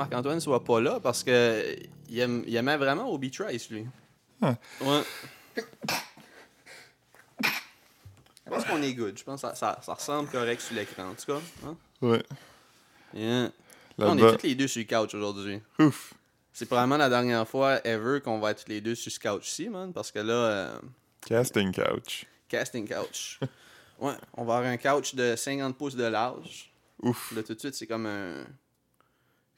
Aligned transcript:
Marc-Antoine 0.00 0.40
soit 0.40 0.64
pas 0.64 0.80
là 0.80 0.98
parce 1.00 1.22
que 1.22 1.76
il, 2.08 2.18
aime- 2.18 2.44
il 2.46 2.54
aimait 2.56 2.76
vraiment 2.76 3.12
Obi 3.12 3.30
Trice, 3.30 3.70
lui. 3.70 3.86
Ah. 4.42 4.54
Ouais. 4.80 5.02
Je 8.46 8.50
pense 8.50 8.64
qu'on 8.64 8.82
est 8.82 8.94
good. 8.94 9.16
Je 9.18 9.22
pense 9.24 9.42
que 9.42 9.48
ça, 9.48 9.54
ça, 9.54 9.78
ça 9.82 9.94
ressemble 9.94 10.28
correct 10.30 10.60
sur 10.60 10.74
l'écran, 10.74 11.10
en 11.10 11.14
tout 11.14 11.26
cas. 11.26 11.40
Hein? 11.66 11.76
Ouais. 12.00 12.22
Yeah. 13.14 13.50
On 13.98 14.16
est 14.16 14.36
tous 14.38 14.46
les 14.46 14.54
deux 14.54 14.66
sur 14.68 14.80
le 14.80 14.86
couch 14.86 15.14
aujourd'hui. 15.14 15.60
Ouf. 15.78 16.14
C'est 16.52 16.66
probablement 16.66 16.96
la 16.96 17.08
dernière 17.08 17.46
fois 17.46 17.80
ever 17.86 18.20
qu'on 18.20 18.40
va 18.40 18.50
être 18.52 18.64
tous 18.64 18.70
les 18.70 18.80
deux 18.80 18.94
sur 18.94 19.12
ce 19.12 19.20
couch-ci, 19.20 19.68
man. 19.68 19.92
Parce 19.92 20.10
que 20.10 20.18
là, 20.18 20.32
euh, 20.32 20.78
Casting 21.26 21.72
couch. 21.72 22.26
casting 22.48 22.88
couch. 22.88 23.38
ouais, 24.00 24.14
on 24.34 24.44
va 24.44 24.56
avoir 24.56 24.70
un 24.72 24.76
couch 24.78 25.14
de 25.14 25.36
50 25.36 25.76
pouces 25.76 25.94
de 25.96 26.04
large. 26.04 26.72
Ouf. 27.02 27.32
Là, 27.36 27.42
tout 27.42 27.54
de 27.54 27.58
suite, 27.60 27.74
c'est 27.74 27.86
comme 27.86 28.06
un. 28.06 28.44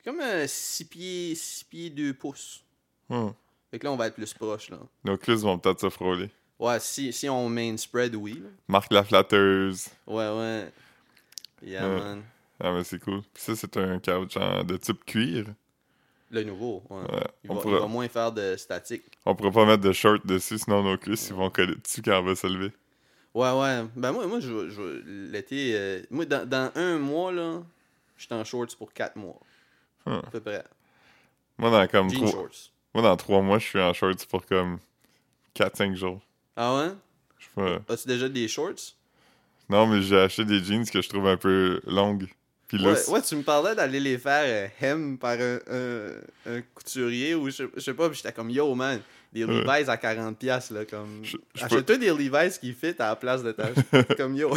Comme 0.05 0.20
un 0.20 0.47
6 0.47 0.84
pieds, 0.84 1.34
6 1.34 1.65
pieds 1.65 1.91
2 1.91 2.15
pouces. 2.15 2.62
Hmm. 3.09 3.29
Fait 3.70 3.79
que 3.79 3.87
là, 3.87 3.92
on 3.92 3.97
va 3.97 4.09
être 4.09 4.15
plus 4.15 4.33
proche, 4.34 4.70
là. 4.70 4.78
Nos 5.05 5.16
cuisses 5.16 5.41
vont 5.42 5.59
peut-être 5.59 5.80
se 5.80 5.91
frôler. 5.91 6.30
Ouais, 6.59 6.78
si, 6.80 7.12
si 7.12 7.28
on 7.28 7.48
main 7.48 7.77
spread, 7.77 8.15
oui. 8.15 8.34
là. 8.34 8.48
Marc 8.69 8.92
la 8.92 9.05
flatteuse. 9.05 9.88
Ouais, 10.06 10.28
ouais. 10.28 10.73
Yeah, 11.62 11.87
man. 11.88 12.23
Ah, 12.61 12.73
mais 12.73 12.84
c'est 12.84 12.98
cool. 13.01 13.23
Puis 13.34 13.42
ça, 13.42 13.56
c'est 13.56 13.77
un 13.77 13.98
couch 13.98 14.34
de 14.34 14.77
type 14.77 15.05
cuir. 15.05 15.47
Le 16.30 16.42
nouveau, 16.45 16.83
ouais. 16.89 16.97
Ouais. 16.98 17.25
Il, 17.45 17.50
On, 17.50 17.55
va, 17.55 17.61
il 17.61 17.62
pourra, 17.62 17.78
va 17.80 17.87
moins 17.87 18.09
faire 18.09 18.33
de 18.33 18.56
statique. 18.56 19.03
on 19.27 19.34
pourra 19.34 19.50
pas 19.50 19.66
mettre 19.66 19.83
de 19.83 19.92
short 19.92 20.27
dessus, 20.27 20.59
sinon 20.59 20.83
nos 20.83 20.97
cuisses, 20.97 21.28
ils 21.28 21.34
vont 21.34 21.50
coller 21.50 21.77
dessus 21.77 22.00
quand 22.03 22.19
on 22.20 22.23
va 22.25 22.34
se 22.34 22.47
lever. 22.47 22.72
Ouais, 23.34 23.50
ouais. 23.53 23.84
Ben, 23.97 24.12
moi, 24.12 24.27
moi 24.27 24.41
je, 24.41 24.70
je, 24.70 24.83
l'été. 25.31 25.72
euh, 25.75 26.03
moi, 26.11 26.25
dans, 26.25 26.48
dans 26.48 26.70
un 26.75 26.98
mois, 26.98 27.33
là, 27.33 27.62
j'étais 28.16 28.34
en 28.34 28.44
shorts 28.44 28.77
pour 28.78 28.92
4 28.92 29.16
mois. 29.16 29.39
Hmm. 30.06 30.12
À 30.27 30.31
peu 30.31 30.41
près. 30.41 30.64
Moi, 31.58 31.70
dans 31.70 31.86
comme 31.86 32.11
Jean 32.11 32.17
trois, 32.19 32.31
shorts. 32.31 32.70
moi, 32.95 33.03
dans 33.03 33.17
trois 33.17 33.41
mois, 33.42 33.58
je 33.58 33.67
suis 33.67 33.81
en 33.81 33.92
shorts 33.92 34.27
pour 34.28 34.44
comme 34.47 34.78
4-5 35.55 35.94
jours. 35.94 36.20
Ah 36.56 36.77
ouais? 36.77 36.89
Je 37.39 37.44
sais 37.44 37.78
pas. 37.84 37.92
As-tu 37.94 38.09
déjà 38.09 38.28
des 38.28 38.48
shorts? 38.48 38.94
Non, 39.69 39.86
mais 39.86 40.03
j'ai 40.03 40.19
acheté 40.19 40.44
des 40.44 40.62
jeans 40.62 40.84
que 40.89 41.00
je 41.00 41.09
trouve 41.09 41.27
un 41.27 41.36
peu 41.36 41.81
longues. 41.86 42.28
Ouais, 42.72 43.09
ouais, 43.11 43.20
tu 43.22 43.36
me 43.36 43.42
parlais 43.42 43.75
d'aller 43.75 44.00
les 44.00 44.17
faire 44.17 44.44
euh, 44.47 44.69
hem 44.81 45.19
par 45.19 45.33
un, 45.39 45.59
un, 45.70 46.09
un 46.47 46.62
couturier 46.75 47.34
ou 47.34 47.50
je, 47.50 47.64
je 47.75 47.81
sais 47.81 47.92
pas, 47.92 48.09
puis 48.09 48.16
j'étais 48.16 48.33
comme 48.33 48.48
yo 48.48 48.75
man, 48.75 48.98
des 49.33 49.44
Ouais. 49.44 49.61
Levi's 49.62 49.88
à 49.88 49.97
40$, 49.97 50.34
piastres, 50.34 50.75
là, 50.75 50.84
comme. 50.84 51.22
Achète-toi 51.61 51.97
des 51.97 52.11
Levi's 52.12 52.58
qui 52.58 52.72
fit 52.72 52.94
à 52.98 53.08
la 53.08 53.16
place 53.16 53.42
de 53.42 53.52
ta. 53.52 53.69
comme 54.16 54.34
yo. 54.36 54.50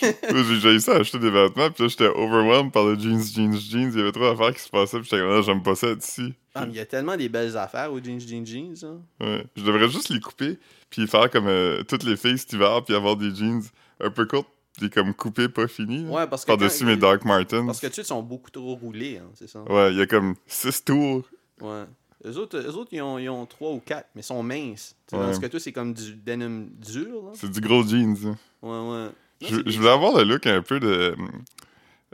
J'ai 0.00 0.12
déjà 0.54 0.70
eu 0.72 0.80
ça, 0.80 0.96
acheter 0.96 1.18
des 1.18 1.30
vêtements, 1.30 1.70
puis 1.70 1.84
là, 1.84 1.88
j'étais 1.88 2.06
overwhelmed 2.08 2.72
par 2.72 2.84
le 2.84 2.98
jeans, 2.98 3.22
jeans, 3.22 3.56
jeans. 3.58 3.90
Il 3.92 3.98
y 3.98 4.02
avait 4.02 4.12
trop 4.12 4.24
d'affaires 4.30 4.54
qui 4.54 4.60
se 4.62 4.68
passaient, 4.68 4.98
puis 4.98 5.08
j'étais 5.10 5.22
comme, 5.22 5.32
ah, 5.32 5.42
j'aime 5.42 5.62
pas 5.62 5.74
ça 5.74 5.94
d'ici. 5.94 6.34
Ah, 6.54 6.66
mais 6.66 6.72
il 6.72 6.76
y 6.76 6.80
a 6.80 6.86
tellement 6.86 7.16
des 7.16 7.28
belles 7.28 7.56
affaires 7.56 7.92
aux 7.92 8.02
jeans, 8.02 8.20
jeans, 8.20 8.44
jeans. 8.46 8.74
hein. 8.84 9.00
Ouais. 9.20 9.44
Je 9.56 9.62
devrais 9.64 9.88
juste 9.88 10.10
les 10.10 10.20
couper, 10.20 10.58
puis 10.90 11.06
faire 11.06 11.30
comme 11.30 11.46
euh, 11.48 11.82
toutes 11.84 12.04
les 12.04 12.16
filles 12.16 12.38
cet 12.38 12.52
hiver, 12.52 12.82
puis 12.84 12.94
avoir 12.94 13.16
des 13.16 13.34
jeans 13.34 13.62
un 14.00 14.10
peu 14.10 14.26
courtes, 14.26 14.48
puis 14.78 14.90
comme 14.90 15.14
coupés, 15.14 15.48
pas 15.48 15.68
finis. 15.68 16.04
là. 16.04 16.10
Ouais, 16.10 16.26
parce 16.26 16.42
que. 16.44 16.48
Par-dessus 16.48 16.84
mes 16.84 16.96
Doc 16.96 17.24
Martens. 17.24 17.64
Parce 17.66 17.80
que 17.80 17.86
tu 17.86 17.94
sais, 17.94 18.02
ils 18.02 18.06
sont 18.06 18.22
beaucoup 18.22 18.50
trop 18.50 18.74
roulés, 18.74 19.18
hein, 19.22 19.30
c'est 19.34 19.48
ça. 19.48 19.62
Ouais, 19.62 19.92
il 19.92 19.98
y 19.98 20.02
a 20.02 20.06
comme 20.06 20.34
six 20.46 20.84
tours. 20.84 21.24
Ouais. 21.60 21.84
Eux 22.24 22.38
autres, 22.38 22.56
eux 22.58 22.74
autres 22.76 22.90
ils, 22.92 23.02
ont, 23.02 23.18
ils 23.18 23.28
ont 23.28 23.44
3 23.46 23.72
ou 23.72 23.80
4, 23.80 24.08
mais 24.14 24.20
ils 24.20 24.24
sont 24.24 24.42
minces. 24.42 24.94
Ouais. 25.12 25.18
Tandis 25.18 25.40
que 25.40 25.46
toi, 25.46 25.60
c'est 25.60 25.72
comme 25.72 25.92
du 25.92 26.14
denim 26.14 26.68
dur. 26.78 27.32
C'est 27.34 27.50
du 27.50 27.60
gros 27.60 27.82
jeans. 27.84 28.16
hein. 28.26 28.36
Ouais, 28.62 28.70
ouais. 28.70 29.08
Non, 29.08 29.12
Je, 29.42 29.56
je 29.70 29.76
voulais 29.78 29.90
avoir 29.90 30.16
le 30.18 30.24
look 30.24 30.46
un 30.46 30.62
peu 30.62 30.78
de. 30.78 31.16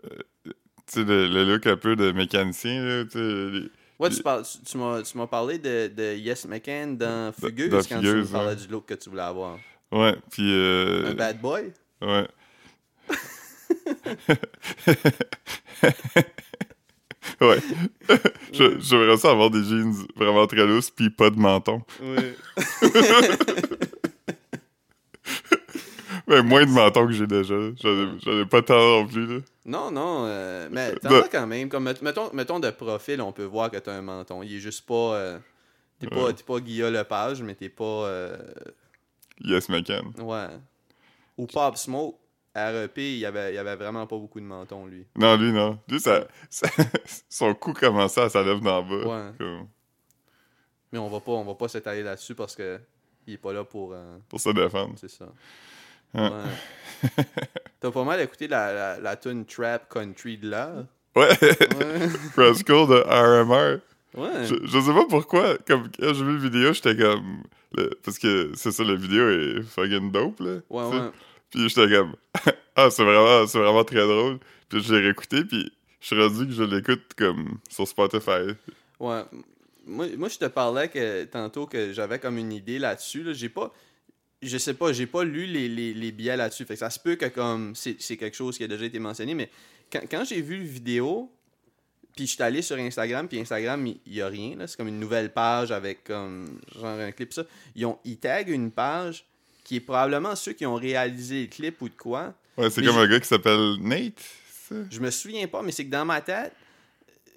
euh, 0.04 0.08
tu 0.46 0.52
sais, 0.86 1.04
le, 1.04 1.28
le 1.28 1.44
look 1.44 1.66
un 1.66 1.76
peu 1.76 1.94
de 1.94 2.10
mécanicien, 2.12 2.82
là, 2.82 3.04
les- 3.14 3.70
Ouais, 3.98 4.08
tu, 4.10 4.22
parles- 4.22 4.44
tu, 4.64 4.78
m'as, 4.78 5.02
tu 5.02 5.18
m'as 5.18 5.26
parlé 5.26 5.58
de, 5.58 5.88
de 5.88 6.14
Yes 6.16 6.46
McCann 6.46 6.96
dans 6.96 7.32
Fugueuse 7.32 7.68
dans 7.68 7.78
quand 7.78 7.96
Fugueuse, 7.96 8.26
tu 8.26 8.28
me 8.28 8.32
parlais 8.32 8.50
ouais. 8.50 8.56
du 8.56 8.68
look 8.68 8.86
que 8.86 8.94
tu 8.94 9.10
voulais 9.10 9.22
avoir. 9.22 9.58
Ouais, 9.92 10.16
puis. 10.30 10.50
euh, 10.54 11.10
Un 11.10 11.14
bad 11.14 11.40
boy? 11.40 11.72
Ouais. 12.00 12.28
ouais. 17.40 17.58
J'aimerais 18.80 19.16
ça 19.16 19.30
avoir 19.30 19.50
des 19.50 19.62
jeans 19.64 19.94
vraiment 20.16 20.46
très 20.46 20.66
lousses 20.66 20.90
puis 20.90 21.10
pas 21.10 21.30
de 21.30 21.38
menton. 21.38 21.82
Oui. 22.02 22.16
Mais 26.26 26.42
moins 26.42 26.64
de 26.66 26.70
menton 26.70 27.06
que 27.06 27.12
j'ai 27.12 27.26
déjà. 27.26 27.54
J'en 27.82 28.40
ai, 28.40 28.44
pas 28.46 28.60
tant 28.62 28.78
non 28.78 29.06
plus, 29.06 29.26
là. 29.26 29.40
Non, 29.64 29.90
non, 29.90 30.24
euh, 30.26 30.68
mais 30.70 30.94
t'en 31.02 31.14
as 31.22 31.28
quand 31.28 31.46
même. 31.46 31.68
Comme, 31.70 31.84
met- 31.84 32.02
mettons, 32.02 32.30
mettons 32.34 32.60
de 32.60 32.70
profil, 32.70 33.20
on 33.22 33.32
peut 33.32 33.44
voir 33.44 33.70
que 33.70 33.78
t'as 33.78 33.94
un 33.94 34.02
menton. 34.02 34.42
Il 34.42 34.54
est 34.56 34.58
juste 34.60 34.84
pas. 34.86 35.14
euh, 35.14 35.38
t'es, 35.98 36.06
pas 36.06 36.24
Ouais. 36.24 36.34
pas 36.46 36.60
Guillaume 36.60 36.92
Lepage, 36.92 37.42
mais 37.42 37.54
t'es 37.54 37.68
pas. 37.70 37.84
euh, 37.84 38.36
Yes, 39.42 39.68
McCann. 39.70 40.12
ouais. 40.18 40.46
Ou 41.38 41.46
Pop 41.46 41.76
Smoke. 41.76 42.16
REP, 42.66 42.98
il 42.98 43.18
y 43.18 43.26
avait, 43.26 43.52
il 43.52 43.54
y 43.54 43.58
avait 43.58 43.76
vraiment 43.76 44.06
pas 44.06 44.16
beaucoup 44.16 44.40
de 44.40 44.44
menton, 44.44 44.86
lui. 44.86 45.06
Non, 45.16 45.36
lui, 45.36 45.52
non. 45.52 45.78
Lui, 45.88 46.00
ça, 46.00 46.26
ça- 46.50 46.68
son 47.28 47.54
cou 47.54 47.72
commençait 47.72 48.22
à 48.22 48.28
sa 48.28 48.42
lèvre 48.42 48.60
d'en 48.60 48.82
bas. 48.82 48.96
Ouais. 48.96 49.32
Comme, 49.38 49.66
Mais 50.92 50.98
on 50.98 51.08
va 51.08 51.20
pas, 51.20 51.32
on 51.32 51.44
va 51.44 51.54
pas 51.54 51.68
s'étaler 51.68 52.02
là-dessus 52.02 52.34
parce 52.34 52.54
que 52.56 52.78
il 53.26 53.34
est 53.34 53.38
pas 53.38 53.52
là 53.52 53.64
pour. 53.64 53.92
euh, 53.92 54.16
pour 54.28 54.40
se 54.40 54.50
défendre. 54.50 54.94
c'est 54.96 55.10
ça. 55.10 55.26
Ouais. 56.14 56.22
Ouais. 56.22 57.24
T'as 57.80 57.90
pas 57.90 58.04
mal 58.04 58.20
écouté 58.20 58.48
la, 58.48 58.72
la, 58.72 58.98
la 59.00 59.16
tune 59.16 59.44
Trap 59.44 59.88
Country 59.92 60.38
de 60.38 60.50
là? 60.50 60.72
Ouais. 61.14 61.28
Ouais. 61.28 62.08
Rascal 62.36 62.86
de 62.86 63.02
RMR. 63.06 63.80
Ouais. 64.14 64.44
Je, 64.46 64.54
je 64.64 64.80
sais 64.80 64.92
pas 64.92 65.04
pourquoi, 65.08 65.58
comme 65.66 65.88
quand 65.98 66.14
j'ai 66.14 66.24
vu 66.24 66.36
la 66.38 66.42
vidéo, 66.42 66.72
j'étais 66.72 66.96
comme. 66.96 67.42
le- 67.74 67.90
parce 68.02 68.18
que 68.18 68.52
c'est 68.54 68.72
ça, 68.72 68.82
la 68.84 68.94
vidéo 68.94 69.28
est 69.28 69.62
fucking 69.62 70.10
dope, 70.10 70.40
là. 70.40 70.56
Ouais, 70.70 70.84
ouais. 70.84 71.10
Puis 71.50 71.68
j'étais 71.68 71.88
comme. 71.88 72.16
ah, 72.76 72.90
c'est 72.90 73.04
vraiment, 73.04 73.46
c'est 73.46 73.58
vraiment 73.58 73.84
très 73.84 74.06
drôle. 74.06 74.38
Puis 74.68 74.82
je 74.82 74.94
l'ai 74.94 75.00
réécouté, 75.00 75.44
puis 75.44 75.70
je 76.00 76.06
suis 76.06 76.20
rendu 76.20 76.46
que 76.46 76.52
je 76.52 76.62
l'écoute 76.62 77.14
comme 77.16 77.58
sur 77.68 77.86
Spotify. 77.86 78.52
Ouais. 79.00 79.22
Moi, 79.86 80.06
moi, 80.16 80.28
je 80.28 80.38
te 80.38 80.44
parlais 80.44 80.88
que 80.88 81.24
tantôt 81.24 81.66
que 81.66 81.92
j'avais 81.92 82.18
comme 82.18 82.38
une 82.38 82.52
idée 82.52 82.78
là-dessus. 82.78 83.22
Là. 83.22 83.32
J'ai 83.32 83.48
pas. 83.48 83.72
Je 84.40 84.56
sais 84.56 84.74
pas, 84.74 84.92
j'ai 84.92 85.06
pas 85.06 85.24
lu 85.24 85.46
les, 85.46 85.68
les, 85.68 85.92
les 85.94 86.12
billets 86.12 86.36
là-dessus. 86.36 86.64
Fait 86.64 86.74
que 86.74 86.78
ça 86.78 86.90
se 86.90 87.00
peut 87.00 87.16
que 87.16 87.26
comme 87.26 87.74
c'est 87.74 87.96
quelque 88.16 88.36
chose 88.36 88.56
qui 88.56 88.62
a 88.62 88.68
déjà 88.68 88.84
été 88.84 89.00
mentionné, 89.00 89.34
mais 89.34 89.50
quand, 89.90 90.02
quand 90.08 90.24
j'ai 90.24 90.40
vu 90.42 90.58
la 90.58 90.64
vidéo, 90.64 91.32
puis 92.18 92.26
je 92.26 92.32
suis 92.32 92.42
allé 92.42 92.62
sur 92.62 92.76
Instagram, 92.76 93.28
puis 93.28 93.38
Instagram, 93.38 93.86
il 93.86 94.12
y, 94.12 94.20
a 94.20 94.26
rien. 94.26 94.56
C'est 94.66 94.76
comme 94.76 94.88
une 94.88 94.98
nouvelle 94.98 95.32
page 95.32 95.70
avec 95.70 96.02
comme 96.02 96.60
genre 96.74 96.98
un 96.98 97.12
clip 97.12 97.32
ça. 97.32 97.44
Ils, 97.76 97.86
ont, 97.86 97.98
ils 98.04 98.18
taguent 98.18 98.48
une 98.48 98.72
page 98.72 99.24
qui 99.68 99.76
est 99.76 99.80
probablement 99.80 100.34
ceux 100.34 100.54
qui 100.54 100.64
ont 100.64 100.76
réalisé 100.76 101.42
le 101.42 101.46
clip 101.48 101.82
ou 101.82 101.90
de 101.90 101.94
quoi. 101.94 102.32
Ouais, 102.56 102.70
c'est 102.70 102.82
comme 102.82 102.96
un 102.96 103.06
gars 103.06 103.20
qui 103.20 103.28
s'appelle 103.28 103.76
Nate, 103.80 104.18
ça? 104.66 104.76
Je 104.90 104.98
me 104.98 105.10
souviens 105.10 105.46
pas, 105.46 105.60
mais 105.60 105.72
c'est 105.72 105.84
que 105.84 105.90
dans 105.90 106.06
ma 106.06 106.22
tête, 106.22 106.54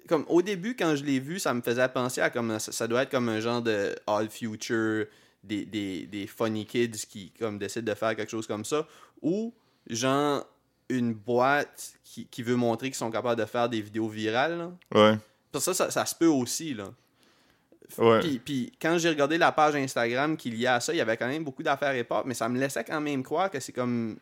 comme 0.08 0.24
au 0.30 0.40
début, 0.40 0.74
quand 0.74 0.96
je 0.96 1.04
l'ai 1.04 1.20
vu, 1.20 1.38
ça 1.38 1.52
me 1.52 1.60
faisait 1.60 1.86
penser 1.90 2.22
à 2.22 2.30
comme 2.30 2.58
ça, 2.58 2.72
ça 2.72 2.88
doit 2.88 3.02
être 3.02 3.10
comme 3.10 3.28
un 3.28 3.38
genre 3.40 3.60
de 3.60 3.94
All 4.06 4.30
Future, 4.30 5.04
des, 5.44 5.66
des, 5.66 6.06
des 6.06 6.26
funny 6.26 6.64
kids 6.64 7.04
qui 7.06 7.32
comme 7.38 7.58
décident 7.58 7.92
de 7.92 7.94
faire 7.98 8.16
quelque 8.16 8.30
chose 8.30 8.46
comme 8.46 8.64
ça, 8.64 8.88
ou 9.20 9.52
genre 9.90 10.46
une 10.88 11.12
boîte 11.12 11.92
qui, 12.02 12.24
qui 12.24 12.42
veut 12.42 12.56
montrer 12.56 12.86
qu'ils 12.86 12.96
sont 12.96 13.10
capables 13.10 13.38
de 13.38 13.46
faire 13.46 13.68
des 13.68 13.82
vidéos 13.82 14.08
virales. 14.08 14.56
là. 14.56 14.72
Ouais. 14.94 15.18
Parce 15.52 15.66
que 15.66 15.74
ça, 15.74 15.84
ça, 15.84 15.90
ça 15.90 16.06
se 16.06 16.14
peut 16.14 16.28
aussi, 16.28 16.72
là. 16.72 16.94
Ouais. 17.98 18.20
Puis, 18.20 18.38
puis 18.38 18.72
quand 18.80 18.96
j'ai 18.98 19.08
regardé 19.08 19.38
la 19.38 19.52
page 19.52 19.74
Instagram 19.74 20.36
qu'il 20.36 20.54
y 20.56 20.66
a 20.66 20.76
à 20.76 20.80
ça, 20.80 20.92
il 20.92 20.96
y 20.96 21.00
avait 21.00 21.16
quand 21.16 21.28
même 21.28 21.44
beaucoup 21.44 21.62
d'affaires 21.62 21.94
et 21.94 22.06
mais 22.24 22.34
ça 22.34 22.48
me 22.48 22.58
laissait 22.58 22.84
quand 22.84 23.00
même 23.00 23.22
croire 23.22 23.50
que 23.50 23.60
c'est 23.60 23.72
comme... 23.72 24.16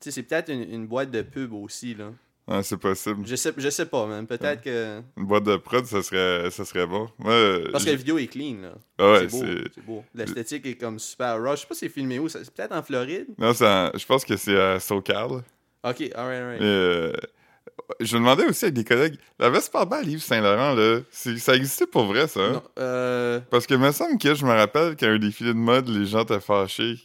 Tu 0.00 0.04
sais, 0.04 0.10
c'est 0.10 0.22
peut-être 0.24 0.50
une, 0.50 0.62
une 0.72 0.86
boîte 0.86 1.10
de 1.10 1.22
pub 1.22 1.52
aussi, 1.54 1.94
là. 1.94 2.12
Ouais, 2.48 2.62
c'est 2.62 2.76
possible. 2.76 3.26
Je 3.26 3.34
sais, 3.34 3.52
je 3.56 3.68
sais 3.70 3.86
pas, 3.86 4.06
même. 4.06 4.24
Peut-être 4.26 4.62
que... 4.62 5.00
Une 5.16 5.24
boîte 5.24 5.42
de 5.44 5.56
prod, 5.56 5.84
ça 5.84 6.00
serait, 6.02 6.48
ça 6.52 6.64
serait 6.64 6.86
bon. 6.86 7.08
Moi, 7.18 7.32
euh, 7.32 7.68
Parce 7.72 7.84
que 7.84 7.90
la 7.90 7.96
vidéo 7.96 8.18
est 8.18 8.28
clean, 8.28 8.58
là. 8.62 8.72
Ah 8.98 9.12
ouais, 9.12 9.28
c'est 9.28 9.84
beau. 9.84 10.04
L'esthétique 10.14 10.64
est 10.66 10.76
comme 10.76 11.00
super 11.00 11.42
raw. 11.42 11.56
Je 11.56 11.62
sais 11.62 11.66
pas 11.66 11.74
si 11.74 11.80
c'est 11.80 11.88
filmé 11.88 12.20
où. 12.20 12.28
C'est 12.28 12.48
peut-être 12.52 12.70
en 12.72 12.82
Floride. 12.84 13.26
Non, 13.36 13.48
en- 13.50 13.90
je 13.94 14.06
pense 14.06 14.24
que 14.24 14.36
c'est 14.36 14.56
à 14.56 14.78
SoCal. 14.78 15.42
Ok, 15.82 16.02
alright, 16.14 16.14
alright. 16.14 16.60
Mais, 16.60 16.66
euh, 16.66 17.12
je 18.00 18.14
me 18.16 18.20
demandais 18.20 18.44
aussi 18.46 18.64
avec 18.64 18.74
des 18.74 18.84
collègues, 18.84 19.16
la 19.38 19.50
Vespa 19.50 19.84
Ball 19.84 20.06
Yves 20.08 20.22
Saint-Laurent, 20.22 20.74
là, 20.74 21.00
ça 21.10 21.54
existait 21.54 21.86
pour 21.86 22.04
vrai, 22.06 22.26
ça? 22.26 22.40
hein? 22.40 22.52
Non, 22.54 22.62
euh, 22.78 23.40
Parce 23.50 23.66
que 23.66 23.74
me 23.74 23.90
semble 23.92 24.18
que 24.18 24.34
je 24.34 24.44
me 24.44 24.52
rappelle 24.52 24.96
qu'à 24.96 25.06
un 25.08 25.18
défilé 25.18 25.50
de 25.54 25.58
mode, 25.58 25.88
les 25.88 26.06
gens 26.06 26.22
étaient 26.22 26.40
fâchés. 26.40 26.96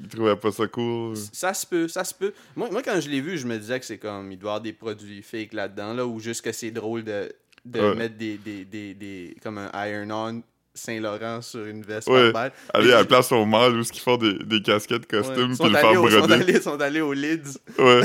Ils 0.00 0.08
trouvaient 0.08 0.34
pas 0.36 0.50
ça 0.50 0.66
cool. 0.66 1.16
ça 1.32 1.54
se 1.54 1.64
peut, 1.66 1.86
ça 1.86 2.02
se 2.02 2.12
peut. 2.12 2.32
Moi, 2.56 2.68
moi, 2.72 2.82
quand 2.82 3.00
je 3.00 3.08
l'ai 3.08 3.20
vu, 3.20 3.38
je 3.38 3.46
me 3.46 3.56
disais 3.56 3.78
que 3.78 3.86
c'est 3.86 3.98
comme, 3.98 4.32
il 4.32 4.38
doit 4.38 4.48
y 4.48 4.52
avoir 4.52 4.60
des 4.60 4.72
produits 4.72 5.22
fake 5.22 5.52
là-dedans, 5.52 5.94
là, 5.94 6.04
ou 6.04 6.18
juste 6.18 6.42
que 6.42 6.50
c'est 6.50 6.72
drôle 6.72 7.04
de, 7.04 7.32
de 7.64 7.80
Ouais. 7.80 7.94
mettre 7.94 8.16
des, 8.16 8.36
des, 8.38 8.64
des, 8.64 8.92
des, 8.94 9.36
comme 9.42 9.58
un 9.58 9.70
iron-on 9.86 10.42
Saint-Laurent 10.74 11.40
sur 11.40 11.64
une 11.66 11.82
veste 11.82 12.08
Ouais. 12.08 12.32
par 12.32 12.42
balle. 12.44 12.52
Aller 12.74 12.92
à 12.92 12.96
la 12.98 13.04
place 13.04 13.30
au 13.32 13.44
mall 13.44 13.76
où 13.76 13.82
ils 13.82 14.00
font 14.00 14.16
des, 14.16 14.34
des 14.44 14.60
casquettes 14.60 15.10
Ouais. 15.12 15.18
costumes 15.18 15.36
Ils 15.42 15.46
puis 15.48 15.56
sont 15.56 15.68
le 15.68 15.76
allés 15.76 15.88
faire 15.88 16.02
au- 16.02 16.10
sont 16.10 16.18
broder. 16.18 16.34
allés, 16.34 16.60
sont 16.60 16.80
allés 16.80 17.00
au 17.00 17.12
Lids. 17.12 17.58
Ouais. 17.78 18.02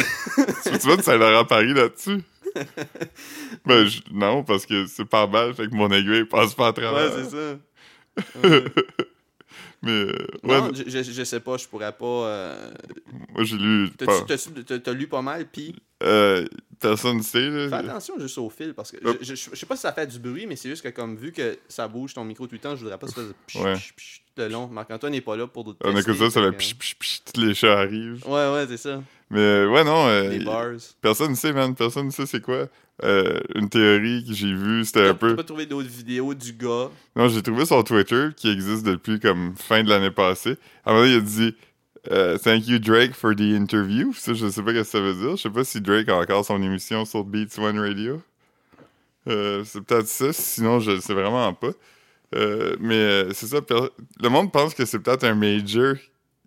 tu 0.63 0.71
tu 0.79 0.87
vois 0.87 0.97
de 0.97 1.01
Saint-Laurent 1.01 1.45
Paris 1.45 1.73
là-dessus? 1.73 2.21
Ben, 3.65 3.85
je- 3.85 4.01
non, 4.11 4.43
parce 4.43 4.65
que 4.65 4.85
c'est 4.87 5.05
par 5.05 5.27
balle, 5.27 5.53
fait 5.53 5.67
que 5.67 5.75
mon 5.75 5.89
aiguille 5.91 6.25
passe 6.25 6.53
pas 6.53 6.67
à 6.67 6.73
travers. 6.73 7.13
Ouais, 7.15 7.23
c'est 7.23 7.29
ça. 7.29 8.47
Ouais. 8.49 8.63
Mais, 9.81 9.91
euh, 9.91 10.11
ouais, 10.43 10.59
non, 10.61 10.71
je, 10.73 10.83
je, 10.89 11.03
je 11.03 11.23
sais 11.23 11.39
pas, 11.39 11.55
je 11.57 11.67
pourrais 11.67 11.93
pas. 11.93 12.05
euh, 12.05 12.71
moi 13.33 13.43
j'ai 13.45 13.57
lu. 13.57 13.89
T'as 13.97 14.93
lu 14.93 15.07
pas 15.07 15.21
mal, 15.21 15.45
pis 15.47 15.73
Euh, 16.03 16.45
personne 16.81 17.21
sait, 17.23 17.49
là. 17.49 17.69
fais 17.69 17.75
attention 17.89 18.15
juste 18.19 18.37
au 18.39 18.49
fil 18.49 18.73
parce 18.73 18.91
que 18.91 18.97
je, 19.21 19.35
je, 19.35 19.35
je 19.35 19.55
sais 19.55 19.65
pas 19.65 19.75
si 19.75 19.81
ça 19.83 19.93
fait 19.93 20.07
du 20.07 20.19
bruit, 20.19 20.47
mais 20.47 20.55
c'est 20.57 20.69
juste 20.69 20.81
que 20.83 20.89
comme 20.89 21.15
vu 21.15 21.31
que 21.31 21.57
ça 21.69 21.87
bouge 21.87 22.13
ton 22.13 22.25
micro 22.25 22.45
tout 22.47 22.55
le 22.55 22.59
temps, 22.59 22.75
je 22.75 22.81
voudrais 22.83 22.97
pas 22.97 23.07
que 23.07 23.13
ça 23.13 23.21
fasse 23.21 23.61
Ouais. 23.63 23.75
le 24.37 24.47
long. 24.49 24.67
Marc-Antoine 24.67 25.11
n'est 25.13 25.21
pas 25.21 25.35
là 25.37 25.47
pour 25.47 25.65
On 25.67 25.73
tester, 25.73 26.11
écoute 26.11 26.17
ça, 26.17 26.29
ça 26.29 26.41
fait 26.51 26.57
psh, 26.57 26.75
psh, 26.75 26.95
psh, 26.95 27.21
tous 27.33 27.41
les 27.41 27.53
chats 27.53 27.79
arrivent. 27.79 28.21
Ouais, 28.27 28.51
ouais, 28.53 28.65
c'est 28.67 28.77
ça. 28.77 29.01
Mais, 29.31 29.39
euh, 29.39 29.69
ouais, 29.69 29.83
non. 29.83 30.07
euh, 30.07 30.29
Les 30.29 30.43
bars. 30.43 30.71
Personne 31.01 31.31
ne 31.31 31.35
sait, 31.35 31.53
man. 31.53 31.75
Personne 31.75 32.07
ne 32.07 32.11
sait 32.11 32.25
c'est 32.25 32.41
quoi. 32.41 32.67
Euh, 33.03 33.39
une 33.55 33.69
théorie 33.69 34.25
que 34.27 34.33
j'ai 34.33 34.53
vue, 34.53 34.83
c'était 34.83 35.07
un 35.07 35.13
peu. 35.13 35.29
t'as 35.29 35.35
pas 35.37 35.43
trouvé 35.43 35.65
d'autres 35.65 35.87
vidéos 35.87 36.33
du 36.33 36.51
gars? 36.53 36.89
Non, 37.15 37.27
j'ai 37.29 37.41
trouvé 37.41 37.65
son 37.65 37.81
Twitter 37.83 38.29
qui 38.35 38.49
existe 38.51 38.83
depuis 38.85 39.19
comme 39.19 39.55
fin 39.55 39.83
de 39.83 39.89
l'année 39.89 40.11
passée. 40.11 40.57
À 40.85 40.91
un 40.91 40.93
moment, 40.95 41.05
il 41.05 41.15
a 41.17 41.21
dit 41.21 41.55
euh, 42.11 42.37
Thank 42.39 42.67
you, 42.67 42.79
Drake, 42.79 43.13
for 43.13 43.35
the 43.35 43.41
interview. 43.41 44.11
Ça, 44.13 44.33
je 44.33 44.47
sais 44.49 44.63
pas 44.63 44.71
ce 44.71 44.77
que 44.77 44.83
ça 44.83 44.99
veut 44.99 45.13
dire. 45.13 45.31
Je 45.37 45.41
sais 45.43 45.49
pas 45.49 45.63
si 45.63 45.79
Drake 45.79 46.09
a 46.09 46.17
encore 46.17 46.43
son 46.43 46.61
émission 46.61 47.05
sur 47.05 47.23
Beats 47.23 47.57
One 47.59 47.79
Radio. 47.79 48.21
C'est 49.27 49.81
peut-être 49.81 50.07
ça. 50.07 50.33
Sinon, 50.33 50.79
je 50.79 50.91
le 50.91 51.01
sais 51.01 51.13
vraiment 51.13 51.53
pas. 51.53 51.71
Mais 52.79 53.31
c'est 53.33 53.45
ça. 53.47 53.57
Le 54.21 54.29
monde 54.29 54.51
pense 54.51 54.73
que 54.73 54.85
c'est 54.85 54.99
peut-être 54.99 55.23
un 55.23 55.35
major 55.35 55.95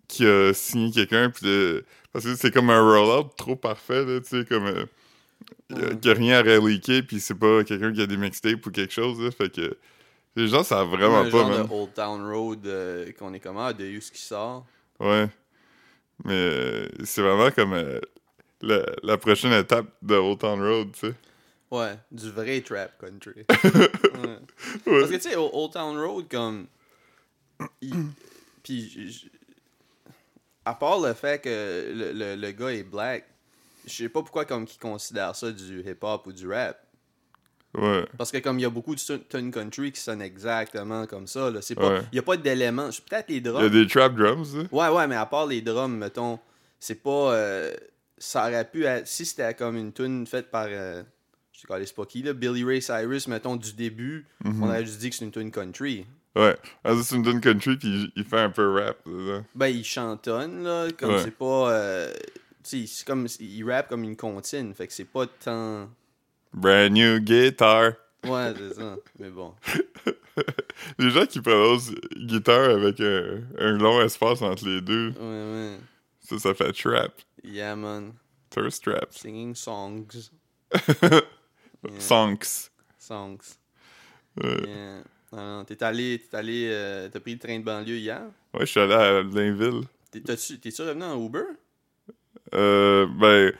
qui 0.07 0.25
a 0.25 0.53
signé 0.53 0.91
quelqu'un. 0.91 1.29
puis 1.29 1.45
de- 1.45 1.85
Parce 2.11 2.25
que 2.25 2.35
c'est 2.35 2.51
comme 2.51 2.69
un 2.69 2.81
rollout 2.81 3.29
trop 3.37 3.55
parfait. 3.55 4.05
Là, 4.05 4.19
tu 4.21 4.27
sais, 4.27 4.45
comme. 4.45 4.65
euh, 4.67 4.85
y 6.03 6.09
a 6.09 6.13
rien 6.13 6.37
à 6.39 6.41
reliquer, 6.41 7.01
puis 7.03 7.19
c'est 7.19 7.33
pas 7.35 7.63
quelqu'un 7.63 7.91
qui 7.93 8.01
a 8.01 8.05
des 8.07 8.17
mixtapes 8.17 8.65
ou 8.65 8.71
quelque 8.71 8.93
chose, 8.93 9.19
là, 9.21 9.31
fait 9.31 9.49
que 9.49 9.75
les 10.35 10.47
gens 10.47 10.63
savent 10.63 10.87
vraiment 10.89 11.19
un 11.19 11.23
pas, 11.25 11.29
genre 11.31 11.49
man. 11.49 11.67
de 11.67 11.73
Old 11.73 11.93
Town 11.93 12.25
Road 12.31 12.65
euh, 12.67 13.11
qu'on 13.17 13.33
est 13.33 13.39
comment, 13.39 13.71
de 13.73 13.83
Use 13.85 14.09
qui 14.11 14.21
sort. 14.21 14.65
Ouais. 14.99 15.27
Mais 16.25 16.33
euh, 16.33 16.87
c'est 17.03 17.21
vraiment 17.21 17.49
comme 17.51 17.73
euh, 17.73 17.99
la, 18.61 18.83
la 19.01 19.17
prochaine 19.17 19.51
étape 19.53 19.87
de 20.01 20.15
Old 20.15 20.39
Town 20.39 20.61
Road, 20.61 20.91
tu 20.93 21.07
sais. 21.07 21.13
Ouais, 21.71 21.97
du 22.11 22.29
vrai 22.29 22.61
trap 22.61 22.99
country. 22.99 23.43
Ouais. 24.23 24.37
Ouais. 24.85 24.99
Parce 25.01 25.11
que 25.11 25.15
tu 25.15 25.21
sais, 25.21 25.35
Old 25.35 25.71
Town 25.73 25.97
Road, 25.97 26.25
comme. 26.29 26.67
il- 27.81 27.93
Puis, 28.63 29.29
à 30.65 30.73
part 30.73 30.99
le 30.99 31.13
fait 31.13 31.41
que 31.41 31.49
le, 31.93 32.11
le, 32.13 32.35
le 32.35 32.51
gars 32.51 32.69
est 32.71 32.83
black, 32.83 33.25
je 33.85 33.91
sais 33.91 34.09
pas 34.09 34.21
pourquoi 34.21 34.45
comme 34.45 34.65
qu'ils 34.65 34.79
considèrent 34.79 35.35
ça 35.35 35.51
du 35.51 35.81
hip-hop 35.81 36.25
ou 36.27 36.31
du 36.31 36.47
rap. 36.47 36.79
Ouais. 37.75 38.05
Parce 38.17 38.31
que 38.31 38.37
comme 38.37 38.59
il 38.59 38.61
y 38.61 38.65
a 38.65 38.69
beaucoup 38.69 38.93
de 38.93 38.99
tun- 39.01 39.19
tune 39.27 39.51
country 39.51 39.91
qui 39.91 39.99
sonnent 39.99 40.21
exactement 40.21 41.07
comme 41.07 41.25
ça, 41.25 41.49
là, 41.49 41.59
c'est 41.61 41.73
pas, 41.75 41.89
Ouais. 41.89 42.01
il 42.11 42.15
y 42.17 42.19
a 42.19 42.21
pas 42.21 42.37
d'éléments. 42.37 42.89
Peut-être 43.09 43.29
les 43.29 43.37
Il 43.37 43.45
y 43.45 43.49
a 43.49 43.51
drums. 43.51 43.71
des 43.71 43.87
trap 43.87 44.15
drums, 44.15 44.55
là. 44.55 44.63
Ouais, 44.71 44.95
ouais, 44.95 45.07
mais 45.07 45.15
à 45.15 45.25
part 45.25 45.47
les 45.47 45.61
drums, 45.61 45.97
mettons, 45.97 46.39
c'est 46.79 47.01
pas. 47.01 47.33
euh, 47.33 47.73
ça 48.19 48.43
aurait 48.47 48.69
pu 48.69 48.85
être. 48.85 49.07
Si 49.07 49.25
c'était 49.25 49.53
comme 49.55 49.75
une 49.75 49.91
tune 49.91 50.27
faite 50.27 50.51
par. 50.51 50.67
euh, 50.69 51.01
je 51.51 51.61
sais 51.85 51.93
pas, 51.95 52.05
qui, 52.05 52.21
là. 52.21 52.33
Billy 52.33 52.63
Ray 52.63 52.81
Cyrus, 52.81 53.27
mettons, 53.27 53.55
du 53.55 53.73
début, 53.73 54.27
Mhm. 54.43 54.61
on 54.63 54.67
aurait 54.67 54.85
juste 54.85 54.99
dit 54.99 55.09
que 55.09 55.15
c'est 55.15 55.25
une 55.25 55.31
tune 55.31 55.49
country. 55.51 56.05
Ouais. 56.35 56.57
Ah, 56.83 56.93
c'est 57.03 57.15
une 57.15 57.23
tune 57.23 57.41
country, 57.41 57.77
puis 57.77 57.87
il- 57.87 58.11
il 58.15 58.23
fait 58.25 58.39
un 58.39 58.49
peu 58.49 58.71
rap, 58.79 58.97
là. 59.05 59.43
Ben, 59.53 59.67
il 59.67 59.83
chantonne, 59.83 60.63
là. 60.63 60.87
Comme 60.97 61.11
Ouais. 61.15 61.21
c'est 61.23 61.31
pas. 61.37 61.71
euh, 61.71 62.11
tu 62.63 62.87
sais, 62.87 63.05
comme. 63.05 63.27
Il 63.39 63.63
rappe 63.69 63.89
comme 63.89 64.03
une 64.03 64.15
comptine. 64.17 64.73
Fait 64.73 64.87
que 64.87 64.93
c'est 64.93 65.05
pas 65.05 65.27
tant. 65.27 65.89
Brand 66.53 66.91
new 66.91 67.19
guitar. 67.19 67.93
Ouais, 68.25 68.53
c'est 68.57 68.73
ça. 68.75 68.95
Mais 69.19 69.29
bon. 69.29 69.53
Les 70.97 71.09
gens 71.11 71.25
qui 71.27 71.39
prononcent 71.41 71.91
guitare 72.17 72.71
avec 72.71 72.99
un, 72.99 73.41
un 73.59 73.71
long 73.77 74.01
espace 74.01 74.41
entre 74.41 74.65
les 74.67 74.81
deux, 74.81 75.09
Ouais, 75.09 75.19
ouais. 75.19 75.77
ça, 76.19 76.39
ça 76.39 76.53
fait 76.55 76.71
trap. 76.73 77.13
Yeah, 77.43 77.75
man. 77.75 78.13
Thirst 78.49 78.83
trap. 78.83 79.13
Singing 79.13 79.53
songs. 79.55 80.31
Yeah. 81.85 81.99
Songs. 81.99 82.69
Songs. 82.97 83.57
Ouais. 84.41 84.63
Yeah. 84.65 85.03
Non, 85.33 85.65
t'es 85.65 85.81
allé. 85.83 86.19
T'es 86.29 86.37
allé. 86.37 86.67
euh, 86.71 87.09
T'as 87.11 87.19
pris 87.19 87.33
le 87.33 87.39
train 87.39 87.57
de 87.59 87.63
banlieue 87.63 87.97
hier? 87.97 88.21
Ouais, 88.53 88.61
je 88.61 88.65
suis 88.65 88.79
allé 88.79 88.93
à 88.93 89.23
Blainville. 89.23 89.81
T'es- 90.11 90.21
T'es-tu 90.21 90.81
revenu 90.83 91.03
en 91.03 91.25
Uber? 91.25 91.43
Euh, 92.53 93.07
ben, 93.19 93.51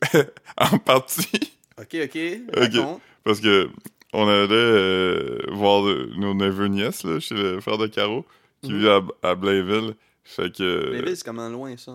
en 0.56 0.78
partie, 0.78 1.52
Ok, 1.78 1.96
ok. 2.04 3.00
Parce 3.24 3.40
que 3.40 3.68
on 4.14 4.26
allait 4.26 4.54
euh, 4.54 5.38
voir 5.50 5.82
nos 5.82 6.32
neveux-nièces, 6.34 7.04
là, 7.04 7.20
chez 7.20 7.34
le 7.34 7.60
frère 7.60 7.76
de 7.78 7.86
Caro, 7.88 8.24
qui 8.62 8.72
Mhm. 8.72 8.78
vit 8.80 8.88
à, 8.88 9.02
à 9.30 9.34
Blainville. 9.34 9.94
Fait 10.24 10.50
que... 10.54 10.90
Mais 10.92 11.02
Ville, 11.02 11.16
c'est 11.16 11.24
comment 11.24 11.48
loin, 11.50 11.76
ça? 11.76 11.94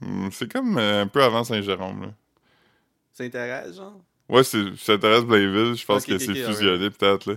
hmm, 0.00 0.28
c'est 0.32 0.50
comme 0.50 0.78
euh, 0.78 1.02
un 1.02 1.06
peu 1.06 1.22
avant 1.22 1.44
Saint-Jérôme, 1.44 2.02
là. 2.02 2.14
Saint-Thérèse, 3.12 3.76
genre? 3.76 4.00
Ouais, 4.28 4.44
c'est 4.44 4.74
Saint-Thérèse 4.76 5.24
Blainville, 5.24 5.74
je 5.74 5.84
pense 5.84 6.06
que 6.06 6.16
c'est 6.18 6.30
ok, 6.30 6.36
fusionné 6.46 6.90
peut-être 6.90 7.26
là. 7.30 7.36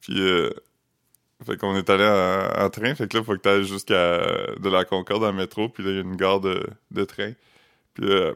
Puis 0.00 0.20
euh, 0.20 0.50
fait 1.44 1.56
qu'on 1.56 1.76
est 1.76 1.88
allé 1.90 2.04
en, 2.04 2.64
en 2.64 2.70
train, 2.70 2.94
fait 2.94 3.08
que 3.08 3.16
là 3.16 3.22
faut 3.24 3.32
que 3.34 3.42
tu 3.42 3.48
ailles 3.48 3.64
jusqu'à 3.64 4.18
de 4.58 4.68
la 4.70 4.84
Concorde 4.84 5.24
en 5.24 5.32
métro, 5.32 5.68
puis 5.68 5.82
là 5.84 5.90
il 5.90 5.96
y 5.96 5.98
a 5.98 6.02
une 6.02 6.16
gare 6.16 6.40
de, 6.40 6.66
de 6.90 7.04
train. 7.04 7.32
Puis 7.94 8.04
euh, 8.10 8.34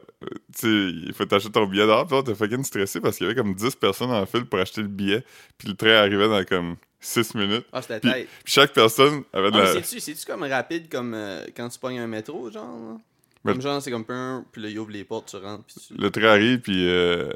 tu 0.55 0.61
sais, 0.61 0.67
il 1.07 1.13
faut 1.13 1.25
t'acheter 1.25 1.51
ton 1.51 1.65
billet 1.67 1.85
d'or, 1.85 2.05
puis 2.07 2.15
là 2.17 2.23
t'es 2.23 2.35
fucking 2.35 2.63
stressé 2.63 2.99
parce 2.99 3.17
qu'il 3.17 3.27
y 3.27 3.29
avait 3.29 3.39
comme 3.39 3.53
10 3.53 3.75
personnes 3.75 4.11
en 4.11 4.25
file 4.25 4.45
pour 4.45 4.59
acheter 4.59 4.81
le 4.81 4.87
billet, 4.87 5.23
puis 5.57 5.67
le 5.69 5.75
train 5.75 5.93
arrivait 5.95 6.27
dans 6.27 6.43
comme 6.45 6.75
6 6.99 7.35
minutes. 7.35 7.65
Ah, 7.73 7.81
c'était 7.81 7.99
Puis- 7.99 8.11
tête. 8.11 8.27
Puis 8.43 8.53
chaque 8.53 8.73
personne 8.73 9.23
avait 9.33 9.51
de 9.51 9.55
Ah, 9.57 9.63
la 9.63 9.73
mais 9.75 9.81
c'est-tu, 9.83 9.99
c'est-tu 9.99 10.25
comme 10.25 10.43
rapide 10.43 10.89
comme 10.89 11.13
euh, 11.15 11.45
quand 11.55 11.69
tu 11.69 11.79
pognes 11.79 11.99
un 11.99 12.07
métro, 12.07 12.49
genre? 12.51 12.63
là? 12.65 12.97
Mais- 13.43 13.53
Comme 13.53 13.61
genre, 13.61 13.81
c'est 13.81 13.89
comme 13.89 14.05
un, 14.09 14.45
puis 14.51 14.61
là, 14.61 14.69
il 14.69 14.77
ouvre 14.77 14.91
les 14.91 15.03
portes, 15.03 15.29
tu 15.29 15.37
rentres, 15.37 15.63
puis 15.63 15.75
tu... 15.87 15.95
le 15.99 16.11
train 16.11 16.27
arrive 16.27 16.59
puis 16.59 16.87
euh, 16.87 17.29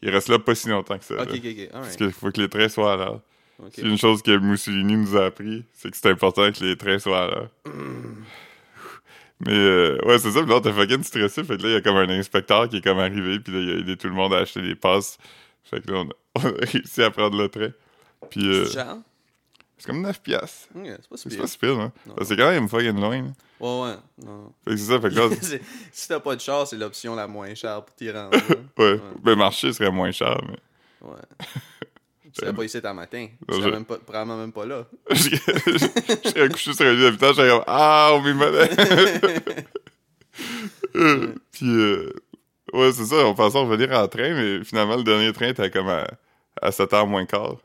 il 0.00 0.08
reste 0.08 0.28
là 0.28 0.38
pas 0.38 0.54
si 0.54 0.68
longtemps 0.68 0.96
que 0.98 1.04
ça. 1.04 1.14
Ok, 1.22 1.28
là. 1.30 1.34
ok, 1.36 1.44
ok, 1.44 1.68
Parce 1.72 1.96
qu'il 1.96 2.12
faut 2.12 2.30
que 2.30 2.40
les 2.40 2.48
trains 2.48 2.68
soient 2.70 2.94
à 2.94 2.96
l'heure. 2.96 3.20
C'est 3.72 3.82
une 3.82 3.98
chose 3.98 4.22
que 4.22 4.36
Mussolini 4.36 4.96
nous 4.96 5.16
a 5.16 5.26
appris, 5.26 5.64
c'est 5.72 5.90
que 5.90 5.96
c'est 5.96 6.08
important 6.08 6.50
que 6.50 6.64
les 6.64 6.76
trains 6.76 6.98
soient 6.98 7.24
à 7.24 7.26
l'heure. 7.28 7.48
Mais 9.40 9.54
euh, 9.54 9.98
ouais, 10.04 10.18
c'est 10.18 10.30
ça, 10.30 10.42
puis 10.42 10.50
là, 10.50 10.60
t'es 10.60 10.72
fucking 10.72 11.02
stressé. 11.02 11.42
Fait 11.44 11.56
que 11.56 11.62
là, 11.62 11.68
il 11.70 11.72
y 11.72 11.76
a 11.76 11.80
comme 11.80 11.96
un 11.96 12.08
inspecteur 12.10 12.68
qui 12.68 12.76
est 12.76 12.80
comme 12.84 12.98
arrivé, 12.98 13.40
puis 13.40 13.52
là, 13.52 13.60
il 13.60 13.70
a 13.70 13.74
aidé 13.80 13.96
tout 13.96 14.08
le 14.08 14.12
monde 14.14 14.34
à 14.34 14.38
acheter 14.38 14.60
des 14.60 14.74
passes. 14.74 15.18
Fait 15.64 15.80
que 15.80 15.90
là, 15.90 16.00
on 16.00 16.08
a, 16.08 16.12
on 16.48 16.48
a 16.48 16.66
réussi 16.66 17.02
à 17.02 17.10
prendre 17.10 17.38
le 17.40 17.48
train. 17.48 17.70
Puis 18.28 18.46
euh, 18.46 18.66
C'est 18.66 19.86
comme 19.86 20.02
9 20.02 20.20
piastres. 20.20 20.68
C'est 20.74 21.08
pas 21.08 21.16
si 21.16 21.30
C'est 21.30 21.38
pas 21.38 21.46
si 21.46 21.58
pire, 21.58 21.80
hein. 21.80 21.92
C'est 22.22 22.36
quand 22.36 22.50
même 22.50 22.68
fucking 22.68 23.00
loin. 23.00 23.22
là. 23.22 23.30
Ouais, 23.60 23.82
ouais. 23.82 23.96
Non. 24.24 24.52
Fait 24.64 24.70
que 24.72 24.76
c'est 24.76 24.92
ça, 24.92 25.00
fait 25.00 25.08
que 25.08 25.14
là, 25.14 25.28
si 25.92 26.08
t'as 26.08 26.20
pas 26.20 26.36
de 26.36 26.40
char, 26.40 26.66
c'est 26.66 26.76
l'option 26.76 27.14
la 27.14 27.26
moins 27.26 27.54
chère 27.54 27.82
pour 27.82 27.94
t'y 27.94 28.10
rendre. 28.10 28.30
là. 28.48 28.56
ouais, 28.78 29.00
ben 29.22 29.36
marcher 29.36 29.72
serait 29.72 29.90
moins 29.90 30.10
cher, 30.12 30.38
mais... 30.48 31.08
Ouais. 31.08 31.16
Tu 32.32 32.40
serais 32.40 32.52
pas 32.54 32.64
ici 32.64 32.78
un 32.82 32.94
matin? 32.94 33.28
Tu 33.48 33.54
serais 33.54 33.70
même 33.72 33.84
pas, 33.84 33.98
probablement 33.98 34.36
même 34.36 34.52
pas 34.52 34.66
là. 34.66 34.86
je 35.10 35.36
serais 36.28 36.48
couché 36.48 36.72
sur 36.72 36.86
un 36.86 36.92
lit 36.92 37.02
d'hôpital, 37.02 37.30
je 37.30 37.34
serais 37.36 37.48
comme 37.50 37.64
Ah, 37.66 38.10
on 38.14 38.20
m'y 38.22 38.32
Euh, 40.96 41.34
Puis, 41.52 41.68
euh, 41.68 42.12
ouais, 42.72 42.92
c'est 42.92 43.04
ça, 43.04 43.26
on 43.26 43.34
pensait 43.34 43.58
revenir 43.58 43.92
en 43.92 44.08
train, 44.08 44.34
mais 44.34 44.64
finalement, 44.64 44.96
le 44.96 45.02
dernier 45.04 45.32
train 45.32 45.48
était 45.48 45.70
comme 45.70 45.88
à, 45.88 46.06
à 46.60 46.70
7h 46.70 47.06
moins 47.06 47.26
quart. 47.26 47.56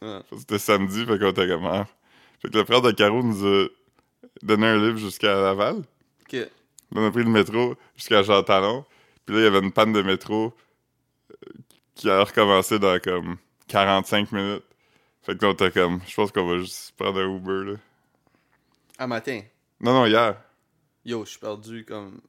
Ouais. 0.00 0.20
C'était 0.38 0.58
samedi, 0.58 1.04
fait 1.04 1.18
qu'on 1.18 1.30
était 1.30 1.48
comme 1.48 1.66
Ah. 1.66 1.86
Fait 2.40 2.48
que 2.48 2.56
le 2.58 2.64
frère 2.64 2.82
de 2.82 2.92
Caro 2.92 3.22
nous 3.22 3.44
a 3.46 3.66
donné 4.42 4.66
un 4.66 4.76
livre 4.76 4.98
jusqu'à 4.98 5.34
Laval. 5.40 5.82
On 6.94 7.06
a 7.06 7.10
pris 7.10 7.22
le 7.22 7.30
métro 7.30 7.74
jusqu'à 7.96 8.22
Jean 8.22 8.42
Talon. 8.42 8.84
Puis 9.26 9.34
là, 9.34 9.42
il 9.42 9.44
y 9.44 9.46
avait 9.46 9.58
une 9.58 9.72
panne 9.72 9.92
de 9.92 10.00
métro 10.02 10.54
qui 11.94 12.08
a 12.08 12.24
recommencé 12.24 12.78
dans 12.78 12.98
comme 12.98 13.36
45 13.68 14.32
minutes. 14.32 14.64
Fait 15.22 15.36
que 15.36 15.44
là, 15.44 15.52
était 15.52 15.70
comme, 15.70 16.00
je 16.06 16.14
pense 16.14 16.32
qu'on 16.32 16.46
va 16.46 16.58
juste 16.58 16.92
prendre 16.96 17.20
un 17.20 17.36
Uber, 17.36 17.72
là. 17.72 17.78
À 18.98 19.06
matin? 19.06 19.42
Non, 19.80 19.92
non, 19.92 20.06
hier. 20.06 20.36
Yo, 21.04 21.24
je 21.24 21.30
suis 21.30 21.38
perdu 21.38 21.84
comme. 21.84 22.20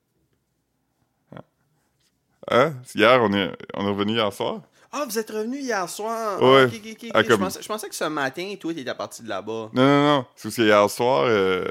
Hein? 2.52 2.74
Hier, 2.96 3.20
on 3.22 3.32
est, 3.34 3.52
on 3.76 3.86
est 3.86 3.90
revenu 3.90 4.14
hier 4.14 4.34
soir? 4.34 4.62
Ah, 4.92 5.06
vous 5.08 5.20
êtes 5.20 5.30
revenu 5.30 5.60
hier 5.60 5.88
soir? 5.88 6.42
Ouais. 6.42 6.68
Ah, 6.72 6.76
ok, 6.76 7.06
Ah, 7.14 7.24
comme- 7.24 7.32
Je, 7.32 7.36
pensais, 7.44 7.62
je 7.62 7.68
pensais 7.68 7.90
que 7.90 7.96
ce 7.96 8.06
matin, 8.06 8.56
toi, 8.60 8.74
t'étais 8.74 8.96
parti 8.96 9.22
de 9.22 9.30
là-bas. 9.30 9.70
Non, 9.74 9.84
non, 9.84 10.04
non. 10.06 10.26
C'est 10.36 10.44
parce 10.50 10.56
que 10.56 10.62
hier 10.64 10.90
soir, 10.90 11.26
euh, 11.28 11.66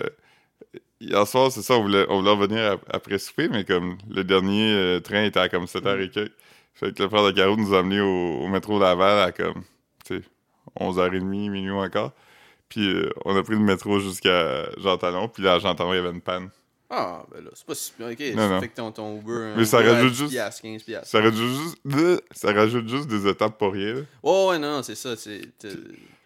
hier 1.01 1.27
soir, 1.27 1.51
c'est 1.51 1.63
ça, 1.63 1.75
on 1.75 1.83
voulait, 1.83 2.07
on 2.09 2.19
voulait 2.21 2.31
revenir 2.31 2.73
ap- 2.73 2.85
après 2.91 3.19
souper, 3.19 3.49
mais 3.49 3.65
comme 3.65 3.99
le 4.09 4.23
dernier 4.23 4.73
euh, 4.73 5.01
train 5.01 5.25
était 5.25 5.41
à 5.41 5.49
comme 5.49 5.65
7h 5.65 6.01
et 6.01 6.11
quelques. 6.11 6.33
Fait 6.79 6.93
que 6.95 7.03
le 7.03 7.09
frère 7.09 7.25
de 7.25 7.31
Caro 7.33 7.57
nous 7.57 7.75
a 7.75 7.81
amenés 7.81 8.01
au, 8.01 8.45
au 8.45 8.49
métro 8.49 8.79
Laval 8.79 9.19
à 9.29 9.33
comme, 9.33 9.63
tu 10.05 10.19
sais, 10.19 10.23
11h30, 10.81 11.21
minuit 11.51 11.71
encore. 11.73 12.13
Puis 12.69 12.87
euh, 12.89 13.11
on 13.25 13.35
a 13.37 13.43
pris 13.43 13.55
le 13.55 13.61
métro 13.61 13.99
jusqu'à 13.99 14.71
Jean 14.79 14.97
Talon, 14.99 15.29
puis 15.29 15.43
là, 15.43 15.55
à 15.55 15.59
Jean 15.59 15.75
Talon, 15.75 15.93
il 15.95 15.97
y 15.97 16.01
avait 16.01 16.11
une 16.11 16.21
panne. 16.21 16.51
Ah, 16.91 17.23
ben 17.31 17.45
là, 17.45 17.51
c'est 17.55 17.67
pas 17.67 17.75
si. 17.75 17.93
Ok, 18.01 18.35
Non, 18.37 18.61
fait 18.61 18.69
que 18.69 18.77
ton, 18.77 18.91
ton 18.93 19.19
Uber. 19.19 19.53
Mais 19.57 19.65
ça 19.67 19.81
Uber 19.81 19.91
à 19.91 19.95
rajoute 19.95 20.13
10 20.13 20.19
juste- 20.19 20.31
piastres, 20.31 20.63
15 20.63 20.83
piastres. 20.85 21.09
Ça 21.09 21.21
rajoute 21.21 21.35
juste, 21.35 22.25
ça 22.33 22.53
rajoute 22.53 22.89
juste 22.89 23.09
des 23.09 23.27
étapes 23.29 23.59
pour 23.59 23.73
rien. 23.73 23.95
là. 23.95 24.01
Oh, 24.23 24.49
ouais, 24.51 24.59
non, 24.59 24.83
c'est 24.83 24.95
ça. 24.95 25.15
c'est 25.17 25.41
Puis 25.61 25.77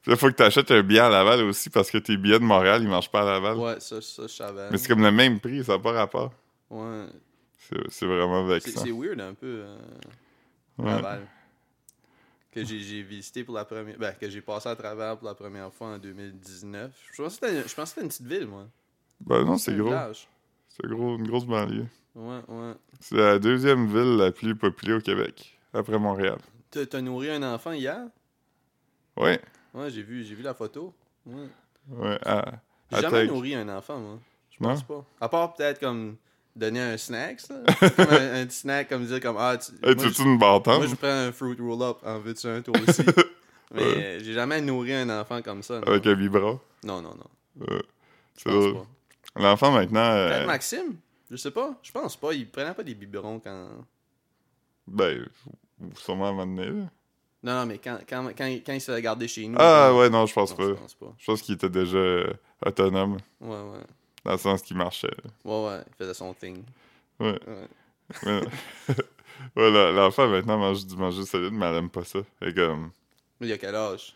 là, 0.07 0.17
faut 0.17 0.29
que 0.29 0.35
t'achètes 0.35 0.71
un 0.71 0.83
billet 0.83 1.01
à 1.01 1.09
Laval 1.09 1.43
aussi 1.45 1.69
parce 1.71 1.91
que 1.91 1.99
tes 1.99 2.17
billets 2.17 2.39
de 2.39 2.45
Montréal, 2.45 2.81
ils 2.83 2.89
marchent 2.89 3.11
pas 3.11 3.23
à 3.23 3.25
Laval. 3.25 3.57
Ouais, 3.57 3.81
ça, 3.81 4.01
ça, 4.01 4.23
je 4.25 4.33
savais. 4.33 4.69
Mais 4.71 4.79
c'est 4.79 4.87
comme 4.89 5.03
le 5.03 5.11
même 5.13 5.41
prix, 5.41 5.65
ça 5.65 5.73
n'a 5.73 5.79
pas 5.81 5.93
rapport. 5.93 6.33
Ouais. 6.71 7.07
C'est 7.59 7.79
c'est 7.91 8.07
vraiment 8.07 8.45
vexant. 8.45 8.81
c'est 8.85 8.91
weird 8.93 9.21
un 9.21 9.35
peu. 9.35 9.47
euh, 9.47 9.77
Ouais. 10.79 10.91
Laval. 10.91 11.27
Que 12.51 12.65
j'ai 12.65 13.03
visité 13.03 13.45
pour 13.45 13.55
la 13.55 13.65
première. 13.65 13.99
Ben, 13.99 14.15
que 14.15 14.29
j'ai 14.29 14.43
passé 14.43 14.69
à 14.69 14.77
travers 14.77 15.17
pour 15.17 15.27
la 15.27 15.35
première 15.35 15.73
fois 15.73 15.89
en 15.89 15.99
2019. 15.99 16.93
Je 17.13 17.23
pensais 17.23 17.63
que 17.63 17.69
c'était 17.69 18.01
une 18.03 18.09
petite 18.09 18.27
ville, 18.27 18.47
moi. 18.47 18.69
Ben 19.21 19.45
non, 19.45 19.57
c'est 19.57 19.75
gros. 19.75 19.95
C'est 20.69 20.87
gros, 20.87 21.17
une 21.17 21.27
grosse 21.27 21.47
banlieue. 21.47 21.87
Ouais, 22.15 22.41
ouais. 22.49 22.75
C'est 23.01 23.17
la 23.17 23.39
deuxième 23.39 23.87
ville 23.87 24.17
la 24.17 24.33
plus 24.33 24.55
peuplée 24.55 24.93
au 24.93 25.01
Québec, 25.01 25.59
après 25.73 25.99
Montréal. 25.99 26.39
T'as 26.71 27.01
nourri 27.01 27.31
un 27.31 27.43
enfant 27.43 27.73
hier? 27.73 28.07
Ouais, 29.17 29.41
Ouais, 29.75 29.91
j'ai 29.91 30.03
vu, 30.03 30.23
vu 30.23 30.43
la 30.43 30.55
photo. 30.55 30.95
Ouais. 31.25 31.49
ouais. 31.89 32.19
À, 32.27 32.61
J'ai 32.91 33.01
jamais 33.01 33.27
nourri 33.27 33.55
un 33.55 33.69
enfant, 33.69 33.99
moi. 33.99 34.19
Je 34.51 34.59
pense 34.59 34.83
pas. 34.83 35.05
À 35.21 35.29
part 35.29 35.55
peut-être 35.55 35.81
comme 35.81 36.17
donner 36.55 36.81
un 36.81 36.97
snack, 36.97 37.41
ça. 37.41 37.55
comme 37.97 38.07
un, 38.11 38.43
un 38.43 38.47
petit 38.47 38.57
snack, 38.57 38.89
comme 38.89 39.05
dire 39.07 39.21
comme 39.21 39.37
Ah, 39.39 39.57
tu, 39.57 39.73
Hey, 39.87 39.95
moi, 39.95 40.05
tu 40.07 40.13
je, 40.13 40.23
une 40.23 40.37
moi, 40.37 40.63
je 40.87 40.95
prends 40.95 41.09
un 41.09 41.33
fruit 41.33 41.57
roll-up. 41.61 41.99
En 42.05 42.19
veux-tu 42.19 42.47
un, 42.47 42.61
toi 42.63 42.75
aussi? 42.87 43.03
Mais 43.75 43.83
euh, 43.83 44.21
j'ai 44.23 44.35
jamais 44.35 44.61
nourri 44.61 44.93
un 44.93 45.09
enfant 45.21 45.41
comme 45.41 45.63
ça. 45.63 45.81
Non, 45.81 45.87
Avec 45.87 46.07
un 46.07 46.15
vibra. 46.15 46.59
non, 46.85 47.01
non. 47.01 47.15
non. 47.15 47.67
Euh, 47.71 47.81
c'est. 48.37 48.51
L'enfant 49.35 49.71
maintenant, 49.73 50.01
euh, 50.01 50.29
Peut-être 50.29 50.47
Maxime? 50.47 50.97
Je 51.31 51.37
sais 51.37 51.51
pas. 51.51 51.75
Je 51.83 51.91
pense 51.91 52.17
pas. 52.17 52.35
Il 52.35 52.51
prenait 52.51 52.75
pas 52.75 52.83
des 52.83 52.95
biberons 52.95 53.41
quand. 53.41 53.69
ben, 54.87 55.27
sûrement 55.97 56.27
à 56.27 56.29
un 56.29 56.33
moment 56.33 56.47
donné. 56.55 56.69
là. 56.69 56.91
Non, 57.45 57.55
non, 57.61 57.67
mais 57.67 57.79
quand, 57.79 57.99
quand, 58.09 58.27
quand, 58.37 58.47
quand 58.65 58.73
il 58.73 58.81
se 58.81 58.93
fait 58.93 59.03
garder 59.03 59.27
chez 59.27 59.49
nous. 59.49 59.57
Ah 59.59 59.93
ouais, 59.95 60.11
non, 60.11 60.27
je 60.27 60.35
pense 60.35 60.51
Non, 60.51 60.57
pas. 60.57 60.69
Je 60.69 60.73
pense 60.75 60.95
pas. 60.95 61.15
Je 61.19 61.25
pense 61.27 61.43
qu'il 61.43 61.55
était 61.55 61.71
déjà 61.71 61.97
euh, 61.97 62.33
autonome, 62.65 63.17
Ouais, 63.41 63.49
ouais. 63.49 63.85
Dans 64.25 64.33
le 64.33 64.39
sens 64.39 64.63
qu'il 64.63 64.77
marchait. 64.77 65.09
Ouais, 65.45 65.65
ouais. 65.67 65.81
Il 65.89 65.95
faisait 65.97 66.15
son 66.15 66.33
thing. 66.35 66.63
Ouais. 67.19 67.39
Ouais. 67.47 68.41
Ouais, 69.57 69.93
l'enfant 69.93 70.29
maintenant 70.29 70.59
mange 70.59 70.85
du 70.87 70.97
manger 70.97 71.25
solide, 71.25 71.53
mais 71.53 71.67
elle 71.67 71.77
aime 71.77 71.91
pas 71.91 72.05
ça. 72.05 72.21
Est 72.41 72.55
comme, 72.55 72.91
il 73.41 73.51
a 73.53 73.59
quel 73.59 73.75
âge? 73.75 74.15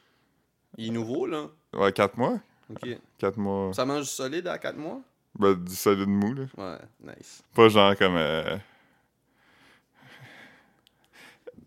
Il 0.77 0.89
est 0.89 0.91
nouveau, 0.91 1.27
là? 1.27 1.49
ouais, 1.73 1.93
4 1.93 2.17
mois? 2.19 2.39
Ok. 2.71 2.89
4 3.19 3.37
mois. 3.39 3.73
Ça 3.73 3.85
mange 3.85 4.03
du 4.05 4.11
solide 4.11 4.47
à 4.49 4.59
4 4.59 4.77
mois? 4.77 5.01
Ben, 5.39 5.55
du 5.55 5.75
solide 5.75 6.09
mou, 6.09 6.35
là. 6.35 6.45
Ouais, 6.57 6.79
nice. 7.17 7.43
Pas 7.55 7.69
genre 7.69 7.97
comme. 7.97 8.17
euh, 8.17 8.57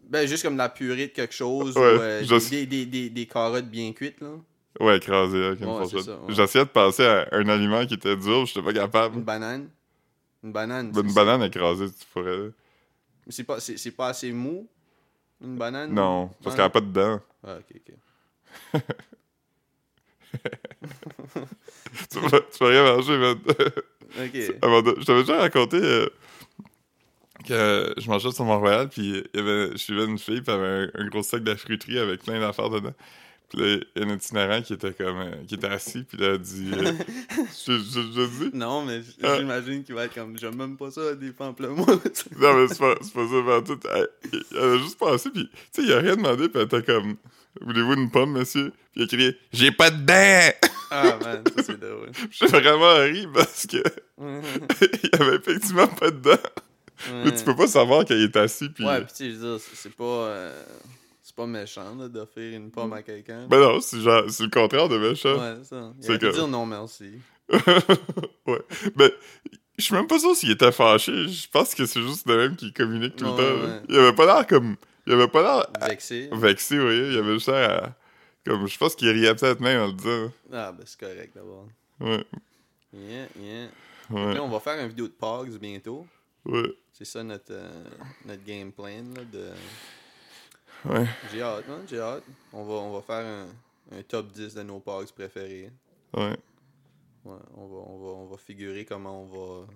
Ben, 0.04 0.28
juste 0.28 0.44
comme 0.44 0.54
de 0.54 0.58
la 0.60 0.70
purée 0.70 1.08
de 1.08 1.12
quelque 1.12 1.34
chose 1.34 1.78
Ouais, 1.78 1.82
ou 1.96 2.00
euh, 2.02 2.24
je- 2.24 2.50
des, 2.50 2.66
des, 2.66 2.86
des, 2.86 3.10
des 3.10 3.26
carottes 3.28 3.68
bien 3.70 3.92
cuites, 3.94 4.22
là. 4.22 4.32
Ouais, 4.80 4.98
écrasé, 4.98 5.50
Ouais, 5.52 5.56
fourchette. 5.58 6.02
ça, 6.02 6.16
ouais. 6.16 6.34
J'essayais 6.34 6.66
de 6.66 6.70
passer 6.70 7.06
à 7.06 7.28
un 7.32 7.48
aliment 7.50 7.86
qui 7.86 7.96
était 7.96 8.16
dur, 8.16 8.46
j'étais 8.46 8.62
pas 8.62 8.74
capable. 8.74 9.16
Une 9.18 9.24
banane. 9.24 9.70
Une 10.44 10.52
banane. 10.54 10.92
Ben, 10.92 11.04
une 11.06 11.14
banane 11.14 11.44
écrasée, 11.44 11.88
tu 11.88 12.06
pourrais. 12.14 12.38
là. 12.38 12.48
C'est 13.28 13.44
pas, 13.44 13.60
c'est, 13.60 13.78
c'est 13.78 13.92
pas 13.92 14.08
assez 14.08 14.32
mou, 14.32 14.68
une 15.42 15.58
banane? 15.58 15.94
Non, 15.94 16.30
parce 16.44 16.56
qu'elle 16.56 16.66
a 16.66 16.70
pas 16.70 16.82
de 16.82 16.92
dents. 16.92 17.20
Ah, 17.46 17.58
ok, 17.60 17.82
ok. 18.74 18.82
tu, 22.10 22.20
peux, 22.20 22.44
tu 22.52 22.60
peux 22.60 22.66
rien 22.66 22.84
manger, 22.96 23.18
man. 23.18 23.38
Ok. 24.20 24.32
Je 24.34 25.06
t'avais 25.06 25.20
déjà 25.22 25.38
raconté 25.38 25.78
euh, 25.80 26.08
que 27.48 27.94
je 27.98 28.10
mangeais 28.10 28.32
sur 28.32 28.44
Montréal, 28.44 28.90
puis 28.90 29.24
il 29.34 29.40
y 29.40 29.40
avait, 29.40 29.72
je 29.74 29.78
suivais 29.78 30.06
une 30.06 30.18
fille, 30.18 30.42
puis 30.42 30.52
elle 30.52 30.60
avait 30.60 30.92
un, 30.96 31.04
un 31.04 31.08
gros 31.10 31.22
sac 31.22 31.44
de 31.44 31.54
fruiterie 31.54 32.00
avec 32.00 32.24
plein 32.24 32.40
d'affaires 32.40 32.72
dedans. 32.72 32.94
Puis 33.50 33.60
là, 33.60 33.66
il 33.96 34.02
y 34.02 34.06
a 34.06 34.08
un 34.08 34.16
itinérant 34.16 34.62
qui 34.62 34.74
était 34.74 34.94
comme, 34.94 35.18
euh, 35.18 35.32
qui 35.48 35.56
était 35.56 35.68
assis, 35.68 36.04
puis 36.04 36.18
il 36.20 36.24
a 36.26 36.38
dit, 36.38 36.72
euh, 36.72 36.92
je, 37.68 37.72
je, 37.80 38.02
je 38.16 38.44
dis, 38.50 38.52
Non, 38.56 38.86
mais 38.86 39.02
Ah. 39.24 39.38
j'imagine 39.40 39.84
qu'il 39.84 39.96
va 39.96 40.06
être 40.06 40.14
comme, 40.14 40.38
j'aime 40.38 40.56
même 40.56 40.78
pas 40.78 40.92
ça, 40.92 41.16
des 41.16 41.32
pamplemousses. 41.32 41.88
non 42.40 42.54
mais 42.54 42.68
c'est 42.68 42.78
pas, 42.78 42.96
pas 42.96 43.04
ça, 43.04 43.44
mais 43.46 43.64
tout. 43.64 43.80
Elle, 43.92 44.08
elle 44.52 44.58
a 44.58 44.78
juste 44.78 45.00
passé, 45.00 45.30
puis 45.32 45.50
tu 45.74 45.82
sais, 45.82 45.88
il 45.88 45.94
a 45.94 46.00
rien 46.00 46.16
demandé, 46.16 46.48
puis 46.48 46.60
elle 46.62 46.66
était 46.68 46.84
comme, 46.84 47.16
voulez-vous 47.62 47.94
une 47.94 48.12
pomme, 48.12 48.34
monsieur? 48.34 48.70
Puis 48.94 49.02
il 49.02 49.04
a 49.04 49.08
crié, 49.08 49.38
j'ai 49.52 49.72
pas 49.72 49.90
de 49.90 49.98
dents! 50.06 50.68
ah, 50.92 51.18
man, 51.24 51.44
ça 51.56 51.64
c'est 51.64 51.80
drôle. 51.80 52.10
J'ai 52.32 52.46
vraiment 52.48 52.96
ri 52.98 53.28
parce 53.34 53.66
que 53.68 53.78
il 54.22 55.10
y 55.14 55.22
avait 55.22 55.36
effectivement 55.38 55.88
pas 55.88 56.10
de 56.12 56.18
dents. 56.20 56.50
Mais 57.24 57.32
tu 57.36 57.44
peux 57.46 57.56
pas 57.56 57.68
savoir 57.68 58.06
qu'il 58.06 58.22
est 58.22 58.36
assis, 58.36 58.70
puis. 58.70 58.86
Ouais, 58.86 59.02
pis 59.02 59.08
tu 59.08 59.16
sais, 59.16 59.32
je 59.32 59.36
veux 59.38 59.58
dire, 59.58 59.66
c'est 59.76 59.94
pas. 59.96 60.04
euh, 60.04 60.64
pas 61.40 61.48
méchant, 61.48 61.96
d'offrir 61.96 62.54
une 62.58 62.70
pomme 62.70 62.92
à 62.94 63.02
quelqu'un. 63.02 63.48
Ben 63.48 63.60
non, 63.60 63.80
c'est 63.80 64.02
genre, 64.02 64.24
c'est 64.30 64.44
le 64.44 64.50
contraire 64.50 64.90
de 64.90 64.98
méchant. 64.98 65.38
ouais, 65.40 65.64
ça. 65.64 65.94
Il 66.02 66.18
que- 66.20 66.32
dire 66.34 66.48
non 66.48 66.66
merci. 66.66 67.12
ouais. 68.48 68.60
Ben, 68.96 69.10
je 69.78 69.84
suis 69.84 69.96
même 69.96 70.08
pas 70.08 70.20
sûr 70.20 70.36
s'il 70.36 70.52
était 70.52 70.72
fâché. 70.72 71.28
Je 71.30 71.48
pense 71.50 71.74
que 71.74 71.86
c'est 71.86 72.02
juste 72.02 72.28
le 72.28 72.36
même 72.38 72.56
qui 72.56 72.74
communique 72.74 73.16
tout 73.16 73.26
Ouais, 73.26 73.32
le 73.32 73.38
temps. 73.38 73.66
ouais. 73.68 73.82
Il 73.90 73.98
avait 74.00 74.14
pas 74.16 74.26
l'air 74.26 74.48
comme. 74.48 74.76
Il 75.08 75.14
avait 75.14 75.28
pas 75.28 75.42
l'air 75.42 75.88
Vexé. 75.90 76.30
vexé, 76.34 76.78
oui. 76.80 77.12
Il 77.14 77.18
avait 77.18 77.34
juste 77.34 77.48
l'air 77.48 77.84
à- 77.84 77.96
Comme, 78.46 78.68
je 78.68 78.78
pense 78.78 78.96
qu'il 78.96 79.10
riait 79.10 79.34
peut-être 79.36 79.60
même 79.62 79.82
en 79.82 79.88
le 79.88 79.94
disant. 79.94 80.32
Ah, 80.52 80.72
ben 80.72 80.84
c'est 80.86 81.00
correct 81.00 81.32
d'abord. 81.36 81.68
Ouais, 82.02 82.24
Yeah, 82.94 83.28
yeah. 83.40 83.68
ouais, 84.10 84.34
Là, 84.34 84.44
on 84.44 84.50
va 84.50 84.60
faire 84.60 84.80
une 84.82 84.90
vidéo 84.90 85.08
de 85.08 85.14
Pogs 85.14 85.58
bientôt. 85.60 86.06
ouais. 86.46 86.74
C'est 86.92 87.06
ça 87.06 87.24
notre, 87.24 87.52
euh, 87.52 87.84
notre 88.26 88.44
game 88.44 88.72
plan, 88.74 88.88
là, 89.16 89.22
de... 89.32 89.46
Ouais. 90.86 91.06
J'ai 91.32 91.42
hâte, 91.42 91.66
hein, 91.70 91.82
j'ai 91.88 92.00
hâte. 92.00 92.24
On 92.54 92.64
va, 92.64 92.74
on 92.76 92.94
va 92.94 93.02
faire 93.02 93.26
un, 93.26 93.98
un 93.98 94.02
top 94.04 94.28
10 94.32 94.54
de 94.56 94.64
nos 94.64 94.80
Pogs 94.80 95.12
préférés. 95.12 95.72
Ouais. 96.14 96.38
Ouais, 97.26 97.38
on 97.56 97.68
va, 97.68 97.76
on 97.86 97.98
va, 98.00 98.08
on 98.22 98.26
va 98.28 98.38
figurer 98.38 98.86
comment 98.86 99.24
on 99.24 99.26
va... 99.26 99.68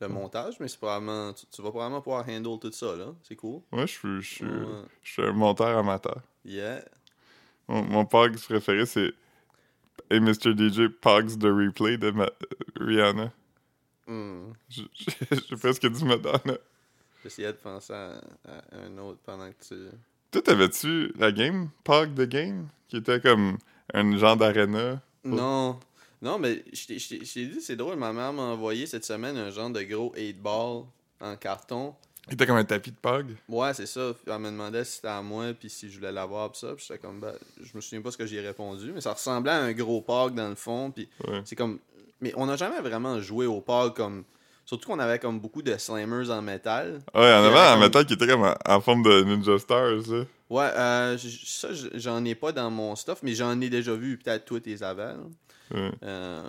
Le 0.00 0.08
montage, 0.08 0.56
mais 0.58 0.66
c'est 0.66 0.78
probablement... 0.78 1.32
Tu, 1.32 1.46
tu 1.46 1.62
vas 1.62 1.70
probablement 1.70 2.00
pouvoir 2.02 2.28
handle 2.28 2.58
tout 2.58 2.72
ça, 2.72 2.96
là. 2.96 3.14
C'est 3.22 3.36
cool. 3.36 3.60
Ouais, 3.70 3.86
je 3.86 3.92
suis, 3.92 4.20
je 4.22 4.34
suis, 4.34 4.44
Ouais. 4.44 4.82
je 5.02 5.12
suis 5.12 5.22
un 5.22 5.32
monteur 5.32 5.78
amateur. 5.78 6.20
Yeah. 6.44 6.84
Mon, 7.68 7.82
mon 7.84 8.04
Pogs 8.04 8.36
préféré, 8.36 8.84
c'est 8.84 9.12
Hey 10.10 10.18
Mr. 10.20 10.54
DJ 10.56 10.88
Pogs 10.88 11.38
The 11.38 11.44
Replay 11.44 11.96
de 11.98 12.10
Ma- 12.10 12.28
Rihanna. 12.80 13.32
Hmm. 14.08 14.52
J'ai 14.68 14.82
j'ai 15.48 15.56
presque 15.56 15.86
dit 15.86 16.04
Madonna. 16.04 16.58
J'essayais 17.22 17.48
de 17.52 17.58
penser 17.58 17.92
à, 17.92 18.20
à 18.46 18.78
un 18.86 18.98
autre 18.98 19.18
pendant 19.24 19.48
que 19.48 19.64
tu... 19.66 19.74
Toi, 20.30 20.42
t'avais-tu 20.42 21.12
la 21.18 21.30
game, 21.30 21.68
Pog 21.84 22.14
the 22.14 22.22
Game, 22.28 22.68
qui 22.88 22.96
était 22.96 23.20
comme 23.20 23.58
un 23.92 24.16
genre 24.16 24.36
d'arena? 24.36 25.00
Non. 25.24 25.78
Non, 26.20 26.38
mais 26.38 26.64
je 26.72 26.86
t'ai- 26.86 26.98
je 26.98 27.40
dit, 27.50 27.60
c'est 27.60 27.76
drôle, 27.76 27.96
ma 27.96 28.12
mère 28.12 28.32
m'a 28.32 28.42
envoyé 28.42 28.86
cette 28.86 29.04
semaine 29.04 29.36
un 29.36 29.50
genre 29.50 29.70
de 29.70 29.82
gros 29.82 30.12
8-ball 30.16 30.84
en 31.20 31.36
carton. 31.36 31.94
Il 32.28 32.34
était 32.34 32.46
comme 32.46 32.56
un 32.56 32.64
tapis 32.64 32.92
de 32.92 32.96
Pog? 32.96 33.34
Ouais, 33.48 33.74
c'est 33.74 33.86
ça. 33.86 34.12
Elle 34.26 34.38
me 34.38 34.50
demandait 34.50 34.84
si 34.84 34.92
c'était 34.96 35.08
à 35.08 35.20
moi, 35.20 35.52
puis 35.52 35.68
si 35.68 35.90
je 35.90 35.98
voulais 35.98 36.12
l'avoir, 36.12 36.52
pis 36.52 36.60
ça. 36.60 36.72
Puis 36.76 36.84
j'étais 36.88 37.00
comme, 37.00 37.18
ben, 37.20 37.34
je 37.60 37.70
me 37.74 37.80
souviens 37.80 38.00
pas 38.00 38.12
ce 38.12 38.16
que 38.16 38.26
j'ai 38.26 38.40
répondu, 38.40 38.92
mais 38.92 39.00
ça 39.00 39.12
ressemblait 39.12 39.50
à 39.50 39.60
un 39.62 39.72
gros 39.72 40.00
POG 40.00 40.34
dans 40.34 40.48
le 40.48 40.54
fond, 40.54 40.90
puis 40.92 41.08
Ouais. 41.26 41.42
c'est 41.44 41.56
comme... 41.56 41.78
Mais 42.20 42.32
on 42.36 42.46
n'a 42.46 42.54
jamais 42.56 42.80
vraiment 42.80 43.20
joué 43.20 43.46
au 43.46 43.60
POG 43.60 43.94
comme... 43.96 44.22
Surtout 44.64 44.88
qu'on 44.90 44.98
avait 45.00 45.18
comme 45.18 45.40
beaucoup 45.40 45.60
de 45.62 45.76
slammers 45.76 46.30
en 46.30 46.40
métal. 46.40 47.00
Ouais, 47.14 47.20
en 47.20 47.24
Il 47.24 47.26
y 47.26 47.30
avant, 47.30 47.46
avait 47.48 47.58
un 47.58 47.72
comme- 47.72 47.80
métal 47.80 48.06
qui 48.06 48.12
était 48.14 48.26
comme 48.26 48.44
en, 48.44 48.54
en 48.66 48.80
forme 48.80 49.02
de 49.02 49.22
Ninja 49.24 49.58
Stars, 49.58 50.08
là. 50.08 50.24
Ouais, 50.50 50.70
euh, 50.76 51.16
ça, 51.46 51.68
j'en 51.94 52.24
ai 52.24 52.34
pas 52.34 52.52
dans 52.52 52.70
mon 52.70 52.94
stuff, 52.94 53.18
mais 53.22 53.32
j'en 53.34 53.58
ai 53.60 53.70
déjà 53.70 53.94
vu, 53.94 54.18
peut-être 54.18 54.44
toi, 54.44 54.60
tes 54.60 54.82
avals. 54.82 55.18
Ouais. 55.74 55.90
Euh, 56.02 56.42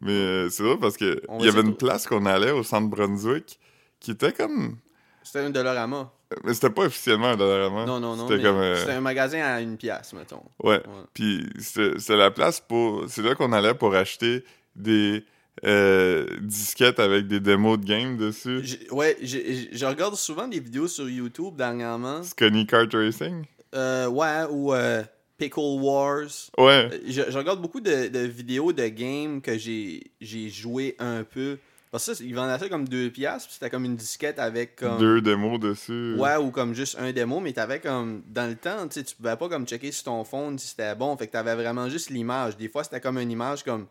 Mais 0.00 0.10
euh, 0.12 0.50
c'est 0.50 0.62
drôle 0.64 0.78
parce 0.80 0.96
que 0.96 1.20
On 1.28 1.38
il 1.38 1.46
y 1.46 1.48
avait 1.48 1.60
une 1.60 1.76
place 1.76 2.06
qu'on 2.06 2.26
allait 2.26 2.50
au 2.50 2.62
centre 2.64 2.88
Brunswick 2.88 3.58
qui 4.00 4.10
était 4.12 4.32
comme. 4.32 4.76
c'était 5.22 5.40
un 5.40 5.50
Dollarama. 5.50 6.12
Mais 6.44 6.52
c'était 6.52 6.70
pas 6.70 6.82
officiellement 6.82 7.28
un 7.28 7.36
Dollarama. 7.36 7.86
Non, 7.86 7.98
non, 8.00 8.14
non. 8.16 8.28
C'était 8.28 8.42
comme. 8.42 8.56
euh, 8.56 8.76
C'était 8.76 8.92
un 8.92 9.00
magasin 9.00 9.40
à 9.40 9.60
une 9.60 9.76
pièce, 9.76 10.12
mettons. 10.12 10.42
Ouais. 10.62 10.76
Ouais. 10.76 10.82
Puis 11.14 11.48
c'est 11.60 12.16
la 12.16 12.30
place 12.30 12.60
pour. 12.60 13.04
C'est 13.08 13.22
là 13.22 13.34
qu'on 13.34 13.52
allait 13.52 13.74
pour 13.74 13.94
acheter 13.94 14.44
des 14.76 15.24
euh, 15.64 16.26
disquettes 16.40 17.00
avec 17.00 17.26
des 17.26 17.40
démos 17.40 17.78
de 17.78 17.84
game 17.84 18.16
dessus. 18.16 18.62
Ouais, 18.90 19.16
je 19.22 19.86
regarde 19.86 20.14
souvent 20.16 20.48
des 20.48 20.60
vidéos 20.60 20.88
sur 20.88 21.08
YouTube 21.08 21.56
dernièrement. 21.56 22.22
Scunny 22.22 22.66
Kart 22.66 22.92
Racing? 22.92 23.44
Euh, 23.74 24.06
ouais, 24.06 24.44
ou 24.50 24.72
euh, 24.72 25.02
Pickle 25.36 25.60
Wars. 25.80 26.50
Ouais. 26.56 26.88
Je, 27.06 27.22
je 27.28 27.38
regarde 27.38 27.60
beaucoup 27.60 27.80
de, 27.80 28.08
de 28.08 28.20
vidéos 28.20 28.72
de 28.72 28.88
games 28.88 29.40
que 29.40 29.58
j'ai 29.58 30.10
j'ai 30.20 30.48
joué 30.48 30.96
un 30.98 31.24
peu. 31.24 31.58
Parce 31.90 32.06
que 32.06 32.12
ça, 32.12 32.22
ils 32.22 32.34
vendaient 32.34 32.58
ça 32.58 32.68
comme 32.68 32.86
deux 32.86 33.08
piastres, 33.08 33.48
puis 33.48 33.54
c'était 33.54 33.70
comme 33.70 33.86
une 33.86 33.96
disquette 33.96 34.38
avec 34.38 34.76
comme... 34.76 34.98
Deux 34.98 35.22
démos 35.22 35.58
dessus. 35.58 36.16
Ouais, 36.18 36.36
ou 36.36 36.50
comme 36.50 36.74
juste 36.74 36.98
un 37.00 37.12
démo, 37.12 37.40
mais 37.40 37.54
t'avais 37.54 37.80
comme... 37.80 38.20
Dans 38.26 38.46
le 38.46 38.56
temps, 38.56 38.86
tu 38.88 39.02
pouvais 39.16 39.36
pas 39.36 39.48
comme 39.48 39.66
checker 39.66 39.90
sur 39.90 40.04
ton 40.04 40.22
phone 40.22 40.58
si 40.58 40.68
c'était 40.68 40.94
bon, 40.94 41.16
fait 41.16 41.28
que 41.28 41.32
t'avais 41.32 41.54
vraiment 41.54 41.88
juste 41.88 42.10
l'image. 42.10 42.58
Des 42.58 42.68
fois, 42.68 42.84
c'était 42.84 43.00
comme 43.00 43.16
une 43.16 43.30
image 43.30 43.64
comme 43.64 43.86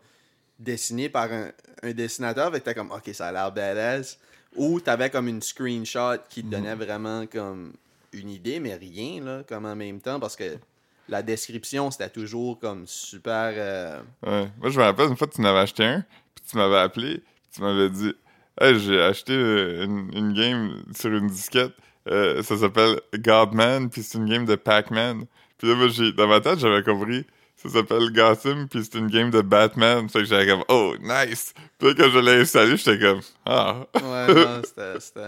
dessiné 0.58 1.08
par 1.08 1.32
un, 1.32 1.50
un 1.82 1.92
dessinateur, 1.92 2.52
fait 2.52 2.60
que 2.60 2.64
t'as 2.64 2.74
comme, 2.74 2.90
ok, 2.90 3.10
ça 3.12 3.28
a 3.28 3.32
l'air 3.32 3.52
badass. 3.52 4.18
Ou 4.56 4.80
t'avais 4.80 5.10
comme 5.10 5.28
une 5.28 5.42
screenshot 5.42 6.16
qui 6.28 6.42
te 6.42 6.48
donnait 6.50 6.74
vraiment 6.74 7.26
comme 7.26 7.72
une 8.12 8.30
idée, 8.30 8.58
mais 8.60 8.74
rien, 8.74 9.22
là, 9.22 9.42
comme 9.46 9.66
en 9.66 9.76
même 9.76 10.00
temps, 10.00 10.18
parce 10.18 10.34
que 10.36 10.56
la 11.08 11.22
description, 11.22 11.90
c'était 11.90 12.08
toujours 12.10 12.58
comme 12.58 12.86
super. 12.86 13.52
euh, 13.56 14.00
Ouais. 14.26 14.48
Moi, 14.60 14.70
je 14.70 14.78
me 14.78 14.84
rappelle 14.84 15.08
une 15.08 15.16
fois, 15.16 15.26
tu 15.26 15.40
m'avais 15.42 15.60
acheté 15.60 15.84
un, 15.84 16.04
puis 16.34 16.44
tu 16.50 16.56
m'avais 16.56 16.78
appelé, 16.78 17.16
puis 17.18 17.50
tu 17.54 17.62
m'avais 17.62 17.90
dit 17.90 18.12
Hey, 18.60 18.78
j'ai 18.80 19.00
acheté 19.00 19.32
euh, 19.34 19.84
une, 19.84 20.10
une 20.12 20.32
game 20.32 20.82
sur 20.94 21.12
une 21.12 21.28
disquette, 21.28 21.72
euh, 22.08 22.42
ça 22.42 22.56
s'appelle 22.56 23.00
Godman, 23.14 23.88
puis 23.90 24.02
c'est 24.02 24.18
une 24.18 24.26
game 24.28 24.44
de 24.46 24.56
Pac-Man. 24.56 25.26
Puis 25.58 25.68
là, 25.68 25.74
moi, 25.76 25.88
j'ai, 25.88 26.12
dans 26.12 26.26
ma 26.26 26.40
tête, 26.40 26.58
j'avais 26.58 26.82
compris, 26.82 27.24
ça 27.62 27.68
s'appelle 27.68 28.10
Gotham, 28.12 28.68
puis 28.68 28.84
c'est 28.84 28.98
une 28.98 29.08
game 29.08 29.30
de 29.30 29.40
Batman. 29.40 30.08
Fait 30.08 30.20
que 30.20 30.24
j'avais 30.26 30.46
comme 30.46 30.64
Oh, 30.68 30.94
nice! 31.00 31.52
Puis 31.78 31.94
quand 31.94 32.08
je 32.10 32.18
l'ai 32.18 32.40
installé, 32.40 32.76
j'étais 32.76 32.98
comme 32.98 33.20
Ah! 33.44 33.86
Ouais, 33.94 34.34
non, 34.34 34.62
c'était. 34.64 35.20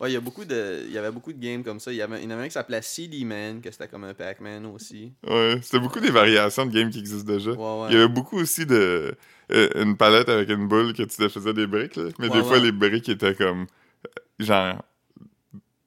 Ouais, 0.00 0.10
il 0.10 0.14
y 0.14 0.16
a 0.16 0.20
beaucoup 0.20 0.46
de. 0.46 0.84
Il 0.86 0.92
y 0.92 0.96
avait 0.98 1.10
beaucoup 1.10 1.32
de 1.32 1.38
games 1.38 1.62
comme 1.62 1.78
ça. 1.78 1.92
Il 1.92 1.96
y, 1.96 2.02
avait, 2.02 2.18
il 2.22 2.24
y 2.24 2.26
en 2.28 2.30
avait 2.30 2.44
un 2.44 2.46
qui 2.46 2.52
s'appelait 2.52 2.80
CD 2.80 3.22
Man, 3.24 3.60
que 3.60 3.70
c'était 3.70 3.86
comme 3.88 4.04
un 4.04 4.14
Pac-Man 4.14 4.64
aussi. 4.66 5.12
Ouais, 5.28 5.58
c'était 5.62 5.78
beaucoup 5.78 6.00
des 6.00 6.10
variations 6.10 6.64
de 6.64 6.72
games 6.72 6.88
qui 6.88 7.00
existent 7.00 7.30
déjà. 7.30 7.50
Ouais, 7.50 7.56
ouais. 7.82 7.86
Il 7.90 7.94
y 7.94 7.96
avait 7.98 8.08
beaucoup 8.08 8.38
aussi 8.38 8.64
de. 8.64 9.14
euh, 9.52 9.68
une 9.74 9.96
palette 9.98 10.30
avec 10.30 10.48
une 10.48 10.68
boule 10.68 10.94
que 10.94 11.02
tu 11.02 11.28
faisais 11.28 11.52
des 11.52 11.66
briques, 11.66 11.96
là. 11.96 12.04
Mais 12.18 12.28
Ouais, 12.28 12.38
des 12.38 12.44
fois, 12.48 12.58
les 12.58 12.72
briques 12.72 13.10
étaient 13.10 13.34
comme. 13.34 13.66
euh, 14.06 14.44
Genre. 14.44 14.82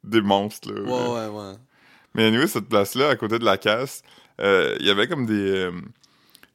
Des 0.04 0.22
monstres, 0.22 0.72
là. 0.72 0.82
Ouais, 0.82 1.28
ouais, 1.30 1.36
ouais. 1.36 1.54
Mais 2.14 2.26
anyway, 2.26 2.46
cette 2.46 2.70
place-là, 2.70 3.10
à 3.10 3.16
côté 3.16 3.40
de 3.40 3.46
la 3.46 3.58
casse, 3.58 4.04
il 4.40 4.86
y 4.86 4.90
avait 4.90 5.08
comme 5.08 5.26
des. 5.26 5.34
euh, 5.52 5.72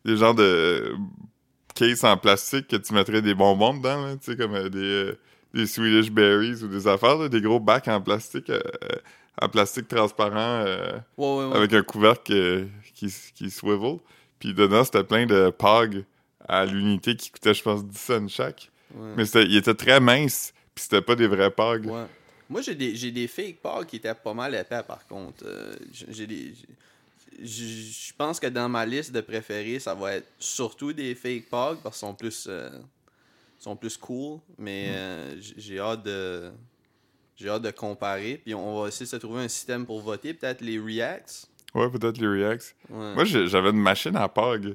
des 0.05 0.17
genres 0.17 0.35
de. 0.35 0.95
cases 1.75 2.05
en 2.05 2.17
plastique 2.17 2.69
que 2.69 2.77
tu 2.77 2.95
mettrais 2.95 3.23
des 3.23 3.35
bonbons 3.35 3.75
dedans. 3.77 4.17
Tu 4.17 4.33
sais, 4.33 4.37
comme 4.37 4.55
euh, 4.55 4.69
des. 4.69 4.79
euh, 4.79 5.19
des 5.55 5.67
Swedish 5.67 6.11
Berries 6.11 6.63
ou 6.63 6.69
des 6.69 6.87
affaires, 6.87 7.17
là, 7.17 7.29
des 7.29 7.41
gros 7.41 7.59
bacs 7.61 7.89
en 7.89 8.01
plastique. 8.03 8.51
euh, 8.51 8.61
euh, 8.85 8.97
en 9.41 9.49
plastique 9.49 9.89
transparent. 9.89 10.35
euh, 10.67 10.99
Ouais, 11.17 11.27
ouais, 11.39 11.45
ouais. 11.47 11.57
avec 11.57 11.73
un 11.73 11.83
couvercle 11.83 12.33
euh, 12.33 12.65
qui, 12.95 13.13
qui 13.35 13.51
swivel. 13.51 13.99
Puis 14.41 14.53
dedans, 14.55 14.85
c'était 14.85 15.05
plein 15.05 15.27
de 15.27 15.51
POG 15.51 16.05
à 16.47 16.65
l'unité 16.67 17.17
qui 17.17 17.31
coûtait, 17.31 17.55
je 17.55 17.63
pense, 17.63 17.85
10 17.85 17.99
cents 17.99 18.29
chaque. 18.29 18.71
Mais 19.17 19.25
c'était, 19.27 19.45
il 19.45 19.57
était 19.57 19.75
très 19.75 20.01
mince, 20.01 20.53
puis 20.75 20.83
c'était 20.85 21.03
pas 21.03 21.15
des 21.15 21.27
vrais 21.27 21.51
POG. 21.51 21.87
Ouais. 21.87 22.07
Moi, 22.51 22.63
j'ai 22.63 22.75
des, 22.75 22.95
j'ai 22.95 23.11
des 23.11 23.27
fake 23.29 23.59
Pog 23.63 23.87
qui 23.87 23.97
étaient 23.97 24.15
pas 24.15 24.33
mal 24.35 24.55
épais, 24.55 24.83
par 24.87 25.07
contre. 25.07 25.45
Euh, 25.47 25.75
j'ai 25.93 26.27
des... 26.27 26.55
Je 27.43 28.13
pense 28.17 28.41
que 28.41 28.47
dans 28.47 28.69
ma 28.69 28.85
liste 28.85 29.13
de 29.13 29.21
préférés, 29.21 29.79
ça 29.79 29.95
va 29.95 30.15
être 30.17 30.27
surtout 30.39 30.93
des 30.93 31.15
fake 31.15 31.49
Pog 31.49 31.79
parce 31.83 31.99
qu'ils 31.99 32.09
sont 32.09 32.15
plus, 32.15 32.47
euh, 32.49 32.71
sont 33.59 33.77
plus 33.77 33.97
cool. 33.97 34.41
Mais 34.59 34.87
euh, 34.91 35.37
j'ai 35.41 35.79
hâte 35.79 36.03
de... 36.05 36.51
J'ai 37.37 37.49
hâte 37.49 37.63
de 37.63 37.71
comparer. 37.71 38.41
Puis 38.45 38.53
on 38.55 38.83
va 38.83 38.89
essayer 38.89 39.07
de 39.07 39.11
se 39.11 39.17
trouver 39.17 39.43
un 39.43 39.49
système 39.49 39.87
pour 39.87 40.01
voter. 40.01 40.35
Peut-être 40.35 40.61
les 40.61 40.79
Reacts. 40.79 41.47
Ouais, 41.75 41.89
peut-être 41.89 42.19
les 42.19 42.27
Reacts. 42.27 42.75
Ouais. 42.91 43.15
Moi, 43.15 43.25
j'avais 43.25 43.71
une 43.71 43.81
machine 43.81 44.17
à 44.17 44.29
POG 44.29 44.75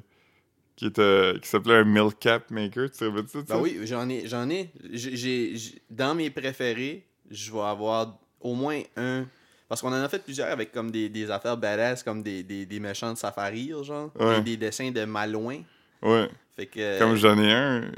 qui, 0.74 0.86
était, 0.86 1.34
qui 1.42 1.48
s'appelait 1.48 1.74
un 1.74 1.84
Milk 1.84 2.18
Cap 2.18 2.50
Maker. 2.50 2.90
Tu 2.90 2.96
savais 2.96 3.20
ça? 3.26 3.42
Ben 3.42 3.60
oui, 3.60 3.80
j'en 3.84 4.08
ai, 4.08 4.26
j'en 4.26 4.48
ai. 4.48 4.70
J'ai- 4.92 5.54
dans 5.90 6.14
mes 6.14 6.30
préférés, 6.30 7.04
je 7.30 7.52
vais 7.52 7.60
avoir 7.60 8.18
au 8.40 8.54
moins 8.54 8.80
un. 8.96 9.26
Parce 9.68 9.80
qu'on 9.80 9.88
en 9.88 10.02
a 10.02 10.08
fait 10.08 10.22
plusieurs 10.22 10.50
avec 10.50 10.72
comme 10.72 10.90
des, 10.90 11.08
des 11.08 11.30
affaires 11.30 11.56
badass, 11.56 12.02
comme 12.02 12.22
des, 12.22 12.42
des, 12.42 12.66
des 12.66 12.80
méchants 12.80 13.12
de 13.12 13.18
safari, 13.18 13.72
genre. 13.82 14.10
Ouais. 14.18 14.36
Des, 14.42 14.56
des 14.56 14.66
dessins 14.66 14.90
de 14.90 15.04
Malouin. 15.04 15.62
Ouais. 16.02 16.28
Fait 16.54 16.66
que. 16.66 16.98
Comme 16.98 17.16
j'en 17.16 17.38
ai 17.38 17.50
un. 17.52 17.90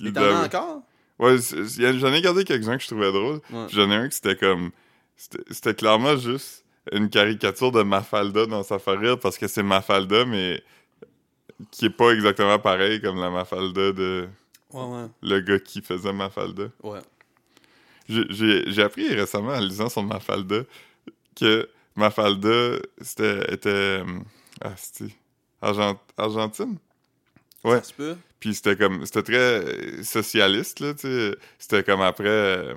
Mais 0.00 0.12
t'en 0.12 0.22
as 0.22 0.44
encore? 0.46 0.82
Ouais, 1.18 1.36
j'en 1.38 2.12
ai 2.12 2.20
gardé 2.22 2.44
quelques-uns 2.44 2.76
que 2.76 2.82
je 2.82 2.88
trouvais 2.88 3.10
drôles. 3.12 3.40
Ouais. 3.50 3.66
J'en 3.70 3.90
ai 3.90 3.94
un 3.94 4.08
qui 4.08 4.16
c'était 4.16 4.36
comme. 4.36 4.70
C'était 5.16 5.42
c'était 5.50 5.74
clairement 5.74 6.16
juste 6.16 6.64
une 6.92 7.10
caricature 7.10 7.72
de 7.72 7.82
Mafalda 7.82 8.46
dans 8.46 8.62
Safari 8.62 9.16
parce 9.20 9.36
que 9.36 9.48
c'est 9.48 9.62
Mafalda, 9.64 10.24
mais 10.24 10.62
qui 11.70 11.86
est 11.86 11.90
pas 11.90 12.10
exactement 12.12 12.58
pareil 12.58 13.00
comme 13.00 13.20
la 13.20 13.30
Mafalda 13.30 13.92
de 13.92 14.28
Ouais, 14.72 14.82
ouais. 14.84 15.06
le 15.22 15.40
gars 15.40 15.58
qui 15.58 15.80
faisait 15.82 16.12
Mafalda. 16.12 16.64
Ouais. 16.82 17.00
J'ai- 18.08 18.82
appris 18.82 19.08
récemment 19.14 19.50
en 19.52 19.60
lisant 19.60 19.88
sur 19.88 20.02
Mafalda 20.02 20.62
que 21.36 21.68
Mafalda 21.96 22.78
c'était 23.00 23.52
était. 23.54 23.68
euh, 23.68 24.04
Ah. 24.60 24.74
Argent- 25.60 26.00
Argentine? 26.16 26.78
Ouais. 27.64 27.80
Puis 28.40 28.54
c'était 28.54 28.76
comme 28.76 29.04
c'était 29.04 29.22
très 29.24 29.36
euh, 29.36 30.02
socialiste 30.04 30.80
là, 30.80 30.94
tu 30.94 31.00
sais. 31.08 31.36
C'était 31.58 31.82
comme 31.82 32.00
après 32.00 32.28
euh, 32.28 32.74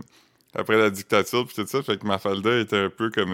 après 0.56 0.78
la 0.78 0.90
dictature 0.90 1.46
puis 1.46 1.56
tout 1.56 1.68
ça, 1.68 1.82
fait 1.84 1.98
que 1.98 2.06
Mafalda 2.06 2.60
était 2.60 2.78
un 2.78 2.90
peu 2.90 3.10
comme 3.12 3.34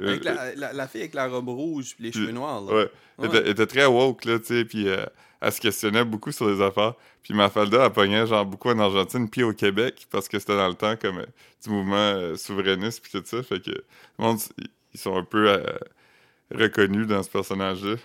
euh, 0.00 0.08
Avec 0.08 0.24
la, 0.24 0.54
la, 0.54 0.72
la 0.72 0.88
fille 0.88 1.00
avec 1.02 1.14
la 1.14 1.26
robe 1.28 1.48
rouge 1.48 1.94
et 1.98 2.04
les 2.04 2.12
cheveux 2.12 2.30
noirs, 2.32 2.62
là. 2.62 2.72
ouais, 2.74 2.90
Ouais. 3.18 3.26
était, 3.28 3.50
était 3.50 3.66
très 3.66 3.86
woke 3.86 4.24
là, 4.24 4.38
tu 4.38 4.46
sais, 4.46 4.64
puis 4.64 4.88
euh, 4.88 5.04
elle 5.44 5.52
se 5.52 5.60
questionnait 5.60 6.04
beaucoup 6.04 6.32
sur 6.32 6.48
les 6.48 6.60
affaires. 6.62 6.94
Puis 7.22 7.34
Mafalda 7.34 7.86
elle 7.86 7.92
pognait 7.92 8.26
genre 8.26 8.44
beaucoup 8.46 8.68
en 8.70 8.78
Argentine 8.78 9.28
puis 9.28 9.42
au 9.42 9.52
Québec 9.52 10.06
parce 10.10 10.28
que 10.28 10.38
c'était 10.38 10.56
dans 10.56 10.68
le 10.68 10.74
temps 10.74 10.96
comme 10.96 11.18
euh, 11.18 11.26
du 11.62 11.70
mouvement 11.70 11.96
euh, 11.96 12.36
souverainiste 12.36 13.00
puis 13.02 13.12
tout 13.12 13.22
ça, 13.24 13.42
fait 13.42 13.60
que 13.60 13.70
le 13.70 13.84
monde 14.18 14.38
ils- 14.58 14.98
sont 14.98 15.16
un 15.16 15.24
peu 15.24 15.48
euh, 15.48 15.62
reconnus 16.54 17.06
dans 17.06 17.22
ce 17.22 17.30
personnage-là. 17.30 17.96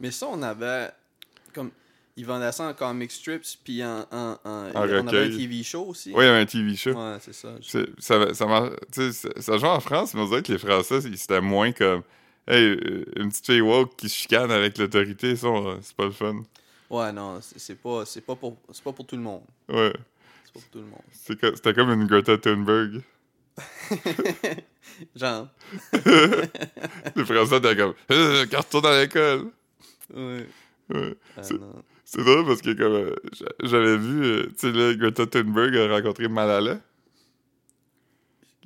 Mais 0.00 0.10
ça, 0.10 0.26
on 0.30 0.42
avait. 0.42 0.90
Comme. 1.54 1.70
Ils 2.18 2.24
vendaient 2.24 2.50
ça 2.52 2.64
en 2.64 2.72
comic 2.74 3.10
strips, 3.12 3.58
puis 3.62 3.84
en. 3.84 4.00
en, 4.10 4.38
en- 4.44 4.70
En 4.70 4.70
on 4.74 4.76
avait 4.82 4.98
un. 4.98 5.36
TV 5.36 5.62
show 5.62 5.84
aussi. 5.88 6.12
Ouais, 6.12 6.24
il 6.24 6.26
y 6.26 6.30
avait 6.30 6.40
un 6.40 6.46
TV 6.46 6.74
show. 6.76 6.92
Ouais, 6.92 7.16
c'est 7.20 7.34
ça. 7.34 7.50
Ça, 7.98 8.34
ça, 8.34 8.46
mar- 8.46 8.70
ça, 8.90 9.02
ça 9.38 9.58
joue 9.58 9.66
en 9.66 9.80
France, 9.80 10.14
mais 10.14 10.20
on 10.22 10.26
dirait 10.28 10.42
que 10.42 10.52
les 10.52 10.58
Français, 10.58 10.98
ils- 11.04 11.18
c'était 11.18 11.40
moins 11.40 11.72
comme 11.72 12.02
Hey, 12.48 12.78
une 13.16 13.28
petite 13.30 13.46
fille 13.46 13.60
woke 13.60 13.96
qui 13.96 14.08
se 14.08 14.14
chicane 14.14 14.50
avec 14.52 14.78
l'autorité, 14.78 15.34
ça, 15.34 15.48
c'est 15.82 15.96
pas 15.96 16.04
le 16.04 16.12
fun. 16.12 16.42
Ouais, 16.90 17.12
non, 17.12 17.40
c'est 17.40 17.74
pas, 17.80 18.04
c'est 18.06 18.20
pas, 18.20 18.36
pour, 18.36 18.56
c'est 18.72 18.82
pas 18.84 18.92
pour 18.92 19.06
tout 19.06 19.16
le 19.16 19.22
monde. 19.22 19.42
Ouais. 19.68 19.92
C'est 20.44 20.52
pas 20.52 20.60
pour 20.60 20.64
tout 20.70 20.78
le 20.78 20.84
monde. 20.84 21.02
C'était 21.12 21.74
comme 21.74 21.90
une 21.92 22.06
Greta 22.06 22.38
Thunberg. 22.38 23.02
Genre. 25.16 25.48
Les 27.16 27.24
Français 27.24 27.56
étaient 27.56 27.76
comme 27.76 27.94
euh, 28.10 28.44
retourne 28.56 28.86
à 28.86 29.00
l'école. 29.02 29.46
Ouais. 30.14 30.46
Ouais. 30.90 31.14
Ah, 31.36 31.42
C'est- 31.42 32.18
drôle 32.22 32.46
parce 32.46 32.62
que 32.62 32.70
comme 32.72 32.92
euh, 32.92 33.14
j'a- 33.32 33.46
j'avais 33.68 33.96
vu, 33.96 34.24
euh, 34.24 34.46
tu 34.46 34.54
sais, 34.58 34.72
là, 34.72 34.94
Greta 34.94 35.26
Thunberg 35.26 35.76
a 35.76 35.88
rencontré 35.96 36.28
Malala. 36.28 36.78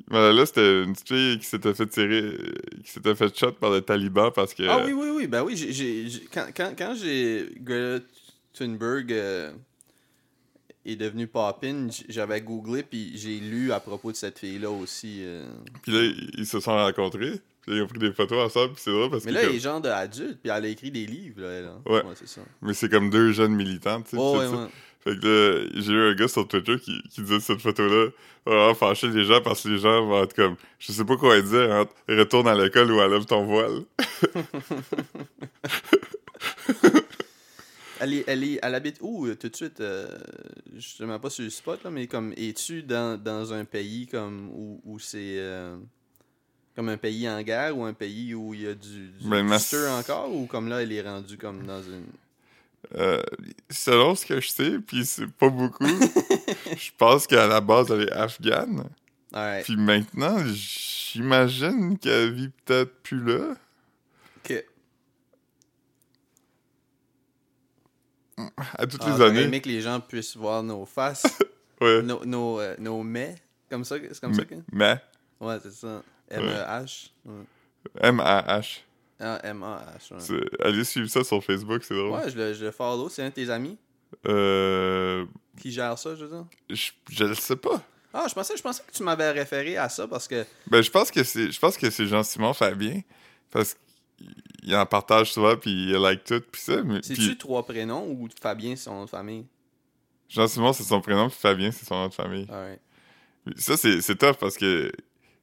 Malala, 0.09 0.47
c'était 0.47 0.83
une 0.85 0.93
petite 0.93 1.09
fille 1.09 1.39
qui 1.39 1.47
s'était 1.47 1.75
fait 1.75 1.87
tirer, 1.87 2.37
qui 2.85 2.91
s'était 2.91 3.15
fait 3.15 3.37
shot 3.37 3.53
par 3.53 3.73
les 3.73 3.83
talibans 3.83 4.31
parce 4.35 4.55
que. 4.55 4.63
Ah 4.69 4.83
oui, 4.85 4.93
oui, 4.93 5.09
oui. 5.15 5.27
Ben 5.27 5.43
oui, 5.43 6.23
quand, 6.33 6.47
quand, 6.57 6.73
quand 6.77 6.95
j'ai. 6.95 7.49
Greta 7.61 8.05
Thunberg 8.53 9.13
euh, 9.13 9.53
est 10.85 10.97
devenue 10.97 11.27
Poppin, 11.27 11.89
j'avais 12.09 12.41
googlé 12.41 12.83
puis 12.83 13.13
j'ai 13.15 13.39
lu 13.39 13.71
à 13.73 13.81
propos 13.81 14.11
de 14.11 14.17
cette 14.17 14.39
fille-là 14.39 14.71
aussi. 14.71 15.19
euh. 15.21 15.47
Puis 15.83 15.93
là, 15.93 16.13
ils, 16.39 16.47
se 16.47 16.59
sont 16.61 16.73
rencontrés. 16.75 17.41
Puis 17.61 17.73
là, 17.73 17.77
ils 17.79 17.83
ont 17.83 17.87
pris 17.87 17.99
des 17.99 18.13
photos 18.13 18.47
ensemble. 18.47 18.73
Puis 18.73 18.83
c'est 18.85 18.91
drôle 18.91 19.11
parce 19.11 19.25
Mais 19.25 19.31
que. 19.33 19.35
là, 19.37 19.41
comme- 19.43 19.51
elle 19.51 19.57
est 19.57 19.61
genre 19.61 19.81
d'adulte, 19.81 20.39
puis 20.43 20.51
elle 20.53 20.65
a 20.65 20.69
écrit 20.69 20.91
des 20.91 21.07
livres, 21.07 21.43
là. 21.43 21.69
hein. 21.69 21.83
Ouais. 21.87 22.03
c'est 22.15 22.29
ça. 22.29 22.41
Mais 22.63 22.75
c'est 22.75 22.89
comme 22.89 23.11
deux 23.11 23.33
jeunes 23.33 23.55
militants, 23.55 24.01
tu 24.03 24.11
sais. 24.11 24.17
Oh, 24.19 24.39
ouais, 24.39 24.47
ouais. 24.47 24.67
Fait 25.03 25.19
que 25.19 25.27
là, 25.27 25.67
j'ai 25.77 25.93
eu 25.93 26.01
un 26.11 26.15
gars 26.15 26.29
sur 26.29 26.47
Twitter 26.47 26.79
qui, 26.79 27.03
qui 27.11 27.23
disait 27.23 27.41
cette 27.41 27.61
photo-là 27.61 28.11
va 28.47 28.53
vraiment 28.55 28.75
fâcher 28.75 29.09
les 29.09 29.25
gens 29.25 29.41
parce 29.41 29.63
que 29.63 29.69
les 29.69 29.79
gens 29.79 30.07
vont 30.07 30.23
être 30.23 30.35
comme, 30.35 30.57
je 30.79 30.93
sais 30.93 31.05
pas 31.05 31.17
quoi 31.17 31.41
dire, 31.41 31.71
entre 31.71 31.95
retourne 32.09 32.49
à 32.49 32.55
l'école 32.55 32.91
ou 32.93 33.01
enlève 33.01 33.25
ton 33.25 33.45
voile. 33.45 33.83
Elle, 38.03 38.15
est, 38.15 38.25
elle, 38.29 38.43
est, 38.45 38.59
elle 38.63 38.75
habite 38.75 38.97
où 39.03 39.27
euh, 39.27 39.35
tout 39.37 39.51
de 39.51 39.57
suite 39.57 39.79
euh, 39.81 40.09
même 41.01 41.19
pas 41.21 41.29
sur 41.29 41.45
le 41.45 41.51
spot, 41.51 41.85
là, 41.85 41.91
mais 41.91 42.07
comme 42.07 42.33
es-tu 42.35 42.83
dans, 42.83 43.23
dans 43.23 43.53
un 43.53 43.67
pays 43.67 44.07
comme 44.07 44.49
où, 44.55 44.81
où 44.87 44.99
c'est 44.99 45.37
euh, 45.39 45.77
comme 46.75 46.89
un 46.89 46.97
pays 46.97 47.29
en 47.29 47.43
guerre 47.43 47.77
ou 47.77 47.85
un 47.85 47.93
pays 47.93 48.35
où 48.35 48.55
il 48.55 48.63
y 48.63 48.67
a 48.69 48.73
du, 48.75 49.09
du, 49.09 49.29
Ben, 49.29 49.43
ma- 49.43 49.59
encore 49.99 50.35
ou 50.35 50.47
comme 50.47 50.69
là 50.71 50.81
elle 50.83 50.93
est 50.93 51.03
rendue 51.03 51.37
comme 51.37 51.67
dans 51.67 51.83
une. 51.83 52.07
Euh, 52.97 53.23
selon 53.71 54.15
ce 54.15 54.27
que 54.27 54.41
je 54.41 54.49
sais, 54.49 54.79
puis 54.79 55.05
c'est 55.07 55.27
pas 55.31 55.49
beaucoup, 55.49 55.85
je 56.77 56.91
pense 56.99 57.27
qu'à 57.27 57.47
la 57.47 57.61
base, 57.61 57.91
elle 57.91 58.03
est 58.09 58.13
afghane. 58.13 58.85
Ouais. 59.33 59.63
Puis 59.63 59.77
maintenant, 59.77 60.39
j'imagine 60.47 61.99
qu'elle 61.99 62.33
vit 62.33 62.49
peut-être 62.65 63.03
plus 63.03 63.23
là. 63.23 63.55
Ok. 64.39 64.65
À 68.79 68.87
toutes 68.87 69.03
Ah, 69.05 69.17
les 69.17 69.25
années. 69.25 69.43
aimé 69.43 69.61
que 69.61 69.69
les 69.69 69.83
gens 69.83 70.01
puissent 70.01 70.37
voir 70.37 70.63
nos 70.63 70.87
faces, 70.87 71.27
Ouais. 71.81 72.03
nos, 72.03 72.25
nos, 72.25 72.61
euh, 72.61 72.75
nos 72.79 73.03
mets, 73.03 73.37
comme 73.71 73.85
ça, 73.85 73.97
c'est 74.01 74.21
comme 74.21 74.35
ça 74.35 74.45
que. 74.45 74.55
Mais, 74.73 75.01
Ouais, 75.41 75.57
c'est 75.63 75.73
ça. 75.73 76.03
M-E-H. 76.31 77.11
M-A-H. 78.01 78.81
Ah, 79.21 79.39
M-A-H. 79.45 80.33
Ouais. 80.33 80.41
Allez 80.65 80.85
suivre 80.85 81.09
ça 81.09 81.23
sur 81.23 81.43
Facebook, 81.45 81.85
c'est 81.85 81.95
drôle. 81.95 82.13
Ouais, 82.13 82.31
je 82.31 82.37
le, 82.37 82.55
je 82.55 82.65
le 82.65 82.71
follow, 82.71 83.09
c'est 83.09 83.23
un 83.23 83.29
de 83.29 83.35
tes 83.35 83.51
amis. 83.51 83.77
Euh, 84.27 85.27
qui 85.61 85.71
gère 85.71 85.99
ça, 85.99 86.15
je 86.15 86.25
veux 86.25 86.31
dire? 86.31 86.47
je, 86.71 86.91
je 87.11 87.25
le 87.25 87.35
sais 87.35 87.57
pas. 87.57 87.83
Ah, 88.13 88.27
je 88.29 88.35
pensais, 88.35 88.57
je 88.57 88.63
pensais 88.63 88.83
que 88.85 88.93
tu 88.93 89.03
m'avais 89.03 89.31
référé 89.31 89.77
à 89.77 89.89
ça 89.89 90.09
parce 90.09 90.27
que. 90.27 90.45
Ben, 90.67 90.83
je 90.83 90.91
pense 90.91 91.11
que 91.11 91.23
c'est, 91.23 91.53
je 91.53 91.61
pense 91.61 91.77
que 91.77 91.91
c'est 91.91 92.07
Jean-Simon 92.07 92.55
Fabien. 92.55 93.03
Parce 93.51 93.77
qu'il 94.63 94.75
en 94.75 94.87
partage 94.87 95.33
souvent, 95.33 95.57
puis 95.57 95.71
il 95.71 95.93
like 95.93 96.25
tout, 96.25 96.41
puis 96.51 96.61
ça. 96.61 96.83
Mais, 96.83 97.01
C'est-tu 97.03 97.21
puis 97.21 97.39
trois 97.39 97.65
prénoms 97.65 98.07
ou 98.09 98.29
Fabien, 98.41 98.75
c'est 98.77 98.85
son 98.85 98.95
nom 98.95 99.05
de 99.05 99.11
famille? 99.11 99.47
Jean-Simon, 100.29 100.73
c'est 100.73 100.85
son 100.85 101.01
prénom, 101.01 101.29
puis 101.29 101.39
Fabien, 101.39 101.71
c'est 101.71 101.87
son 101.87 101.97
nom 101.97 102.09
de 102.09 102.15
famille. 102.15 102.47
Ça, 103.57 103.77
c'est, 103.77 104.01
c'est 104.01 104.17
tough 104.17 104.37
parce 104.39 104.57
que 104.57 104.93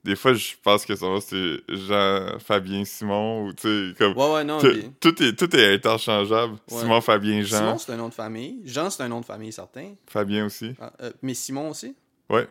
des 0.03 0.15
fois, 0.15 0.33
je 0.33 0.53
pense 0.63 0.85
que 0.85 0.95
son 0.95 1.13
nom, 1.13 1.19
c'est 1.19 1.59
Jean-Fabien 1.67 2.85
Simon, 2.85 3.45
ou 3.47 3.53
tu 3.53 3.67
sais, 3.89 3.95
comme. 3.97 4.15
Ouais, 4.17 4.33
ouais, 4.33 4.43
non. 4.43 4.59
tout, 4.99 5.23
est, 5.23 5.33
tout 5.35 5.55
est 5.55 5.73
interchangeable. 5.75 6.53
Ouais. 6.71 6.79
Simon, 6.79 7.01
Fabien, 7.01 7.41
Jean. 7.41 7.57
Simon, 7.57 7.77
c'est 7.77 7.91
un 7.93 7.97
nom 7.97 8.09
de 8.09 8.13
famille. 8.13 8.61
Jean, 8.65 8.89
c'est 8.89 9.03
un 9.03 9.09
nom 9.09 9.19
de 9.19 9.25
famille, 9.25 9.51
certain. 9.51 9.93
Fabien 10.07 10.45
aussi. 10.45 10.75
Ah, 10.79 10.93
euh, 11.01 11.11
mais 11.21 11.33
Simon 11.33 11.69
aussi? 11.71 11.95
Ouais. 12.29 12.47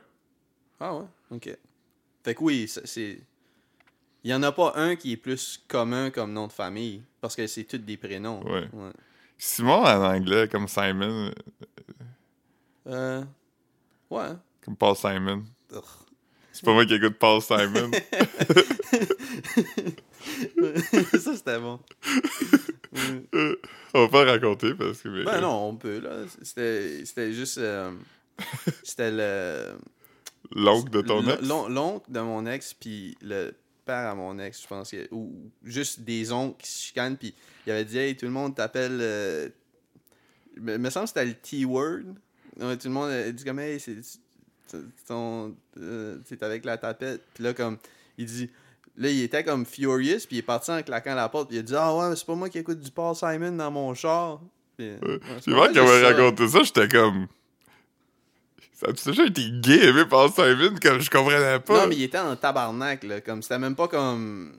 Ah 0.81 0.95
ouais, 0.95 1.05
ok. 1.31 1.57
Fait 2.25 2.35
que 2.35 2.43
oui, 2.43 2.69
c'est. 2.69 3.21
Il 4.25 4.31
y 4.31 4.35
en 4.35 4.43
a 4.43 4.51
pas 4.53 4.73
un 4.75 4.97
qui 4.97 5.13
est 5.13 5.17
plus 5.17 5.63
commun 5.69 6.11
comme 6.11 6.33
nom 6.33 6.49
de 6.49 6.53
famille, 6.53 7.01
parce 7.21 7.37
que 7.37 7.47
c'est 7.47 7.65
tous 7.65 7.79
des 7.79 7.97
prénoms. 7.97 8.43
Ouais. 8.45 8.69
Simon 9.39 9.85
en 9.85 10.03
anglais, 10.15 10.49
comme 10.49 10.67
Simon, 10.69 11.31
Euh. 12.89 13.23
Ouais. 14.11 14.29
comme 14.65 14.77
Paul 14.77 14.97
Simon. 14.97 15.45
C'est 16.57 16.65
pas 16.65 16.73
moi 16.73 16.87
qui 16.87 16.95
écoute 16.95 17.19
Paul 17.19 17.43
Simon. 17.43 17.91
ça, 21.21 21.37
c'était 21.37 21.59
bon. 21.59 21.79
Euh, 23.35 23.57
On 23.95 24.03
va 24.05 24.09
pas 24.09 24.25
le 24.25 24.31
raconter 24.31 24.75
parce 24.75 25.03
que. 25.03 25.25
Ben 25.25 25.41
non, 25.41 25.69
on 25.69 25.77
peut, 25.77 25.99
là. 26.01 26.25
C'était 26.43 27.05
c'était 27.05 27.33
juste. 27.33 27.59
euh, 27.59 27.93
C'était 28.83 29.11
le. 29.11 29.77
L'oncle 30.55 30.91
de 30.91 31.01
ton 31.03 31.27
ex? 31.29 31.43
l'on- 31.43 31.69
L'oncle 31.69 32.11
de 32.11 32.21
mon 32.21 32.47
ex, 32.47 32.73
puis 32.75 33.17
le 33.21 33.53
père 33.85 34.11
à 34.11 34.15
mon 34.15 34.39
ex, 34.39 34.63
je 34.63 34.67
pense. 34.67 34.91
que- 34.91 35.09
Ou 35.13 35.51
juste 35.65 36.01
des 36.01 36.33
oncles 36.33 36.63
qui 36.63 36.71
se 36.71 36.83
chicanent, 36.85 37.17
puis 37.17 37.35
il 37.67 37.73
avait 37.73 37.85
dit, 37.85 37.99
hey, 37.99 38.17
tout 38.17 38.27
le 38.27 38.33
monde 38.33 38.55
t'appelle. 38.55 38.99
euh, 39.01 39.49
me, 40.57 40.89
semble 40.91 41.05
que 41.05 41.09
c'était 41.09 41.25
le 41.27 41.35
T-word. 41.35 42.03
Tout 42.59 42.79
le 42.85 42.91
monde 42.91 43.11
a 43.11 43.31
dit 43.31 43.45
comme, 43.45 43.59
hey, 43.59 43.79
c'est. 43.81 43.97
C'est 44.67 45.07
ton- 45.07 45.55
euh, 45.81 46.19
avec 46.41 46.65
la 46.65 46.77
tapette. 46.79 47.23
Puis 47.35 47.45
là, 47.45 47.55
comme, 47.55 47.79
il 48.19 48.27
dit. 48.27 48.51
Là, 48.99 49.11
il 49.11 49.21
était 49.23 49.45
comme 49.45 49.67
furious, 49.67 50.21
puis 50.27 50.37
il 50.37 50.39
est 50.39 50.43
parti 50.43 50.71
en 50.71 50.83
claquant 50.83 51.15
la 51.15 51.29
porte, 51.29 51.49
puis 51.49 51.57
il 51.59 51.61
a 51.61 51.63
dit 51.63 51.75
Ah 51.77 51.95
ouais, 51.95 52.09
mais 52.09 52.17
c'est 52.17 52.25
pas 52.25 52.35
moi 52.35 52.49
qui 52.49 52.59
écoute 52.59 52.81
du 52.81 52.91
Paul 52.91 53.15
Simon 53.15 53.53
dans 53.53 53.71
mon 53.71 53.93
char. 53.93 54.41
Puis, 54.79 54.91
ouais, 54.91 55.21
c'est 55.43 55.53
on 55.53 55.65
juste 55.67 55.79
m'a 55.79 56.09
raconté 56.09 56.49
ça, 56.49 56.63
j'étais 56.63 56.89
comme. 56.89 57.27
Ça 58.73 58.87
a-tu 58.89 59.09
déjà 59.11 59.25
été 59.27 59.43
gay 59.61 59.87
aimé 59.89 60.05
Paul 60.09 60.31
Simon 60.31 60.75
comme 60.83 61.01
je 61.01 61.11
comprenais 61.11 61.59
pas? 61.61 61.83
Non, 61.83 61.89
mais 61.89 61.97
il 61.97 62.03
était 62.05 62.19
en 62.19 62.35
tabarnak, 62.37 63.05
là. 63.05 63.21
Comme, 63.21 63.43
c'était 63.43 63.59
même 63.59 63.77
pas 63.77 63.89
comme. 63.89 64.53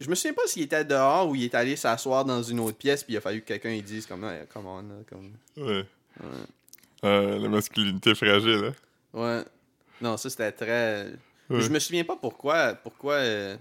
Je 0.00 0.08
me 0.08 0.14
souviens 0.14 0.32
pas 0.34 0.46
s'il 0.46 0.62
était 0.62 0.84
dehors 0.84 1.28
ou 1.28 1.34
il 1.34 1.42
est 1.44 1.54
allé 1.56 1.74
s'asseoir 1.74 2.24
dans 2.24 2.40
une 2.42 2.60
autre 2.60 2.78
pièce, 2.78 3.02
puis 3.02 3.14
il 3.14 3.16
a 3.16 3.20
fallu 3.20 3.40
que 3.40 3.46
quelqu'un 3.48 3.70
lui 3.70 3.82
dise, 3.82 4.06
comme, 4.06 4.24
hey, 4.24 4.46
come 4.52 4.66
on, 4.66 4.82
là, 4.82 4.94
comme. 5.10 5.32
Ouais. 5.56 5.84
Euh, 7.04 7.38
la 7.38 7.48
masculinité 7.48 8.14
fragile, 8.14 8.72
hein. 8.72 8.74
Ouais. 9.12 9.42
Non, 10.00 10.16
ça, 10.16 10.28
c'était 10.30 10.52
très. 10.52 11.06
Ouais. 11.50 11.60
Je 11.60 11.68
me 11.70 11.78
souviens 11.78 12.04
pas 12.04 12.16
pourquoi. 12.16 12.74
pourquoi 12.74 13.14
euh, 13.14 13.56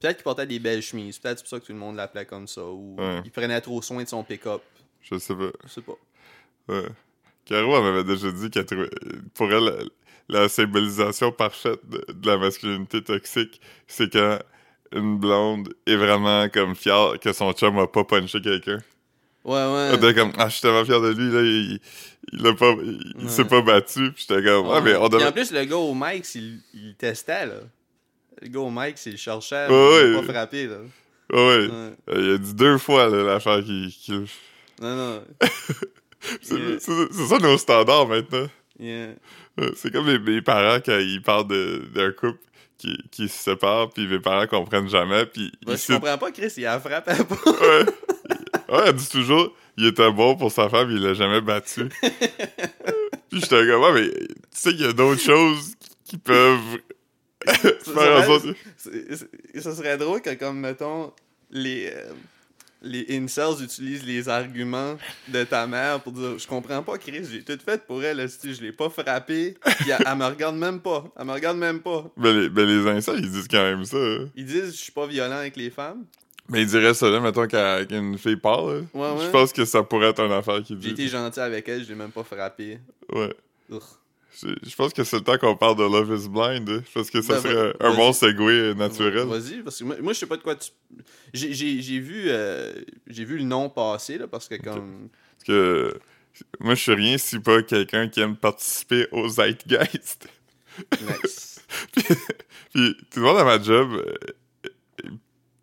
Peut-être 0.00 0.16
qu'il 0.16 0.24
portait 0.24 0.46
des 0.46 0.58
belles 0.58 0.82
chemises. 0.82 1.18
Peut-être 1.18 1.38
c'est 1.38 1.44
pour 1.44 1.50
ça 1.50 1.60
que 1.60 1.66
tout 1.66 1.72
le 1.72 1.78
monde 1.78 1.96
l'appelait 1.96 2.26
comme 2.26 2.46
ça. 2.48 2.64
Ou 2.64 2.96
Ouais. 2.98 3.22
il 3.24 3.30
prenait 3.30 3.60
trop 3.60 3.80
soin 3.82 4.02
de 4.02 4.08
son 4.08 4.22
pick-up. 4.24 4.62
Je 5.00 5.16
sais 5.18 5.34
pas. 5.34 5.50
Je 5.64 5.68
sais 5.68 5.80
pas. 5.82 5.92
Ouais. 6.68 6.88
Caro, 7.44 7.76
elle 7.76 7.82
m'avait 7.82 8.04
déjà 8.04 8.30
dit 8.30 8.50
qu'elle 8.50 8.66
trouvait. 8.66 8.90
Pour 9.34 9.52
elle, 9.52 9.88
la, 10.28 10.42
la 10.42 10.48
symbolisation 10.48 11.32
parfaite 11.32 11.80
de, 11.88 12.04
de 12.12 12.26
la 12.28 12.36
masculinité 12.38 13.02
toxique, 13.02 13.60
c'est 13.86 14.12
quand 14.12 14.38
une 14.92 15.18
blonde 15.18 15.72
est 15.86 15.96
vraiment 15.96 16.48
comme 16.48 16.74
fière 16.76 17.14
que 17.20 17.32
son 17.32 17.52
chum 17.52 17.78
a 17.78 17.86
pas 17.86 18.04
punché 18.04 18.40
quelqu'un. 18.40 18.78
Ouais, 19.44 19.54
ouais. 19.54 19.94
Était 19.96 20.14
comme, 20.14 20.32
ah, 20.38 20.48
je 20.48 20.52
suis 20.52 20.62
tellement 20.62 20.84
fier 20.84 21.00
de 21.00 21.08
lui, 21.08 21.32
là, 21.32 21.40
il, 21.42 21.80
il, 22.32 22.46
a 22.46 22.54
pas, 22.54 22.74
il, 23.20 23.28
s'est 23.28 23.44
pas 23.44 23.60
battu. 23.60 24.12
Puis 24.12 24.26
j'étais 24.28 24.42
comme, 24.42 24.68
ah, 24.70 24.80
mais 24.80 24.94
on 24.94 25.06
en 25.06 25.32
plus, 25.32 25.52
le 25.52 25.64
gars 25.64 25.76
au 25.76 25.94
Mike, 25.94 26.26
il, 26.34 26.60
il 26.74 26.94
testait, 26.94 27.46
là. 27.46 27.54
Le 28.40 28.48
gars 28.48 28.60
au 28.60 28.70
Mike, 28.70 28.96
il 29.06 29.16
cherchait. 29.18 29.68
Ouais, 29.68 30.14
ouais. 30.14 30.20
pas 30.26 30.32
frappé, 30.32 30.66
là. 30.66 30.76
Ouais, 31.32 31.68
il 32.14 32.30
a 32.34 32.38
dit 32.38 32.54
deux 32.54 32.78
fois, 32.78 33.08
là, 33.08 33.22
l'affaire 33.24 33.62
qui. 33.64 33.96
Non, 34.80 34.96
non. 34.96 35.24
C'est 36.40 36.54
Yeah. 36.54 36.78
ça 36.78 37.38
nos 37.38 37.58
standards 37.58 38.06
maintenant. 38.06 38.46
Yeah. 38.78 39.14
C'est 39.74 39.92
comme 39.92 40.06
mes, 40.06 40.18
mes 40.18 40.40
parents 40.40 40.78
quand 40.84 40.98
ils 40.98 41.20
parlent 41.20 41.48
d'un 41.92 42.12
couple 42.12 42.38
qui, 42.78 42.96
qui 43.10 43.28
se 43.28 43.42
sépare, 43.42 43.90
puis 43.90 44.06
mes 44.06 44.20
parents 44.20 44.46
comprennent 44.46 44.88
jamais, 44.88 45.26
puis 45.26 45.52
Ouais, 45.66 45.76
je 45.76 45.92
comprends 45.92 46.18
pas, 46.18 46.30
Chris, 46.30 46.52
il 46.56 46.66
a 46.66 46.78
frappé 46.80 47.12
pas. 47.24 47.50
Ouais. 47.50 47.84
ouais, 48.72 48.82
elle 48.86 48.94
dit 48.94 49.08
toujours, 49.08 49.54
il 49.76 49.86
était 49.86 50.10
bon 50.10 50.36
pour 50.36 50.50
sa 50.50 50.68
femme, 50.68 50.90
il 50.90 51.02
l'a 51.02 51.14
jamais 51.14 51.40
battu. 51.40 51.88
puis 53.30 53.40
j'étais 53.40 53.66
comme, 53.66 53.82
ouais, 53.82 53.92
mais 53.92 54.08
tu 54.10 54.26
sais 54.52 54.70
qu'il 54.72 54.82
y 54.82 54.88
a 54.88 54.92
d'autres 54.92 55.20
choses 55.20 55.74
qui 56.04 56.18
peuvent 56.18 56.78
faire 57.46 58.20
en 58.20 58.24
sorte. 58.24 58.46
Ça 59.58 59.74
serait 59.74 59.96
drôle 59.98 60.20
que, 60.20 60.34
comme, 60.34 60.60
mettons, 60.60 61.12
les, 61.50 61.90
euh, 61.92 62.12
les 62.82 63.06
incels 63.10 63.62
utilisent 63.62 64.04
les 64.04 64.28
arguments 64.28 64.96
de 65.28 65.44
ta 65.44 65.66
mère 65.66 66.00
pour 66.00 66.12
dire 66.12 66.38
Je 66.38 66.46
comprends 66.46 66.82
pas, 66.82 66.98
Chris, 66.98 67.24
j'ai 67.30 67.42
tout 67.42 67.58
fait 67.64 67.84
pour 67.86 68.02
elle, 68.02 68.28
si 68.28 68.54
je 68.54 68.62
l'ai 68.62 68.72
pas 68.72 68.90
frappé, 68.90 69.56
puis 69.80 69.90
elle, 69.90 70.04
elle 70.06 70.16
me 70.16 70.26
regarde 70.26 70.56
même 70.56 70.80
pas. 70.80 71.04
Elle 71.18 71.26
me 71.26 71.32
regarde 71.32 71.58
même 71.58 71.80
pas. 71.80 72.10
Ben 72.16 72.36
les, 72.38 72.48
ben 72.48 72.66
les 72.66 72.88
incels, 72.90 73.20
ils 73.20 73.30
disent 73.30 73.48
quand 73.48 73.62
même 73.62 73.84
ça. 73.84 73.96
hein. 73.96 74.28
Ils 74.36 74.44
disent 74.46 74.72
Je 74.72 74.82
suis 74.82 74.92
pas 74.92 75.06
violent 75.06 75.36
avec 75.36 75.56
les 75.56 75.70
femmes. 75.70 76.04
Mais 76.48 76.62
ils 76.62 76.66
diraient 76.68 76.94
ça 76.94 77.08
là, 77.08 77.20
mettons 77.20 77.46
qu'une 77.46 78.18
fille 78.18 78.36
parle. 78.36 78.72
là. 78.74 78.80
Ouais, 78.94 79.18
ouais. 79.18 79.26
Je 79.26 79.30
pense 79.30 79.52
que 79.52 79.64
ça 79.64 79.82
pourrait 79.82 80.08
être 80.08 80.20
une 80.20 80.32
affaire 80.32 80.62
qu'ils 80.62 80.80
J'ai 80.82 80.90
été 80.90 81.08
gentil 81.08 81.40
avec 81.40 81.68
elle, 81.68 81.82
je 81.84 81.88
l'ai 81.88 81.94
même 81.94 82.10
pas 82.10 82.24
frappé. 82.24 82.78
Ouais. 83.12 83.32
Je 83.70 84.74
pense 84.74 84.92
que 84.92 85.04
c'est 85.04 85.16
le 85.16 85.22
temps 85.22 85.38
qu'on 85.38 85.56
parle 85.56 85.76
de 85.76 85.82
Love 85.82 86.18
is 86.18 86.28
Blind. 86.28 86.68
hein. 86.68 86.82
Je 86.86 86.92
pense 86.98 87.10
que 87.10 87.20
ça 87.22 87.34
Ben, 87.34 87.42
serait 87.42 87.74
un 87.80 87.94
bon 87.94 88.12
segue 88.12 88.76
naturel. 88.76 89.26
Vas-y, 89.26 89.62
parce 89.62 89.78
que 89.78 89.84
moi, 89.84 89.96
moi, 90.00 90.12
je 90.14 90.18
sais 90.18 90.26
pas 90.26 90.36
de 90.36 90.42
quoi 90.42 90.56
tu. 90.56 90.70
J'ai 91.32 91.98
vu, 92.00 92.24
euh, 92.28 92.72
j'ai 93.06 93.24
vu 93.24 93.38
le 93.38 93.44
nom 93.44 93.68
passer, 93.68 94.18
là, 94.18 94.26
parce 94.26 94.48
que 94.48 94.56
comme. 94.56 95.08
Parce 95.36 95.44
que 95.46 95.94
moi, 96.60 96.74
je 96.74 96.80
suis 96.80 96.94
rien 96.94 97.18
si 97.18 97.38
pas 97.40 97.62
quelqu'un 97.62 98.08
qui 98.08 98.20
aime 98.20 98.36
participer 98.36 99.06
au 99.12 99.28
Zeitgeist. 99.28 100.26
Nice. 101.02 101.60
puis 102.72 102.96
tout 103.10 103.20
le 103.20 103.22
monde 103.22 103.36
à 103.38 103.44
ma 103.44 103.62
job, 103.62 103.92
euh, 103.92 104.14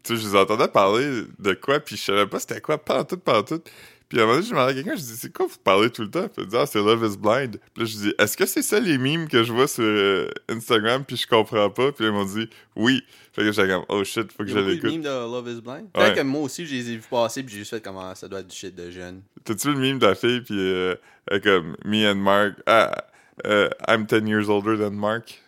tu 0.10 0.17
sais, 0.17 0.24
je 0.24 0.30
les 0.30 0.36
entendais 0.36 0.67
parler 0.67 1.24
de 1.38 1.54
quoi, 1.54 1.80
puis 1.80 1.95
je 1.95 2.02
savais 2.02 2.26
pas 2.26 2.39
c'était 2.39 2.62
quoi, 2.62 2.78
pas 2.84 3.02
en 3.02 3.04
tout, 3.04 3.17
pas 3.17 3.39
en 3.39 3.43
tout. 3.43 3.62
Puis 4.08 4.19
à 4.19 4.24
un 4.24 4.26
moment 4.26 4.38
donné, 4.38 4.48
je 4.48 4.52
demandais 4.52 4.72
à 4.72 4.74
quelqu'un, 4.74 4.95
je 4.95 5.04
dis, 5.04 5.17
c'est 5.17 5.32
quoi 5.32 5.45
vous 5.45 5.60
parlez 5.63 5.91
tout 5.91 6.02
le 6.02 6.10
temps? 6.10 6.28
Puis 6.28 6.43
il 6.43 6.48
dit, 6.48 6.58
ah, 6.58 6.65
c'est 6.65 6.80
Love 6.80 7.06
is 7.06 7.15
Blind. 7.15 7.60
Puis 7.74 7.84
là, 7.84 7.86
je 7.86 7.95
dis, 7.95 8.13
est-ce 8.17 8.36
que 8.36 8.48
c'est 8.48 8.63
ça 8.63 8.80
les 8.80 8.98
mimes 8.98 9.28
que 9.28 9.43
je 9.43 9.54
vois 9.54 9.67
sur 9.67 9.84
euh, 9.84 10.28
Instagram, 10.50 11.04
puis 11.06 11.15
je 11.15 11.28
comprends 11.28 11.69
pas? 11.69 11.91
Puis 11.91 12.06
ils 12.06 12.12
m'ont 12.12 12.26
dit, 12.26 12.50
oui. 12.76 13.04
Fait 13.34 13.43
que 13.43 13.52
j'étais 13.52 13.67
comme, 13.67 13.86
oh 13.88 14.04
shit, 14.04 14.32
faut 14.32 14.43
que 14.43 14.50
je 14.50 14.58
l'écoute. 14.58 14.89
memes 14.89 15.04
de 15.04 15.10
Love 15.10 15.48
is 15.50 15.62
Blind. 15.62 15.84
Ouais. 15.84 15.89
Peut-être 15.93 16.15
que 16.15 16.22
moi 16.24 16.41
aussi, 16.41 16.65
je 16.65 16.74
les 16.74 16.89
ai 16.89 16.95
vus 16.95 17.08
passer, 17.08 17.43
puis 17.43 17.54
j'ai 17.54 17.60
juste 17.60 17.69
fait 17.69 17.82
comment 17.82 18.15
ça 18.15 18.28
doit 18.28 18.39
être 18.39 18.48
du 18.48 18.56
shit 18.56 18.74
de 18.74 18.89
jeune. 18.89 19.22
T'as-tu 19.43 19.67
vu 19.67 19.74
le 19.76 19.80
meme 19.80 20.00
de 20.00 20.08
la 20.08 20.15
fille, 20.15 20.41
puis 20.41 20.58
euh, 20.58 20.95
comme, 21.43 21.76
me 21.86 22.12
and 22.12 22.15
Mark, 22.15 22.56
ah, 22.65 23.06
euh, 23.45 23.69
I'm 23.88 24.06
10 24.08 24.28
years 24.28 24.50
older 24.50 24.76
than 24.76 24.95
Mark? 24.95 25.39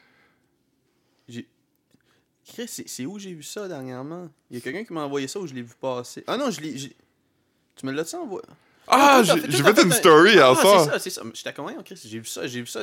Chris, 2.54 2.68
c'est 2.86 3.06
où 3.06 3.18
j'ai 3.20 3.34
vu 3.34 3.44
ça 3.44 3.68
dernièrement? 3.68 4.30
Il 4.50 4.58
y 4.58 4.60
a 4.60 4.62
quelqu'un 4.62 4.84
qui 4.84 4.94
m'a 4.94 5.02
envoyé 5.06 5.28
ça 5.28 5.40
ou 5.40 5.48
je 5.48 5.54
l'ai 5.54 5.62
vu 5.62 5.74
passer? 5.80 6.24
Ah 6.28 6.38
non, 6.38 6.52
je 6.52 6.60
l'ai. 6.62 6.74
Tu 6.76 7.86
me 7.86 7.92
l'as-tu 7.92 8.16
envoyé? 8.16 8.46
Ah, 8.88 9.22
j'ai 9.24 9.40
fait- 9.40 9.84
une 9.84 9.92
story 9.92 10.34
hier 10.34 10.46
Ah, 10.50 10.56
soir. 10.56 10.84
c'est 10.84 10.90
ça, 10.92 11.00
c'est 11.00 11.10
ça. 11.12 11.22
J'étais 11.34 11.54
comment, 11.54 11.72
Chris 11.84 12.00
J'ai 12.06 12.20
vu 12.20 12.26
ça, 12.26 12.46
j'ai 12.48 12.60
vu 12.62 12.68
ça. 12.68 12.82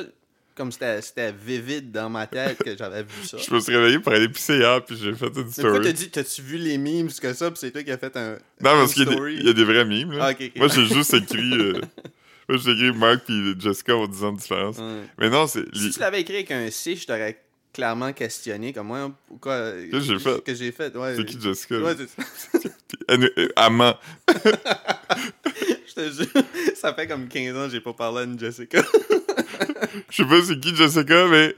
Comme 0.55 0.71
c'était 0.73 1.01
c'était 1.01 1.31
vivide 1.31 1.91
dans 1.91 2.09
ma 2.09 2.27
tête 2.27 2.57
que 2.57 2.75
j'avais 2.75 3.03
vu 3.03 3.23
ça. 3.25 3.37
Je 3.47 3.53
me 3.53 3.59
suis 3.61 3.73
réveillé 3.75 3.99
pour 3.99 4.11
aller 4.11 4.27
pisser 4.27 4.57
hier, 4.57 4.83
puis 4.83 4.97
j'ai 4.97 5.13
fait 5.13 5.27
une 5.27 5.33
Mais 5.35 5.43
pourquoi 5.43 5.71
t'as 5.79 5.79
story. 5.79 5.93
dit, 5.93 6.09
t'as-tu 6.09 6.41
vu 6.41 6.57
les 6.57 6.77
memes 6.77 7.07
que 7.09 7.33
ça, 7.33 7.49
puis 7.51 7.59
c'est 7.59 7.71
toi 7.71 7.81
qui 7.83 7.91
as 7.91 7.97
fait 7.97 8.17
un. 8.17 8.31
Non, 8.33 8.39
parce 8.61 8.93
qu'il 8.93 9.03
y, 9.03 9.05
a 9.05 9.09
des- 9.09 9.15
story? 9.15 9.35
il 9.39 9.45
y 9.45 9.49
a 9.49 9.53
des 9.53 9.63
vrais 9.63 9.85
mimes, 9.85 10.11
là. 10.13 10.33
Ah. 10.37 10.43
Moi, 10.57 10.67
j'ai 10.67 10.85
juste 10.87 11.13
écrit... 11.13 11.53
euh, 11.53 11.79
Moi, 12.49 12.57
j'ai 12.57 12.71
écrit 12.71 12.91
Mark 12.91 13.21
puis 13.25 13.53
Jessica 13.59 13.95
en 13.95 14.07
10 14.07 14.23
ans 14.23 14.33
de 14.33 14.39
différence. 14.39 14.77
Mais 15.17 15.29
non, 15.29 15.47
c'est... 15.47 15.63
Si 15.73 15.91
tu 15.91 15.99
l'avais 15.99 16.21
écrit 16.21 16.35
avec 16.35 16.51
un 16.51 16.69
C, 16.71 16.95
je 16.95 17.05
t'aurais 17.05 17.39
clairement 17.73 18.13
questionné. 18.13 18.73
Comme 18.73 18.87
moi, 18.87 19.11
pourquoi. 19.27 19.71
que 19.91 19.99
j'ai 19.99 20.19
fait? 20.19 20.43
Que 20.43 20.55
j'ai 20.55 20.71
fait, 20.71 20.95
ouais. 20.95 21.15
C'est 21.15 21.25
qui 21.25 21.39
Jessica? 21.39 21.79
Ouais, 21.79 21.95
c'est 21.97 22.71
elle 23.07 23.29
ment. 23.71 23.95
Je 24.27 25.93
te 25.93 26.11
jure, 26.11 26.43
ça 26.75 26.93
fait 26.93 27.07
comme 27.07 27.27
15 27.27 27.57
ans 27.57 27.65
que 27.65 27.71
j'ai 27.71 27.81
pas 27.81 27.93
parlé 27.93 28.19
à 28.21 28.23
une 28.23 28.39
Jessica. 28.39 28.81
Je 30.09 30.15
sais 30.23 30.25
pas 30.25 30.41
c'est 30.43 30.59
qui 30.59 30.75
Jessica, 30.75 31.27
mais 31.27 31.55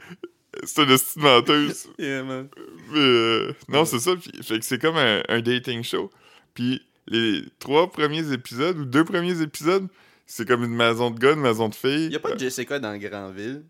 c'est 0.64 0.82
une 0.84 0.88
petite 0.90 1.16
menteuse. 1.18 1.88
yeah, 1.98 2.24
man. 2.24 2.48
Mais 2.92 3.00
euh, 3.00 3.54
non, 3.70 3.86
c'est 3.86 4.00
ça. 4.00 4.12
Puis, 4.16 4.32
fait 4.44 4.60
que 4.60 4.66
c'est 4.66 4.80
comme 4.80 4.98
un, 4.98 5.22
un 5.28 5.42
dating 5.42 5.84
show. 5.84 6.10
Puis 6.54 6.82
les 7.08 7.44
trois 7.60 7.90
premiers 7.92 8.32
épisodes 8.32 8.78
ou 8.78 8.86
deux 8.86 9.04
premiers 9.06 9.42
épisodes, 9.42 9.88
c'est 10.26 10.48
comme 10.48 10.64
une 10.64 10.76
maison 10.76 11.10
de 11.12 11.20
gars, 11.20 11.34
une 11.34 11.42
maison 11.42 11.70
de 11.70 11.76
filles. 11.76 12.06
Il 12.08 12.14
y 12.14 12.16
a 12.16 12.20
pas 12.20 12.30
de 12.30 12.36
Euh, 12.36 12.40
Jessica 12.40 12.80
dans 12.80 12.98
Grandville? 12.98 13.64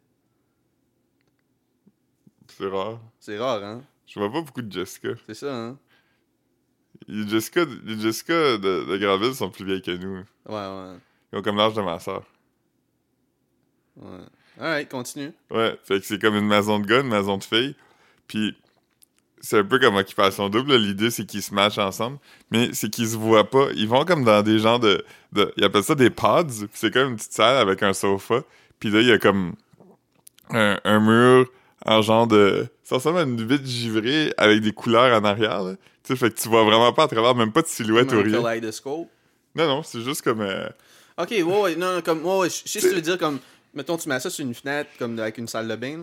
C'est 2.62 2.68
rare. 2.68 3.00
C'est 3.20 3.38
rare, 3.40 3.64
hein? 3.64 3.82
Je 4.06 4.20
vois 4.20 4.32
pas 4.32 4.42
beaucoup 4.42 4.62
de 4.62 4.72
Jessica. 4.72 5.10
C'est 5.26 5.34
ça, 5.34 5.52
hein? 5.52 5.78
Les 7.08 7.28
Jessica, 7.28 7.66
les 7.84 8.00
Jessica 8.00 8.34
de, 8.60 8.86
de 8.86 8.98
Granville 8.98 9.34
sont 9.34 9.50
plus 9.50 9.66
vieilles 9.66 9.82
que 9.82 9.90
nous. 9.90 10.18
Ouais, 10.46 10.54
ouais. 10.54 10.96
Ils 11.34 11.40
ont 11.40 11.42
comme 11.42 11.58
l'âge 11.58 11.74
de 11.74 11.82
ma 11.82 12.00
soeur. 12.00 12.24
ouais. 13.98 14.20
Alright, 14.60 14.90
continue. 14.90 15.32
Ouais, 15.50 15.76
fait 15.84 16.00
que 16.02 16.06
c'est 16.06 16.22
comme 16.22 16.36
une 16.36 16.46
maison 16.46 16.78
de 16.78 16.86
gars, 16.86 17.00
une 17.00 17.08
maison 17.08 17.40
de 17.40 17.44
filles. 17.44 17.76
Puis 18.28 18.56
c'est 19.40 19.58
un 19.58 19.64
peu 19.64 19.80
comme 19.80 19.96
occupation 19.96 20.48
double. 20.50 20.76
L'idée, 20.76 21.10
c'est 21.10 21.26
qu'ils 21.26 21.42
se 21.42 21.56
matchent 21.56 21.80
ensemble, 21.80 22.20
mais 22.52 22.74
c'est 22.74 22.92
qu'ils 22.92 23.08
se 23.08 23.18
voient 23.18 23.50
pas. 23.50 23.70
Ils 23.74 23.88
vont 23.88 24.06
comme 24.06 24.24
dans 24.24 24.44
des 24.44 24.60
genres 24.60 24.80
de. 24.80 25.04
de 25.32 25.52
ils 25.58 25.64
appellent 25.64 25.84
ça 25.84 25.96
des 25.96 26.12
pods. 26.12 26.46
Puis 26.46 26.70
c'est 26.74 26.94
comme 26.94 27.10
une 27.10 27.16
petite 27.16 27.34
salle 27.34 27.58
avec 27.58 27.82
un 27.82 27.94
sofa. 27.94 28.44
Puis 28.80 28.92
là, 28.92 29.02
il 29.02 29.08
y 29.08 29.12
a 29.12 29.18
comme 29.18 29.56
un, 30.52 30.80
un 30.84 31.00
mur 31.00 31.50
en 31.86 32.02
genre 32.02 32.28
de. 32.28 32.68
Ça 32.84 32.96
ressemble 32.96 33.20
à 33.20 33.24
une 33.24 33.46
vitre 33.46 33.66
givrée 33.66 34.34
avec 34.38 34.62
des 34.62 34.72
couleurs 34.72 35.20
en 35.20 35.24
arrière. 35.24 35.64
là. 35.64 35.76
Tu 36.04 36.14
sais, 36.14 36.16
fait 36.16 36.34
que 36.34 36.40
tu 36.42 36.50
vois 36.50 36.64
vraiment 36.64 36.92
pas 36.94 37.04
à 37.04 37.08
travers, 37.08 37.36
même 37.36 37.52
pas 37.52 37.62
de 37.62 37.68
silhouette 37.68 38.10
Comme 38.10 38.18
ou 38.18 38.22
un 38.22 38.24
rien. 38.24 38.32
Non, 39.56 39.68
non, 39.68 39.84
c'est 39.84 40.02
juste 40.02 40.22
comme. 40.22 40.42
euh, 40.42 40.68
Ok, 41.18 41.30
ouais, 41.32 41.44
ouais, 41.44 41.76
non, 41.76 42.02
comme, 42.02 42.26
ouais, 42.26 42.38
ouais, 42.40 42.50
je 42.50 42.70
sais 42.70 42.80
ce 42.80 42.86
que 42.86 42.90
tu 42.90 42.96
veux 42.96 43.02
dire, 43.02 43.18
comme, 43.18 43.40
mettons, 43.74 43.98
tu 43.98 44.08
mets 44.10 44.20
ça 44.20 44.30
sur 44.30 44.44
une 44.46 44.56
fenêtre, 44.56 44.90
comme 44.98 45.20
avec 45.20 45.38
une 45.38 45.48
salle 45.48 45.68
de 45.68 45.76
bain, 45.76 45.98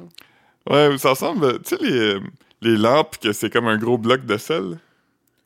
là. 0.67 0.91
Ouais, 0.91 0.99
ça 0.99 1.11
ressemble. 1.11 1.61
Tu 1.63 1.77
sais, 1.77 1.83
les, 1.83 1.99
euh, 1.99 2.21
les 2.61 2.77
lampes, 2.77 3.17
que 3.19 3.33
c'est 3.33 3.51
comme 3.51 3.67
un 3.69 3.79
gros 3.79 3.97
bloc 3.99 4.25
de 4.27 4.37
sel? 4.37 4.79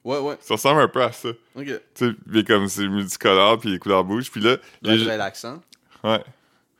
Ouais, 0.05 0.18
ouais, 0.18 0.37
Ça 0.40 0.55
ressemble 0.55 0.81
un 0.81 0.88
peu 0.88 1.01
à 1.03 1.12
ça. 1.12 1.29
ok. 1.57 1.64
Tu 1.64 1.73
sais, 1.95 2.11
puis 2.31 2.45
comme 2.45 2.66
c'est 2.68 2.88
multicolore, 2.88 3.59
puis 3.61 3.71
les 3.71 3.79
couleurs 3.79 4.03
bougent. 4.05 4.31
Puis 4.33 4.40
là, 4.40 4.57
les... 4.83 5.05
relaxant. 5.05 5.62
ouais. 6.05 6.23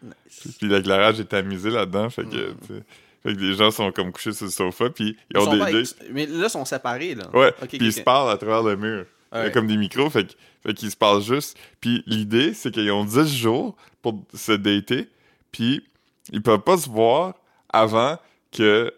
Nice. 0.03 0.57
Puis 0.59 0.67
l'éclairage 0.69 1.21
est 1.21 1.27
tamisé 1.27 1.71
là-dedans. 1.71 2.11
Fait 2.11 2.25
que, 2.25 2.51
Mm. 2.51 2.83
Fait 3.25 3.35
que 3.35 3.41
les 3.41 3.55
gens 3.55 3.71
sont 3.71 3.93
comme 3.93 4.11
couchés 4.13 4.33
sur 4.33 4.47
le 4.47 4.51
sofa, 4.51 4.91
puis 4.91 5.17
ils 5.35 5.37
Ils 5.37 5.39
ont 5.41 5.53
des. 5.67 5.73
des- 5.83 6.13
Mais 6.13 6.27
là, 6.27 6.47
ils 6.47 6.51
sont 6.51 6.65
séparés, 6.65 7.15
là. 7.15 7.25
Ouais, 7.35 7.53
puis 7.69 7.79
ils 7.81 7.93
se 7.93 8.01
parlent 8.01 8.31
à 8.31 8.37
travers 8.37 8.63
le 8.63 8.77
mur. 8.77 9.07
Ouais. 9.35 9.51
comme 9.51 9.67
des 9.67 9.79
micros, 9.79 10.11
fait, 10.11 10.37
fait 10.63 10.75
qu'ils 10.75 10.91
se 10.91 10.97
parlent 10.97 11.23
juste. 11.23 11.57
Puis 11.81 12.03
l'idée, 12.07 12.53
c'est 12.53 12.71
qu'ils 12.71 12.91
ont 12.93 13.03
10 13.07 13.35
jours 13.35 13.75
pour 14.03 14.23
se 14.35 14.53
dater, 14.53 15.09
puis 15.51 15.83
ils 16.31 16.43
peuvent 16.43 16.61
pas 16.61 16.77
se 16.77 16.87
voir 16.91 17.33
avant 17.71 18.19
que 18.53 18.93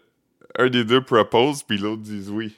un 0.59 0.69
des 0.69 0.83
deux 0.83 1.01
propose, 1.01 1.63
puis 1.63 1.77
l'autre 1.77 2.01
dise 2.01 2.29
oui. 2.29 2.53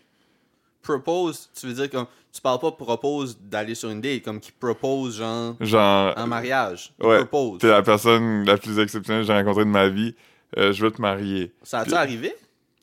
Propose, 0.82 1.50
tu 1.60 1.68
veux 1.68 1.74
dire 1.74 1.90
comme, 1.90 2.08
tu 2.34 2.42
parles 2.42 2.60
pas 2.60 2.72
propose 2.72 3.38
d'aller 3.40 3.76
sur 3.76 3.90
une 3.90 4.00
date, 4.02 4.24
comme 4.24 4.40
qui 4.40 4.52
propose, 4.54 5.18
genre, 5.18 5.56
Genre, 5.60 6.14
en 6.18 6.28
mariage. 6.28 6.94
Ouais, 7.00 7.18
propose. 7.26 7.60
t'es 7.60 7.68
la 7.68 7.82
personne 7.84 8.46
la 8.46 8.58
plus 8.58 8.80
exceptionnelle 8.80 9.22
que 9.24 9.28
j'ai 9.28 9.34
rencontrée 9.34 9.66
de 9.66 9.70
ma 9.70 9.90
vie. 9.90 10.16
Euh, 10.58 10.72
je 10.72 10.84
veux 10.86 10.92
te 10.92 11.02
marier. 11.02 11.52
Ça 11.64 11.80
a-tu 11.80 11.94
arrivé? 11.94 12.34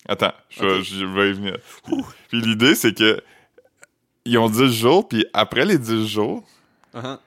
Attends, 0.06 0.32
je, 0.50 0.62
vais- 0.64 0.78
Ok. 0.78 0.82
je 0.84 1.04
vais 1.06 1.30
y 1.30 1.32
venir. 1.32 1.56
Puis 2.28 2.40
l'idée, 2.40 2.74
c'est 2.74 2.92
que 2.92 3.22
ils 4.26 4.36
ont 4.38 4.48
10 4.50 4.72
jours, 4.72 5.08
puis 5.08 5.24
après 5.32 5.64
les 5.64 5.78
10 5.78 6.06
jours, 6.06 6.44
Uh-huh. 6.94 7.18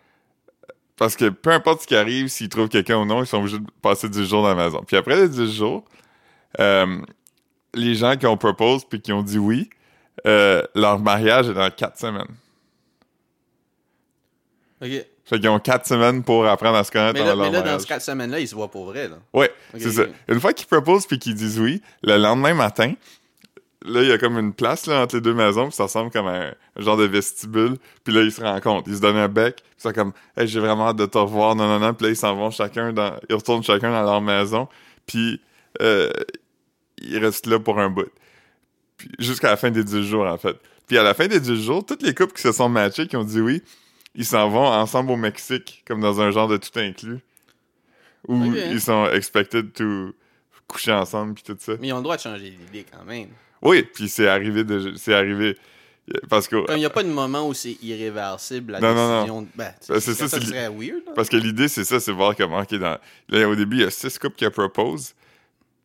parce 0.95 1.15
que 1.15 1.28
peu 1.30 1.50
importe 1.52 1.82
ce 1.82 1.88
qui 1.88 1.95
arrive, 1.95 2.28
s'ils 2.30 2.47
trouvent 2.50 2.69
quelqu'un 2.69 2.97
ou 3.00 3.06
non, 3.06 3.21
ils 3.23 3.28
sont 3.28 3.39
obligés 3.39 3.60
de 3.60 3.65
passer 3.82 4.08
10 4.10 4.26
jours 4.26 4.43
dans 4.43 4.56
la 4.56 4.63
maison. 4.65 4.82
Puis 4.88 4.95
après 4.95 5.15
les 5.17 5.28
10 5.28 5.52
jours, 5.58 5.84
euh, 6.60 7.02
les 7.73 7.95
gens 7.95 8.15
qui 8.15 8.26
ont 8.28 8.38
propose 8.38 8.86
puis 8.86 9.02
qui 9.02 9.12
ont 9.12 9.23
dit 9.23 9.38
oui, 9.39 9.69
euh, 10.26 10.63
leur 10.76 11.00
mariage 11.00 11.50
est 11.50 11.54
dans 11.54 11.69
4 11.69 11.97
semaines. 12.00 12.34
Ok. 14.82 15.06
Fait 15.28 15.40
qu'ils 15.40 15.50
ont 15.50 15.60
4 15.60 15.86
semaines 15.86 16.24
pour 16.24 16.48
apprendre 16.48 16.78
à 16.78 16.84
se 16.86 16.92
connaître 16.92 17.20
Mais 17.20 17.26
là, 17.26 17.36
mais 17.36 17.52
là, 17.52 17.62
dans 17.62 17.80
ces 17.80 17.86
quatre 17.86 18.02
semaines-là, 18.02 18.40
ils 18.40 18.48
se 18.48 18.56
voient 18.56 18.72
pour 18.72 18.86
vrai, 18.86 19.10
là. 19.10 19.18
Ouais, 19.34 19.52
c'est 19.78 19.92
ça. 19.92 20.04
Une 20.30 20.40
fois 20.40 20.54
qu'ils 20.54 20.68
proposent 20.68 21.06
puis 21.06 21.20
qu'ils 21.20 21.36
disent 21.36 21.60
oui, 21.60 21.82
le 22.02 22.16
lendemain 22.18 22.54
matin, 22.54 22.94
là, 23.84 24.04
il 24.04 24.08
y 24.08 24.12
a 24.12 24.18
comme 24.18 24.38
une 24.38 24.54
place 24.54 24.86
là, 24.88 25.02
entre 25.02 25.16
les 25.16 25.22
deux 25.22 25.34
maisons, 25.34 25.68
puis 25.68 25.76
ça 25.76 25.84
ressemble 25.84 26.12
comme 26.12 26.28
un, 26.28 26.54
un 26.78 26.82
genre 26.82 26.96
de 26.96 27.04
vestibule. 27.04 27.78
Puis 28.06 28.13
là, 28.13 28.22
ils 28.22 28.32
se 28.32 28.42
rencontrent, 28.42 28.88
ils 28.88 28.96
se 28.96 29.02
donnent 29.02 29.18
un 29.18 29.28
bec, 29.28 29.58
puis 29.58 29.66
c'est 29.78 29.94
comme 29.94 30.13
hey, 30.38 30.48
j'ai 30.48 30.62
vraiment 30.62 30.88
hâte 30.88 30.96
de 30.96 31.06
te 31.06 31.18
revoir, 31.18 31.56
non, 31.56 31.68
non, 31.68 31.80
non. 31.80 31.94
Puis 31.94 32.06
là, 32.06 32.12
ils 32.12 32.16
s'en 32.16 32.34
vont 32.34 32.50
chacun 32.50 32.94
dans. 32.94 33.20
Ils 33.30 33.36
retournent 33.36 33.63
chacun 33.63 33.92
dans 33.92 34.04
leur 34.04 34.22
maison, 34.22 34.70
puis 35.06 35.42
euh, 35.82 36.10
ils 37.00 37.18
restent 37.18 37.48
là 37.48 37.60
pour 37.60 37.80
un 37.80 37.90
bout. 37.90 38.10
Jusqu'à 39.20 39.50
la 39.50 39.58
fin 39.58 39.70
des 39.72 39.84
10 39.84 40.04
jours, 40.04 40.26
en 40.26 40.38
fait. 40.38 40.56
Puis 40.88 40.98
à 40.98 41.04
la 41.04 41.13
fin 41.13 41.28
des 41.28 41.40
10 41.40 41.63
jours, 41.63 41.86
toutes 41.86 42.02
les 42.02 42.13
couples 42.13 42.34
qui 42.34 42.42
se 42.42 42.52
sont 42.52 42.70
matchés, 42.70 43.08
qui 43.08 43.18
ont 43.18 43.24
dit 43.24 43.42
oui, 43.42 43.62
ils 44.17 44.25
s'en 44.25 44.49
vont 44.49 44.65
ensemble 44.67 45.12
au 45.12 45.15
Mexique, 45.15 45.84
comme 45.88 46.01
dans 46.01 46.19
un 46.19 46.32
genre 46.32 46.49
de 46.49 46.58
tout 46.58 46.77
inclus. 46.77 47.19
Où 48.27 48.43
ils 48.53 48.82
sont 48.82 49.06
expected 49.12 49.71
to 49.71 50.13
coucher 50.67 50.91
ensemble, 50.91 51.36
puis 51.36 51.43
tout 51.43 51.56
ça. 51.58 51.73
Mais 51.80 51.88
ils 51.88 51.93
ont 51.93 51.97
le 51.97 52.03
droit 52.03 52.17
de 52.17 52.21
changer 52.21 52.49
d'idée 52.49 52.86
quand 52.91 53.06
même. 53.06 53.30
Oui, 53.62 53.84
puis 53.84 54.10
c'est 54.10 54.27
arrivé 54.27 54.65
de, 54.65 54.93
c'est 54.97 55.13
arrivé 55.13 55.56
parce 56.30 56.47
que 56.47 56.65
Comme 56.65 56.75
il 56.75 56.80
n'y 56.80 56.86
a 56.86 56.89
pas 56.89 57.03
de 57.03 57.10
moment 57.10 57.47
où 57.47 57.53
c'est 57.53 57.77
irréversible 57.82 58.73
la 58.73 58.80
Non, 58.82 58.93
non, 58.93 59.08
non. 59.08 59.15
décision. 59.21 59.47
Ben, 59.56 59.73
Ben, 59.88 59.99
c'est 60.01 60.13
ça, 60.13 60.27
serait 60.27 60.67
weird. 60.69 61.06
là. 61.06 61.12
parce 61.15 61.30
que 61.30 61.38
l'idée 61.38 61.67
c'est 61.69 61.84
ça, 61.86 61.99
c'est 61.99 62.12
voir 62.12 62.36
comment 62.36 62.60
ok 62.60 62.75
dans 62.75 62.97
là 63.30 63.47
au 63.49 63.56
début 63.56 63.77
il 63.77 63.82
y 63.84 63.86
a 63.86 63.89
six 63.91 64.17
couples 64.17 64.36
qui 64.36 64.49
proposent, 64.49 65.13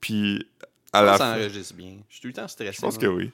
puis 0.01 0.45
à 0.93 1.03
la 1.03 1.13
ça 1.17 1.19
fin, 1.19 1.33
enregistre 1.35 1.75
bien. 1.75 1.97
Je 2.09 2.15
suis 2.15 2.21
tout 2.23 2.29
le 2.29 2.35
temps 2.35 2.49
stressé. 2.49 2.73
je 2.73 2.81
pense 2.81 2.95
moi. 2.95 3.03
que 3.03 3.07
oui. 3.09 3.31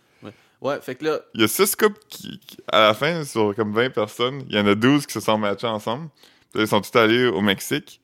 Ouais, 0.60 0.80
fait 0.80 0.96
que 0.96 1.04
là, 1.04 1.20
Il 1.34 1.40
y 1.40 1.44
a 1.44 1.48
six 1.48 1.76
couples 1.76 2.00
qui, 2.08 2.38
qui- 2.40 2.56
à 2.72 2.80
la 2.80 2.94
fin 2.94 3.24
sur 3.24 3.54
comme 3.54 3.72
20 3.72 3.90
personnes, 3.90 4.42
il 4.48 4.56
y 4.56 4.58
en 4.60 4.66
a 4.66 4.74
12 4.74 5.06
qui 5.06 5.12
se 5.12 5.20
sont 5.20 5.38
matchés 5.38 5.66
ensemble. 5.68 6.08
Puis 6.52 6.62
ils 6.62 6.68
sont 6.68 6.80
tous 6.80 6.98
allés 6.98 7.26
au 7.26 7.40
Mexique. 7.40 8.00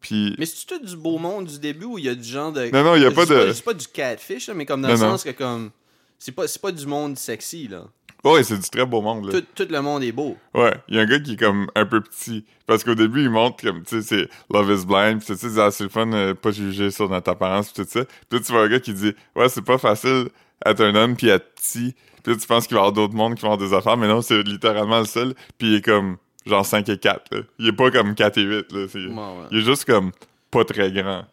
Puis 0.00 0.34
mais 0.38 0.46
c'est-tu 0.46 0.66
tout 0.66 0.84
du 0.84 0.96
beau 0.96 1.18
monde 1.18 1.44
du 1.46 1.58
début 1.60 1.84
où 1.84 1.98
il 1.98 2.04
y 2.06 2.08
a 2.08 2.14
du 2.14 2.24
genre 2.28 2.50
de. 2.52 2.70
Non, 2.72 2.82
non, 2.82 2.96
il 2.96 3.02
y 3.02 3.06
a 3.06 3.10
pas 3.12 3.24
de- 3.26 3.52
C'est 3.52 3.64
pas 3.64 3.74
du 3.74 3.86
catfish, 3.86 4.48
là, 4.48 4.54
mais 4.54 4.66
comme 4.66 4.82
dans 4.82 4.88
Non, 4.88 4.94
le 4.94 5.00
non. 5.00 5.10
sens 5.12 5.22
que 5.24 5.30
comme. 5.30 5.70
C'est 6.18 6.32
pas, 6.32 6.48
c'est 6.48 6.60
pas 6.60 6.72
du 6.72 6.86
monde 6.86 7.16
sexy, 7.16 7.68
là. 7.68 7.84
ouais, 8.24 8.42
c'est 8.44 8.56
du 8.58 8.68
très 8.68 8.86
beau 8.86 9.00
monde 9.02 9.26
là. 9.26 9.40
Tout, 9.40 9.46
tout 9.64 9.68
le 9.72 9.80
monde 9.82 10.02
est 10.04 10.12
beau. 10.12 10.36
Ouais, 10.54 10.72
il 10.88 10.96
y 10.96 10.98
a 10.98 11.02
un 11.02 11.06
gars 11.06 11.18
qui 11.20 11.32
est 11.34 11.36
comme 11.36 11.68
un 11.74 11.84
peu 11.86 12.00
petit. 12.00 12.44
Parce 12.66 12.82
qu'au 12.84 12.94
début, 12.96 13.22
il 13.22 13.30
montre 13.30 13.62
comme, 13.62 13.82
tu 13.84 14.00
sais, 14.00 14.02
c'est 14.02 14.28
Love 14.52 14.70
is 14.80 14.86
Blind, 14.86 15.20
pis 15.20 15.26
tu 15.26 15.36
sais, 15.36 15.60
ah, 15.60 15.70
c'est 15.70 15.84
le 15.84 15.90
fun, 15.90 16.10
euh, 16.12 16.32
pas 16.34 16.50
juger 16.52 16.90
sur 16.92 17.08
notre 17.08 17.30
apparence, 17.30 17.70
pis 17.72 17.82
tout 17.82 17.88
ça. 17.88 18.04
Puis 18.04 18.38
là, 18.38 18.44
tu 18.44 18.52
vois 18.52 18.62
un 18.62 18.68
gars 18.68 18.80
qui 18.80 18.94
dit, 18.94 19.12
ouais, 19.36 19.48
c'est 19.48 19.62
pas 19.64 19.78
facile 19.78 20.28
être 20.66 20.80
un 20.80 20.94
homme 20.94 21.16
pis 21.16 21.28
être 21.28 21.54
petit. 21.54 21.94
Puis 22.22 22.36
tu 22.36 22.46
penses 22.46 22.66
qu'il 22.66 22.74
va 22.76 22.80
y 22.80 22.82
avoir 22.82 22.92
d'autres 22.92 23.14
mondes 23.14 23.34
qui 23.34 23.42
vont 23.42 23.52
avoir 23.52 23.68
des 23.68 23.74
affaires, 23.74 23.96
mais 23.96 24.06
non, 24.08 24.22
c'est 24.22 24.42
littéralement 24.42 25.00
le 25.00 25.06
seul. 25.06 25.34
Puis 25.58 25.68
il 25.68 25.74
est 25.76 25.82
comme, 25.84 26.16
genre 26.46 26.64
5 26.64 26.88
et 26.88 26.98
4, 26.98 27.34
là. 27.34 27.40
Il 27.58 27.68
est 27.68 27.72
pas 27.72 27.90
comme 27.90 28.14
4 28.14 28.38
et 28.38 28.42
8, 28.42 28.72
là. 28.72 28.78
Ouais. 28.94 29.46
Il 29.50 29.58
est 29.58 29.62
juste 29.62 29.84
comme, 29.84 30.12
pas 30.50 30.64
très 30.64 30.92
grand. 30.92 31.24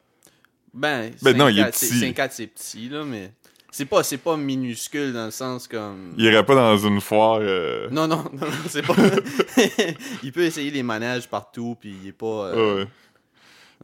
Ben, 0.73 1.11
Ben 1.21 1.35
non, 1.37 1.47
il 1.47 1.59
est 1.59 1.63
5-4, 1.63 1.73
c'est- 1.75 1.87
petit. 1.87 1.99
5-4, 2.13 2.29
c'est 2.31 2.47
petit, 2.47 2.89
là, 2.89 3.03
mais. 3.03 3.31
C'est 3.71 3.85
pas, 3.85 4.01
c'est 4.01 4.17
pas 4.17 4.35
minuscule 4.35 5.13
dans 5.13 5.25
le 5.25 5.31
sens 5.31 5.67
comme. 5.67 6.15
Il 6.17 6.25
irait 6.25 6.43
pas 6.43 6.55
dans 6.55 6.75
une 6.77 6.99
foire, 7.01 7.37
euh... 7.39 7.87
Non, 7.91 8.07
non, 8.07 8.23
non, 8.33 8.47
non, 8.47 8.47
c'est 8.67 8.81
pas. 8.85 8.95
il 10.23 10.31
peut 10.31 10.41
essayer 10.41 10.71
les 10.71 10.81
manèges 10.83 11.27
partout, 11.27 11.77
puis 11.79 11.95
il 12.01 12.09
est 12.09 12.13
pas. 12.13 12.25
euh, 12.47 12.77
Ouais. 12.83 12.87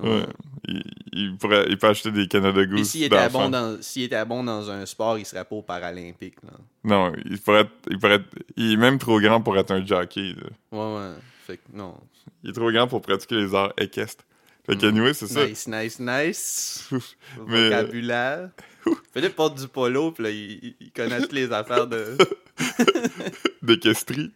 Ouais. 0.01 0.25
Il, 0.67 0.83
il 1.13 1.37
pourrait, 1.37 1.65
il 1.69 1.77
peut 1.77 1.87
acheter 1.87 2.11
des 2.11 2.27
Canada 2.27 2.65
Goose. 2.65 2.89
S'il 2.89 3.03
était, 3.03 3.29
bon 3.29 3.49
dans, 3.49 3.81
s'il 3.81 4.03
était 4.03 4.25
bon 4.25 4.43
dans 4.43 4.69
un 4.69 4.85
sport, 4.85 5.17
il 5.17 5.25
serait 5.25 5.45
pas 5.45 5.55
au 5.55 5.61
Paralympique. 5.61 6.35
Là. 6.43 6.51
Non, 6.83 7.13
il 7.25 7.39
pourrait 7.39 7.61
être, 7.61 7.71
il 7.89 7.99
pourrait 7.99 8.15
être- 8.15 8.35
il 8.57 8.73
est 8.73 8.77
même 8.77 8.97
trop 8.97 9.19
grand 9.21 9.41
pour 9.41 9.57
être 9.57 9.71
un 9.71 9.85
jockey, 9.85 10.33
là. 10.33 10.49
Ouais, 10.71 10.99
ouais. 10.99 11.13
Fait 11.45 11.57
que 11.57 11.63
non. 11.73 11.95
Il 12.43 12.49
est 12.49 12.53
trop 12.53 12.71
grand 12.71 12.87
pour 12.87 13.01
pratiquer 13.01 13.35
les 13.35 13.53
arts 13.55 13.73
équestres. 13.77 14.23
Fait 14.65 14.75
Mm. 14.75 14.79
qu'anyway, 14.79 15.13
c'est 15.13 15.27
ça. 15.27 15.45
Nice, 15.45 15.67
nice, 15.67 15.99
nice. 15.99 16.89
Mais- 17.47 17.69
Vocabulaire. 17.69 18.49
Philippe 19.13 19.35
porte 19.35 19.59
du 19.61 19.67
polo, 19.67 20.11
puis 20.11 20.23
là, 20.23 20.29
il 20.31 20.91
connaît 20.95 21.21
toutes 21.21 21.33
les 21.33 21.51
affaires 21.51 21.87
de. 21.87 22.17
D'équestrie. 23.61 24.31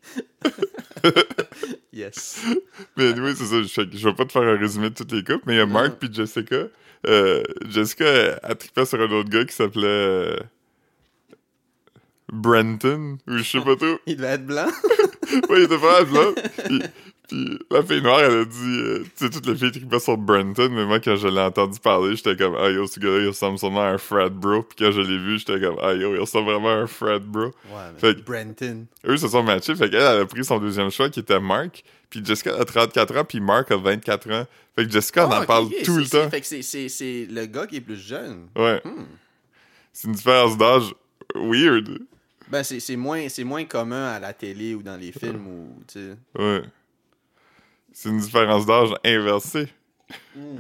Yes. 1.92 2.42
Mais 2.98 3.08
anyway, 3.10 3.34
c'est 3.36 3.46
ça. 3.46 3.62
Je, 3.62 3.98
je 3.98 4.08
vais 4.08 4.14
pas 4.16 4.26
te 4.26 4.32
faire 4.32 4.44
un 4.44 4.58
résumé 4.58 4.90
de 4.90 4.96
toutes 4.96 5.12
les 5.12 5.24
couples, 5.24 5.44
mais 5.48 5.56
il 5.56 5.58
y 5.58 5.62
a 5.62 5.66
Mark 5.66 5.98
puis 6.00 6.10
Jessica. 6.14 6.68
Euh, 7.08 7.42
Jessica, 7.70 8.06
elle 8.06 8.58
tripait 8.58 8.86
sur 8.86 9.00
un 9.02 9.10
autre 9.12 9.30
gars 9.30 9.46
qui 9.46 9.56
s'appelait... 9.56 9.86
euh, 9.88 10.38
Brenton, 12.32 13.18
ou 13.28 13.38
je 13.38 13.44
sais 13.44 13.60
pas 13.62 13.76
trop. 13.76 13.98
Il 14.06 14.18
devait 14.18 14.28
être 14.28 14.46
blanc. 14.46 14.68
Ouais, 15.48 15.60
il 15.60 15.64
était 15.66 15.78
pas 15.78 16.04
blanc. 16.06 16.34
Puis 17.30 17.60
la 17.72 17.84
fille 17.84 18.02
noire, 18.02 18.20
elle 18.22 18.40
a 18.42 18.46
dit, 18.46 18.58
euh, 18.80 19.04
tu 19.18 19.26
sais, 19.26 19.30
toutes 19.30 19.46
les 19.48 19.56
filles 19.56 19.72
tripaient 19.72 20.00
sur 20.00 20.18
Brenton, 20.18 20.70
mais 20.72 20.86
moi, 20.86 21.00
quand 21.00 21.16
je 21.16 21.28
l'ai 21.28 21.40
entendu 21.40 21.80
parler, 21.80 22.16
j'étais 22.16 22.36
comme, 22.36 22.56
ah 22.60 22.70
yo, 22.70 22.86
ce 22.88 23.00
gars-là, 23.00 23.20
il 23.20 23.28
ressemble 23.28 23.58
sûrement 23.60 23.82
à 23.84 23.88
un 23.92 23.98
frat 23.98 24.30
bro. 24.30 24.64
Puis 24.64 24.78
quand 24.86 24.92
je 24.92 25.02
l'ai 25.02 25.18
vu, 25.18 25.40
j'étais 25.40 25.60
comme, 25.60 25.78
ah 25.82 25.94
yo, 25.94 26.14
il 26.16 26.20
ressemble 26.20 26.52
vraiment 26.52 26.70
à 26.70 26.74
un 26.78 26.88
frat 26.88 27.20
bro. 27.20 27.46
Ouais, 27.46 27.52
mais 27.94 28.00
Fait 28.00 28.14
Brenton. 28.26 28.86
Eux 29.06 29.18
se 29.18 29.28
sont 29.28 29.44
matchés, 29.44 29.76
fait 29.76 29.90
qu'elle, 29.90 30.02
elle 30.02 30.22
a 30.22 30.26
pris 30.26 30.44
son 30.44 30.60
deuxième 30.60 30.90
choix, 30.92 31.10
qui 31.10 31.20
était 31.22 31.40
Mark. 31.40 31.84
Puis 32.10 32.26
Jessica 32.26 32.56
a 32.58 32.66
34 32.66 33.18
ans, 33.18 33.24
puis 33.24 33.40
Mark 33.40 33.70
a 33.72 33.78
24 33.78 34.32
ans. 34.32 34.48
Fait 34.76 34.86
que 34.86 34.92
Jessica, 34.92 35.28
on 35.28 35.32
Ah, 35.32 35.38
en 35.38 35.42
ok, 35.42 35.48
parle 35.48 35.68
tout 35.86 35.98
le 35.98 36.06
temps. 36.08 36.30
Fait 36.30 36.42
que 36.42 36.48
c'est- 36.48 37.28
le 37.30 37.46
gars 37.46 37.68
qui 37.68 37.76
est 37.76 37.82
plus 37.82 37.96
jeune. 38.04 38.48
Ouais. 38.56 38.82
Hmm. 38.84 39.04
C'est 39.94 40.08
une 40.08 40.14
différence 40.16 40.58
d'âge 40.58 40.94
weird. 41.36 42.00
Ben, 42.48 42.64
c'est 42.64 42.96
moins, 42.96 43.30
c'est 43.30 43.44
moins 43.44 43.64
commun 43.66 44.08
à 44.08 44.20
la 44.20 44.34
télé 44.34 44.74
ou 44.74 44.82
dans 44.82 44.96
les 44.98 45.12
films 45.12 45.46
ou, 45.46 45.84
tu 45.88 46.00
sais. 46.00 46.16
Ouais. 46.42 46.64
C'est 47.94 48.10
une 48.10 48.20
différence 48.20 48.66
d'âge 48.66 48.90
inversée. 49.06 49.68
Hmm. 50.36 50.58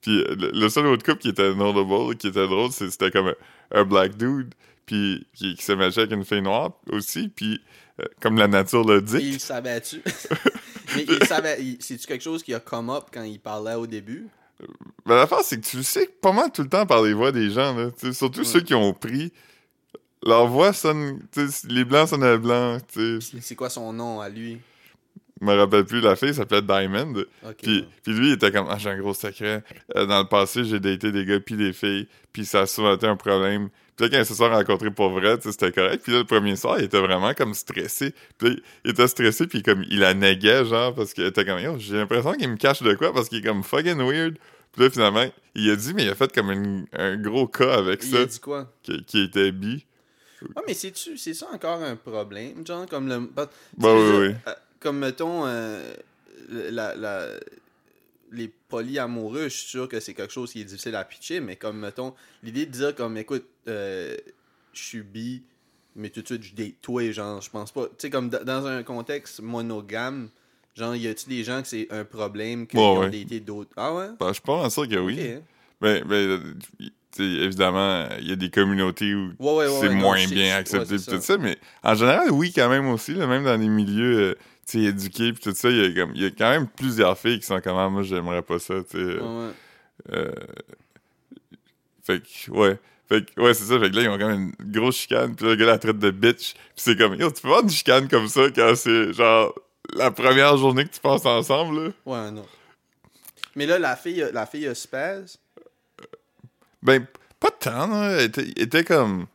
Puis 0.00 0.24
le, 0.24 0.50
le 0.52 0.68
seul 0.68 0.86
autre 0.86 1.04
couple 1.04 1.18
qui 1.20 1.28
était 1.28 1.54
notable, 1.54 2.16
qui 2.16 2.28
était 2.28 2.46
drôle, 2.46 2.72
c'était 2.72 3.10
comme 3.10 3.28
un, 3.28 3.34
un 3.80 3.84
black 3.84 4.16
dude, 4.16 4.54
puis 4.86 5.26
qui, 5.34 5.54
qui 5.54 5.62
s'est 5.62 5.76
matché 5.76 6.00
avec 6.00 6.12
une 6.12 6.24
fille 6.24 6.40
noire 6.42 6.72
aussi, 6.90 7.28
puis 7.28 7.60
euh, 8.00 8.04
comme 8.20 8.38
la 8.38 8.48
nature 8.48 8.84
le 8.84 9.02
dit. 9.02 9.18
Il 9.20 9.40
savait-tu? 9.40 10.02
Mais 10.96 11.04
il 11.06 11.24
savait. 11.26 11.76
C'est-tu 11.80 12.06
quelque 12.06 12.22
chose 12.22 12.42
qui 12.42 12.54
a 12.54 12.60
come 12.60 12.90
up 12.90 13.04
quand 13.12 13.22
il 13.22 13.38
parlait 13.38 13.74
au 13.74 13.86
début? 13.86 14.28
Ben, 15.06 15.16
l'affaire, 15.16 15.40
c'est 15.42 15.60
que 15.60 15.66
tu 15.66 15.76
le 15.78 15.82
sais 15.82 16.06
pas 16.20 16.32
mal 16.32 16.50
tout 16.50 16.62
le 16.62 16.68
temps 16.68 16.86
par 16.86 17.02
les 17.02 17.12
voix 17.12 17.32
des 17.32 17.50
gens, 17.50 17.74
là. 17.74 17.90
Surtout 18.12 18.40
Ouais. 18.40 18.44
ceux 18.44 18.60
qui 18.60 18.74
ont 18.74 18.92
pris. 18.92 19.32
Leur 20.22 20.46
voix 20.48 20.72
sonne. 20.72 21.20
les 21.68 21.84
blancs 21.84 22.08
sais. 22.08 23.18
C'est 23.20 23.40
c'est 23.40 23.54
quoi 23.54 23.70
son 23.70 23.92
nom 23.92 24.20
à 24.20 24.28
lui? 24.28 24.58
Je 25.40 25.46
me 25.46 25.54
rappelle 25.54 25.84
plus, 25.84 26.00
la 26.00 26.16
fille 26.16 26.34
s'appelait 26.34 26.62
Diamond. 26.62 27.14
Puis, 27.62 27.84
puis 28.02 28.12
lui, 28.12 28.28
il 28.28 28.32
était 28.34 28.52
comme, 28.52 28.66
ah, 28.68 28.76
j'ai 28.78 28.90
un 28.90 28.98
gros 28.98 29.14
secret. 29.14 29.62
Euh, 29.96 30.04
dans 30.06 30.20
le 30.20 30.28
passé, 30.28 30.64
j'ai 30.64 30.80
daté 30.80 31.12
des 31.12 31.24
gars 31.24 31.40
puis 31.40 31.56
des 31.56 31.72
filles, 31.72 32.08
puis 32.32 32.44
ça 32.44 32.60
a 32.60 32.66
souvent 32.66 32.94
été 32.94 33.06
un 33.06 33.16
problème. 33.16 33.70
Puis 33.96 34.06
là, 34.06 34.10
quand 34.10 34.18
ils 34.22 34.26
se 34.26 34.34
sont 34.34 34.48
rencontrés 34.50 34.90
pour 34.90 35.10
vrai, 35.10 35.38
c'était 35.40 35.72
correct. 35.72 36.02
Puis 36.02 36.12
là, 36.12 36.18
le 36.18 36.24
premier 36.24 36.56
soir, 36.56 36.76
il 36.78 36.84
était 36.84 37.00
vraiment 37.00 37.32
comme 37.34 37.54
stressé. 37.54 38.14
Puis 38.38 38.48
là, 38.50 38.56
il 38.84 38.90
était 38.90 39.08
stressé, 39.08 39.46
puis 39.46 39.62
comme, 39.62 39.82
il 39.88 40.00
la 40.00 40.12
néguait, 40.14 40.64
genre, 40.66 40.94
parce 40.94 41.14
qu'il 41.14 41.24
était 41.24 41.44
comme, 41.44 41.58
yo, 41.60 41.76
j'ai 41.78 41.96
l'impression 41.96 42.32
qu'il 42.34 42.48
me 42.48 42.56
cache 42.56 42.82
de 42.82 42.92
quoi, 42.94 43.12
parce 43.12 43.28
qu'il 43.30 43.38
est 43.38 43.46
comme 43.46 43.62
fucking 43.62 43.98
weird. 43.98 44.36
Puis 44.72 44.82
là, 44.84 44.90
finalement, 44.90 45.24
il 45.54 45.70
a 45.70 45.76
dit, 45.76 45.94
mais 45.94 46.04
il 46.04 46.10
a 46.10 46.14
fait 46.14 46.32
comme 46.34 46.50
une- 46.50 46.86
un 46.92 47.16
gros 47.16 47.46
cas 47.48 47.78
avec 47.78 48.04
il 48.04 48.10
ça, 48.10 48.18
a 48.20 48.24
dit 48.26 48.40
quoi? 48.40 48.70
qui, 48.82 49.02
qui 49.04 49.22
était 49.24 49.52
bi. 49.52 49.84
Ah, 50.56 50.60
mais 50.66 50.74
c'est 50.74 51.34
ça 51.34 51.46
encore 51.52 51.82
un 51.82 51.96
problème, 51.96 52.66
genre, 52.66 52.86
comme 52.86 53.08
le. 53.08 53.20
Bah 53.34 53.46
oui, 53.78 53.92
oui. 54.28 54.34
euh, 54.46 54.52
Comme, 54.80 54.98
mettons, 54.98 55.46
euh, 55.46 55.92
la, 56.48 56.94
la- 56.96 57.28
les 58.32 58.48
polyamoureux, 58.68 59.44
je 59.44 59.48
suis 59.56 59.68
sûr 59.68 59.88
que 59.88 59.98
c'est 60.00 60.14
quelque 60.14 60.32
chose 60.32 60.52
qui 60.52 60.60
est 60.60 60.64
difficile 60.64 60.94
à 60.94 61.04
pitcher, 61.04 61.40
mais 61.40 61.56
comme, 61.56 61.78
mettons, 61.80 62.14
l'idée 62.42 62.66
de 62.66 62.70
dire, 62.70 62.94
comme, 62.94 63.16
écoute, 63.16 63.44
euh, 63.68 64.16
je 64.72 64.82
suis 64.82 65.02
bi, 65.02 65.42
mais 65.96 66.10
tout 66.10 66.22
de 66.22 66.26
suite, 66.26 66.42
je 66.44 66.54
date 66.54 66.74
toi, 66.80 67.10
genre, 67.10 67.40
je 67.40 67.50
pense 67.50 67.72
pas. 67.72 67.86
Tu 67.86 67.92
sais, 67.98 68.10
comme 68.10 68.30
dans 68.30 68.66
un 68.66 68.82
contexte 68.84 69.40
monogame, 69.40 70.28
genre, 70.76 70.94
y 70.94 71.08
a-tu 71.08 71.28
des 71.28 71.42
gens 71.42 71.60
que 71.60 71.68
c'est 71.68 71.88
un 71.90 72.04
problème 72.04 72.66
qu'ils 72.68 72.78
ont 72.80 73.00
ouais. 73.00 73.10
daté 73.10 73.40
d'autres? 73.40 73.70
Ah 73.76 73.92
ouais? 73.94 74.08
Ben, 74.18 74.28
je 74.28 74.34
suis 74.34 74.42
pas 74.42 74.60
mal 74.62 74.70
sûr 74.70 74.88
que 74.88 74.96
oui. 74.96 75.14
Ok, 75.14 75.26
hein. 75.26 75.40
Mais, 75.82 76.02
mais 76.06 76.14
euh, 76.14 76.38
tu 76.78 76.92
sais, 77.10 77.24
évidemment, 77.24 78.06
il 78.20 78.28
y 78.28 78.32
a 78.32 78.36
des 78.36 78.50
communautés 78.50 79.12
où 79.14 79.32
Ouais, 79.40 79.52
ouais, 79.52 79.66
ouais, 79.66 79.80
c'est 79.80 79.88
non, 79.88 79.94
moins 79.96 80.28
bien 80.28 80.56
accepté 80.56 80.96
tout 80.98 81.20
ça, 81.20 81.36
mais 81.38 81.58
en 81.82 81.94
général, 81.94 82.30
oui, 82.30 82.52
quand 82.54 82.68
même 82.68 82.86
aussi, 82.88 83.14
là, 83.14 83.26
même 83.26 83.44
dans 83.44 83.56
les 83.56 83.68
milieux 83.68 84.20
euh, 84.20 84.34
tu 84.66 84.78
sais, 84.82 84.88
éduqués 84.90 85.32
pis 85.32 85.40
tout 85.40 85.54
ça, 85.54 85.68
il 85.70 85.76
y, 85.76 85.84
a 85.84 85.92
comme- 86.04 86.14
il 86.14 86.22
y 86.22 86.26
a 86.26 86.30
quand 86.30 86.50
même 86.50 86.68
plusieurs 86.68 87.18
filles 87.18 87.40
qui 87.40 87.46
sont 87.46 87.60
comme, 87.60 87.76
Ah, 87.76 87.88
moi, 87.88 88.02
j'aimerais 88.02 88.42
pas 88.42 88.58
ça, 88.58 88.74
tu 88.88 88.90
sais. 88.98 88.98
Ouais, 88.98 89.20
ouais. 89.20 89.50
euh, 90.12 90.32
fait 92.02 92.20
que, 92.20 92.50
ouais. 92.52 92.78
Fait 93.08 93.24
que, 93.24 93.40
ouais, 93.40 93.54
c'est 93.54 93.64
ça. 93.64 93.78
Fait 93.80 93.90
que 93.90 93.96
là, 93.96 94.02
ils 94.02 94.08
ont 94.08 94.18
quand 94.18 94.28
même 94.28 94.52
une 94.60 94.72
grosse 94.72 94.96
chicane. 94.96 95.34
Puis 95.34 95.44
là, 95.44 95.50
le 95.52 95.56
gars 95.56 95.66
la 95.66 95.78
traite 95.78 95.98
de 95.98 96.10
bitch. 96.10 96.54
Puis 96.54 96.60
c'est 96.76 96.96
comme, 96.96 97.14
yo, 97.14 97.30
tu 97.30 97.42
peux 97.42 97.48
avoir 97.48 97.62
une 97.64 97.70
chicane 97.70 98.08
comme 98.08 98.28
ça 98.28 98.42
quand 98.54 98.74
c'est 98.76 99.12
genre 99.12 99.52
la 99.94 100.10
première 100.12 100.56
journée 100.56 100.84
que 100.84 100.90
tu 100.94 101.00
passes 101.00 101.26
ensemble, 101.26 101.86
là? 101.86 101.90
Ouais, 102.06 102.30
non. 102.30 102.46
Mais 103.56 103.66
là, 103.66 103.78
la 103.80 103.96
fille, 103.96 104.24
la 104.32 104.46
fille 104.46 104.68
a 104.68 104.74
spaz? 104.76 105.38
Ben, 106.82 107.04
pas 107.40 107.50
tant, 107.50 107.88
là. 107.88 108.12
Elle 108.12 108.26
était, 108.26 108.42
elle 108.56 108.62
était 108.62 108.84
comme. 108.84 109.26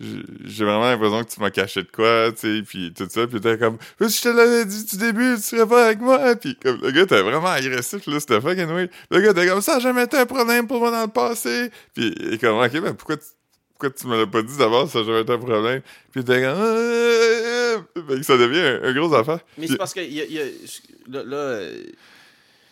J'ai 0.00 0.64
vraiment 0.64 0.90
l'impression 0.90 1.22
que 1.22 1.30
tu 1.30 1.40
m'as 1.40 1.50
caché 1.50 1.84
de 1.84 1.88
quoi, 1.88 2.32
tu 2.32 2.38
sais, 2.38 2.62
puis 2.66 2.92
tout 2.92 3.06
ça, 3.08 3.28
puis 3.28 3.40
t'es 3.40 3.56
comme, 3.56 3.78
si 4.08 4.18
je 4.18 4.22
te 4.22 4.28
l'avais 4.28 4.64
dit 4.64 4.84
du 4.84 4.96
début, 4.96 5.36
tu 5.36 5.42
serais 5.42 5.68
pas 5.68 5.86
avec 5.86 6.00
moi, 6.00 6.34
puis 6.34 6.56
comme, 6.60 6.80
le 6.80 6.90
gars 6.90 7.02
était 7.02 7.22
vraiment 7.22 7.46
agressif, 7.46 8.04
là, 8.08 8.18
c'était 8.18 8.40
fucking 8.40 8.66
weird. 8.66 8.90
Le 9.10 9.20
gars 9.20 9.30
était 9.30 9.46
comme, 9.46 9.60
ça 9.60 9.76
a 9.76 9.78
jamais 9.78 10.02
été 10.02 10.16
un 10.16 10.26
problème 10.26 10.66
pour 10.66 10.80
moi 10.80 10.90
dans 10.90 11.02
le 11.02 11.08
passé, 11.12 11.70
puis 11.94 12.08
est 12.08 12.40
comme, 12.40 12.58
ok, 12.58 12.72
ben 12.72 12.94
pourquoi 12.94 13.18
tu, 13.18 13.24
pourquoi 13.72 13.90
tu 13.90 14.06
me 14.08 14.18
l'as 14.18 14.26
pas 14.26 14.42
dit 14.42 14.58
d'abord, 14.58 14.90
ça 14.90 14.98
a 14.98 15.04
jamais 15.04 15.20
été 15.20 15.32
un 15.32 15.38
problème, 15.38 15.80
puis 16.10 16.22
était 16.22 16.42
comme, 16.42 16.58
ça 18.22 18.36
devient 18.36 18.80
un, 18.82 18.92
gros 18.94 19.14
affaire. 19.14 19.38
Mais 19.56 19.68
c'est 19.68 19.76
parce 19.76 19.94
que 19.94 20.00
y 20.00 20.20
a, 20.20 21.22
là, 21.22 21.36
euh, 21.36 21.84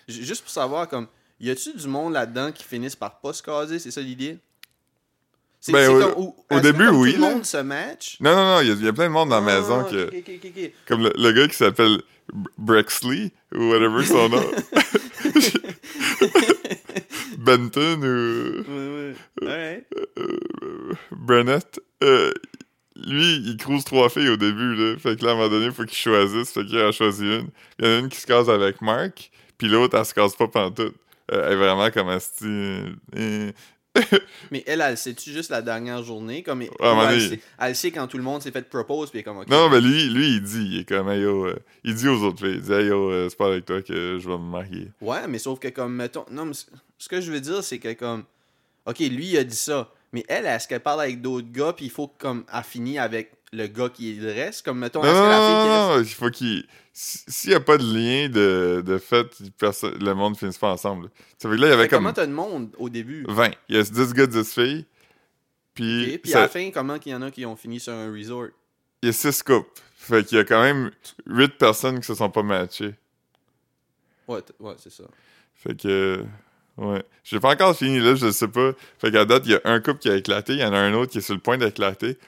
juste 0.08 0.42
pour 0.42 0.50
savoir 0.50 0.88
comme 0.88 1.06
y 1.38 1.50
a-tu 1.50 1.72
du 1.72 1.86
monde 1.86 2.14
là-dedans 2.14 2.50
qui 2.50 2.64
finissent 2.64 2.96
par 2.96 3.20
pas 3.20 3.32
se 3.32 3.42
caser, 3.44 3.78
c'est 3.78 3.92
ça 3.92 4.00
l'idée? 4.00 4.38
C'est 5.64 5.70
Ben, 5.70 5.86
c'est 5.86 6.04
au- 6.16 6.18
ou- 6.20 6.34
au 6.50 6.56
que 6.56 6.60
début, 6.60 6.86
comme 6.86 6.96
oui, 6.96 7.14
Tout 7.14 7.20
le 7.20 7.30
monde 7.34 7.44
se 7.46 7.56
match? 7.58 8.16
Non, 8.18 8.34
non, 8.34 8.44
non, 8.56 8.60
il 8.62 8.66
y, 8.68 8.70
a- 8.72 8.74
il 8.74 8.84
y 8.84 8.88
a 8.88 8.92
plein 8.92 9.06
de 9.06 9.12
monde 9.12 9.28
dans 9.28 9.40
la 9.40 9.52
Ah, 9.54 9.60
maison 9.60 9.84
que, 9.84 10.10
comme 10.88 11.04
le, 11.04 11.12
le 11.16 11.30
gars 11.32 11.46
qui 11.46 11.54
s'appelle 11.54 12.02
Brexley, 12.58 13.30
ou 13.54 13.70
whatever 13.70 14.04
son 14.04 14.28
nom. 14.28 14.42
Benton 17.38 18.02
ou 18.02 18.64
Ouais, 18.70 18.88
ouais. 18.88 19.14
Alright. 19.42 19.86
euh, 20.18 20.92
Brennett, 21.12 21.80
euh, 22.02 22.32
lui, 22.96 23.36
il 23.44 23.56
crouse 23.56 23.84
trois 23.84 24.08
filles 24.08 24.28
au 24.30 24.36
début, 24.36 24.74
là. 24.74 24.96
Fait 24.98 25.16
que 25.18 25.24
là, 25.24 25.30
à 25.30 25.34
un 25.34 25.36
moment 25.36 25.48
donné, 25.48 25.66
il 25.66 25.72
faut 25.72 25.84
qu'il 25.84 25.96
choisisse. 25.96 26.50
Fait 26.52 26.64
qu'il 26.64 26.78
a 26.78 26.92
choisi 26.92 27.24
une. 27.24 27.48
Il 27.78 27.84
y 27.84 27.88
en 27.88 27.92
a 27.92 27.98
une 28.00 28.08
qui 28.08 28.18
se 28.20 28.26
case 28.26 28.50
avec 28.50 28.80
Mark, 28.82 29.30
puis 29.58 29.68
l'autre, 29.68 29.96
elle 29.98 30.04
se 30.04 30.14
case 30.14 30.34
pas 30.36 30.48
pantoute. 30.48 30.94
Euh, 31.32 31.46
elle 31.46 31.52
est 31.52 31.56
vraiment 31.56 31.90
comme 31.90 32.08
asti... 32.08 32.44
euh, 33.16 33.50
Mais 34.50 34.62
elle, 34.66 34.80
elle 34.80 34.96
sait-tu 34.96 35.32
juste 35.32 35.50
la 35.50 35.60
dernière 35.60 36.02
journée? 36.02 36.42
Comme 36.42 36.62
elle, 36.62 37.20
sait, 37.20 37.40
elle 37.58 37.76
sait 37.76 37.90
quand 37.90 38.06
tout 38.06 38.16
le 38.16 38.22
monde 38.22 38.42
s'est 38.42 38.50
fait 38.50 38.68
propose 38.68 39.10
puis 39.10 39.18
elle 39.18 39.20
est 39.20 39.24
comme. 39.24 39.44
Non, 39.48 39.68
mais 39.68 39.80
lui, 39.80 40.08
lui, 40.08 40.36
il 40.36 40.42
dit, 40.42 40.66
il 40.70 40.80
est 40.80 40.88
comme, 40.88 41.10
hey, 41.10 41.20
yo, 41.20 41.46
euh, 41.46 41.58
il 41.84 41.94
dit 41.94 42.08
aux 42.08 42.22
autres 42.22 42.44
filles, 42.46 42.56
il 42.56 42.62
dit, 42.62 42.72
hey, 42.72 42.86
yo, 42.86 43.10
euh, 43.10 43.28
c'est 43.28 43.36
pas 43.36 43.48
avec 43.48 43.66
toi 43.66 43.82
que 43.82 44.18
je 44.18 44.26
vais 44.28 44.38
me 44.38 44.50
marier. 44.50 44.88
Ouais, 45.00 45.26
mais 45.28 45.38
sauf 45.38 45.58
que 45.58 45.68
comme 45.68 45.94
mettons 45.94 46.24
non 46.30 46.46
mais 46.46 46.54
ce 46.98 47.08
que 47.08 47.20
je 47.20 47.30
veux 47.30 47.40
dire 47.40 47.62
c'est 47.62 47.78
que 47.78 47.92
comme 47.92 48.24
OK, 48.86 48.98
lui 49.00 49.26
il 49.26 49.38
a 49.38 49.44
dit 49.44 49.56
ça, 49.56 49.90
mais 50.12 50.24
elle 50.28 50.46
est-ce 50.46 50.68
qu'elle 50.68 50.80
parle 50.80 51.02
avec 51.02 51.20
d'autres 51.20 51.50
gars 51.52 51.72
puis 51.74 51.86
il 51.86 51.90
faut 51.90 52.06
comme 52.06 52.44
elle 52.52 52.64
finit 52.64 52.98
avec 52.98 53.32
le 53.52 53.66
gars 53.66 53.88
qui 53.88 54.14
le 54.14 54.28
reste 54.32 54.64
comme 54.64 54.78
mettons 54.78 55.02
Non, 55.02 55.12
la 55.12 55.38
non, 55.38 55.94
qui 55.94 55.98
reste 55.98 56.10
il 56.10 56.14
faut 56.14 56.30
qu'il. 56.30 56.66
si- 56.92 57.18
S'il 57.28 57.50
n'y 57.50 57.56
a 57.56 57.60
pas 57.60 57.76
de 57.78 57.84
lien 57.84 58.28
de, 58.28 58.82
de 58.84 58.98
fait, 58.98 59.26
perso- 59.58 59.90
le 59.90 60.14
monde 60.14 60.32
ne 60.34 60.38
finisse 60.38 60.58
pas 60.58 60.70
ensemble. 60.72 61.10
Ça 61.38 61.48
fait 61.48 61.56
que 61.56 61.60
là, 61.60 61.66
il 61.68 61.70
y 61.70 61.72
avait 61.74 61.88
comme 61.88 61.98
comment 62.00 62.12
t'as 62.12 62.26
de 62.26 62.32
monde 62.32 62.74
au 62.78 62.88
début? 62.88 63.24
20. 63.28 63.50
Il 63.68 63.76
y 63.76 63.78
a 63.78 63.82
10 63.82 64.12
gars, 64.14 64.26
10 64.26 64.52
filles. 64.52 64.86
Puis, 65.74 66.18
Puis 66.18 66.30
ça- 66.32 66.38
à 66.38 66.42
la 66.42 66.48
fin, 66.48 66.70
comment 66.70 66.98
qu'il 66.98 67.12
y 67.12 67.14
en 67.14 67.22
a 67.22 67.30
qui 67.30 67.46
ont 67.46 67.56
fini 67.56 67.80
sur 67.80 67.92
un 67.92 68.12
resort? 68.12 68.48
Il 69.02 69.06
y 69.06 69.08
a 69.08 69.12
6 69.12 69.42
couples. 69.42 69.70
Fait 69.96 70.24
qu'il 70.26 70.36
y 70.36 70.40
a 70.40 70.44
quand 70.44 70.60
même 70.62 70.90
8 71.26 71.56
personnes 71.58 72.00
qui 72.00 72.06
se 72.06 72.14
sont 72.14 72.30
pas 72.30 72.42
matchées. 72.42 72.94
Ouais, 74.28 74.40
ouais, 74.60 74.74
c'est 74.78 74.92
ça. 74.92 75.04
Fait 75.54 75.74
que. 75.80 76.24
Ouais. 76.76 77.02
J'ai 77.22 77.38
pas 77.38 77.52
encore 77.52 77.76
fini 77.76 78.00
là, 78.00 78.14
je 78.14 78.30
sais 78.30 78.48
pas. 78.48 78.72
Fait 78.98 79.10
qu'à 79.12 79.24
date, 79.24 79.42
il 79.46 79.52
y 79.52 79.54
a 79.54 79.60
un 79.64 79.80
couple 79.80 79.98
qui 79.98 80.08
a 80.10 80.16
éclaté, 80.16 80.54
il 80.54 80.58
y 80.60 80.64
en 80.64 80.72
a 80.72 80.78
un 80.78 80.94
autre 80.94 81.12
qui 81.12 81.18
est 81.18 81.22
sur 81.22 81.34
le 81.34 81.40
point 81.40 81.58
d'éclater. 81.58 82.18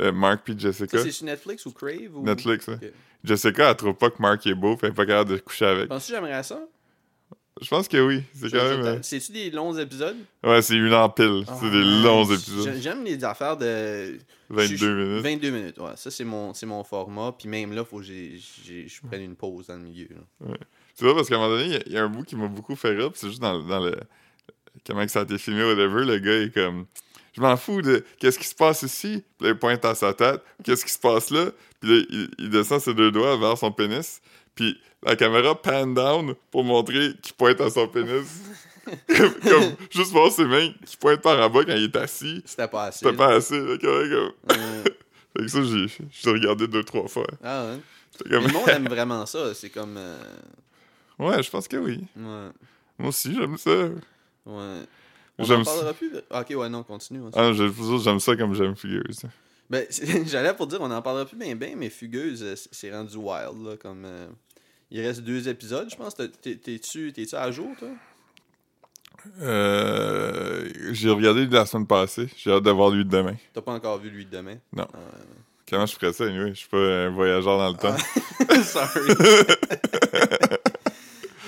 Euh, 0.00 0.12
Mark 0.12 0.42
puis 0.44 0.54
Jessica. 0.58 0.98
C'est 1.02 1.10
sur 1.10 1.24
Netflix 1.26 1.64
ou 1.66 1.72
Crave 1.72 2.14
ou 2.14 2.22
Netflix, 2.22 2.68
hein. 2.68 2.78
Jessica, 3.24 3.70
elle 3.70 3.76
trouve 3.76 3.94
pas 3.94 4.10
que 4.10 4.20
Mark 4.20 4.46
est 4.46 4.54
beau, 4.54 4.76
puis 4.76 4.86
elle 4.86 4.92
est 4.92 4.94
pas 4.96 5.06
capable 5.06 5.30
de 5.32 5.38
coucher 5.38 5.64
avec. 5.66 5.88
Penses-tu 5.88 6.12
que 6.12 6.16
j'aimerais 6.18 6.42
ça? 6.42 6.60
Je 7.62 7.68
pense 7.68 7.88
que 7.88 7.96
oui. 8.06 8.22
C'est 8.34 8.50
quand 8.50 8.58
même. 8.68 8.82
euh, 8.84 8.98
C'est-tu 9.00 9.32
des 9.32 9.50
longs 9.50 9.74
épisodes? 9.78 10.16
Ouais, 10.44 10.60
c'est 10.60 10.74
une 10.74 10.92
en 10.92 11.08
pile. 11.08 11.44
c'est 11.58 11.70
des 11.70 11.82
Ah, 11.82 12.02
longs 12.04 12.24
j- 12.24 12.34
épisodes. 12.34 12.74
J'aime 12.78 13.02
les 13.04 13.24
affaires 13.24 13.56
de 13.56 14.18
22 14.50 14.76
je- 14.76 14.86
minutes. 14.90 15.22
22 15.24 15.50
minutes, 15.50 15.78
ouais. 15.78 15.92
Ça, 15.96 16.10
c'est 16.10 16.24
mon, 16.24 16.52
c'est 16.52 16.66
mon 16.66 16.84
format. 16.84 17.32
Puis 17.32 17.48
même 17.48 17.72
là, 17.72 17.82
faut 17.82 17.96
que 18.00 18.04
je 18.04 19.00
prenne 19.08 19.22
une 19.22 19.36
pause 19.36 19.68
dans 19.68 19.76
le 19.76 19.80
milieu. 19.84 20.08
là. 20.10 20.52
Tu 20.98 21.04
vois, 21.04 21.14
parce 21.14 21.28
qu'à 21.30 21.36
un 21.36 21.38
moment 21.38 21.50
donné, 21.56 21.64
il 21.64 21.72
y 21.72 21.76
a- 21.76 21.82
il 21.86 21.92
y, 21.92 21.96
a 21.98 22.04
un 22.04 22.08
bout 22.10 22.24
qui 22.24 22.36
m'a 22.36 22.46
beaucoup 22.48 22.76
fait 22.76 22.90
rire, 22.90 23.10
c'est 23.14 23.28
juste 23.28 23.40
dans, 23.40 23.58
dans 23.58 23.80
le. 23.80 23.96
Comment 24.86 25.04
que 25.06 25.10
ça 25.10 25.20
a 25.20 25.22
été 25.22 25.38
filmé, 25.38 25.64
whatever, 25.64 26.04
le 26.04 26.18
gars 26.18 26.42
est 26.42 26.52
comme. 26.52 26.84
Je 27.36 27.40
m'en 27.42 27.56
fous 27.56 27.82
de 27.82 28.04
qu'est-ce 28.18 28.38
qui 28.38 28.46
se 28.46 28.54
passe 28.54 28.82
ici. 28.82 29.22
Puis 29.38 29.46
là, 29.46 29.52
il 29.52 29.58
pointe 29.58 29.84
à 29.84 29.94
sa 29.94 30.14
tête. 30.14 30.40
Qu'est-ce 30.64 30.84
qui 30.84 30.92
se 30.92 30.98
passe 30.98 31.30
là? 31.30 31.50
Puis 31.80 31.90
là, 32.00 32.04
il, 32.08 32.30
il 32.38 32.50
descend 32.50 32.80
ses 32.80 32.94
deux 32.94 33.10
doigts 33.10 33.36
vers 33.36 33.58
son 33.58 33.70
pénis. 33.72 34.20
Puis 34.54 34.78
la 35.02 35.16
caméra 35.16 35.54
pan 35.60 35.86
down 35.86 36.34
pour 36.50 36.64
montrer 36.64 37.12
qu'il 37.22 37.34
pointe 37.34 37.60
à 37.60 37.68
son 37.68 37.86
pénis. 37.88 38.26
comme, 39.06 39.34
comme 39.42 39.72
juste 39.90 40.12
voir 40.12 40.30
ses 40.32 40.44
mains 40.46 40.70
qui 40.86 40.96
pointent 40.96 41.20
par 41.20 41.38
en 41.38 41.50
bas 41.50 41.64
quand 41.64 41.74
il 41.74 41.84
est 41.84 41.96
assis. 41.96 42.42
C'était 42.46 42.68
pas 42.68 42.84
assez. 42.84 43.00
C'était 43.04 43.16
pas 43.16 43.34
assez. 43.34 43.60
là, 43.60 43.76
comme- 43.78 44.32
comme- 44.48 44.56
Fait 45.36 45.42
que 45.42 45.48
ça, 45.48 45.58
j'ai 46.10 46.30
regardé 46.30 46.66
deux, 46.66 46.82
trois 46.84 47.06
fois. 47.08 47.26
ah 47.44 47.66
ouais. 47.66 47.78
Comme- 48.30 48.46
Le 48.46 48.52
monde 48.52 48.68
aime 48.68 48.88
vraiment 48.88 49.26
ça. 49.26 49.52
C'est 49.52 49.68
comme. 49.68 49.96
euh, 49.98 50.16
Ouais, 51.18 51.42
je 51.42 51.50
pense 51.50 51.68
que 51.68 51.76
oui. 51.76 52.00
ouais. 52.16 52.48
Moi 52.98 53.08
aussi, 53.10 53.34
j'aime 53.34 53.58
ça. 53.58 53.88
Ouais. 54.46 54.80
J'aime 55.38 55.64
ça. 55.64 55.92
plus. 55.94 56.10
Ah, 56.30 56.40
ok, 56.40 56.54
ouais, 56.56 56.68
non, 56.68 56.82
continue. 56.82 57.20
on- 57.20 57.30
Ah, 57.34 57.52
je- 57.52 57.98
j'aime 58.02 58.20
ça 58.20 58.36
comme 58.36 58.54
j'aime 58.54 58.74
Fugueuse. 58.74 59.22
Ben, 59.68 59.84
j'allais 60.26 60.54
pour 60.54 60.66
dire, 60.66 60.78
on 60.80 60.90
en 60.90 61.02
parlera 61.02 61.24
plus 61.26 61.36
bien, 61.36 61.54
bien, 61.56 61.74
mais 61.76 61.90
Fugueuse, 61.90 62.42
euh, 62.42 62.54
c'est 62.72 62.90
rendu 62.92 63.16
wild, 63.16 63.64
là. 63.66 63.76
Comme. 63.76 64.04
euh, 64.04 64.28
Il 64.90 65.00
reste 65.00 65.22
deux 65.22 65.48
épisodes, 65.48 65.88
je 65.90 65.96
pense. 65.96 66.14
T'es- 66.14 66.28
t'es- 66.28 66.56
T'es-tu 66.56 67.12
à 67.34 67.50
jour, 67.50 67.68
toi? 67.78 67.88
Euh, 69.42 70.68
j'ai 70.92 71.10
regardé 71.10 71.46
la 71.46 71.66
semaine 71.66 71.86
passée. 71.86 72.28
J'ai 72.36 72.52
hâte 72.52 72.62
d'avoir 72.62 72.90
lui 72.90 73.04
de 73.04 73.10
demain. 73.10 73.34
T'as 73.52 73.60
pas 73.62 73.72
encore 73.72 73.98
vu 73.98 74.08
lui 74.10 74.24
de 74.24 74.30
demain? 74.30 74.56
Non. 74.72 74.86
Ah, 74.94 74.98
Comment 75.68 75.84
je 75.86 75.94
ferais 75.96 76.12
ça, 76.12 76.24
anyway? 76.26 76.50
Je 76.50 76.54
suis 76.60 76.68
pas 76.68 76.78
un 76.78 77.10
voyageur 77.10 77.58
dans 77.58 77.70
le 77.70 77.76
temps. 77.76 77.96
ouais. 78.48 78.62
Sorry. 78.62 79.08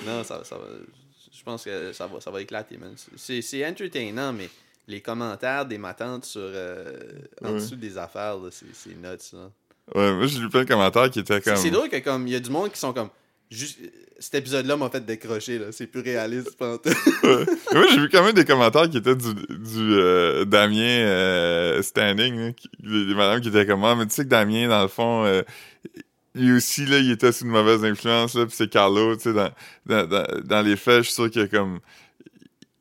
ça, 0.25 0.43
ça 0.43 0.57
va. 0.57 0.65
Je 1.31 1.43
pense 1.43 1.63
que 1.63 1.93
ça 1.93 2.07
va, 2.07 2.19
ça 2.19 2.31
va 2.31 2.41
éclater, 2.41 2.77
man. 2.77 2.93
C'est 3.17 3.65
entertainant, 3.67 4.33
mais 4.33 4.49
les 4.87 5.01
commentaires 5.01 5.65
des 5.65 5.77
matantes 5.77 6.25
sur. 6.25 6.41
euh, 6.43 6.97
en 7.43 7.49
Ouais. 7.49 7.53
dessous 7.55 7.75
des 7.75 7.97
affaires, 7.97 8.37
c'est 8.51 8.89
nuts, 8.95 9.03
là. 9.03 9.49
Ouais, 9.95 10.11
moi, 10.13 10.27
j'ai 10.27 10.39
lu 10.39 10.49
plein 10.49 10.63
de 10.63 10.67
commentaires 10.67 11.09
qui 11.09 11.19
étaient 11.19 11.41
comme. 11.41 11.55
C'est 11.55 11.71
drôle 11.71 11.89
que, 11.89 11.97
comme, 11.97 12.27
il 12.27 12.33
y 12.33 12.35
a 12.35 12.39
du 12.39 12.49
monde 12.49 12.71
qui 12.71 12.79
sont 12.79 12.93
comme. 12.93 13.09
Juste, 13.51 13.79
cet 14.19 14.35
épisode-là 14.35 14.77
m'a 14.77 14.89
fait 14.91 15.03
décrocher, 15.03 15.57
là. 15.57 15.71
C'est 15.71 15.87
plus 15.87 16.01
réaliste, 16.01 16.55
pantoute. 16.57 16.93
Ouais. 17.23 17.45
Moi, 17.73 17.85
j'ai 17.91 17.99
vu 17.99 18.09
quand 18.09 18.23
même 18.23 18.33
des 18.35 18.45
commentaires 18.45 18.87
qui 18.89 18.97
étaient 18.97 19.15
du, 19.15 19.33
du 19.33 19.93
euh, 19.93 20.45
Damien 20.45 20.83
euh, 20.83 21.81
Standing, 21.81 22.53
qui- 22.53 22.69
des, 22.79 23.05
des 23.07 23.15
madames 23.15 23.41
qui 23.41 23.47
étaient 23.47 23.65
comme 23.65 23.83
Ah, 23.85 23.95
mais 23.95 24.05
tu 24.05 24.13
sais 24.13 24.23
que 24.23 24.29
Damien, 24.29 24.67
dans 24.67 24.83
le 24.83 24.87
fond, 24.87 25.25
euh, 25.25 25.41
lui 26.35 26.53
aussi, 26.57 26.85
là, 26.85 26.99
il 26.99 27.11
était 27.11 27.31
sous 27.31 27.45
une 27.45 27.51
mauvaise 27.51 27.83
influence, 27.83 28.35
là, 28.35 28.45
pis 28.45 28.55
c'est 28.55 28.69
Carlo, 28.69 29.15
tu 29.15 29.23
sais, 29.23 29.33
dans, 29.33 29.49
dans, 29.85 30.07
dans, 30.07 30.25
dans 30.43 30.61
les 30.61 30.75
faits, 30.75 30.99
je 31.03 31.07
suis 31.09 31.13
sûr 31.15 31.29
qu'il 31.31 31.49
comme. 31.49 31.79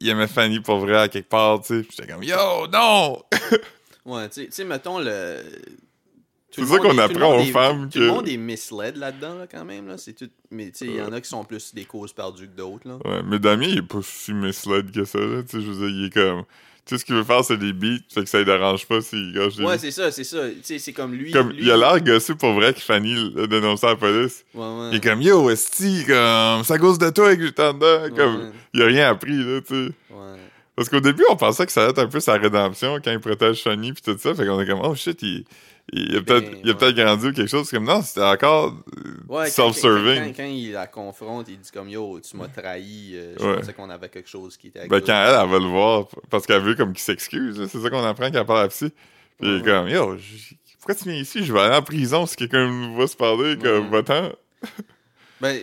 Il 0.00 0.08
aimait 0.08 0.28
Fanny 0.28 0.60
pour 0.60 0.78
vrai 0.78 0.96
à 0.96 1.08
quelque 1.08 1.28
part, 1.28 1.60
tu 1.60 1.82
sais. 1.82 1.88
J'étais 1.90 2.12
comme 2.12 2.22
Yo, 2.22 2.66
non! 2.72 3.22
Ouais, 4.04 4.26
tu 4.30 4.46
sais- 4.50 4.64
mettons 4.64 5.00
le. 5.00 5.42
tout 6.50 6.64
C'est 6.64 6.66
ça 6.66 6.78
qu'on 6.78 6.96
apprend 6.96 7.36
aux 7.38 7.44
femmes 7.44 7.90
Tout 7.90 7.98
le 7.98 8.06
que- 8.06 8.10
monde 8.12 8.28
est 8.28 8.36
misled 8.38 8.96
là-dedans, 8.96 9.34
là, 9.34 9.46
quand 9.46 9.66
même. 9.66 9.86
Là. 9.86 9.98
C'est 9.98 10.14
tout... 10.14 10.30
Mais 10.50 10.70
tu 10.70 10.78
sais, 10.78 10.86
il 10.86 10.94
y 10.94 11.02
en 11.02 11.12
a 11.12 11.20
qui 11.20 11.28
sont 11.28 11.44
plus 11.44 11.74
des 11.74 11.84
causes 11.84 12.14
perdues 12.14 12.48
que 12.48 12.56
d'autres. 12.56 12.88
Là. 12.88 12.96
Ouais, 13.04 13.22
mais 13.26 13.38
Damien, 13.38 13.66
il 13.66 13.78
est 13.78 13.82
pas 13.82 13.98
si 14.02 14.32
misled 14.32 14.92
que 14.92 15.04
ça, 15.04 15.18
là, 15.18 15.42
tu 15.42 15.48
sais. 15.58 15.60
Je 15.60 15.70
veux 15.70 15.88
dire, 15.90 15.98
il 15.98 16.06
est 16.06 16.10
comme. 16.14 16.44
Sais, 16.88 16.98
ce 16.98 17.04
qu'il 17.04 17.14
veut 17.14 17.24
faire, 17.24 17.44
c'est 17.44 17.56
des 17.58 17.72
beats, 17.72 17.98
fait 18.08 18.22
que 18.24 18.28
ça 18.30 18.38
ne 18.38 18.44
dérange 18.44 18.86
pas 18.86 19.00
s'il 19.02 19.32
gâche 19.34 19.56
des 19.56 19.64
Ouais, 19.64 19.76
c'est 19.76 19.90
ça, 19.90 20.10
c'est 20.10 20.24
ça. 20.24 20.38
Tu 20.48 20.56
sais, 20.62 20.78
c'est 20.78 20.92
comme 20.94 21.12
lui. 21.14 21.30
Comme, 21.32 21.50
lui- 21.50 21.58
il 21.64 21.70
a 21.70 21.76
l'air 21.76 22.00
gossé 22.02 22.34
pour 22.34 22.52
vrai 22.54 22.72
que 22.72 22.80
Fanny 22.80 23.32
l'a 23.34 23.46
dénoncé 23.46 23.86
à 23.86 23.90
la 23.90 23.96
police. 23.96 24.44
Ouais, 24.54 24.62
ouais. 24.62 24.88
Il 24.92 24.96
est 24.96 25.00
comme 25.04 25.20
yo, 25.20 25.50
esti, 25.50 26.04
comme, 26.06 26.14
à 26.16 26.78
cause 26.80 26.98
de 26.98 27.10
toi 27.10 27.36
que 27.36 27.42
j'étais 27.44 27.62
en 27.62 27.74
dedans. 27.74 28.02
Ouais, 28.04 28.10
Comme, 28.16 28.36
ouais. 28.36 28.50
il 28.74 28.82
a 28.82 28.86
rien 28.86 29.10
appris, 29.10 29.36
là, 29.36 29.60
tu 29.60 29.66
sais. 29.74 29.92
Ouais. 30.10 30.36
Parce 30.76 30.88
qu'au 30.88 31.00
début, 31.00 31.24
on 31.28 31.36
pensait 31.36 31.66
que 31.66 31.72
ça 31.72 31.82
allait 31.82 31.90
être 31.90 31.98
un 31.98 32.06
peu 32.06 32.20
sa 32.20 32.34
rédemption 32.34 32.98
quand 33.04 33.10
il 33.12 33.18
protège 33.20 33.62
Fanny 33.62 33.92
pis 33.92 34.00
tout 34.00 34.16
ça. 34.18 34.34
Fait 34.34 34.46
qu'on 34.46 34.60
est 34.60 34.66
comme, 34.66 34.80
oh 34.82 34.94
shit, 34.94 35.20
il, 35.22 35.44
il 35.92 36.16
a 36.16 36.20
peut-être 36.22 36.50
Ben, 36.50 36.60
il 36.64 36.70
a 36.70 36.74
peut-être 36.74 36.96
grandi 36.96 37.26
ou 37.28 37.32
quelque 37.32 37.48
chose. 37.50 37.70
Comme, 37.70 37.84
non, 37.84 38.02
c'était 38.02 38.22
encore 38.22 38.74
Ouais, 39.28 39.48
self-serving. 39.50 40.16
Quand, 40.16 40.26
quand- 40.26 40.32
quand 40.36 40.44
il 40.48 40.72
la 40.72 40.86
confronte, 40.86 41.46
il 41.48 41.58
dit 41.58 41.70
comme 41.70 41.88
Yo, 41.88 42.20
tu 42.20 42.36
m'as 42.36 42.48
trahi. 42.48 43.12
euh, 43.14 43.34
je 43.38 43.44
Ouais. 43.44 43.56
pensais 43.56 43.72
qu'on 43.72 43.88
avait 43.90 44.08
quelque 44.08 44.28
chose 44.28 44.56
qui 44.56 44.68
était. 44.68 44.86
Ben, 44.88 45.00
quand 45.00 45.12
elle, 45.12 45.40
elle 45.42 45.48
va 45.50 45.58
le 45.58 45.66
voir, 45.66 46.06
parce 46.30 46.46
qu'elle 46.46 46.62
veut 46.62 46.74
comme 46.74 46.92
qu'il 46.92 47.02
s'excuse, 47.02 47.66
c'est 47.70 47.78
ça 47.80 47.90
qu'on 47.90 48.04
apprend 48.04 48.30
quand 48.30 48.38
elle 48.40 48.46
parle 48.46 48.60
à 48.60 48.62
la 48.64 48.68
psy. 48.68 48.90
Puis 49.40 49.48
il 49.48 49.56
est 49.60 49.64
comme, 49.64 49.88
yo, 49.88 50.16
pourquoi 50.78 50.94
tu 50.94 51.04
viens 51.08 51.18
ici? 51.20 51.44
Je 51.44 51.52
vais 51.52 51.60
aller 51.60 51.76
en 51.76 51.82
prison 51.82 52.26
si 52.26 52.36
quelqu'un 52.36 52.92
voit 52.94 53.06
se 53.08 53.16
parler, 53.16 53.56
comme, 53.56 53.88
va-t'en. 53.90 54.30
Ben, 55.40 55.58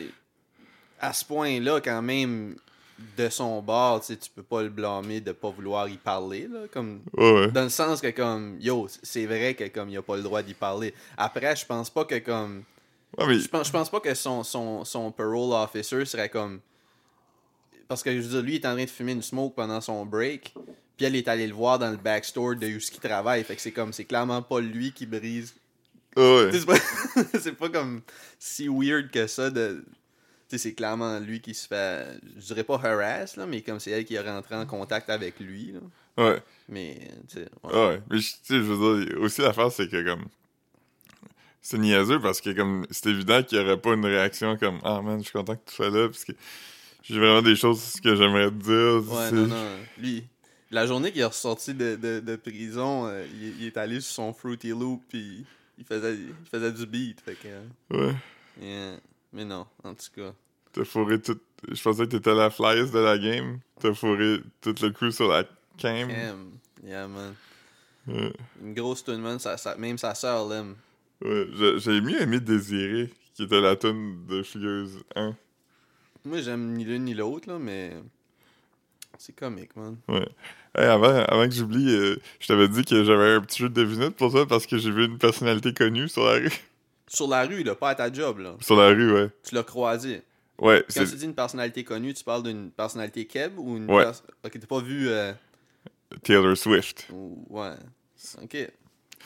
à 1.00 1.14
ce 1.14 1.26
point-là, 1.26 1.82
quand 1.82 2.02
même, 2.02 2.56
de 3.18 3.30
son 3.30 3.62
bord, 3.62 4.06
tu 4.06 4.16
peux 4.34 4.44
pas 4.44 4.64
le 4.64 4.70
blâmer 4.70 5.20
de 5.20 5.32
pas 5.32 5.50
vouloir 5.50 5.88
y 5.90 5.98
parler, 5.98 6.48
là, 6.48 6.62
comme... 6.72 7.02
Ouais, 7.14 7.34
ouais. 7.34 7.52
Dans 7.52 7.64
le 7.64 7.70
sens 7.70 8.02
que, 8.02 8.10
comme, 8.12 8.58
yo, 8.60 8.88
c'est 9.04 9.26
vrai 9.26 9.54
que, 9.54 9.68
comme, 9.68 9.90
il 9.90 9.98
a 9.98 10.02
pas 10.02 10.16
le 10.16 10.24
droit 10.24 10.42
d'y 10.42 10.54
parler. 10.54 10.94
Après, 11.18 11.56
je 11.56 11.66
pense 11.66 11.90
pas 11.90 12.06
que, 12.06 12.20
comme... 12.20 12.64
Ouais, 13.18 13.28
mais, 13.28 13.40
Je 13.40 13.48
pense, 13.50 13.68
je 13.68 13.72
pense 13.72 13.90
pas 13.90 14.00
que 14.00 14.14
son, 14.14 14.44
son, 14.44 14.86
son 14.86 15.12
parole 15.12 15.54
officer 15.54 16.06
serait 16.06 16.30
comme... 16.30 16.60
Parce 17.88 18.02
que, 18.02 18.12
je 18.12 18.22
veux 18.22 18.30
dire, 18.30 18.42
lui, 18.42 18.56
il 18.56 18.62
est 18.62 18.66
en 18.66 18.74
train 18.74 18.86
de 18.86 18.90
fumer 18.90 19.12
une 19.12 19.22
smoke 19.22 19.54
pendant 19.56 19.82
son 19.82 20.06
break, 20.06 20.54
puis 20.98 21.06
elle 21.06 21.16
est 21.16 21.28
allée 21.28 21.48
le 21.48 21.54
voir 21.54 21.78
dans 21.78 21.92
le 21.92 21.98
backstore 21.98 22.56
de 22.56 22.68
où 22.68 22.80
ce 22.80 22.92
travaille, 23.00 23.44
fait 23.44 23.56
que 23.56 23.62
c'est 23.62 23.72
comme, 23.72 23.94
c'est 23.94 24.06
clairement 24.06 24.42
pas 24.42 24.60
lui 24.60 24.92
qui 24.92 25.06
brise 25.06 25.54
ouais. 26.16 26.50
C'est 26.54 26.66
pas, 26.66 26.78
c'est 27.40 27.52
pas 27.54 27.70
comme 27.70 28.02
si 28.40 28.68
weird 28.68 29.12
que 29.12 29.28
ça 29.28 29.50
de. 29.50 29.84
C'est 30.48 30.74
clairement 30.74 31.20
lui 31.20 31.42
qui 31.42 31.54
se 31.54 31.68
fait. 31.68 32.06
Je 32.38 32.42
dirais 32.46 32.64
pas 32.64 32.76
harass, 32.82 33.36
là, 33.36 33.46
mais 33.46 33.62
comme 33.62 33.80
c'est 33.80 33.92
elle 33.92 34.06
qui 34.06 34.16
est 34.16 34.22
rentrée 34.22 34.56
en 34.56 34.66
contact 34.66 35.10
avec 35.10 35.40
lui. 35.40 35.74
Là. 35.74 35.80
Ouais. 36.24 36.44
Mais, 36.70 36.98
tu 37.28 37.40
sais. 37.40 37.48
ouais. 37.64 37.74
Ouais, 37.74 38.02
mais 38.10 38.20
je- 38.20 38.32
tu 38.32 38.38
sais, 38.44 38.56
je 38.56 38.62
veux 38.62 39.06
dire, 39.06 39.20
aussi 39.22 39.42
l'affaire, 39.42 39.72
c'est 39.72 39.90
que 39.90 40.02
comme. 40.04 40.26
C'est 41.62 41.80
niaiseux 41.80 42.20
parce 42.22 42.42
que 42.42 42.52
comme 42.52 42.86
c'est 42.92 43.10
évident 43.10 43.42
qu'il 43.42 43.58
n'y 43.58 43.64
aurait 43.66 43.82
pas 43.82 43.94
une 43.96 44.06
réaction 44.06 44.56
comme 44.56 44.80
Ah 44.84 45.02
man, 45.02 45.18
je 45.18 45.24
suis 45.24 45.32
content 45.34 45.56
que 45.56 45.68
tu 45.68 45.74
sois 45.76 45.90
là 45.90 46.08
parce 46.08 46.24
que 46.24 46.32
j'ai 47.02 47.18
vraiment 47.20 47.42
des 47.42 47.56
choses 47.56 48.00
que 48.04 48.16
j'aimerais 48.16 48.52
te 48.52 49.02
dire. 49.02 49.12
Ouais, 49.12 49.32
non, 49.32 49.48
non. 49.48 49.76
Lui, 49.98 50.24
la 50.70 50.86
journée 50.86 51.12
qu'il 51.12 51.22
est 51.22 51.26
ressorti 51.26 51.74
de, 51.74 51.96
de, 51.96 52.20
de 52.20 52.36
prison, 52.36 53.08
euh, 53.08 53.26
il, 53.42 53.62
il 53.62 53.66
est 53.66 53.78
allé 53.78 54.00
sur 54.00 54.14
son 54.14 54.32
Fruity 54.34 54.70
Loop, 54.70 55.02
puis 55.10 55.44
il 55.80 55.86
faisait, 55.86 56.14
il 56.16 56.36
faisait 56.52 56.72
du 56.72 56.86
beat. 56.86 57.20
Fait 57.22 57.34
que. 57.34 57.48
euh, 57.48 57.64
Ouais. 57.90 58.16
yeah. 58.62 58.98
Mais 59.36 59.46
non, 59.46 59.68
en 59.84 59.94
tout 59.94 60.06
cas. 60.16 60.34
T'as 60.72 60.86
fourré 60.86 61.22
tout. 61.22 61.38
Je 61.72 61.82
pensais 61.82 62.06
que 62.06 62.12
t'étais 62.12 62.34
la 62.34 62.50
flyers 62.50 62.90
de 62.90 63.00
la 63.00 63.18
game. 63.18 63.60
T'as 63.80 63.94
fourré 63.94 64.40
tout 64.62 64.74
le 64.82 64.90
crew 64.90 65.12
sur 65.12 65.28
la 65.28 65.44
cam. 65.78 66.08
Cam. 66.08 66.52
Yeah, 66.84 67.08
man. 67.08 67.36
Ouais. 68.08 68.34
Une 68.64 68.74
grosse 68.74 69.04
tune, 69.04 69.20
man. 69.20 69.38
Ça, 69.40 69.58
ça- 69.58 69.76
même 69.76 69.98
sa 69.98 70.16
soeur 70.16 70.48
l'aime. 70.48 70.76
Ouais. 71.24 71.48
J'ai- 71.78 72.02
mieux 72.02 72.22
aimé 72.22 72.40
Désiré, 72.40 73.12
qui 73.34 73.44
était 73.44 73.62
la 73.62 73.76
tune 73.76 74.26
de 74.28 74.42
Figures 74.44 74.88
1. 75.16 75.36
Moi, 76.24 76.42
j'aime 76.42 76.74
ni 76.74 76.84
l'une 76.86 77.04
ni 77.06 77.14
l'autre, 77.14 77.50
là, 77.50 77.60
mais. 77.60 77.94
C'est 79.18 79.36
comique, 79.36 79.76
man. 79.76 79.98
Ouais. 80.10 80.28
Hey, 80.76 80.86
avant, 80.88 81.08
avant 81.24 81.48
que 81.48 81.56
j'oublie, 81.56 81.90
euh, 81.90 82.18
je 82.40 82.48
t'avais 82.48 82.68
dit 82.68 82.84
que 82.84 83.04
j'avais 83.04 83.34
un 83.36 83.42
petit 83.42 83.60
jeu 83.60 83.70
de 83.70 83.74
devinette 83.82 84.16
pour 84.18 84.30
toi 84.32 84.46
parce 84.46 84.66
que 84.68 84.78
j'ai 84.78 84.92
vu 84.92 85.06
une 85.06 85.18
personnalité 85.18 85.74
connue 85.74 86.10
sur 86.10 86.26
la 86.26 86.34
rue. 86.34 86.52
Sur 87.16 87.28
la 87.28 87.44
rue, 87.46 87.64
là, 87.64 87.76
pas 87.76 87.90
à 87.90 87.96
ta 87.96 88.12
job, 88.12 88.40
là. 88.40 88.56
sur 88.62 88.76
la 88.76 88.90
rue, 88.90 89.12
ouais. 89.14 89.30
Tu 89.48 89.56
l'as 89.56 89.64
croisé. 89.64 90.22
Ouais, 90.60 90.84
Quand 90.94 91.04
tu 91.06 91.16
dis 91.16 91.26
une 91.26 91.36
personnalité 91.36 91.84
connue, 91.84 92.14
tu 92.14 92.24
parles 92.24 92.44
d'une 92.44 92.72
personnalité 92.72 93.26
keb 93.26 93.58
ou 93.60 93.76
une 93.78 93.90
Ouais. 93.92 94.04
pers- 94.04 94.22
Ok, 94.46 94.58
t'as 94.60 94.68
pas 94.68 94.80
vu. 94.80 95.10
euh, 95.10 95.34
Taylor 96.24 96.56
Swift. 96.56 97.08
ou- 97.12 97.46
Ouais. 97.50 97.72
Ok. 98.42 98.58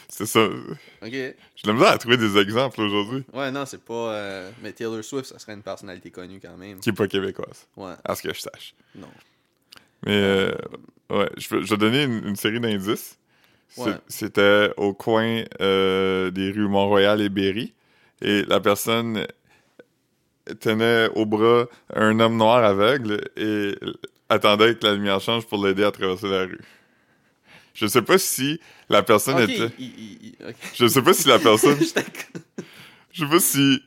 C'est 0.08 0.26
ça. 0.26 0.44
Ok. 0.46 1.12
J'ai 1.12 1.36
de 1.64 1.68
la 1.68 1.74
misère 1.74 1.90
à 1.90 1.98
trouver 2.00 2.18
des 2.18 2.36
exemples 2.38 2.82
aujourd'hui. 2.82 3.24
Ouais, 3.34 3.52
non, 3.52 3.66
c'est 3.66 3.84
pas. 3.84 4.14
euh, 4.14 4.52
Mais 4.64 4.72
Taylor 4.72 5.04
Swift, 5.04 5.26
ça 5.28 5.38
serait 5.38 5.54
une 5.54 5.62
personnalité 5.62 6.10
connue 6.10 6.40
quand 6.42 6.58
même. 6.58 6.80
Qui 6.80 6.90
est 6.90 6.94
pas 6.94 7.08
québécoise, 7.08 7.68
Ouais. 7.78 7.94
à 8.04 8.16
ce 8.16 8.24
que 8.24 8.34
je 8.34 8.40
sache. 8.40 8.74
Non. 8.96 9.08
Mais, 10.06 10.14
euh, 10.14 10.52
ouais, 11.12 11.30
je 11.38 11.56
vais, 11.56 11.66
je 11.66 11.76
donner 11.76 12.04
une, 12.06 12.30
une 12.30 12.36
série 12.38 12.60
d'indices. 12.60 13.18
Ouais. 13.78 13.94
C'était 14.08 14.72
au 14.78 14.94
coin 14.96 15.44
euh, 15.62 16.32
des 16.32 16.50
rues 16.52 16.68
Mont-Royal 16.68 17.22
et 17.22 17.30
Berry. 17.30 17.74
Et 18.22 18.44
la 18.44 18.60
personne 18.60 19.26
tenait 20.60 21.08
au 21.16 21.26
bras 21.26 21.66
un 21.94 22.20
homme 22.20 22.38
noir 22.38 22.64
aveugle 22.64 23.22
et 23.38 23.76
attendait 24.30 24.76
que 24.76 24.86
la 24.86 24.94
lumière 24.96 25.22
change 25.22 25.46
pour 25.46 25.64
l'aider 25.66 25.84
à 25.84 25.92
traverser 25.92 26.28
la 26.30 26.42
rue. 26.44 26.60
Je 27.74 27.88
sais 27.88 28.02
pas 28.02 28.18
si 28.18 28.60
la 28.90 29.04
personne 29.04 29.40
était... 29.40 29.72
il- 29.80 30.36
ok. 30.46 30.56
Je 30.76 30.88
sais 30.88 31.02
pas 31.02 31.14
si 31.14 31.28
la 31.28 31.40
personne... 31.40 31.78
Je 33.12 33.26
sais 33.26 33.30
pas 33.30 33.40
si 33.40 33.82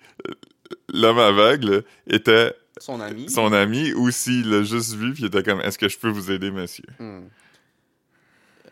l'homme 0.92 1.18
aveugle 1.18 1.84
était 2.08 2.54
Son 2.78 3.00
ami. 3.00 3.30
son 3.30 3.52
ami 3.52 3.92
ou 3.92 4.10
s'il 4.10 4.50
l'a 4.50 4.62
juste 4.64 4.94
vu 4.94 5.12
puis 5.12 5.22
il 5.22 5.26
était 5.26 5.42
comme 5.44 5.60
est-ce 5.60 5.78
que 5.78 5.88
je 5.88 5.96
peux 5.98 6.08
vous 6.08 6.30
aider 6.32 6.50
monsieur? 6.50 6.84
Hmm. 6.98 7.20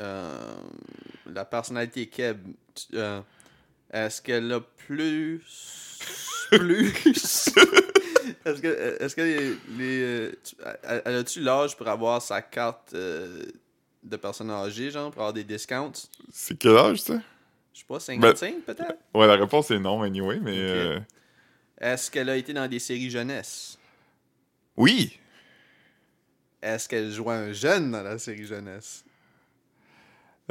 Euh, 0.01 0.39
la 1.33 1.45
personnalité 1.45 2.07
Keb, 2.07 2.39
tu- 2.75 2.97
euh, 2.97 3.21
est-ce 3.93 4.23
qu'elle 4.23 4.53
a 4.53 4.61
plus. 4.61 5.41
plus? 6.51 6.93
est-ce 8.45 8.61
que, 8.61 9.03
est-ce 9.03 9.15
que 9.17 9.21
les. 9.23 9.51
les, 9.79 10.03
euh, 10.03 10.33
tu- 10.45 10.57
elle 11.05 11.17
a-tu 11.17 11.41
l'âge 11.41 11.77
pour 11.77 11.89
avoir 11.89 12.21
sa 12.23 12.43
carte 12.43 12.93
euh, 12.95 13.45
de 14.03 14.17
personne 14.17 14.51
âgée, 14.51 14.91
genre, 14.91 15.11
pour 15.11 15.23
avoir 15.23 15.33
des 15.33 15.45
discounts? 15.45 15.93
C'est 16.33 16.57
quel 16.59 16.77
âge 16.77 17.01
ça? 17.03 17.21
Je 17.73 17.81
sais 17.81 17.85
pas, 17.87 18.01
55 18.01 18.63
peut-être? 18.65 18.99
ouais 19.15 19.27
la 19.27 19.37
réponse 19.37 19.71
est 19.71 19.79
non 19.79 20.03
anyway 20.03 20.39
mais 20.41 20.53
euh, 20.57 20.99
Est-ce 21.81 22.11
qu'elle 22.11 22.29
a 22.29 22.37
été 22.37 22.53
dans 22.53 22.67
des 22.69 22.79
séries 22.81 23.11
jeunesse? 23.11 23.79
Oui 24.77 25.19
Est-ce 26.61 26.89
qu'elle 26.89 27.11
jouait 27.13 27.35
un 27.35 27.53
jeune 27.53 27.93
dans 27.93 28.03
la 28.03 28.19
série 28.19 28.45
jeunesse? 28.45 29.05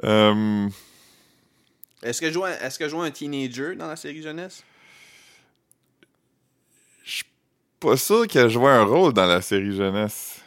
Euh, 0.05 0.69
Est-ce 2.04 2.22
qu'elle 2.22 2.34
jouait, 2.34 2.58
est-ce 2.62 2.78
qu'elle 2.80 2.89
jouait 2.89 3.06
un 3.08 3.12
teenager 3.12 3.76
dans 3.76 3.88
la 3.88 3.95
série 3.95 4.22
jeunesse? 4.22 4.64
Pas 7.80 7.95
sûr 7.95 8.28
qu'elle 8.28 8.50
jouait 8.50 8.72
un 8.72 8.84
rôle 8.84 9.14
dans 9.14 9.26
la 9.26 9.41
série 9.41 9.74
jeunesse 9.76 10.41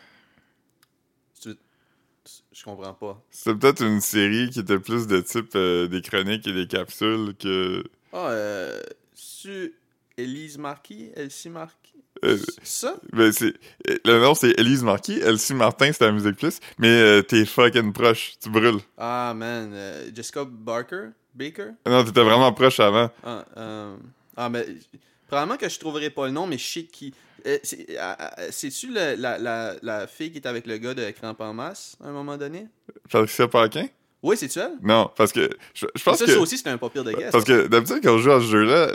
Je 2.54 2.62
comprends 2.64 2.92
pas. 2.94 3.22
c'était 3.30 3.56
peut-être 3.58 3.82
une 3.82 4.00
série 4.02 4.50
qui 4.50 4.60
était 4.60 4.78
plus 4.78 5.06
de 5.06 5.20
type 5.20 5.52
euh, 5.56 5.88
des 5.88 6.02
chroniques 6.02 6.46
et 6.46 6.52
des 6.52 6.66
capsules 6.66 7.34
que 7.38 7.82
Ah, 8.12 8.28
euh. 8.28 8.80
Su. 9.14 9.74
Élise 10.18 10.58
Marquis 10.58 11.10
Elsie 11.16 11.48
Marquis? 11.48 12.04
Euh, 12.24 12.36
Ça? 12.62 12.96
ben, 13.14 13.32
c'est 13.32 13.54
euh, 13.88 13.98
le 14.04 14.20
nom 14.20 14.34
c'est 14.34 14.50
Elise 14.60 14.82
Marquis 14.84 15.18
Elsie 15.20 15.54
Martin 15.54 15.90
c'est 15.92 16.04
la 16.04 16.12
musique 16.12 16.36
plus 16.36 16.60
mais 16.78 16.88
euh, 16.88 17.22
t'es 17.22 17.46
fucking 17.46 17.94
proche 17.94 18.34
tu 18.40 18.50
brûles 18.50 18.78
Ah, 18.98 19.32
man. 19.34 19.74
Jessica 20.14 20.44
Barker? 20.44 21.08
Baker? 21.34 21.70
Non 21.86 22.04
t'étais 22.04 22.22
vraiment 22.22 22.52
proche 22.52 22.80
avant 22.80 23.10
Ah, 23.24 23.44
euh, 23.56 23.96
ah, 24.36 24.48
mais. 24.48 24.66
Probablement 25.28 25.56
que 25.56 25.68
je 25.68 25.78
trouverai 25.78 26.10
pas 26.10 26.26
le 26.26 26.32
nom, 26.32 26.46
mais 26.46 26.58
je 26.58 26.66
sais 26.66 26.82
qui. 26.84 27.14
Euh, 27.46 27.58
c'est- 27.62 27.86
euh, 27.90 28.14
euh, 28.38 28.48
C'est-tu 28.50 28.88
le- 28.88 29.14
la, 29.16 29.38
la, 29.38 29.74
la 29.82 30.06
fille 30.06 30.30
qui 30.30 30.38
est 30.38 30.46
avec 30.46 30.66
le 30.66 30.76
gars 30.76 30.92
de 30.94 31.10
Cramp 31.10 31.36
en 31.38 31.54
masse 31.54 31.96
à 32.04 32.08
un 32.08 32.12
moment 32.12 32.36
donné? 32.36 32.66
Patricia 33.10 33.48
Paquin? 33.48 33.86
Oui, 34.22 34.36
c'est-tu 34.36 34.58
elle? 34.60 34.74
Non, 34.82 35.10
parce 35.16 35.32
que 35.32 35.48
je, 35.74 35.86
je 35.96 36.02
pense 36.04 36.18
ça, 36.18 36.26
que... 36.26 36.32
ça 36.32 36.38
aussi, 36.38 36.56
c'était 36.58 36.70
un 36.70 36.78
pas 36.78 36.88
pire 36.90 37.02
de 37.02 37.12
guess. 37.12 37.32
Parce 37.32 37.44
que 37.44 37.66
d'habitude, 37.66 38.00
quand 38.04 38.12
on 38.14 38.18
joue 38.18 38.30
à 38.30 38.40
ce 38.40 38.46
jeu-là, 38.46 38.92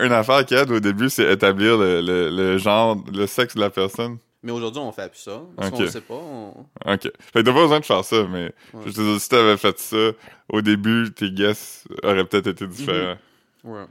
une 0.00 0.12
affaire 0.12 0.46
qu'il 0.46 0.56
y 0.56 0.60
a 0.60 0.62
au 0.62 0.80
début, 0.80 1.10
c'est 1.10 1.30
établir 1.30 1.76
le, 1.76 2.00
le, 2.00 2.30
le 2.30 2.56
genre, 2.58 2.96
le 3.12 3.26
sexe 3.26 3.54
de 3.56 3.60
la 3.60 3.68
personne. 3.70 4.18
Mais 4.42 4.50
aujourd'hui, 4.52 4.80
on 4.82 4.90
fait 4.92 5.08
plus 5.10 5.20
ça. 5.20 5.40
Parce 5.56 5.68
Ok. 5.70 5.76
qu'on 5.76 5.86
sait 5.90 6.00
pas. 6.00 6.14
on- 6.14 6.66
Ok. 6.86 7.02
Fait 7.02 7.10
que 7.10 7.40
t'as 7.40 7.52
pas 7.52 7.62
besoin 7.62 7.80
de 7.80 7.84
faire 7.84 8.04
ça, 8.04 8.24
mais 8.28 8.52
Ouais. 8.74 8.82
je 8.86 8.90
te 8.92 9.00
dis, 9.00 9.20
si 9.20 9.28
t'avais 9.28 9.56
fait 9.56 9.78
ça, 9.78 10.10
au 10.48 10.60
début, 10.62 11.12
tes 11.14 11.30
guesses 11.30 11.84
auraient 12.02 12.24
peut-être 12.24 12.48
été 12.48 12.66
différents. 12.66 13.16
Ouais. 13.64 13.84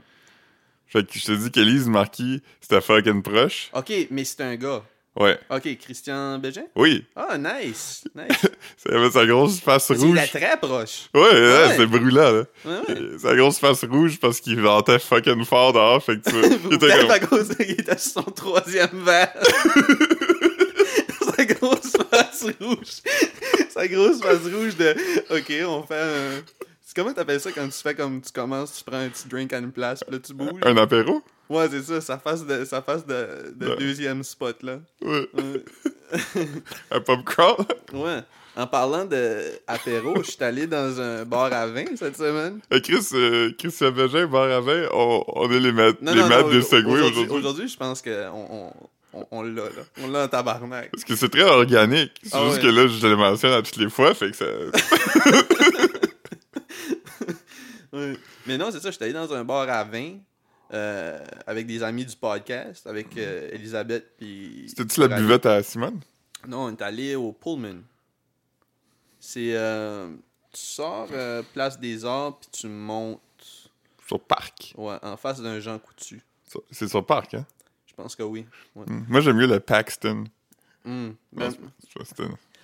Fait 0.86 1.06
que 1.06 1.18
je 1.18 1.24
te 1.24 1.32
dis 1.32 1.50
qu'Élise 1.50 1.88
Marquis, 1.88 2.42
c'était 2.60 2.82
fucking 2.82 3.22
proche. 3.22 3.70
Ok, 3.74 3.92
mais 4.10 4.24
c'est 4.24 4.42
un 4.42 4.56
gars. 4.56 4.82
Ouais. 5.14 5.38
Ok, 5.50 5.76
Christian 5.78 6.38
Bégin? 6.38 6.64
Oui. 6.74 7.04
Ah, 7.14 7.36
nice. 7.36 8.02
Nice. 8.14 8.46
Ça 8.78 8.94
avait 8.94 9.10
sa 9.10 9.26
grosse 9.26 9.60
face 9.60 9.90
Il 9.90 9.98
rouge. 9.98 10.18
est 10.18 10.26
très 10.38 10.56
proche. 10.58 11.10
Ouais, 11.14 11.20
ouais, 11.20 11.30
Ouais. 11.30 11.74
c'est 11.76 11.86
brûlant, 11.86 12.32
là. 12.32 12.44
Ouais, 12.64 12.78
ouais. 12.88 13.18
Sa 13.18 13.36
grosse 13.36 13.58
face 13.58 13.84
rouge 13.84 14.18
parce 14.20 14.40
qu'il 14.40 14.58
ventait 14.60 14.98
fucking 14.98 15.44
fort 15.44 15.74
dehors, 15.74 16.02
fait 16.02 16.18
que 16.18 16.30
tu 16.30 16.36
il 16.70 16.74
était 16.74 17.20
comme... 17.26 17.46
qu'il 17.56 17.70
était 17.72 17.98
sur 17.98 18.12
son 18.12 18.30
troisième 18.30 19.04
verre. 19.04 19.34
Sa 22.10 22.18
grosse 22.20 22.42
face 22.42 22.54
rouge. 22.60 23.68
Sa 23.70 23.88
grosse 23.88 24.20
face 24.20 24.42
rouge 24.54 24.76
de. 24.76 24.94
Ok, 25.36 25.52
on 25.66 25.82
fait 25.82 26.00
un. 26.00 26.42
C'est 26.84 26.94
comment 26.96 27.12
t'appelles 27.14 27.40
ça 27.40 27.50
quand 27.52 27.66
tu 27.66 27.78
fais 27.82 27.94
comme 27.94 28.20
tu 28.20 28.30
commences, 28.32 28.74
tu 28.78 28.84
prends 28.84 28.98
un 29.00 29.08
petit 29.08 29.26
drink 29.28 29.52
à 29.54 29.58
une 29.58 29.72
place, 29.72 30.04
puis 30.04 30.14
là 30.14 30.20
tu 30.22 30.34
bouges? 30.34 30.60
Un 30.62 30.76
apéro? 30.76 31.22
Ouais, 31.48 31.66
c'est 31.70 31.82
ça, 31.82 32.00
sa 32.00 32.18
face 32.18 32.44
de, 32.46 32.64
sa 32.64 32.82
face 32.82 33.06
de, 33.06 33.52
de 33.56 33.68
Ouais. 33.70 33.76
deuxième 33.76 34.22
spot 34.22 34.62
là. 34.62 34.78
Ouais. 35.02 35.26
Ouais. 35.34 35.64
Un 36.90 37.00
pop 37.00 37.24
crawl? 37.24 37.56
Ouais. 37.94 38.20
En 38.54 38.66
parlant 38.66 39.06
de 39.06 39.40
apéro, 39.66 40.22
je 40.22 40.30
suis 40.32 40.44
allé 40.44 40.66
dans 40.66 41.00
un 41.00 41.24
bar 41.24 41.50
à 41.52 41.66
vin 41.66 41.84
cette 41.96 42.16
semaine. 42.18 42.60
Euh, 42.72 42.80
Chris, 42.80 43.06
euh, 43.14 43.50
Christian 43.58 43.90
Bégin, 43.92 44.26
bar 44.26 44.50
à 44.50 44.60
vin, 44.60 44.86
on, 44.92 45.24
on 45.26 45.50
est 45.50 45.60
les 45.60 45.72
maîtres, 45.72 45.98
Non, 46.02 46.12
les 46.12 46.20
non, 46.20 46.28
maîtres 46.28 46.42
non, 46.48 46.50
des 46.50 46.62
segways 46.62 47.00
aujourd'hui, 47.00 47.26
aujourd'hui. 47.30 47.68
je 47.68 47.76
pense 47.78 48.02
qu'on 48.02 48.10
on, 48.50 48.72
on, 49.12 49.26
on 49.30 49.42
l'a, 49.42 49.64
là. 49.64 49.82
On 50.00 50.08
l'a 50.08 50.24
en 50.24 50.28
tabarnak. 50.28 50.90
Parce 50.90 51.04
que 51.04 51.14
c'est 51.16 51.28
très 51.28 51.42
organique. 51.42 52.12
C'est 52.22 52.30
Ah 52.34 52.44
juste 52.46 52.56
ouais. 52.56 52.62
que 52.62 52.66
là, 52.68 52.86
je 52.86 53.06
le 53.06 53.16
mentionne 53.16 53.52
à 53.52 53.62
toutes 53.62 53.76
les 53.76 53.90
fois, 53.90 54.14
fait 54.14 54.30
que 54.30 54.36
ça... 54.36 54.46
Mais 58.46 58.56
non, 58.58 58.70
c'est 58.70 58.80
ça, 58.80 58.90
j'étais 58.90 59.04
allé 59.04 59.12
dans 59.12 59.32
un 59.34 59.44
bar 59.44 59.68
à 59.68 59.84
vin 59.84 60.16
euh, 60.72 61.18
avec 61.46 61.66
des 61.66 61.82
amis 61.82 62.04
du 62.06 62.16
podcast, 62.16 62.86
avec 62.86 63.16
euh, 63.18 63.50
Elisabeth 63.52 64.16
puis. 64.16 64.64
C'était-tu 64.68 65.00
la 65.00 65.08
buvette 65.08 65.44
à 65.46 65.62
Simone? 65.62 66.00
Non, 66.48 66.64
on 66.64 66.70
est 66.72 66.82
allé 66.82 67.14
au 67.14 67.32
Pullman. 67.32 67.82
C'est. 69.20 69.54
euh, 69.54 70.08
tu 70.52 70.60
sors 70.60 71.08
euh, 71.12 71.42
Place 71.54 71.78
des 71.78 72.04
Arts 72.04 72.38
puis 72.40 72.48
tu 72.52 72.66
montes 72.66 73.20
Sur 74.06 74.20
Parc. 74.20 74.74
ouais, 74.76 74.96
en 75.02 75.16
face 75.16 75.40
d'un 75.40 75.60
Jean 75.60 75.78
Coutu. 75.78 76.20
C'est 76.70 76.88
sur 76.88 77.04
Parc, 77.06 77.34
hein? 77.34 77.46
Pense 78.02 78.16
que 78.16 78.22
oui. 78.24 78.44
Ouais. 78.74 78.84
Hmm. 78.86 79.04
Moi, 79.08 79.20
j'aime 79.20 79.36
mieux 79.36 79.46
le 79.46 79.60
Paxton. 79.60 80.24
Non, 80.84 81.14
Ben, 81.32 81.52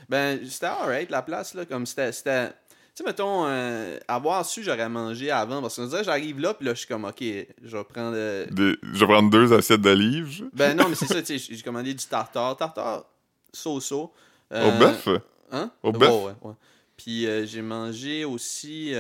ben, 0.09 0.41
c'était 0.49 0.66
alright 0.66 1.09
la 1.11 1.22
place, 1.22 1.55
là. 1.55 1.64
Comme 1.64 1.86
c'était. 1.86 2.11
c'était- 2.11 2.49
Tu 2.49 3.05
sais, 3.05 3.05
mettons, 3.05 3.45
euh, 3.47 3.97
avoir 4.09 4.45
su, 4.45 4.64
j'aurais 4.64 4.89
mangé 4.89 5.30
avant. 5.30 5.62
Parce 5.62 5.76
que 5.76 5.86
dirait, 5.89 6.03
j'arrive 6.03 6.41
là, 6.41 6.55
puis 6.55 6.66
là, 6.66 6.74
je 6.74 6.78
suis 6.80 6.89
comme, 6.89 7.05
ok, 7.05 7.20
je 7.22 7.76
vais 7.76 7.84
prendre. 7.84 8.14
euh, 8.16 8.47
Des- 8.51 8.76
Je 8.82 8.99
vais 8.99 9.07
prendre 9.07 9.30
deux 9.30 9.53
assiettes 9.53 9.80
d'olives. 9.82 10.49
Ben 10.53 10.76
non, 10.76 10.89
mais 10.89 10.97
c'est 10.97 11.07
ça, 11.07 11.22
tu 11.22 11.39
sais, 11.39 11.55
j'ai 11.55 11.62
commandé 11.62 11.95
du 11.95 12.05
tartare. 12.05 12.57
Tartare, 12.57 13.05
so-so. 13.53 14.12
Euh, 14.53 14.74
Au 14.74 14.78
bœuf? 14.80 15.09
Hein? 15.53 15.70
Au 15.84 15.93
bœuf? 15.93 16.11
ouais, 16.11 16.32
ouais. 16.43 16.55
Puis 16.97 17.28
j'ai 17.47 17.62
mangé 17.62 18.24
aussi. 18.24 18.93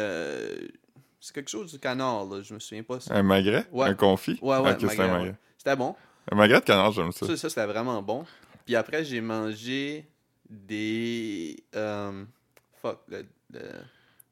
c'est 1.20 1.34
quelque 1.34 1.50
chose 1.50 1.72
du 1.72 1.80
canard, 1.80 2.24
là. 2.26 2.40
Je 2.42 2.54
me 2.54 2.60
souviens 2.60 2.84
pas. 2.84 3.00
ça. 3.00 3.12
Un 3.14 3.24
magret? 3.24 3.66
Ouais. 3.72 3.88
Un 3.88 3.94
confit? 3.94 4.38
Ouais, 4.40 4.56
ouais, 4.58 4.62
magret, 4.80 5.00
un 5.10 5.22
ouais. 5.22 5.34
C'était 5.58 5.74
bon. 5.74 5.96
Un 6.30 6.36
magret 6.36 6.60
de 6.60 6.64
canard, 6.64 6.92
j'aime 6.92 7.12
ça. 7.12 7.26
Ça, 7.26 7.36
ça 7.36 7.48
c'était 7.48 7.66
vraiment 7.66 8.02
bon. 8.02 8.24
Puis 8.66 8.76
après, 8.76 9.04
j'ai 9.04 9.20
mangé 9.20 10.06
des. 10.48 11.56
euh, 11.74 12.24
fuck, 12.82 13.00
le, 13.08 13.24
le- 13.52 13.60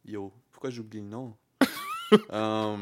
Yo, 0.04 0.32
pourquoi 0.52 0.70
j'oublie 0.70 1.00
le 1.00 1.06
nom? 1.06 1.34
Euh, 2.32 2.76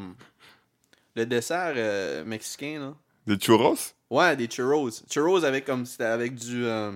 le 1.16 1.24
dessert 1.24 1.72
euh, 1.76 2.24
mexicain, 2.26 2.78
là. 2.78 2.94
Des 3.26 3.38
churros? 3.38 3.74
Ouais, 4.10 4.36
des 4.36 4.48
churros. 4.48 4.90
Churros 5.08 5.42
avec 5.44 5.64
comme 5.64 5.86
c'était 5.86 6.04
avec 6.04 6.34
du 6.34 6.66
euh, 6.66 6.92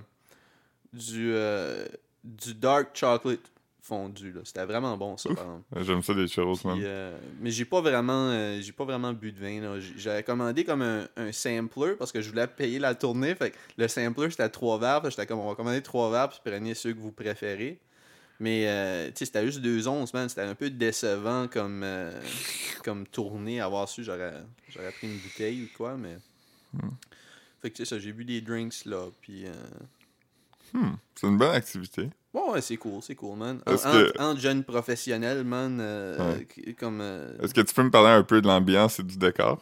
du 0.93 1.33
euh, 1.33 1.87
du 2.23 2.53
dark 2.55 2.95
chocolate 2.95 3.41
fondu 3.89 4.33
là. 4.33 4.41
C'était 4.45 4.65
vraiment 4.67 4.97
bon 4.97 5.17
ça. 5.17 5.31
J'aime 5.77 6.03
ça, 6.03 6.13
des 6.15 6.29
churros, 6.29 6.59
man. 6.65 6.79
euh, 6.83 7.19
mais 7.41 7.51
j'ai 7.51 7.65
pas 7.65 7.81
vraiment 7.81 8.29
euh, 8.31 8.61
j'ai 8.61 8.73
pas 8.73 8.85
vraiment 8.85 9.13
bu 9.13 9.33
de 9.33 9.39
vin 9.41 9.81
J'avais 9.97 10.23
commandé 10.23 10.65
comme 10.65 10.83
un, 10.83 11.09
un 11.17 11.33
sampler 11.33 11.95
parce 11.99 12.13
que 12.13 12.21
je 12.21 12.29
voulais 12.29 12.47
payer 12.47 12.79
la 12.79 12.95
tournée 12.95 13.35
fait 13.35 13.53
que 13.53 13.57
le 13.79 13.89
sampler 13.89 14.31
c'était 14.31 14.49
trois 14.51 14.79
verres, 14.79 15.09
j'étais 15.11 15.27
comme 15.27 15.39
on 15.41 15.49
va 15.49 15.55
commander 15.55 15.83
trois 15.83 16.11
verres 16.11 16.29
puis 16.29 16.41
prenez 16.45 16.75
ceux 16.75 16.93
que 16.93 16.99
vous 17.01 17.13
préférez. 17.13 17.79
Mais 18.41 18.67
euh, 18.69 19.07
tu 19.09 19.13
sais 19.17 19.25
c'était 19.25 19.45
juste 19.47 19.61
deux 19.61 19.89
onces 19.89 20.13
man, 20.15 20.29
c'était 20.29 20.43
un 20.43 20.55
peu 20.55 20.71
décevant 20.71 21.49
comme 21.49 21.85
comme 22.85 23.07
tournée 23.07 23.61
avoir 23.61 23.89
su 23.89 24.05
j'aurais 24.05 24.35
j'aurais 24.69 24.93
pris 24.93 25.07
une 25.09 25.19
bouteille 25.19 25.65
ou 25.65 25.77
quoi 25.77 25.97
mais 25.97 26.17
Hmm. 26.75 26.91
fait 27.63 27.71
que 27.71 27.79
c'est 27.79 27.87
ça, 27.87 27.99
j'ai 27.99 28.13
bu 28.13 28.27
des 28.27 28.43
drinks 28.43 28.85
là, 28.85 29.07
puis. 29.23 29.47
Hmm, 30.75 30.97
c'est 31.15 31.27
une 31.27 31.39
bonne 31.39 31.55
activité. 31.55 32.11
Bon 32.35 32.53
ouais 32.53 32.61
c'est 32.61 32.77
cool, 32.77 33.01
c'est 33.03 33.15
cool 33.15 33.37
man. 33.37 33.61
En- 33.67 33.77
que- 33.77 34.13
entre 34.19 34.41
jeunes 34.41 34.65
professionnels 34.65 35.45
man, 35.45 35.79
euh, 35.81 36.39
Ouais. 36.67 36.75
comme 36.75 37.01
euh, 37.01 37.37
Est-ce 37.43 37.55
que 37.55 37.61
tu 37.61 37.75
peux 37.75 37.83
me 37.83 37.91
parler 37.91 38.11
un 38.11 38.23
peu 38.23 38.41
de 38.41 38.47
l'ambiance 38.47 38.99
et 39.01 39.03
du 39.03 39.17
décor? 39.17 39.61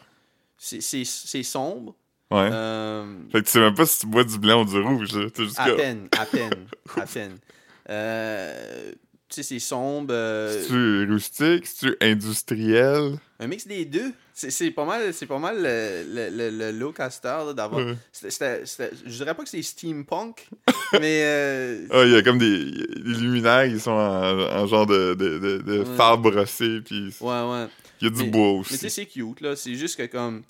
c'est 0.58 1.42
sombre. 1.42 1.94
Ouais. 2.30 2.48
Euh, 2.52 3.18
Fait 3.30 3.40
que 3.40 3.44
tu 3.46 3.52
sais 3.52 3.60
même 3.60 3.74
pas 3.74 3.86
si 3.86 4.00
tu 4.00 4.06
bois 4.06 4.24
du 4.24 4.38
blanc 4.38 4.62
ou 4.62 4.64
du 4.64 4.80
rouge. 4.80 5.10
T'es 5.32 5.44
juste 5.44 5.60
à 5.60 5.70
peine, 5.70 6.08
à 6.18 6.26
peine, 6.26 6.66
à 6.96 7.06
peine. 7.06 7.36
Euh, 7.88 8.90
sais, 9.36 9.42
c'est 9.42 9.58
sombre. 9.58 10.12
euh, 10.12 10.60
C'est-tu 10.62 11.10
rustique? 11.12 11.66
C'est-tu 11.66 11.96
industriel? 12.00 13.18
un 13.38 13.46
mix 13.48 13.66
des 13.66 13.84
deux. 13.84 14.12
C'est 14.32 14.50
c'est 14.50 14.70
pas 14.70 14.84
mal, 14.84 15.12
c'est 15.14 15.26
pas 15.26 15.38
mal 15.38 15.56
le, 15.62 16.04
le, 16.08 16.30
le, 16.50 16.50
le 16.58 16.70
look 16.78 17.00
à 17.00 17.10
d'avoir. 17.54 17.84
Ouais. 17.86 17.96
Je 18.22 19.10
dirais 19.10 19.34
pas 19.34 19.42
que 19.42 19.48
c'est 19.48 19.62
steampunk, 19.62 20.48
mais 21.00 21.20
euh, 21.24 21.86
Ah, 21.90 22.02
il 22.04 22.12
y 22.12 22.16
a 22.16 22.22
comme 22.22 22.38
des, 22.38 22.64
des 22.72 23.14
luminaires 23.20 23.68
qui 23.72 23.78
sont 23.80 23.90
en, 23.92 24.38
en 24.40 24.66
genre 24.66 24.86
de, 24.86 25.14
de, 25.14 25.38
de, 25.38 25.58
de 25.58 25.78
Ouais. 25.80 25.96
fer 25.96 26.18
brossé, 26.18 26.80
puis 26.84 27.14
ouais, 27.20 27.28
ouais. 27.42 27.66
il 28.00 28.04
y 28.04 28.06
a 28.06 28.10
du 28.10 28.22
Mais- 28.24 28.28
bois 28.30 28.56
Mais 28.58 28.62
tu 28.64 28.68
sais, 28.76 28.86
aussi. 28.86 28.90
c'est 28.90 29.06
cute, 29.06 29.40
là. 29.40 29.56
C'est 29.56 29.74
juste 29.74 29.96
que, 29.96 30.06
comme. 30.06 30.42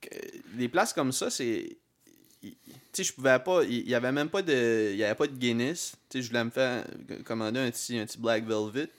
que- 0.00 0.08
des 0.58 0.68
places 0.68 0.92
comme 0.92 1.12
ça, 1.12 1.30
c'est. 1.30 1.76
Sais, 2.92 3.04
je 3.04 3.12
pouvais 3.12 3.38
pas. 3.38 3.64
Il 3.64 3.88
y 3.88 3.94
avait 3.94 4.12
même 4.12 4.28
pas 4.28 4.42
de. 4.42 4.90
Il 4.92 4.98
y 4.98 5.04
avait 5.04 5.14
pas 5.14 5.26
de 5.26 5.36
Guinness. 5.36 5.96
Tu 6.08 6.18
sais, 6.18 6.22
je 6.22 6.28
voulais 6.28 6.44
me 6.44 6.50
faire 6.50 6.84
commander 7.24 7.60
un 7.60 7.70
petit, 7.70 7.98
un 7.98 8.06
petit 8.06 8.18
Black 8.18 8.44
Velvet. 8.44 8.90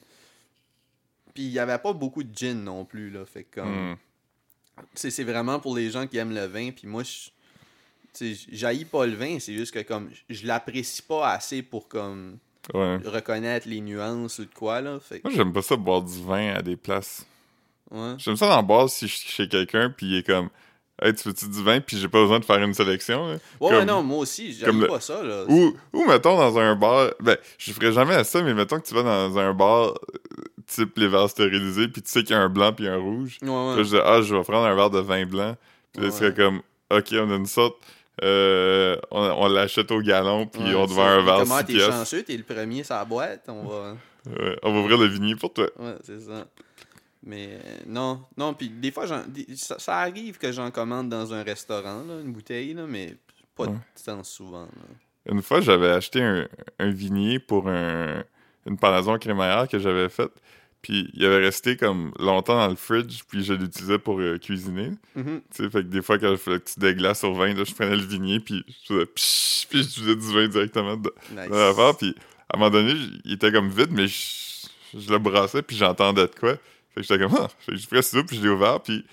Puis 1.34 1.44
il 1.44 1.52
y 1.52 1.60
avait 1.60 1.78
pas 1.78 1.94
beaucoup 1.94 2.24
de 2.24 2.36
gin 2.36 2.64
non 2.64 2.86
plus, 2.86 3.10
là. 3.10 3.26
Fait 3.26 3.44
que, 3.44 3.62
comme. 3.62 3.98
Sais, 4.96 5.12
c'est 5.12 5.24
vraiment 5.24 5.60
pour 5.60 5.76
les 5.76 5.92
gens 5.92 6.08
qui 6.08 6.18
aiment 6.18 6.34
le 6.34 6.46
vin. 6.46 6.72
Puis 6.72 6.88
moi, 6.88 7.04
je. 7.04 7.30
Tu 8.14 8.36
sais, 8.36 8.48
j'haïs 8.52 8.86
pas 8.86 9.06
le 9.06 9.16
vin. 9.16 9.40
C'est 9.40 9.54
juste 9.54 9.74
que, 9.74 9.80
comme. 9.80 10.10
Je 10.30 10.36
je 10.36 10.48
l'apprécie 10.48 11.02
pas 11.02 11.32
assez 11.32 11.62
pour, 11.62 11.88
comme. 11.88 12.38
Ouais. 12.74 12.98
Reconnaître 13.06 13.68
les 13.68 13.82
nuances 13.82 14.40
ou 14.40 14.46
de 14.46 14.54
quoi, 14.54 14.82
là. 14.82 15.00
Fait 15.00 15.20
que. 15.20 15.28
Moi, 15.28 15.36
j'aime 15.36 15.54
pas 15.54 15.62
ça 15.62 15.76
boire 15.76 16.02
du 16.02 16.22
vin 16.24 16.54
à 16.54 16.62
des 16.62 16.78
places. 16.78 17.26
Ouais. 17.92 18.16
J'aime 18.18 18.38
ça 18.38 18.48
d'en 18.48 18.64
boire 18.64 18.90
si 18.90 19.08
je 19.08 19.16
suis 19.16 19.30
chez 19.30 19.48
quelqu'un, 19.48 19.90
puis 19.90 20.08
il 20.08 20.18
est 20.18 20.24
comme 20.24 20.50
Hey, 21.02 21.14
tu 21.16 21.28
veux-tu 21.28 21.48
du 21.50 21.64
vin, 21.64 21.80
puis 21.82 21.98
j'ai 21.98 22.08
pas 22.08 22.22
besoin 22.22 22.40
de 22.40 22.46
faire 22.46 22.62
une 22.62 22.74
sélection. 22.74 23.28
là. 23.28 23.34
Ouais, 23.34 23.40
Comme- 23.70 23.78
ouais, 23.80 23.86
non, 23.86 24.04
moi 24.04 24.20
aussi. 24.20 24.54
J'aime 24.54 24.80
le- 24.82 24.88
pas 24.88 25.00
ça, 25.00 25.24
là. 25.24 25.44
Ou, 25.48 25.76
ou 25.92 26.06
mettons 26.06 26.38
dans 26.38 26.58
un 26.60 26.76
bar, 26.76 27.10
ben, 27.20 27.36
je 27.58 27.72
ferais 27.74 27.92
jamais 27.92 28.14
à 28.16 28.24
ça, 28.24 28.42
mais 28.44 28.54
mettons 28.54 28.80
que 28.80 28.86
tu 28.88 28.94
vas 28.94 29.02
dans 29.04 29.38
un 29.40 29.54
bar 29.54 29.88
euh, 29.90 29.94
type 30.68 30.98
les 30.98 31.08
verres 31.08 31.30
stérilisés, 31.30 31.88
puis 31.88 32.04
tu 32.04 32.12
sais 32.12 32.24
qu'il 32.24 32.36
y 32.36 32.40
a 32.40 32.42
un 32.42 32.50
blanc 32.50 32.74
puis 32.74 32.88
un 32.88 32.98
rouge. 32.98 33.38
Ouais, 33.42 33.50
ouais. 33.50 33.76
Là, 33.78 33.84
je 33.84 33.90
dis, 33.90 33.98
ah, 34.04 34.22
je 34.22 34.36
vais 34.36 34.42
prendre 34.44 34.66
un 34.68 34.76
verre 34.76 34.92
de 34.92 35.00
vin 35.00 35.26
blanc. 35.26 35.56
Puis 35.94 36.02
là, 36.04 36.08
Ouais. 36.10 36.14
il 36.14 36.18
serait 36.18 36.34
comme, 36.34 36.62
ok, 36.92 37.08
on 37.14 37.32
a 37.32 37.36
une 37.36 37.48
sorte, 37.48 37.76
euh, 38.24 38.96
on, 39.10 39.20
on 39.20 39.48
l'achète 39.48 39.90
au 39.92 40.00
galon, 40.00 40.46
puis 40.46 40.62
Ouais, 40.62 40.76
on 40.76 40.84
c'est 40.88 40.94
te 40.94 40.96
vend 41.00 41.06
un 41.08 41.24
verre 41.24 41.40
Comment 41.40 41.58
6 41.60 41.66
t'es 41.66 41.80
chanceux, 41.80 42.24
t'es 42.24 42.38
le 42.38 42.44
premier 42.44 42.84
sur 42.84 42.96
la 42.96 43.06
boîte, 43.06 43.46
on 43.48 43.64
va... 43.68 43.96
On 44.64 44.72
va 44.72 44.80
ouvrir 44.80 44.98
le 45.00 45.08
vignier 45.08 45.36
pour 45.36 45.52
toi. 45.52 45.68
Ouais, 45.78 45.96
c'est 46.04 46.20
ça. 46.22 46.46
Mais 47.26 47.50
euh, 47.64 47.78
non, 47.88 48.22
non, 48.38 48.54
puis 48.54 48.70
des 48.70 48.92
fois, 48.92 49.08
ça, 49.08 49.24
ça 49.80 49.98
arrive 50.00 50.38
que 50.38 50.52
j'en 50.52 50.72
commande 50.72 51.08
dans 51.10 51.34
un 51.34 51.42
restaurant, 51.44 52.04
là, 52.04 52.20
une 52.22 52.34
bouteille, 52.34 52.74
là, 52.74 52.86
mais 52.88 53.16
pas 53.56 53.66
Ouais. 53.66 53.76
tant 54.06 54.24
souvent. 54.24 54.64
là. 54.66 55.32
Une 55.32 55.42
fois, 55.42 55.62
j'avais 55.62 55.90
acheté 55.90 56.22
un, 56.22 56.48
un 56.80 56.90
vignier 56.92 57.40
pour 57.40 57.70
un, 57.70 58.24
une 58.66 58.78
panaison 58.78 59.18
crémaillère 59.18 59.68
que 59.70 59.80
j'avais 59.80 60.10
faite. 60.10 60.32
Puis 60.82 61.10
il 61.14 61.24
avait 61.24 61.38
resté 61.46 61.78
comme 61.78 62.12
longtemps 62.20 62.58
dans 62.58 62.68
le 62.68 62.76
fridge, 62.76 63.22
puis 63.30 63.42
je 63.42 63.54
l'utilisais 63.54 64.00
pour 64.00 64.20
euh, 64.20 64.38
cuisiner. 64.38 64.92
Mhm. 65.16 65.40
Tu 65.56 65.64
sais, 65.64 65.70
fait 65.70 65.78
que 65.84 65.88
des 65.88 66.02
fois, 66.02 66.20
quand 66.20 66.32
je 66.32 66.36
faisais 66.36 66.60
petit 66.60 66.78
déglace 66.78 67.24
au 67.24 67.34
vin, 67.34 67.54
là, 67.54 67.64
je 67.64 67.74
prenais 67.74 67.96
le 67.96 68.04
vignier, 68.04 68.42
puis 68.42 68.66
je 68.68 68.94
faisais 68.94 69.06
puis 69.70 69.82
je 69.84 70.02
faisais 70.02 70.16
du 70.18 70.34
vin 70.34 70.48
directement 70.50 70.98
de- 70.98 71.14
Nice. 71.32 71.48
dans 71.50 71.56
l'affaire. 71.56 71.96
Puis 71.96 72.14
à 72.50 72.58
un 72.58 72.60
moment 72.60 72.70
donné, 72.70 72.94
il 73.24 73.32
était 73.32 73.54
comme 73.54 73.70
vide, 73.70 73.92
mais 73.92 74.08
je, 74.08 74.68
je 75.00 75.10
le 75.10 75.20
brassais, 75.20 75.62
puis 75.62 75.78
j'entendais 75.78 76.28
de 76.28 76.36
quoi. 76.38 76.56
Fait 76.94 77.02
que 77.02 77.08
j'étais 77.08 77.20
comme, 77.24 77.36
ah, 77.40 77.48
fait 77.60 77.72
que 77.72 77.78
j'ai 77.78 77.88
pris 77.88 78.04
ça, 78.04 78.24
puis 78.24 78.38
je 78.38 78.42
l'ai 78.44 78.50
ouvert, 78.50 78.82
puis 78.82 79.06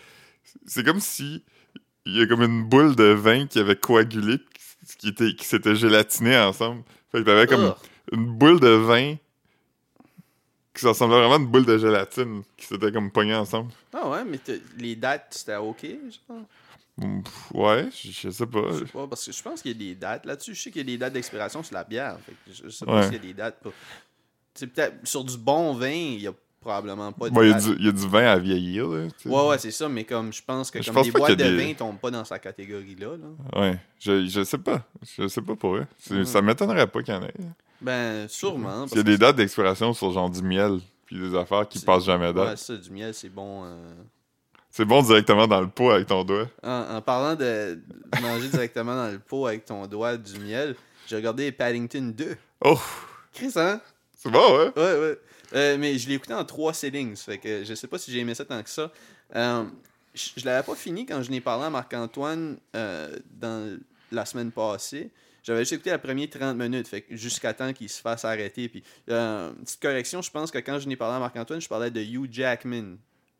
c'est 0.67 0.85
comme 0.85 1.01
si 1.01 1.43
il 2.07 2.17
y 2.19 2.23
a 2.23 2.27
comme 2.27 2.43
une 2.43 2.65
boule 2.65 2.97
de 2.97 3.05
vin 3.05 3.47
qui 3.47 3.59
avait 3.59 3.77
coagulé, 3.77 4.39
qui, 4.99 5.09
était, 5.09 5.35
qui 5.35 5.45
s'était 5.47 5.77
gélatiné 5.77 6.37
ensemble. 6.39 6.83
Fait 7.13 7.19
que 7.19 7.25
t'avais 7.25 7.47
comme 7.47 7.75
une 8.13 8.27
boule 8.37 8.61
de 8.61 8.69
vin 8.69 9.17
qui 10.75 10.87
ressemblait 10.87 11.19
vraiment 11.19 11.35
à 11.35 11.39
une 11.39 11.47
boule 11.47 11.67
de 11.67 11.77
gélatine 11.79 12.43
qui 12.57 12.67
s'était 12.67 12.93
comme 12.93 13.11
pognée 13.11 13.35
ensemble. 13.35 13.73
Ah 13.93 14.09
ouais, 14.09 14.25
mais 14.25 14.39
les 14.79 14.97
dates, 14.97 15.27
c'était 15.31 15.57
OK, 15.57 15.85
genre? 15.85 16.43
Mm, 16.97 17.23
Ouais, 17.55 17.89
je, 17.93 18.11
je 18.11 18.31
sais 18.31 18.47
pas. 18.47 18.73
Je 18.73 18.79
sais 18.79 18.85
pas, 18.93 19.07
parce 19.07 19.27
que 19.27 19.33
je 19.33 19.43
pense 19.43 19.63
qu'il 19.63 19.73
y 19.73 19.75
a 19.75 19.79
des 19.89 19.95
dates 19.95 20.27
là-dessus. 20.27 20.55
Je 20.55 20.63
sais 20.63 20.71
qu'il 20.71 20.81
y 20.83 20.85
a 20.85 20.93
des 20.93 20.99
dates 20.99 21.13
d'expiration 21.13 21.63
sur 21.63 21.75
la 21.75 21.85
bière. 21.85 22.19
Fait 22.25 22.33
que 22.33 22.39
je 22.53 22.63
je 22.65 22.69
sais 22.71 22.85
pas 22.85 22.97
Ouais. 22.97 23.03
s'il 23.05 23.13
y 23.15 23.17
a 23.17 23.19
des 23.21 23.35
dates. 23.35 23.61
pour- 23.61 23.73
C'est 24.55 24.67
peut-être 24.69 25.07
sur 25.07 25.25
du 25.25 25.37
bon 25.39 25.75
vin, 25.75 25.89
il 25.91 26.21
y 26.21 26.27
a 26.29 26.33
probablement 26.61 27.11
pas 27.13 27.31
Bon, 27.31 27.43
il 27.43 27.49
y, 27.49 27.51
a 27.51 27.55
date. 27.55 27.65
du- 27.65 27.77
il 27.79 27.87
y 27.87 27.89
a 27.89 27.93
du 27.93 28.07
vin 28.09 28.27
à 28.27 28.39
vieillir, 28.39 28.87
là. 28.89 29.07
Ouais, 29.25 29.49
ouais, 29.49 29.59
c'est 29.59 29.71
ça, 29.71 29.89
mais 29.89 30.05
comme 30.05 30.33
je 30.33 30.43
pense 30.45 30.71
que 30.71 30.79
comme 30.85 30.95
pas 30.95 31.19
boîtes 31.19 31.31
de 31.33 31.45
des- 31.45 31.57
vin 31.57 31.75
tombent 31.75 31.99
pas 31.99 32.11
dans 32.11 32.25
sa 32.25 32.39
catégorie-là. 32.39 33.17
Là. 33.17 33.61
Ouais, 33.61 33.79
je, 33.99 34.27
je 34.27 34.45
sais 34.45 34.59
pas. 34.59 34.83
Je 35.17 35.27
sais 35.29 35.41
pas 35.43 35.57
pour 35.57 35.77
eux. 35.77 35.87
Ouais. 36.11 36.25
Ça 36.25 36.43
m'étonnerait 36.43 36.87
pas 36.87 37.03
qu'il 37.03 37.15
y 37.15 37.17
en 37.17 37.23
ait. 37.23 37.35
Ben, 37.81 38.29
sûrement. 38.29 38.87
S'il 38.87 38.99
y 38.99 39.01
a 39.01 39.05
des 39.05 39.17
dates 39.19 39.37
d'expiration 39.37 39.93
sur 39.95 40.13
genre 40.13 40.29
du 40.29 40.43
miel, 40.43 40.79
puis 41.07 41.19
des 41.19 41.35
affaires 41.35 41.67
qui 41.67 41.79
passent 41.79 42.05
jamais 42.05 42.27
à 42.27 42.31
Ouais, 42.33 42.35
date. 42.47 42.59
ça, 42.59 42.77
du 42.77 42.91
miel, 42.91 43.15
c'est 43.15 43.31
bon. 43.31 43.65
euh. 43.65 43.93
C'est 44.71 44.85
bon 44.85 45.03
directement 45.03 45.49
dans 45.49 45.61
le 45.63 45.67
pot 45.69 45.91
avec 45.91 46.07
ton 46.07 46.23
doigt. 46.25 46.47
En, 46.63 46.97
en 46.97 47.01
parlant 47.03 47.35
de 47.35 47.81
manger 48.23 48.49
directement 48.49 48.95
dans 48.95 49.11
le 49.11 49.19
pot 49.19 49.47
avec 49.47 49.65
ton 49.65 49.87
doigt 49.87 50.17
du 50.17 50.39
miel, 50.39 50.77
j'ai 51.09 51.17
regardé 51.17 51.51
Paddington 51.51 52.13
2. 52.17 52.37
Oh, 52.65 52.79
Chris, 53.33 53.51
hein? 53.57 53.81
c'est 54.17 54.31
bon, 54.31 54.39
ouais? 54.59 54.71
Ouais, 54.77 54.99
ouais. 55.01 55.19
Euh, 55.55 55.77
mais 55.79 55.99
je 55.99 56.09
l'ai 56.09 56.15
écouté 56.15 56.35
en 56.35 56.45
trois 56.45 56.73
settings. 56.73 57.17
Fait 57.17 57.39
que 57.39 57.65
je 57.65 57.75
sais 57.75 57.87
pas 57.87 57.99
si 57.99 58.13
j'ai 58.13 58.21
aimé 58.21 58.35
ça 58.35 58.45
tant 58.45 58.63
que 58.63 58.71
ça. 58.71 58.93
Euh, 59.35 59.65
je 60.15 60.31
je 60.37 60.45
l'avais 60.45 60.65
pas 60.65 60.75
fini 60.75 61.07
quand 61.07 61.23
je 61.23 61.31
n'ai 61.31 61.41
parlé 61.41 61.67
à 61.67 61.71
Marc-Antoine 61.71 62.59
euh, 62.75 63.17
dans 63.33 63.79
la 64.13 64.25
semaine 64.25 64.51
passée. 64.51 65.11
J'avais 65.43 65.61
juste 65.61 65.73
écouté 65.73 65.91
la 65.91 65.99
première 65.99 66.29
30 66.29 66.57
minutes, 66.57 66.87
fait 66.87 67.07
jusqu'à 67.11 67.55
temps 67.55 67.73
qu'il 67.73 67.89
se 67.89 68.01
fasse 68.01 68.25
arrêter. 68.25 68.69
Puis, 68.69 68.83
petite 69.07 69.81
correction, 69.81 70.21
je 70.21 70.31
pense 70.31 70.51
que 70.51 70.59
quand 70.59 70.79
je 70.79 70.87
n'ai 70.87 70.97
parlé 70.97 71.17
à 71.17 71.19
Marc-Antoine, 71.19 71.61
je 71.61 71.69
parlais 71.69 71.91
de 71.91 72.01
Hugh 72.01 72.29
Jackman. 72.31 72.97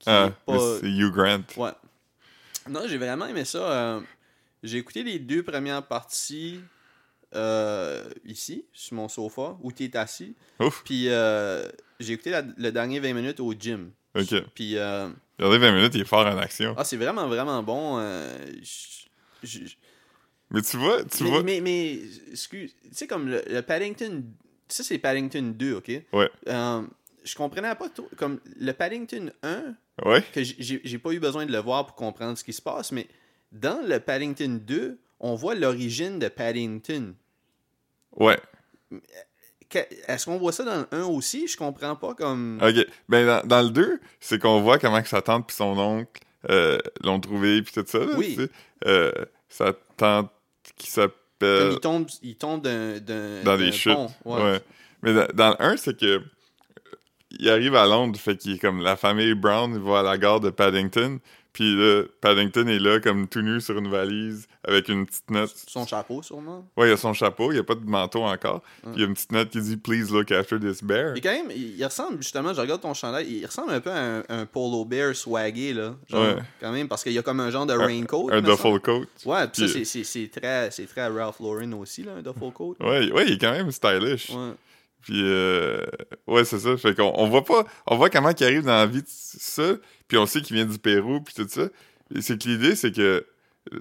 Ah, 0.07 0.31
pas... 0.47 0.79
c'est 0.81 0.87
Hugh 0.87 1.13
Grant. 1.13 1.43
Ouais. 1.59 1.73
Non, 2.71 2.81
j'ai 2.87 2.97
vraiment 2.97 3.27
aimé 3.27 3.45
ça. 3.45 4.01
j'ai 4.63 4.79
écouté 4.79 5.03
les 5.03 5.19
deux 5.19 5.43
premières 5.43 5.87
parties 5.87 6.61
euh, 7.35 8.11
ici, 8.25 8.65
sur 8.73 8.97
mon 8.97 9.09
sofa, 9.09 9.57
où 9.63 9.71
tu 9.71 9.85
es 9.85 9.97
assis. 9.97 10.35
Ouf, 10.59 10.83
Puis 10.85 11.05
euh, 11.09 11.69
j'ai 12.01 12.15
écouté 12.15 12.31
la- 12.31 12.43
le 12.57 12.73
dernier 12.73 12.99
20 13.01 13.13
minutes 13.15 13.39
au 13.41 13.53
gym. 13.55 13.91
ok. 14.17 14.35
Puis, 14.55 14.77
euh, 14.77 15.09
Regardez 15.39 15.59
20 15.59 15.73
minutes, 15.73 15.95
il 15.95 16.01
est 16.03 16.05
fort 16.05 16.27
en 16.27 16.37
action. 16.39 16.75
ah, 16.77 16.85
c'est 16.85 16.97
vraiment, 16.97 17.29
vraiment 17.29 17.63
bon. 17.63 17.99
euh, 17.99 18.37
Mais 20.51 20.63
tu 20.63 20.77
vois, 20.77 21.05
tu 21.05 21.23
mais, 21.25 21.31
vois. 21.31 21.43
mais, 21.43 21.61
mais, 21.61 21.99
excuse, 22.33 22.75
tu 22.83 22.89
sais, 22.93 23.07
comme 23.07 23.29
le, 23.29 23.43
le 23.49 23.63
Paddington, 23.63 24.25
ça 24.69 24.83
c'est 24.83 24.99
Paddington 24.99 25.55
2, 25.57 25.75
ok? 25.75 25.89
Ouais. 26.13 26.31
Euh, 26.49 26.83
je 27.23 27.35
comprenais 27.37 27.75
pas 27.77 27.89
trop, 27.89 28.09
comme 28.17 28.41
le 28.59 28.73
Paddington 28.73 29.31
1, 29.43 29.75
Ouais, 30.05 30.23
que 30.33 30.43
j'ai 30.43 30.99
pas 30.99 31.13
eu 31.13 31.21
besoin 31.21 31.45
de 31.47 31.53
le 31.53 31.59
voir 31.59 31.87
pour 31.87 31.95
comprendre 31.95 32.37
ce 32.37 32.43
qui 32.43 32.53
se 32.55 32.63
passe, 32.63 32.91
mais 32.91 33.07
dans 33.53 33.87
le 33.87 34.01
Paddington 34.01 34.59
2, 34.67 34.99
on 35.21 35.35
voit 35.35 35.55
l'origine 35.55 36.19
de 36.19 36.29
Paddington. 36.29 37.15
ouais. 38.17 38.39
Est-ce 40.09 40.25
qu'on 40.27 40.39
voit 40.39 40.53
ça 40.53 40.65
dans 40.65 40.77
le 40.77 40.87
1 40.93 41.05
aussi? 41.05 41.47
Je 41.49 41.57
comprends 41.57 41.97
pas 41.97 42.15
comme... 42.15 42.61
Ok. 42.63 42.87
Ben, 43.09 43.27
dans, 43.27 43.47
dans 43.47 43.63
le 43.63 43.71
2, 43.71 44.01
c'est 44.21 44.39
qu'on 44.41 44.61
voit 44.61 44.79
comment 44.79 45.01
que 45.03 45.09
sa 45.09 45.23
tante 45.23 45.47
puis 45.47 45.57
son 45.57 45.79
oncle 45.79 46.21
euh, 46.51 46.79
l'ont 47.05 47.21
trouvé 47.21 47.63
puis 47.63 47.73
tout 47.73 47.85
ça. 47.87 47.99
Là, 47.99 48.07
Oui. 48.17 48.35
tu 48.37 48.43
sais. 48.45 48.51
Euh, 48.87 49.13
sa 49.49 49.73
tante 49.97 50.31
qui 50.77 50.91
s'appelle. 50.91 51.71
il 51.73 51.81
tombe, 51.81 52.07
il 52.23 52.37
tombe 52.37 52.63
d'un, 52.63 52.99
Dans 53.45 53.57
des 53.57 53.73
chutes. 53.73 53.97
Ouais. 54.25 54.43
Ouais. 54.43 54.61
Mais 55.03 55.13
dans, 55.15 55.27
dans 55.35 55.51
le 55.51 55.63
1, 55.63 55.77
c'est 55.77 55.99
que. 55.99 56.07
euh, 56.07 56.21
Il 57.39 57.49
arrive 57.49 57.75
à 57.77 57.87
Londres, 57.87 58.19
fait 58.19 58.37
qu'il 58.37 58.55
est 58.55 58.59
comme 58.59 58.83
la 58.83 58.97
famille 58.97 59.35
Brown, 59.35 59.73
il 59.75 59.81
va 59.81 60.01
à 60.01 60.03
la 60.03 60.19
gare 60.19 60.41
de 60.41 60.51
Paddington. 60.51 61.19
Puis 61.53 61.75
là, 61.75 62.05
Paddington 62.21 62.67
est 62.69 62.79
là, 62.79 63.01
comme 63.01 63.27
tout 63.27 63.41
nu 63.43 63.61
sur 63.61 63.77
une 63.77 63.89
valise, 63.91 64.47
avec 64.63 64.89
une 64.89 65.05
petite 65.05 65.29
note. 65.31 65.53
Son 65.67 65.85
chapeau, 65.85 66.23
sûrement. 66.23 66.65
Ouais, 66.77 66.89
il 66.89 66.93
a 66.93 66.97
son 66.97 67.13
chapeau, 67.13 67.51
il 67.53 67.59
a 67.59 67.65
pas 67.65 67.75
de 67.75 67.85
manteau 67.85 68.23
encore. 68.23 68.63
Puis 68.83 68.93
il 68.95 69.01
y 69.01 69.05
a 69.05 69.07
une 69.07 69.15
petite 69.15 69.33
note 69.33 69.51
qui 69.51 69.61
dit 69.61 69.77
Please 69.77 70.13
look 70.13 70.31
after 70.31 70.61
this 70.61 70.83
bear. 70.85 71.17
Et 71.17 71.21
quand 71.21 71.33
même, 71.33 71.51
il, 71.55 71.85
ressemble 71.85 72.19
justement, 72.23 72.55
je 72.55 72.61
regarde 72.61 72.81
ton 72.81 72.95
chandail, 72.95 73.27
il 73.29 73.45
ressemble 73.47 73.73
un 73.73 73.81
peu 73.81 73.91
à 73.91 74.19
un, 74.19 74.23
un 74.29 74.47
polo 74.47 74.85
bear 74.85 75.15
swagué, 75.17 75.73
là. 75.73 75.97
Genre, 76.09 76.21
Ouais. 76.37 76.43
quand 76.61 76.71
même, 76.73 76.87
parce 76.89 77.03
qu'il 77.03 77.13
y 77.13 77.19
a 77.19 77.23
comme 77.23 77.41
un 77.41 77.51
genre 77.51 77.67
de 77.67 77.73
raincoat. 77.75 78.29
Un 78.31 78.37
me 78.37 78.41
duffel 78.43 78.57
semble. 78.59 78.81
coat. 78.81 79.07
Ouais, 79.27 79.49
puis 79.49 79.69
ça, 79.69 79.75
Puis- 79.75 80.05
c'est- 80.05 80.31
très, 80.41 80.71
c'est 80.71 80.87
très 80.87 81.09
Ralph 81.09 81.41
Lauren 81.41 81.73
aussi, 81.73 82.05
là, 82.05 82.13
un 82.19 82.23
duffel 82.23 82.53
coat. 82.53 82.77
Ouais, 82.81 83.11
ouais, 83.11 83.27
il 83.27 83.33
est 83.35 83.39
quand 83.39 83.53
même 83.53 83.71
stylish. 83.73 84.31
Ouais. 84.31 84.53
Puis, 85.03 85.23
euh, 85.25 85.85
ouais, 86.27 86.45
c'est 86.45 86.59
ça. 86.59 86.77
Fait 86.77 86.95
qu'on 86.95 87.13
on 87.17 87.29
voit 87.29 87.45
pas, 87.45 87.65
on 87.87 87.97
voit 87.97 88.11
comment 88.11 88.31
il 88.31 88.45
arrive 88.45 88.63
dans 88.65 88.73
la 88.73 88.87
vie 88.87 89.03
de 89.03 89.09
ça, 89.09 89.75
puis 90.09 90.19
on 90.19 90.27
sait 90.27 90.43
qu'il 90.43 90.57
vient 90.57 90.67
du 90.67 90.79
Pérou, 90.79 91.21
puis 91.21 91.35
tout 91.35 91.47
ça. 91.49 91.69
Et 92.15 92.21
c'est 92.23 92.41
que 92.43 92.49
l'idée, 92.49 92.75
c'est 92.77 92.93
que 92.95 93.27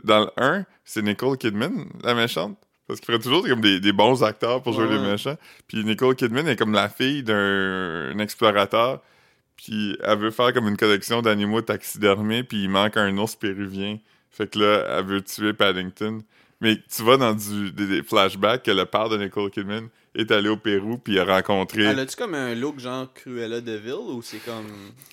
dans 0.04 0.22
le 0.22 0.30
1, 0.38 0.66
c'est 0.86 1.02
Nicole 1.02 1.38
Kidman, 1.38 1.86
la 2.04 2.14
méchante. 2.14 2.58
Parce 2.88 3.00
qu'il 3.00 3.08
ferait 3.08 3.20
toujours 3.20 3.46
comme 3.48 3.62
des, 3.62 3.80
des 3.80 3.92
bons 3.92 4.24
acteurs 4.24 4.64
pour 4.64 4.74
jouer 4.74 4.86
Ouais. 4.88 4.98
les 4.98 5.12
méchants. 5.12 5.38
Puis 5.68 5.84
Nicole 5.84 6.16
Kidman 6.16 6.48
est 6.48 6.56
comme 6.56 6.74
la 6.74 6.90
fille 6.90 7.22
d'un 7.24 8.10
un 8.12 8.18
explorateur, 8.20 9.02
puis 9.58 9.98
elle 10.04 10.18
veut 10.18 10.32
faire 10.32 10.54
comme 10.54 10.68
une 10.68 10.78
collection 10.78 11.22
d'animaux 11.22 11.62
taxidermés, 11.62 12.44
puis 12.44 12.64
il 12.64 12.70
manque 12.70 12.98
un 12.98 13.16
ours 13.18 13.36
péruvien. 13.36 14.00
Fait 14.32 14.50
que 14.50 14.58
là, 14.60 14.86
elle 14.98 15.06
veut 15.06 15.22
tuer 15.22 15.54
Paddington. 15.54 16.22
Mais 16.62 16.78
tu 16.94 17.04
vois 17.04 17.18
dans 17.18 17.34
du, 17.34 17.72
des, 17.72 17.88
des 17.88 18.04
flashbacks 18.04 18.64
que 18.64 18.72
le 18.72 18.86
père 18.86 19.10
de 19.10 19.18
Nicole 19.18 19.50
Kidman 19.52 19.88
est 20.16 20.32
allé 20.32 20.50
au 20.50 20.58
Pérou 20.58 20.98
puis 20.98 21.20
a 21.20 21.26
rencontré. 21.26 21.84
Elle 21.84 22.00
a-tu 22.00 22.16
comme 22.16 22.34
un 22.34 22.56
look 22.56 22.80
genre 22.80 23.14
Cruella 23.14 23.62
de 23.62 23.74
Vil 23.74 23.94
ou 23.94 24.22
c'est 24.22 24.44
comme. 24.44 24.68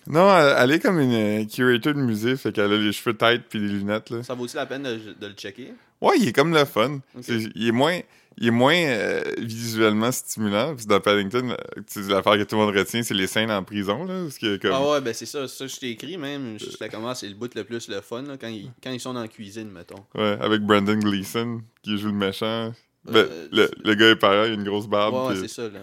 Non, 0.07 0.35
elle, 0.37 0.55
elle 0.59 0.73
est 0.73 0.81
comme 0.81 0.99
une 1.01 1.43
euh, 1.43 1.45
curator 1.45 1.95
de 1.95 2.01
musée, 2.01 2.37
fait 2.37 2.53
qu'elle 2.53 2.73
a 2.73 2.77
les 2.77 2.93
cheveux 2.93 3.17
têtes 3.17 3.43
puis 3.49 3.59
les 3.59 3.69
lunettes 3.69 4.11
là. 4.11 4.23
Ça 4.23 4.35
vaut 4.35 4.45
aussi 4.45 4.57
la 4.57 4.67
peine 4.67 4.83
de, 4.83 5.15
de 5.21 5.27
le 5.27 5.35
checker? 5.35 5.75
Ouais, 6.01 6.17
il 6.19 6.29
est 6.29 6.33
comme 6.33 6.53
le 6.53 6.65
fun. 6.65 7.01
Il 7.29 7.69
est 7.69 7.73
moins, 7.73 7.99
il 8.37 8.49
est 8.49 8.51
moins 8.51 8.77
euh, 8.77 9.23
visuellement 9.39 10.13
stimulant. 10.13 10.77
Que 10.77 10.85
dans 10.87 11.01
Paddington, 11.01 11.57
sais, 11.87 12.03
l'affaire 12.03 12.35
que 12.35 12.43
tout 12.43 12.57
le 12.57 12.63
monde 12.67 12.77
retient, 12.77 13.03
c'est 13.03 13.15
les 13.15 13.27
scènes 13.27 13.51
en 13.51 13.63
prison 13.65 14.05
là, 14.05 14.25
parce 14.25 14.39
que 14.39 14.59
comme. 14.59 14.73
Ah 14.75 14.91
ouais, 14.91 15.01
ben 15.01 15.15
c'est 15.15 15.25
ça, 15.25 15.49
ça 15.49 15.67
je 15.67 15.77
t'ai 15.77 15.91
écrit 15.91 16.19
même. 16.19 16.59
J'étais 16.59 16.91
comment 16.91 17.15
c'est 17.15 17.29
le 17.29 17.35
bout 17.35 17.55
le 17.55 17.65
plus 17.65 17.89
le 17.89 18.03
fun 18.03 18.23
là, 18.23 18.37
quand, 18.39 18.49
ils, 18.49 18.71
quand 18.83 18.91
ils 18.91 19.01
sont 19.01 19.15
dans 19.15 19.23
la 19.23 19.29
cuisine, 19.29 19.71
mettons. 19.71 20.05
Ouais, 20.15 20.37
avec 20.41 20.63
Brandon 20.63 20.99
Gleeson 20.99 21.63
qui 21.83 21.97
joue 21.97 22.09
le 22.09 22.15
méchant. 22.15 22.73
Ben, 23.13 23.27
Euh, 23.31 23.49
le, 23.53 23.71
le 23.85 23.95
gars 23.95 24.11
est 24.11 24.17
pareil, 24.17 24.49
il 24.49 24.53
a 24.53 24.55
une 24.55 24.65
grosse 24.65 24.87
barbe. 24.89 25.15
Ouais, 25.31 25.37
c'est 25.37 25.49
ça 25.49 25.63
là. 25.69 25.79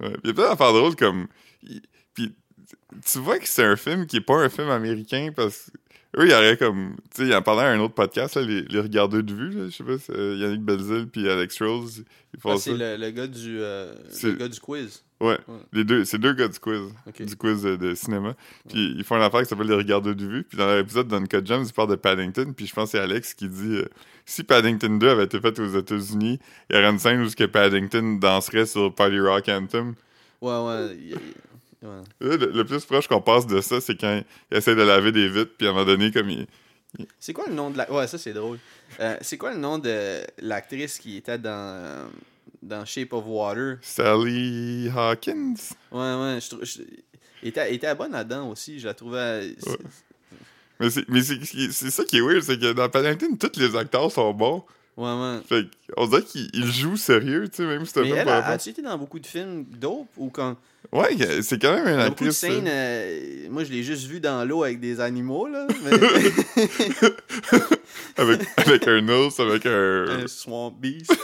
Ouais. 0.00 0.10
Puis 0.10 0.20
Il 0.24 0.28
y 0.28 0.30
a 0.30 0.34
plein 0.34 0.48
d'affaires 0.50 0.72
drôles 0.72 0.96
comme. 0.96 1.26
Puis 2.14 2.34
tu 3.10 3.18
vois 3.18 3.38
que 3.38 3.46
c'est 3.48 3.64
un 3.64 3.76
film 3.76 4.06
qui 4.06 4.16
est 4.16 4.20
pas 4.22 4.36
un 4.36 4.48
film 4.48 4.68
américain 4.70 5.30
parce 5.34 5.70
que. 5.70 5.78
Eux, 6.18 6.24
il 6.26 6.30
y 6.32 6.34
aurait 6.34 6.56
comme. 6.56 6.96
Tu 7.14 7.28
sais, 7.28 7.34
en 7.36 7.40
parlait 7.42 7.62
à 7.62 7.68
un 7.70 7.78
autre 7.78 7.94
podcast, 7.94 8.34
là, 8.34 8.42
les, 8.42 8.62
les 8.62 8.80
regardeurs 8.80 9.22
de 9.22 9.32
vue, 9.32 9.50
là, 9.50 9.66
je 9.68 9.76
sais 9.76 9.84
pas, 9.84 9.96
c'est 9.96 10.12
euh, 10.12 10.34
Yannick 10.38 10.62
Belzil 10.62 11.06
puis 11.06 11.28
Alex 11.28 11.62
Rose. 11.62 12.02
Ils 12.34 12.40
font 12.40 12.50
Ah, 12.52 12.56
ça. 12.56 12.62
c'est 12.62 12.76
le, 12.76 12.96
le 12.96 13.10
gars 13.10 13.28
du 13.28 13.60
euh, 13.60 13.94
C'est- 14.10 14.26
le 14.26 14.32
gars 14.34 14.48
du 14.48 14.58
quiz. 14.58 15.04
Ouais, 15.20 15.38
Ouais. 15.48 15.56
les 15.74 15.84
deux, 15.84 16.04
c'est 16.06 16.16
deux 16.18 16.32
gars 16.32 16.48
du 16.48 16.58
quiz, 16.58 16.80
du 17.18 17.36
quiz 17.36 17.62
de, 17.62 17.76
de 17.76 17.94
cinéma. 17.94 18.34
Puis 18.68 18.94
ils 18.96 19.04
font 19.04 19.16
une 19.16 19.22
affaire 19.22 19.42
qui 19.42 19.48
s'appelle 19.48 19.66
les 19.66 19.74
regardeurs 19.74 20.14
de 20.14 20.24
vue. 20.24 20.44
Puis 20.44 20.56
dans 20.56 20.74
l'épisode 20.74 21.08
d'Uncut 21.08 21.44
Gems, 21.44 21.64
ils 21.66 21.72
parlent 21.74 21.90
de 21.90 21.96
Paddington. 21.96 22.52
Puis 22.56 22.66
je 22.66 22.72
pense 22.74 22.92
que 22.92 22.98
c'est 22.98 23.04
Alex 23.04 23.34
qui 23.34 23.48
dit 23.48 23.76
euh, 23.76 23.88
si 24.24 24.44
Paddington 24.44 24.96
2 24.98 25.08
avait 25.10 25.24
été 25.24 25.38
fait 25.40 25.58
aux 25.58 25.78
États-Unis, 25.78 26.40
il 26.70 26.76
y 26.76 26.78
aurait 26.78 26.88
une 26.88 26.98
scène 26.98 27.20
où 27.20 27.28
ce 27.28 27.36
que 27.36 27.44
Paddington 27.44 28.16
danserait 28.18 28.64
sur 28.66 28.94
Party 28.94 29.20
Rock 29.20 29.48
Anthem. 29.50 29.94
Ouais, 30.40 30.56
ouais. 30.56 30.96
ouais. 31.82 32.00
Le 32.20 32.62
plus 32.62 32.84
proche 32.86 33.06
qu'on 33.06 33.20
passe 33.20 33.46
de 33.46 33.60
ça, 33.60 33.80
c'est 33.80 33.96
quand 34.00 34.22
il 34.50 34.56
essaie 34.56 34.74
de 34.74 34.82
laver 34.82 35.12
des 35.12 35.28
vitres, 35.28 35.52
puis 35.58 35.66
à 35.66 35.70
un 35.70 35.72
moment 35.74 35.84
donné, 35.84 36.10
comme 36.10 36.30
il. 36.30 36.46
C'est 37.18 37.32
quoi 37.32 37.44
le 37.46 37.54
nom 37.54 37.70
de 37.70 37.78
la. 37.78 37.92
Ouais, 37.92 38.06
ça 38.06 38.18
c'est 38.18 38.32
drôle. 38.32 38.58
Euh, 39.00 39.16
c'est 39.20 39.36
quoi 39.36 39.52
le 39.52 39.58
nom 39.58 39.78
de 39.78 40.20
l'actrice 40.38 40.98
qui 40.98 41.18
était 41.18 41.38
dans, 41.38 41.50
euh, 41.52 42.04
dans 42.62 42.84
Shape 42.84 43.12
of 43.12 43.24
Water 43.26 43.78
Sally 43.82 44.90
Hawkins? 44.94 45.54
Ouais, 45.92 45.98
ouais. 46.14 46.38
Je, 46.40 46.64
je- 46.64 46.82
elle 47.42 47.48
était, 47.48 47.74
était 47.74 47.94
bonne 47.94 48.12
là-dedans 48.12 48.48
aussi. 48.50 48.78
Je 48.78 48.86
la 48.86 48.94
trouvais. 48.94 49.54
c'est- 50.90 51.08
Mais 51.08 51.20
c'est 51.22 51.90
ça 51.90 52.04
qui 52.04 52.18
est 52.18 52.20
weird, 52.20 52.42
c'est 52.42 52.58
que 52.58 52.72
dans 52.72 52.88
Paddington, 52.88 53.36
tous 53.38 53.58
les 53.58 53.76
acteurs 53.76 54.10
sont 54.10 54.32
bons. 54.32 54.64
Ouais, 55.00 55.20
ouais. 55.20 55.40
Fait 55.48 55.64
on 55.96 56.06
dirait 56.06 56.22
qu'il 56.22 56.48
il 56.52 56.66
joue 56.70 56.96
sérieux, 56.96 57.48
tu 57.48 57.56
sais, 57.56 57.64
même 57.66 57.84
si 57.86 57.98
un 57.98 58.02
Mais 58.02 58.10
elle, 58.10 58.28
a- 58.28 58.34
rapport- 58.36 58.50
as-tu 58.50 58.68
été 58.70 58.82
dans 58.82 58.98
beaucoup 58.98 59.18
de 59.18 59.26
films 59.26 59.64
dope 59.64 60.08
ou 60.18 60.28
quand? 60.28 60.56
Ouais, 60.92 61.16
c'est 61.42 61.60
quand 61.60 61.74
même 61.74 61.86
a 61.86 61.96
de 62.06 62.10
actrice. 62.10 62.36
scènes. 62.38 62.66
euh, 62.68 63.48
moi, 63.50 63.64
je 63.64 63.70
l'ai 63.70 63.82
juste 63.82 64.06
vu 64.06 64.20
dans 64.20 64.46
l'eau 64.46 64.62
avec 64.64 64.80
des 64.80 65.00
animaux, 65.00 65.46
là. 65.46 65.66
Mais... 65.84 65.90
avec, 68.16 68.40
avec 68.58 68.88
un 68.88 69.08
ours, 69.08 69.40
avec 69.40 69.64
un. 69.66 70.06
un 70.22 70.26
swamp 70.26 70.70
beast. 70.72 71.12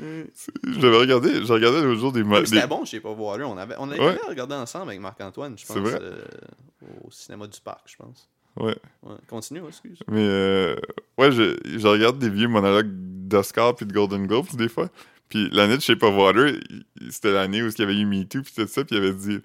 J'avais 0.00 0.96
regardé, 0.96 1.44
j'ai 1.44 1.52
regardé 1.52 1.82
l'autre 1.82 2.00
jour 2.00 2.12
des. 2.12 2.24
mo- 2.24 2.36
Comme 2.36 2.46
C'était 2.46 2.62
des- 2.62 2.66
bon, 2.66 2.84
je 2.84 2.90
sais 2.92 3.00
pas 3.00 3.12
voir 3.12 3.38
On 3.46 3.56
avait, 3.56 3.74
on 3.78 3.90
avait 3.90 4.00
Ouais. 4.00 4.18
regardé 4.26 4.54
ensemble 4.54 4.88
avec 4.88 5.00
Marc-Antoine, 5.00 5.56
je 5.56 5.66
pense. 5.66 5.76
Euh, 5.78 6.22
au 7.04 7.10
cinéma 7.10 7.46
du 7.46 7.60
parc, 7.60 7.82
je 7.86 7.96
pense. 7.96 8.28
Ouais. 8.56 8.76
Ouais. 9.02 9.14
Continue, 9.28 9.62
excuse. 9.66 9.98
Mais 10.10 10.20
euh, 10.20 10.76
ouais, 11.18 11.32
je, 11.32 11.56
je 11.64 11.86
regarde 11.86 12.18
des 12.18 12.28
vieux 12.30 12.48
monologues 12.48 12.90
d'Oscar 12.92 13.74
puis 13.74 13.86
de 13.86 13.92
Golden 13.92 14.26
Globes 14.26 14.54
des 14.54 14.68
fois. 14.68 14.88
Puis 15.28 15.48
l'année 15.52 15.76
de 15.76 15.82
Shape 15.82 16.02
of 16.02 16.14
Water, 16.14 16.52
c'était 17.08 17.32
l'année 17.32 17.62
où 17.62 17.68
il 17.68 17.78
y 17.78 17.82
avait 17.82 17.96
eu 17.98 18.04
Me 18.04 18.24
Too 18.24 18.42
puis 18.42 18.52
tout 18.54 18.66
ça, 18.66 18.84
puis 18.84 18.96
il 18.96 18.98
avait 19.02 19.14
dit 19.14 19.38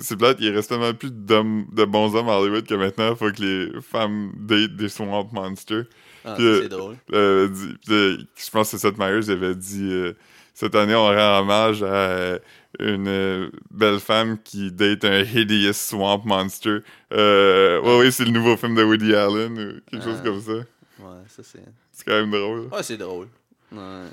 c'est 0.00 0.16
plate, 0.16 0.38
il 0.40 0.50
reste 0.54 0.68
tellement 0.68 0.92
plus 0.92 1.10
d'hommes, 1.12 1.66
de 1.72 1.84
bons 1.84 2.14
hommes 2.14 2.28
à 2.28 2.38
Hollywood 2.38 2.66
que 2.66 2.74
maintenant, 2.74 3.10
il 3.10 3.16
faut 3.16 3.30
que 3.30 3.42
les 3.42 3.80
femmes 3.80 4.32
datent 4.36 4.76
des 4.76 4.88
swamp 4.88 5.28
monsters. 5.32 5.84
Ah, 6.24 6.36
euh, 6.38 6.62
c'est 6.62 6.68
drôle. 6.68 6.96
Euh, 7.12 7.48
dit- 7.48 7.74
puis, 7.84 7.94
euh, 7.94 8.16
je 8.36 8.50
pense 8.50 8.70
que 8.72 8.76
Seth 8.78 8.98
Meyers 8.98 9.30
avait 9.30 9.54
dit 9.54 9.88
euh, 9.90 10.12
cette 10.60 10.74
année 10.74 10.94
on 10.94 11.06
rend 11.06 11.38
hommage 11.40 11.82
à 11.82 11.86
euh, 11.86 12.38
une 12.78 13.08
euh, 13.08 13.50
belle 13.70 13.98
femme 13.98 14.36
qui 14.44 14.70
date 14.70 15.06
un 15.06 15.22
hideous 15.22 15.72
swamp 15.72 16.20
monster. 16.26 16.80
Euh, 17.14 17.80
ouais, 17.80 17.98
ouais, 17.98 18.10
c'est 18.10 18.26
le 18.26 18.30
nouveau 18.30 18.58
film 18.58 18.74
de 18.74 18.84
Woody 18.84 19.14
Allen 19.14 19.58
ou 19.58 19.90
quelque 19.90 20.04
chose 20.04 20.20
comme 20.22 20.38
ça. 20.38 20.52
Ouais, 20.52 21.22
ça 21.28 21.42
c'est. 21.42 21.64
C'est 21.90 22.04
quand 22.04 22.12
même 22.12 22.30
drôle. 22.30 22.68
Ouais, 22.70 22.82
c'est 22.82 22.98
drôle. 22.98 23.28
Ouais, 23.72 24.08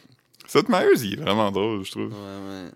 Seth 0.48 0.70
Meyers, 0.70 1.02
il 1.04 1.14
est 1.16 1.22
vraiment 1.22 1.52
drôle, 1.52 1.84
je 1.84 1.92
trouve. 1.92 2.14
ouais, 2.14 2.70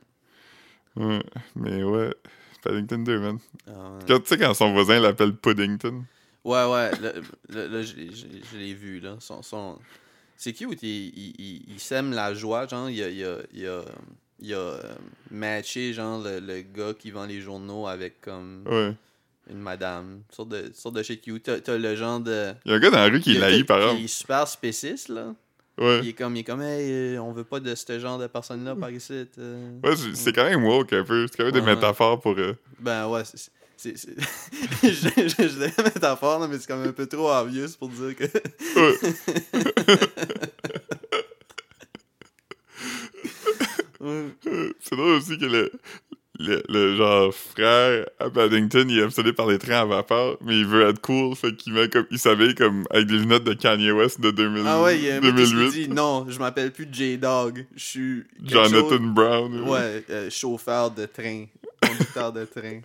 ouais. 0.97 1.05
Ouais. 1.05 1.24
Mais 1.55 1.82
ouais, 1.82 2.13
Paddington 2.61 2.97
2, 2.97 3.19
man. 3.19 3.39
Ah, 3.67 3.72
ouais. 3.72 4.19
Tu 4.19 4.26
sais, 4.26 4.38
quand 4.38 4.53
son 4.53 4.74
voisin 4.74 4.99
l'appelle 4.99 5.34
Puddington. 5.34 6.03
Ouais, 6.43 6.65
ouais, 6.65 6.91
là, 6.99 7.67
là, 7.67 7.82
je 7.82 8.57
l'ai 8.57 8.74
vu, 8.74 8.99
là. 8.99 9.15
Son, 9.22 9.41
son... 9.41 9.80
C'est 10.43 10.53
cute, 10.53 10.81
il, 10.81 10.89
il, 10.89 11.33
il, 11.37 11.61
il 11.73 11.79
sème 11.79 12.13
la 12.13 12.33
joie, 12.33 12.65
genre, 12.67 12.89
il 12.89 13.03
a, 13.03 13.09
il 13.09 13.23
a, 13.23 13.35
il 13.53 13.67
a, 13.67 13.81
il 14.39 14.53
a 14.55 14.57
euh, 14.57 14.81
matché, 15.29 15.93
genre, 15.93 16.19
le, 16.19 16.39
le 16.39 16.61
gars 16.61 16.93
qui 16.97 17.11
vend 17.11 17.25
les 17.27 17.41
journaux 17.41 17.85
avec, 17.87 18.21
comme, 18.21 18.63
Ouais. 18.67 18.95
une 19.51 19.59
madame. 19.59 20.21
Une 20.29 20.35
sorte 20.35 20.49
de, 20.49 20.65
une 20.65 20.73
sorte 20.73 20.95
de 20.95 21.03
shit 21.03 21.21
cute. 21.21 21.43
T'as, 21.43 21.59
t'as 21.59 21.77
le 21.77 21.95
genre 21.95 22.19
de... 22.19 22.53
Il 22.65 22.71
y 22.71 22.73
a 22.73 22.77
un 22.77 22.79
gars 22.79 22.89
dans 22.89 22.97
la 22.97 23.05
rue 23.05 23.19
qui 23.19 23.33
il 23.33 23.35
y 23.35 23.37
a- 23.37 23.41
l'haït, 23.51 23.65
par 23.67 23.77
qui 23.77 23.83
exemple. 23.83 24.03
est 24.03 24.07
super 24.07 24.47
spéciste, 24.47 25.09
là. 25.09 25.35
Ouais. 25.77 25.99
Il 26.01 26.09
est 26.09 26.13
comme, 26.13 26.35
il 26.35 26.39
est 26.39 26.43
comme, 26.43 26.61
hey, 26.63 26.91
euh, 26.91 27.21
on 27.21 27.31
veut 27.33 27.43
pas 27.43 27.59
de 27.59 27.75
ce 27.75 27.99
genre 27.99 28.17
de 28.17 28.25
personne-là 28.25 28.75
par 28.75 28.89
ici. 28.89 29.25
euh. 29.37 29.79
Ouais, 29.83 29.95
c'est 29.95 30.15
c'est 30.15 30.33
quand 30.33 30.43
même 30.43 30.63
woke 30.65 30.91
un 30.93 31.03
peu. 31.03 31.27
C'est 31.27 31.37
quand 31.37 31.43
même 31.45 31.53
des 31.53 31.59
ouais. 31.61 31.75
métaphores 31.75 32.19
pour. 32.19 32.35
euh, 32.37 32.53
Ben 32.79 33.07
ouais, 33.07 33.21
c'est. 33.25 33.51
C'est- 33.82 33.97
c'est- 33.97 34.15
je, 34.84 34.89
je, 35.27 35.47
je 35.47 35.53
dirais 35.57 35.73
métaphore, 35.84 36.39
là, 36.39 36.47
mais 36.47 36.57
c'est 36.59 36.67
comme 36.67 36.84
un 36.84 36.91
peu 36.91 37.07
trop 37.07 37.32
obvious 37.32 37.69
pour 37.79 37.89
dire 37.89 38.15
que. 38.15 38.25
C'est 44.79 44.95
drôle 44.95 45.11
aussi 45.15 45.38
que 45.38 45.45
le, 45.45 45.71
le, 46.39 46.63
le 46.69 46.95
genre 46.95 47.34
frère 47.34 48.05
à 48.19 48.29
Paddington, 48.29 48.86
il 48.89 48.99
est 48.99 49.03
obsédé 49.03 49.34
par 49.34 49.47
les 49.47 49.59
trains 49.59 49.82
à 49.82 49.86
vapeur, 49.86 50.38
mais 50.41 50.57
il 50.59 50.65
veut 50.65 50.88
être 50.88 50.99
cool, 51.01 51.36
fait 51.36 51.55
qu'il 51.55 51.73
met 51.73 51.88
comme, 51.89 52.05
il 52.09 52.17
s'habille 52.19 52.55
comme 52.55 52.86
avec 52.89 53.07
des 53.07 53.17
lunettes 53.17 53.43
de 53.43 53.53
Kanye 53.53 53.91
West 53.91 54.19
de 54.19 54.32
2000, 54.32 54.63
Ah 54.65 54.82
ouais, 54.82 54.97
il 54.97 55.03
y 55.05 55.11
a 55.11 55.17
un 55.17 55.21
mec 55.21 55.36
qui 55.36 55.51
2008. 55.51 55.71
dit 55.71 55.89
non, 55.89 56.25
je 56.29 56.39
m'appelle 56.39 56.71
plus 56.71 56.88
J-Dog, 56.91 57.65
je 57.75 57.84
suis. 57.84 58.23
Jonathan 58.43 58.89
chose- 58.89 58.99
Brown. 59.01 59.61
Ouais, 59.69 60.03
euh, 60.09 60.29
chauffeur 60.29 60.91
de 60.91 61.05
train, 61.05 61.45
conducteur 61.86 62.34
de 62.34 62.45
train. 62.45 62.79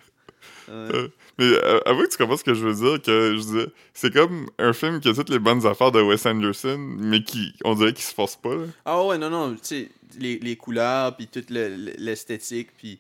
Euh, 0.69 1.09
Mais 1.39 1.45
euh, 1.45 1.81
avoue 1.87 2.03
que 2.05 2.09
tu 2.11 2.17
comprends 2.17 2.37
ce 2.37 2.45
que 2.45 2.55
je 2.55 2.67
veux 2.67 2.75
dire, 2.75 3.01
que 3.03 3.33
je 3.37 3.41
disais, 3.41 3.67
c'est 3.95 4.13
comme 4.13 4.49
un 4.59 4.73
film 4.73 5.01
qui 5.01 5.09
a 5.09 5.15
toutes 5.15 5.29
les 5.31 5.39
bonnes 5.39 5.67
affaires 5.67 5.93
de 5.93 6.01
Wes 6.01 6.25
Anderson, 6.27 6.79
mais 6.99 7.23
qui, 7.23 7.53
on 7.65 7.75
dirait 7.75 7.93
qu'il 7.93 8.05
se 8.05 8.15
force 8.15 8.37
pas, 8.37 8.55
là. 8.55 8.65
Ah 8.85 9.05
ouais, 9.05 9.19
non, 9.19 9.31
non, 9.31 9.53
tu 9.55 9.59
sais, 9.63 9.89
les, 10.19 10.39
les 10.39 10.57
couleurs, 10.57 11.15
puis 11.17 11.27
toute 11.29 11.51
le- 11.51 11.69
le- 11.77 11.93
l'esthétique, 11.99 12.69
puis. 12.77 12.99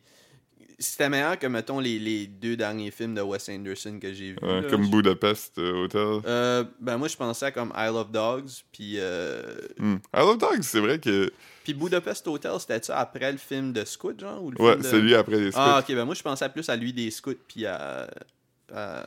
C'était 0.78 1.08
meilleur 1.08 1.38
que, 1.38 1.46
mettons, 1.46 1.80
les, 1.80 1.98
les 1.98 2.26
deux 2.26 2.54
derniers 2.54 2.90
films 2.90 3.14
de 3.14 3.22
Wes 3.22 3.48
Anderson 3.48 3.98
que 3.98 4.12
j'ai 4.12 4.32
vus. 4.32 4.38
Ouais, 4.42 4.60
là. 4.60 4.68
comme 4.68 4.90
Budapest 4.90 5.56
euh, 5.58 5.84
Hotel. 5.84 6.20
Euh, 6.26 6.64
ben 6.80 6.98
moi 6.98 7.08
je 7.08 7.16
pensais 7.16 7.46
à 7.46 7.50
comme 7.50 7.72
Isle 7.76 7.96
of 7.96 8.10
Dogs 8.10 8.50
puis 8.72 8.96
euh. 8.98 9.56
I 9.80 10.18
Love 10.18 10.36
Dogs, 10.36 10.62
c'est 10.62 10.80
vrai 10.80 10.98
que. 10.98 11.32
puis 11.64 11.72
Budapest 11.72 12.26
Hotel 12.28 12.52
c'était 12.60 12.82
ça 12.82 12.98
après 12.98 13.32
le 13.32 13.38
film 13.38 13.72
de 13.72 13.86
Scout 13.86 14.20
genre 14.20 14.42
ou 14.42 14.50
le 14.50 14.60
Ouais, 14.60 14.72
film 14.72 14.82
de... 14.82 14.88
c'est 14.88 14.98
lui 15.00 15.14
après 15.14 15.38
les 15.40 15.50
Ah 15.54 15.80
scouts. 15.80 15.92
ok 15.92 15.96
ben 15.96 16.04
moi 16.04 16.14
je 16.14 16.22
pensais 16.22 16.48
plus 16.50 16.68
à 16.68 16.76
lui 16.76 16.92
des 16.92 17.10
Scouts 17.10 17.34
puis 17.48 17.64
à, 17.64 18.10
à 18.74 19.04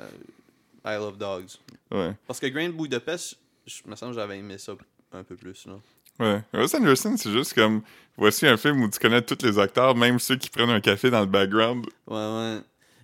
Isle 0.86 1.02
of 1.02 1.18
Dogs 1.20 1.52
Ouais. 1.92 2.14
parce 2.26 2.40
que 2.40 2.48
Grand 2.48 2.70
Budapest 2.70 3.38
je 3.68 3.82
me 3.86 3.96
semble 3.96 4.14
que 4.14 4.20
j'avais 4.20 4.40
aimé 4.40 4.58
ça 4.58 4.74
un 5.12 5.24
peu 5.24 5.36
plus 5.36 5.66
là. 5.68 5.74
Ouais. 6.20 6.42
Wes 6.54 6.74
Anderson, 6.76 7.16
c'est 7.18 7.32
juste 7.32 7.54
comme. 7.54 7.82
Voici 8.18 8.46
un 8.46 8.58
film 8.58 8.82
où 8.84 8.90
tu 8.90 9.00
connais 9.00 9.22
tous 9.22 9.38
les 9.46 9.58
acteurs, 9.60 9.96
même 9.96 10.20
ceux 10.20 10.36
qui 10.36 10.50
prennent 10.50 10.70
un 10.70 10.82
café 10.82 11.10
dans 11.10 11.22
le 11.22 11.26
background. 11.26 11.86
Ouais 12.08 12.16
ouais. 12.18 12.58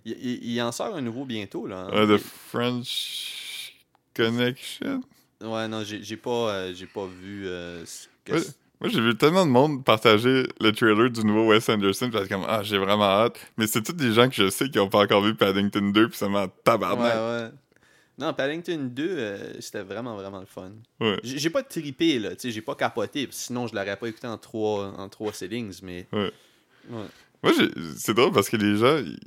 Il, 0.04 0.12
il- 0.22 0.52
il 0.54 0.62
en 0.62 0.72
sort 0.74 0.94
un 0.96 1.02
nouveau 1.02 1.24
bientôt 1.24 1.66
là. 1.68 1.88
hein. 1.90 2.06
Ouais, 2.08 2.18
The 2.18 2.22
French 2.22 3.74
Connection. 4.16 5.02
Ouais 5.42 5.68
non 5.68 5.84
j'ai 5.84 6.18
pas 6.18 6.30
euh, 6.50 6.74
j'ai 6.76 6.86
pas 6.86 7.06
vu 7.06 7.44
euh, 7.48 7.84
que 8.26 8.34
Ouais. 8.34 8.42
Moi, 8.82 8.90
j'ai 8.90 9.00
vu 9.00 9.16
tellement 9.16 9.46
de 9.46 9.52
monde 9.52 9.86
partager 9.86 10.44
le 10.60 10.72
trailer 10.74 11.10
du 11.10 11.24
nouveau 11.24 11.48
Wes 11.48 11.70
Anderson, 11.70 12.10
puis 12.10 12.20
j'étais 12.20 12.34
comme, 12.36 12.46
ah, 12.46 12.62
j'ai 12.62 12.78
vraiment 12.78 13.06
hâte. 13.06 13.40
Mais 13.58 13.68
c'est 13.68 13.82
tous 13.82 13.94
des 13.94 14.12
gens 14.12 14.28
que 14.28 14.36
je 14.36 14.50
sais 14.50 14.70
qui 14.70 14.78
ont 14.80 14.90
pas 14.90 15.00
encore 15.00 15.22
vu 15.24 15.34
Paddington 15.34 15.92
2, 15.94 16.10
puis 16.10 16.18
ça 16.18 16.28
m'a 16.28 16.44
Ouais 16.44 16.50
tabarnak. 16.66 17.14
ouais. 17.16 17.50
Non, 18.18 18.34
Paddington 18.34 18.90
2, 18.94 19.04
euh, 19.10 19.54
c'était 19.60 19.84
vraiment, 19.84 20.16
vraiment 20.16 20.40
le 20.40 20.46
fun. 20.46 20.72
Ouais. 21.02 21.20
J'ai 21.24 21.50
pas 21.50 21.64
trippé, 21.64 22.18
là, 22.20 22.30
tu 22.32 22.42
sais, 22.42 22.52
j'ai 22.52 22.62
pas 22.62 22.76
capoté, 22.76 23.28
sinon 23.32 23.68
je 23.68 23.76
l'aurais 23.76 23.98
pas 23.98 24.08
écouté 24.08 24.28
en 24.28 24.38
trois, 24.38 24.94
en 24.98 25.10
trois 25.10 25.34
settings, 25.34 25.80
mais... 25.84 26.08
Ouais. 26.14 26.32
Ouais. 26.90 27.06
Moi, 27.44 27.52
c'est 27.98 28.14
drôle 28.14 28.32
parce 28.32 28.50
que 28.50 28.58
les 28.58 28.78
gens. 28.78 28.98
ils- 28.98 29.20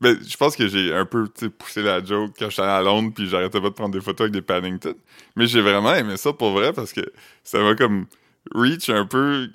Ben, 0.00 0.16
je 0.26 0.36
pense 0.38 0.56
que 0.56 0.66
j'ai 0.66 0.94
un 0.94 1.04
peu 1.04 1.28
poussé 1.58 1.82
la 1.82 2.02
joke 2.02 2.32
quand 2.38 2.48
j'étais 2.48 2.62
à 2.62 2.80
Londres 2.80 3.12
puis 3.14 3.28
j'arrêtais 3.28 3.60
pas 3.60 3.68
de 3.68 3.74
prendre 3.74 3.92
des 3.92 4.00
photos 4.00 4.22
avec 4.22 4.32
des 4.32 4.40
Paddington. 4.42 4.94
Mais 5.36 5.46
j'ai 5.46 5.60
vraiment 5.60 5.94
aimé 5.94 6.16
ça 6.16 6.32
pour 6.32 6.52
vrai 6.52 6.72
parce 6.72 6.92
que 6.94 7.02
ça 7.44 7.58
m'a 7.62 7.74
comme 7.74 8.06
reach 8.54 8.88
un 8.88 9.04
peu. 9.04 9.50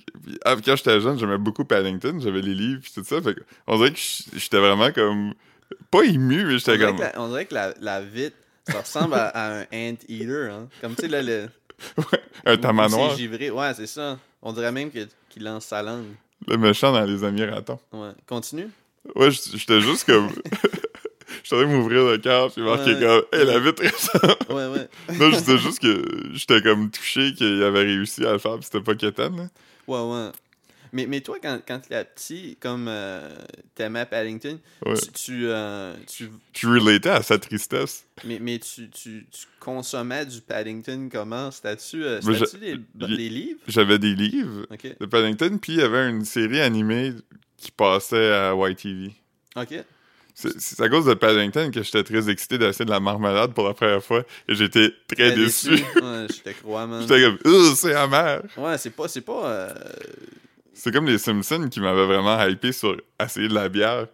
Ah, 0.46 0.56
Quand 0.64 0.76
j'étais 0.76 1.02
jeune, 1.02 1.18
j'aimais 1.18 1.40
beaucoup 1.40 1.66
Paddington, 1.66 2.20
j'avais 2.20 2.42
les 2.42 2.54
livres 2.54 2.82
puis 2.84 2.92
tout 2.94 3.04
ça. 3.04 3.20
Fait 3.24 3.36
on 3.66 3.78
dirait 3.78 3.92
que 3.92 4.00
j'étais 4.36 4.60
vraiment 4.60 4.92
comme. 4.92 5.34
Pas 5.90 6.04
ému, 6.06 6.46
mais 6.46 6.60
j'étais 6.60 6.78
comme. 6.78 7.00
la, 7.00 7.20
on 7.20 7.30
dirait 7.30 7.46
que 7.48 7.56
la, 7.56 7.74
la 7.82 8.02
vitre, 8.02 8.38
ça 8.68 8.82
ressemble 8.82 9.14
à, 9.16 9.28
à 9.28 9.52
un 9.60 9.62
ant-eater, 9.74 10.52
hein. 10.52 10.68
Comme, 10.82 10.96
tu 10.96 11.02
sais, 11.04 11.08
là, 11.08 11.22
le... 11.22 11.50
Un 12.46 12.54
où 12.54 12.58
tamanoir. 12.58 13.16
givré. 13.18 13.50
Ouais, 13.52 13.74
c'est 13.74 13.88
ça. 13.88 14.18
On 14.42 14.54
dirait 14.54 14.72
même 14.72 14.90
qu'il 14.92 15.44
lance 15.44 15.66
sa 15.66 15.82
langue. 15.84 16.06
Le 16.48 16.58
méchant 16.58 16.92
dans 16.92 17.04
les 17.04 17.24
amis 17.24 17.44
ratons. 17.44 17.80
Ouais. 17.92 18.12
Continue. 18.28 18.70
Ouais, 19.16 19.30
j'étais 19.32 19.82
juste 19.82 20.06
comme. 20.06 20.30
J'étais 21.44 21.62
de 21.62 21.66
m'ouvrir 21.66 22.06
le 22.06 22.18
cœur 22.18 22.52
puis 22.52 22.62
marqué 22.62 22.94
Ouais. 22.94 23.00
comme. 23.00 23.40
Hey, 23.40 23.46
la 23.46 23.60
vitre 23.60 23.84
ressemble. 23.84 24.36
Ouais, 24.50 24.68
ouais. 24.80 24.88
Non, 25.18 25.32
je 25.32 25.38
disais 25.40 25.58
juste 25.58 25.80
que 25.80 26.04
j'étais 26.34 26.62
comme 26.62 26.90
touché 26.92 27.34
qu'il 27.34 27.62
avait 27.64 27.82
réussi 27.82 28.26
à 28.26 28.34
le 28.34 28.38
faire, 28.38 28.58
pis 28.58 28.66
c'était 28.66 28.82
pas 28.82 28.96
quétaine, 28.96 29.36
là. 29.36 29.48
Ouais, 29.88 30.00
ouais. 30.02 30.32
Mais, 30.96 31.08
mais 31.08 31.20
toi, 31.20 31.36
quand, 31.44 31.60
quand 31.68 31.80
tu 31.82 31.88
étais 31.88 32.06
petit, 32.06 32.58
comme 32.62 32.86
euh, 32.88 33.36
t'aimais 33.76 34.06
Paddington, 34.06 34.58
Ouais. 34.86 34.94
tu, 34.98 35.12
tu, 35.12 35.48
euh, 35.48 35.94
tu 36.08 36.30
Tu 36.54 36.68
relatais 36.68 37.10
à 37.10 37.22
sa 37.22 37.38
tristesse. 37.38 38.06
Mais, 38.24 38.40
mais 38.40 38.60
tu, 38.60 38.90
tu, 38.90 39.28
tu 39.30 39.46
consommais 39.60 40.26
du 40.26 40.40
Paddington 40.40 41.10
comment? 41.12 41.52
C'était-tu 41.52 42.02
euh, 42.02 42.22
des, 42.62 42.78
des 43.18 43.30
livres? 43.30 43.60
J'avais 43.68 44.00
des 44.00 44.16
livres 44.16 44.66
de 45.02 45.06
Paddington, 45.06 45.58
puis 45.62 45.74
il 45.74 45.80
y 45.80 45.82
avait 45.82 46.10
une 46.10 46.24
série 46.24 46.62
animée 46.62 47.12
qui 47.58 47.72
passait 47.72 48.32
à 48.32 48.54
YTV. 48.56 49.12
Ok. 49.58 49.74
C'est 50.34 50.80
à 50.82 50.88
cause 50.88 51.06
de 51.06 51.14
Paddington 51.14 51.72
que 51.72 51.84
j'étais 51.84 52.04
très 52.04 52.30
excité 52.30 52.58
d'essayer 52.58 52.86
de 52.86 52.90
la 52.92 53.02
marmelade 53.02 53.54
pour 53.54 53.68
la 53.68 53.74
première 53.74 54.04
fois, 54.04 54.24
et 54.48 54.56
j'étais 54.56 54.94
très, 55.14 55.34
déçu. 55.34 55.72
Ouais, 55.72 56.02
man. 56.02 56.28
j'étais 56.32 56.54
comme, 57.22 57.76
c'est 57.76 57.94
amer! 57.96 58.44
Ouais, 58.56 58.78
c'est 58.78 58.92
pas. 58.92 59.10
C'est 59.10 59.22
pas 59.22 59.46
euh, 59.46 59.74
C'est 60.76 60.92
comme 60.92 61.08
les 61.08 61.18
Simpsons 61.18 61.70
qui 61.70 61.80
m'avaient 61.80 62.06
vraiment 62.06 62.46
hypé 62.46 62.72
sur 62.72 63.02
essayer 63.20 63.48
de 63.48 63.54
la 63.54 63.70
bière, 63.70 64.08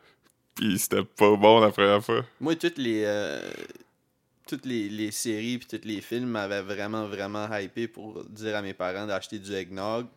puis 0.56 0.78
c'était 0.78 1.04
pas 1.04 1.36
bon 1.36 1.60
la 1.60 1.72
première 1.72 2.04
fois. 2.04 2.24
Moi, 2.40 2.56
toutes 2.56 2.78
les. 2.78 3.04
euh, 3.06 3.42
toutes 4.48 4.66
les, 4.66 5.12
séries 5.12 5.58
puis 5.58 5.80
tous 5.80 5.88
les 5.88 6.02
films 6.02 6.30
m'avaient 6.30 6.62
vraiment, 6.62 7.08
vraiment 7.08 7.48
hypé 7.58 7.88
pour 7.88 8.24
dire 8.26 8.56
à 8.56 8.62
mes 8.62 8.74
parents 8.74 9.08
d'acheter 9.08 9.40
du 9.40 9.54
eggnog. 9.54 10.08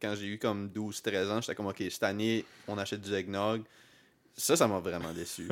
Quand 0.00 0.14
j'ai 0.14 0.26
eu 0.26 0.38
comme 0.38 0.68
12-13 0.68 1.30
ans, 1.30 1.40
j'étais 1.40 1.54
comme, 1.54 1.66
OK, 1.66 1.82
cette 1.88 2.02
année, 2.02 2.44
on 2.66 2.78
achète 2.78 3.00
du 3.02 3.14
eggnog. 3.14 3.62
Ça, 4.36 4.56
ça 4.56 4.66
m'a 4.66 4.80
vraiment 4.80 5.12
déçu. 5.12 5.46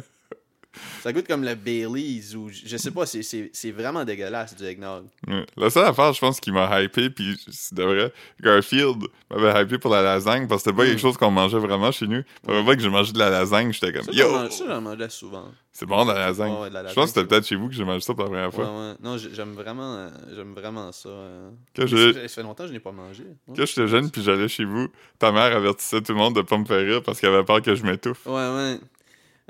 Ça 1.03 1.12
goûte 1.12 1.27
comme 1.27 1.43
le 1.45 1.55
Baileys 1.55 2.35
ou 2.37 2.49
je 2.49 2.77
sais 2.77 2.91
pas, 2.91 3.05
c'est- 3.07 3.71
vraiment 3.73 4.05
dégueulasse 4.05 4.55
du 4.55 4.64
eggnog. 4.64 5.05
Ouais. 5.27 5.45
La 5.57 5.68
seule 5.71 5.87
affaire, 5.87 6.12
je 6.12 6.21
pense, 6.21 6.39
qui 6.41 6.53
m'a 6.53 6.81
hypé, 6.83 7.11
puis 7.11 7.37
c'est 7.51 7.75
de 7.75 7.83
vrai, 7.83 8.12
Garfield 8.41 9.05
m'avait 9.31 9.62
hypé 9.64 9.79
pour 9.79 9.91
la 9.91 10.03
lasagne 10.03 10.47
parce 10.47 10.62
que 10.62 10.71
c'était 10.71 10.77
pas 10.77 10.85
Mm. 10.85 10.89
quelque 10.91 11.01
chose 11.01 11.16
qu'on 11.16 11.31
mangeait 11.31 11.59
vraiment 11.59 11.91
chez 11.91 12.07
nous. 12.07 12.16
La 12.18 12.23
première 12.45 12.64
fois 12.64 12.77
que 12.77 12.83
j'ai 12.83 12.89
mangé 12.89 13.12
de 13.12 13.18
la 13.18 13.31
lasagne, 13.31 13.73
j'étais 13.73 13.93
comme 13.93 14.03
Ça, 14.05 14.12
Yo! 14.12 14.49
ça, 14.51 14.64
j'en 14.68 14.81
mangeais 14.81 15.09
souvent. 15.09 15.49
C'est 15.73 15.87
bon 15.87 16.05
de 16.05 16.11
la 16.12 16.18
lasagne. 16.27 16.53
Ouais, 16.53 16.61
ouais, 16.62 16.68
de 16.68 16.75
la 16.75 16.87
je 16.89 16.95
pense 16.95 17.12
que 17.12 17.14
c'était 17.21 17.27
peut-être 17.27 17.47
chez 17.47 17.57
vous 17.57 17.68
que 17.68 17.75
j'ai 17.75 17.85
mangé 17.85 18.01
ça 18.01 18.12
pour 18.14 18.25
la 18.25 18.31
première 18.31 18.53
fois. 18.53 18.97
Non, 19.03 19.16
j'ai- 19.16 19.33
j'aime 19.33 19.53
vraiment, 19.55 19.95
euh, 19.97 20.09
j'aime 20.35 20.53
vraiment 20.55 20.93
ça. 20.93 21.09
euh. 21.09 21.51
Je- 21.79 22.12
Ça, 22.12 22.29
fait 22.29 22.43
longtemps 22.43 22.64
que 22.64 22.68
je 22.68 22.73
n'ai 22.75 22.81
pas 22.81 22.93
mangé. 22.93 23.25
Quand 23.47 23.55
j'étais 23.66 23.87
jeune, 23.89 24.11
puis 24.11 24.23
j'allais 24.23 24.49
chez 24.49 24.64
vous, 24.64 24.89
ta 25.18 25.33
mère 25.33 25.57
avertissait 25.57 26.01
tout 26.03 26.12
le 26.12 26.18
monde 26.18 26.35
de 26.37 26.43
pas 26.43 26.59
me 26.59 26.64
faire 26.64 26.85
rire 26.85 27.03
parce 27.03 27.21
qu'elle 27.21 27.33
avait 27.35 27.45
peur 27.45 27.62
que 27.62 27.75
je 27.75 27.83
m'étouffe. 27.85 28.27
Ouais, 28.27 28.33
ouais. 28.35 28.79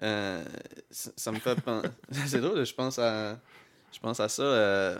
Euh, 0.03 0.45
ça, 0.91 1.11
ça 1.17 1.33
me 1.33 1.39
fait 1.39 1.61
penser. 1.61 1.89
C'est 2.27 2.41
drôle, 2.41 2.65
je 2.65 2.75
pense 2.75 2.99
à. 2.99 3.39
Je 3.93 3.99
pense 4.01 4.19
à 4.21 4.29
ça. 4.29 4.43
euh, 4.43 4.99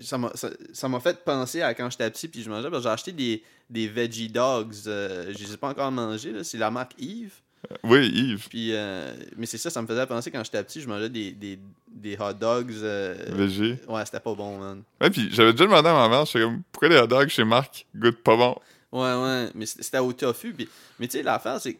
Ça 0.00 0.18
m'a 0.18 0.30
ça, 0.34 0.50
ça 0.72 1.00
fait 1.00 1.24
penser 1.24 1.62
à 1.62 1.74
quand 1.74 1.88
j'étais 1.90 2.10
petit 2.10 2.28
puis 2.28 2.42
je 2.42 2.50
mangeais. 2.50 2.68
J'ai 2.80 2.88
acheté 2.88 3.12
des, 3.12 3.42
des 3.70 3.86
veggie 3.88 4.28
dogs. 4.28 4.74
euh, 4.86 5.32
je 5.32 5.44
les 5.44 5.52
ai 5.54 5.56
pas 5.56 5.68
encore 5.68 5.92
mangés. 5.92 6.32
là, 6.32 6.42
C'est 6.42 6.58
la 6.58 6.70
marque 6.70 6.92
Yves. 6.98 7.34
Oui, 7.82 8.08
Yves, 8.12 8.48
Puis, 8.50 8.70
euh, 8.74 9.14
mais 9.38 9.46
c'est 9.46 9.56
ça, 9.56 9.70
ça 9.70 9.80
me 9.80 9.86
faisait 9.86 10.06
penser 10.06 10.30
quand 10.30 10.44
j'étais 10.44 10.62
petit, 10.62 10.82
je 10.82 10.88
mangeais 10.88 11.08
des, 11.08 11.32
des, 11.32 11.58
des 11.88 12.14
hot 12.18 12.34
dogs. 12.34 12.70
euh, 12.82 13.16
VG. 13.30 13.78
Ouais, 13.88 14.04
c'était 14.04 14.20
pas 14.20 14.34
bon, 14.34 14.58
man. 14.58 14.82
Ouais, 15.00 15.08
puis 15.08 15.28
j'avais 15.32 15.52
déjà 15.52 15.64
demandé 15.64 15.88
à 15.88 15.94
ma 15.94 16.08
mère, 16.10 16.26
j'étais 16.26 16.40
comme, 16.40 16.62
pourquoi 16.70 16.88
les 16.90 16.98
hot 16.98 17.06
dogs 17.06 17.28
chez 17.28 17.44
Marc 17.44 17.86
goûtent 17.96 18.22
pas 18.22 18.36
bon? 18.36 18.54
Ouais, 18.92 19.14
ouais, 19.14 19.48
mais 19.54 19.64
c'était 19.64 19.98
au 19.98 20.12
tofu. 20.12 20.52
Puis... 20.52 20.68
Mais 20.98 21.06
tu 21.08 21.16
sais, 21.16 21.22
l'affaire, 21.22 21.58
c'est 21.58 21.72
que 21.74 21.78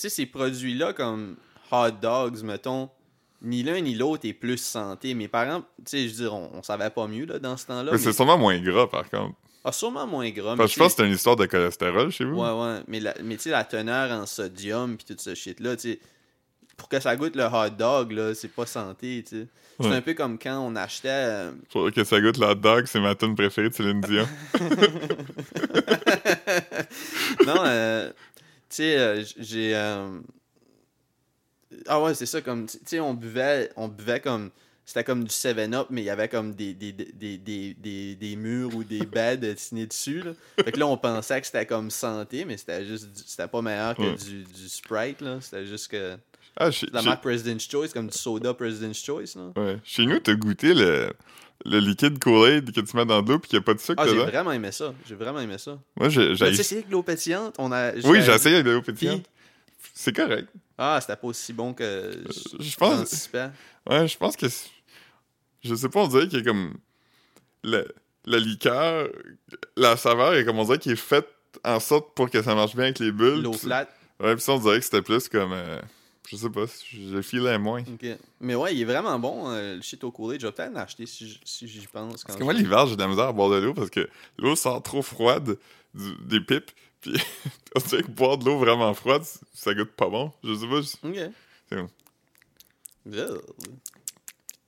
sais, 0.00 0.08
ces 0.08 0.26
produits-là, 0.26 0.92
comme 0.92 1.36
hot 1.70 1.90
dogs, 2.00 2.42
mettons, 2.42 2.88
ni 3.42 3.62
l'un 3.62 3.80
ni 3.80 3.94
l'autre 3.94 4.26
est 4.28 4.32
plus 4.34 4.58
santé. 4.58 5.14
Mes 5.14 5.28
parents, 5.28 5.60
tu 5.60 5.66
sais, 5.86 6.08
je 6.08 6.14
veux 6.14 6.24
dire, 6.24 6.34
on, 6.34 6.50
on 6.54 6.62
savait 6.62 6.90
pas 6.90 7.06
mieux 7.08 7.24
là, 7.26 7.38
dans 7.38 7.56
ce 7.56 7.66
temps-là. 7.66 7.84
Mais 7.84 7.92
Mais 7.92 7.98
c'est 7.98 8.12
sûrement 8.12 8.38
moins 8.38 8.58
gras, 8.60 8.86
par 8.88 9.08
contre. 9.10 9.34
Ah, 9.64 9.72
sûrement 9.72 10.06
moins 10.06 10.28
gras. 10.30 10.56
Parce 10.56 10.66
que 10.66 10.70
je 10.70 10.74
tu 10.74 10.78
pense 10.80 10.94
que 10.94 11.02
c'est 11.02 11.08
une 11.08 11.14
histoire 11.14 11.36
de 11.36 11.46
cholestérol 11.46 12.10
chez 12.10 12.24
vous. 12.24 12.40
Ouais, 12.40 12.50
ouais. 12.50 12.80
Mais, 12.88 13.00
la- 13.00 13.14
mais 13.22 13.36
tu 13.36 13.42
sais, 13.44 13.50
la 13.50 13.64
teneur 13.64 14.10
en 14.10 14.26
sodium 14.26 14.96
puis 14.96 15.06
tout 15.06 15.16
ce 15.20 15.34
shit-là, 15.34 15.76
tu 15.76 15.92
sais, 15.92 16.00
pour 16.76 16.88
que 16.88 16.98
ça 17.00 17.14
goûte 17.16 17.36
le 17.36 17.44
hot 17.44 17.70
dog, 17.70 18.12
là, 18.12 18.34
c'est 18.34 18.48
pas 18.48 18.66
santé, 18.66 19.24
tu 19.28 19.40
sais. 19.42 19.46
C'est 19.80 19.88
Ouais. 19.88 19.96
un 19.96 20.02
peu 20.02 20.14
comme 20.14 20.38
quand 20.38 20.58
on 20.60 20.76
achetait. 20.76 21.08
euh, 21.10 21.52
Pour 21.70 21.90
que 21.90 22.04
ça 22.04 22.20
goûte 22.20 22.36
le 22.38 22.46
hot 22.46 22.54
dog, 22.56 22.84
c'est 22.86 23.00
ma 23.00 23.14
tune 23.14 23.34
préférée 23.34 23.70
de 23.70 23.74
Céline 23.74 24.00
Dion. 24.00 24.26
non, 27.46 27.62
euh, 27.64 28.10
tu 28.31 28.31
sais, 28.76 28.96
euh, 28.98 29.24
j'ai. 29.38 29.74
euh, 29.74 30.18
Ah 31.86 32.00
ouais, 32.02 32.14
c'est 32.14 32.26
ça, 32.26 32.40
comme. 32.40 32.66
Tu 32.66 32.78
sais, 32.84 33.00
on 33.00 33.14
buvait, 33.14 33.70
on 33.76 33.88
buvait 33.88 34.20
comme. 34.20 34.50
C'était 34.84 35.04
comme 35.04 35.22
du 35.22 35.30
7-Up, 35.30 35.86
mais 35.90 36.02
il 36.02 36.06
y 36.06 36.10
avait 36.10 36.28
comme 36.28 36.54
des, 36.56 36.74
des, 36.74 36.90
des, 36.92 37.38
des, 37.38 38.16
des, 38.16 38.36
murs 38.36 38.74
ou 38.74 38.82
des 38.82 39.06
beds 39.06 39.36
dessinés 39.36 39.86
dessus. 39.86 40.22
Là. 40.22 40.32
Fait 40.64 40.72
que 40.72 40.78
là, 40.80 40.88
on 40.88 40.96
pensait 40.96 41.40
que 41.40 41.46
c'était 41.46 41.66
comme 41.66 41.88
santé, 41.88 42.44
mais 42.44 42.56
c'était 42.56 42.84
juste. 42.84 43.08
C'était 43.24 43.46
pas 43.46 43.62
meilleur 43.62 43.94
que 43.94 44.02
Ouais. 44.02 44.16
du, 44.16 44.42
du 44.42 44.68
Sprite, 44.68 45.20
là. 45.20 45.40
C'était 45.40 45.64
juste 45.66 45.88
que. 45.88 46.16
Ah, 46.56 46.70
chez, 46.72 46.86
La 46.92 47.00
chez- 47.00 47.06
marque 47.08 47.22
President's 47.22 47.70
Choice, 47.70 47.88
comme 47.94 48.08
du 48.08 48.18
soda 48.18 48.52
President's 48.54 49.02
Choice, 49.02 49.36
là. 49.36 49.52
ouais. 49.56 49.78
Chez 49.84 50.04
nous, 50.04 50.18
t'as 50.18 50.34
goûté 50.34 50.74
le, 50.74 51.12
le 51.64 51.78
liquide 51.78 52.18
Kool-Aid 52.18 52.72
que 52.72 52.80
tu 52.80 52.96
mets 52.96 53.04
dans 53.06 53.20
l'eau 53.22 53.38
puis 53.38 53.50
qu'il 53.50 53.58
n'y 53.58 53.62
a 53.62 53.64
pas 53.64 53.74
de 53.74 53.80
sucre 53.80 54.02
Ah, 54.04 54.08
j'ai 54.08 54.16
vraiment 54.18 54.52
aimé 54.52 54.72
ça. 54.72 54.92
J'ai 55.06 55.14
vraiment 55.14 55.40
aimé 55.40 55.58
ça. 55.58 55.78
Moi, 55.96 56.08
j'ai 56.08 56.34
c'est 56.36 56.72
avec 56.76 56.90
l'eau 56.90 57.02
pétillante. 57.02 57.54
On 57.58 57.70
a, 57.72 57.92
Oui, 58.04 58.22
j'ai 58.22 58.32
essayé 58.32 58.56
avec 58.56 58.66
l'eau 58.66 58.82
Puis- 58.82 58.92
pétillante. 58.92 59.24
C'est 59.94 60.14
correct. 60.16 60.48
Ah, 60.78 60.98
c'était 61.00 61.16
pas 61.16 61.26
aussi 61.26 61.52
bon 61.52 61.74
que. 61.74 62.12
je 62.58 62.76
pense- 62.76 62.98
j'anticipais. 62.98 63.50
Ouais, 63.88 64.08
je 64.08 64.16
pense 64.16 64.36
que. 64.36 64.48
c'est- 64.48 64.68
Je 65.62 65.74
sais 65.74 65.88
pas, 65.88 66.00
on 66.00 66.08
dirait 66.08 66.26
qu'il 66.28 66.38
y 66.38 66.42
a 66.42 66.44
comme. 66.44 66.74
Le, 67.62 67.86
la 68.24 68.38
liqueur, 68.38 69.08
la 69.76 69.96
saveur 69.96 70.34
est 70.34 70.44
comme 70.44 70.58
on 70.58 70.64
dirait 70.64 70.78
qu'il 70.78 70.92
est 70.92 70.96
faite 70.96 71.28
en 71.64 71.78
sorte 71.78 72.14
pour 72.16 72.30
que 72.30 72.42
ça 72.42 72.54
marche 72.54 72.74
bien 72.74 72.84
avec 72.86 72.98
les 72.98 73.12
bulles. 73.12 73.42
L'eau 73.42 73.52
flat. 73.52 73.88
Ouais, 74.18 74.34
puis 74.34 74.42
ça, 74.42 74.52
on 74.52 74.58
dirait 74.58 74.78
que 74.78 74.84
c'était 74.84 75.02
plus 75.02 75.28
comme. 75.28 75.52
euh, 75.52 75.80
je 76.32 76.36
sais 76.38 76.50
pas, 76.50 76.64
je 76.90 77.20
filais 77.22 77.58
moins. 77.58 77.82
Mais 78.40 78.54
ouais, 78.54 78.74
il 78.74 78.80
est 78.80 78.84
vraiment 78.86 79.18
bon, 79.18 79.50
euh, 79.50 79.76
le 79.76 79.82
shit 79.82 80.02
au 80.02 80.10
Kool-Aid. 80.10 80.40
Je 80.40 80.46
vais 80.46 80.52
peut-être 80.52 80.72
l'acheter 80.72 81.04
si 81.06 81.38
j'y 81.68 81.86
pense. 81.86 82.24
Quand 82.24 82.28
Parce 82.28 82.38
que 82.38 82.44
moi, 82.44 82.54
l'hiver, 82.54 82.86
j'ai 82.86 82.96
de 82.96 83.00
la 83.02 83.08
misère 83.08 83.26
à 83.26 83.32
boire 83.32 83.50
de 83.50 83.56
l'eau 83.56 83.74
parce 83.74 83.90
que 83.90 84.08
l'eau 84.38 84.56
sort 84.56 84.82
trop 84.82 85.02
froide 85.02 85.58
du- 85.94 86.16
des 86.24 86.40
pipes. 86.40 86.70
Puis 87.02 87.12
on 87.76 87.80
dirait 87.80 88.02
que 88.02 88.10
boire 88.10 88.38
de 88.38 88.44
l'eau 88.46 88.58
vraiment 88.58 88.94
froide, 88.94 89.22
ça 89.52 89.74
goûte 89.74 89.90
pas 89.92 90.08
bon. 90.08 90.32
Je 90.42 90.54
sais 90.54 90.66
pas. 90.66 90.80
je- 90.80 91.08
Ok. 91.08 91.86
Bon. 93.04 93.40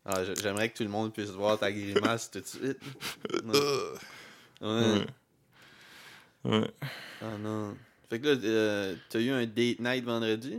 Ah, 0.06 0.22
J'aimerais 0.42 0.68
que 0.68 0.76
tout 0.76 0.82
le 0.82 0.90
monde 0.90 1.12
puisse 1.14 1.30
voir 1.30 1.58
ta 1.58 1.72
grimace 1.72 2.30
tout 2.30 2.40
de 2.40 2.46
suite. 2.46 2.78
Ouais. 4.60 4.70
Ouais. 4.70 5.06
Ouais. 6.44 6.70
Ah 7.22 7.38
non. 7.40 7.76
Fait 8.10 8.20
que 8.20 8.26
là, 8.28 8.32
euh, 8.44 8.94
t'as 9.08 9.18
eu 9.20 9.30
un 9.30 9.46
date 9.46 9.80
night 9.80 10.04
vendredi? 10.04 10.58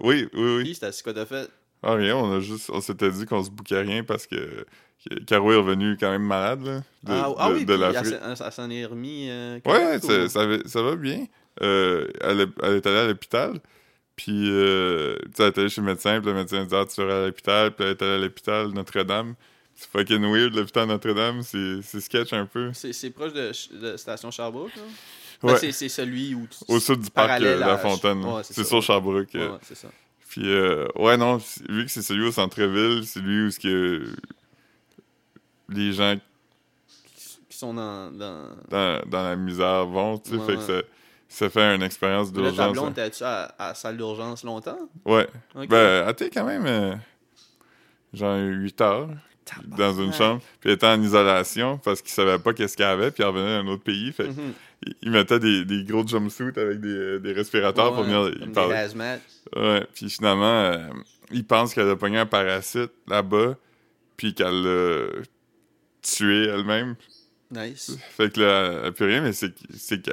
Oui, 0.00 0.28
oui, 0.34 0.56
oui. 0.56 0.62
Puis, 0.64 0.74
c'était 0.74 0.90
que 1.02 1.10
t'as 1.10 1.26
fait? 1.26 1.48
Ah, 1.82 1.94
rien, 1.94 2.16
on 2.16 2.32
a 2.36 2.40
juste. 2.40 2.70
On 2.72 2.80
s'était 2.80 3.10
dit 3.10 3.26
qu'on 3.26 3.42
se 3.42 3.50
bouquait 3.50 3.80
rien 3.80 4.04
parce 4.04 4.26
que. 4.26 4.64
Caro 5.26 5.50
est 5.50 5.56
revenu 5.56 5.96
quand 5.98 6.12
même 6.12 6.22
malade, 6.22 6.62
là. 6.64 6.76
De, 7.02 7.12
ah, 7.12 7.34
ah 7.36 7.48
de- 7.48 7.54
oui, 7.54 7.64
de 7.64 7.72
puis 7.74 7.80
l'Afrique. 7.80 8.14
elle, 8.24 8.36
s'en- 8.52 8.70
est 8.70 8.84
remis. 8.86 9.26
euh, 9.30 9.58
Ouais, 9.66 9.98
ça, 9.98 10.24
ou- 10.24 10.28
ça, 10.28 10.46
va- 10.46 10.62
ça 10.64 10.80
va 10.82 10.94
bien. 10.94 11.26
Euh, 11.60 12.06
elle, 12.20 12.42
est, 12.42 12.48
elle 12.62 12.74
est 12.76 12.86
allée 12.86 12.98
à 12.98 13.06
l'hôpital. 13.08 13.58
Puis, 14.14 14.48
euh, 14.48 15.16
tu 15.24 15.30
sais, 15.34 15.42
elle 15.42 15.48
est 15.48 15.58
allée 15.58 15.68
chez 15.68 15.80
le 15.80 15.86
médecin. 15.88 16.20
Puis 16.20 16.30
le 16.30 16.36
médecin 16.36 16.64
dit 16.64 16.74
Ah, 16.76 16.84
tu 16.86 16.94
seras 16.94 17.22
à 17.22 17.26
l'hôpital. 17.26 17.72
Puis 17.74 17.84
elle 17.84 17.90
est 17.92 18.02
allée 18.02 18.12
à 18.14 18.18
l'hôpital 18.18 18.68
Notre-Dame. 18.68 19.34
C'est 19.74 19.90
fucking 19.90 20.22
weird, 20.22 20.54
l'hôpital 20.54 20.86
Notre-Dame. 20.86 21.42
C'est 21.42 21.80
c'est 21.82 22.00
sketch 22.00 22.32
un 22.32 22.46
peu. 22.46 22.70
C'est 22.72 22.92
c'est 22.92 23.10
proche 23.10 23.32
de, 23.32 23.50
de 23.76 23.96
Station 23.96 24.30
Sherbrooke, 24.30 24.76
là? 24.76 24.82
Ben, 25.42 25.52
Ouais. 25.52 25.58
c'est- 25.58 25.72
c'est 25.72 25.88
celui 25.88 26.34
où... 26.34 26.46
tu- 26.46 26.64
Au 26.72 26.78
sud 26.80 27.00
du 27.00 27.10
parc 27.10 27.40
euh, 27.42 27.58
La 27.58 27.76
Fontaine. 27.78 28.24
Ouais, 28.24 28.42
c'est 28.44 28.64
sur. 28.64 28.82
Sherbrooke. 28.82 29.28
Ouais, 29.34 29.40
euh. 29.40 29.52
ouais, 29.52 29.58
c'est 29.62 29.74
ça. 29.76 29.88
Puis, 30.28 30.42
euh, 30.46 30.86
ouais, 30.96 31.16
non, 31.16 31.38
vu 31.68 31.84
que 31.84 31.90
c'est 31.90 32.00
celui 32.02 32.26
au 32.26 32.32
centre-ville, 32.32 33.02
c'est 33.06 33.20
lui 33.20 33.46
où 33.46 33.50
ce 33.50 33.58
que 33.60 34.06
les 35.68 35.92
gens 35.92 36.16
Qui, 37.48 37.56
sont 37.58 37.74
dans... 37.74 38.10
dans... 38.10 38.48
dans, 38.68 39.02
dans 39.06 39.22
la 39.24 39.36
misère 39.36 39.86
vont, 39.86 40.18
tu 40.18 40.30
sais. 40.30 40.36
Ouais, 40.36 40.46
fait 40.46 40.56
que 40.56 40.62
ça, 40.62 40.82
ça 41.28 41.50
fait 41.50 41.74
une 41.74 41.82
expérience 41.82 42.32
d'urgence. 42.32 42.72
blonde, 42.72 42.88
hein. 42.88 42.92
t'es-tu 42.92 43.22
à, 43.24 43.42
à 43.58 43.68
la 43.68 43.74
salle 43.74 43.96
d'urgence 43.96 44.42
longtemps? 44.44 44.78
Ouais. 45.04 45.26
Ok. 45.54 45.68
Ben, 45.68 46.14
quand 46.32 46.44
même, 46.44 46.66
euh, 46.66 46.94
genre 48.14 48.36
8 48.38 48.80
heures 48.80 49.08
dans 49.66 49.92
une 50.00 50.12
chambre. 50.12 50.40
Puis 50.60 50.70
elle 50.70 50.76
était 50.76 50.86
en 50.86 51.02
isolation 51.02 51.76
parce 51.78 52.00
qu'il 52.00 52.10
savait 52.12 52.38
pas 52.38 52.52
qu'est-ce 52.54 52.76
qu'elle 52.76 52.86
avait. 52.86 53.10
Puis 53.10 53.22
elle 53.22 53.28
revenait 53.30 53.62
d'un 53.62 53.66
autre 53.68 53.82
pays. 53.82 54.12
Fait 54.12 54.28
Mhm. 54.28 54.52
Il- 54.86 54.94
il 55.02 55.10
mettait 55.10 55.38
des, 55.38 55.64
des 55.64 55.84
gros 55.84 56.06
jumpsuits 56.06 56.52
avec 56.56 56.80
des, 56.80 57.18
des 57.20 57.32
respirateurs 57.32 57.94
pour 57.94 58.04
venir 58.04 58.28
y 58.28 58.44
des. 58.44 58.68
Ouais, 59.56 59.86
puis 59.94 60.08
finalement, 60.10 60.44
euh, 60.62 60.88
il 61.30 61.44
pense 61.46 61.74
qu'elle 61.74 61.88
a 61.90 61.96
pogné 61.96 62.18
un 62.18 62.26
parasite 62.26 62.92
là-bas, 63.08 63.56
puis 64.16 64.34
qu'elle 64.34 64.62
l'a 64.62 65.06
tué 66.02 66.46
elle-même. 66.48 66.96
Nice. 67.50 67.96
Fait 68.16 68.32
que 68.32 68.40
là, 68.40 68.80
elle 68.84 68.92
plus 68.92 69.06
rien, 69.06 69.20
mais 69.20 69.32
c'est 69.32 69.50
que- 69.52 70.12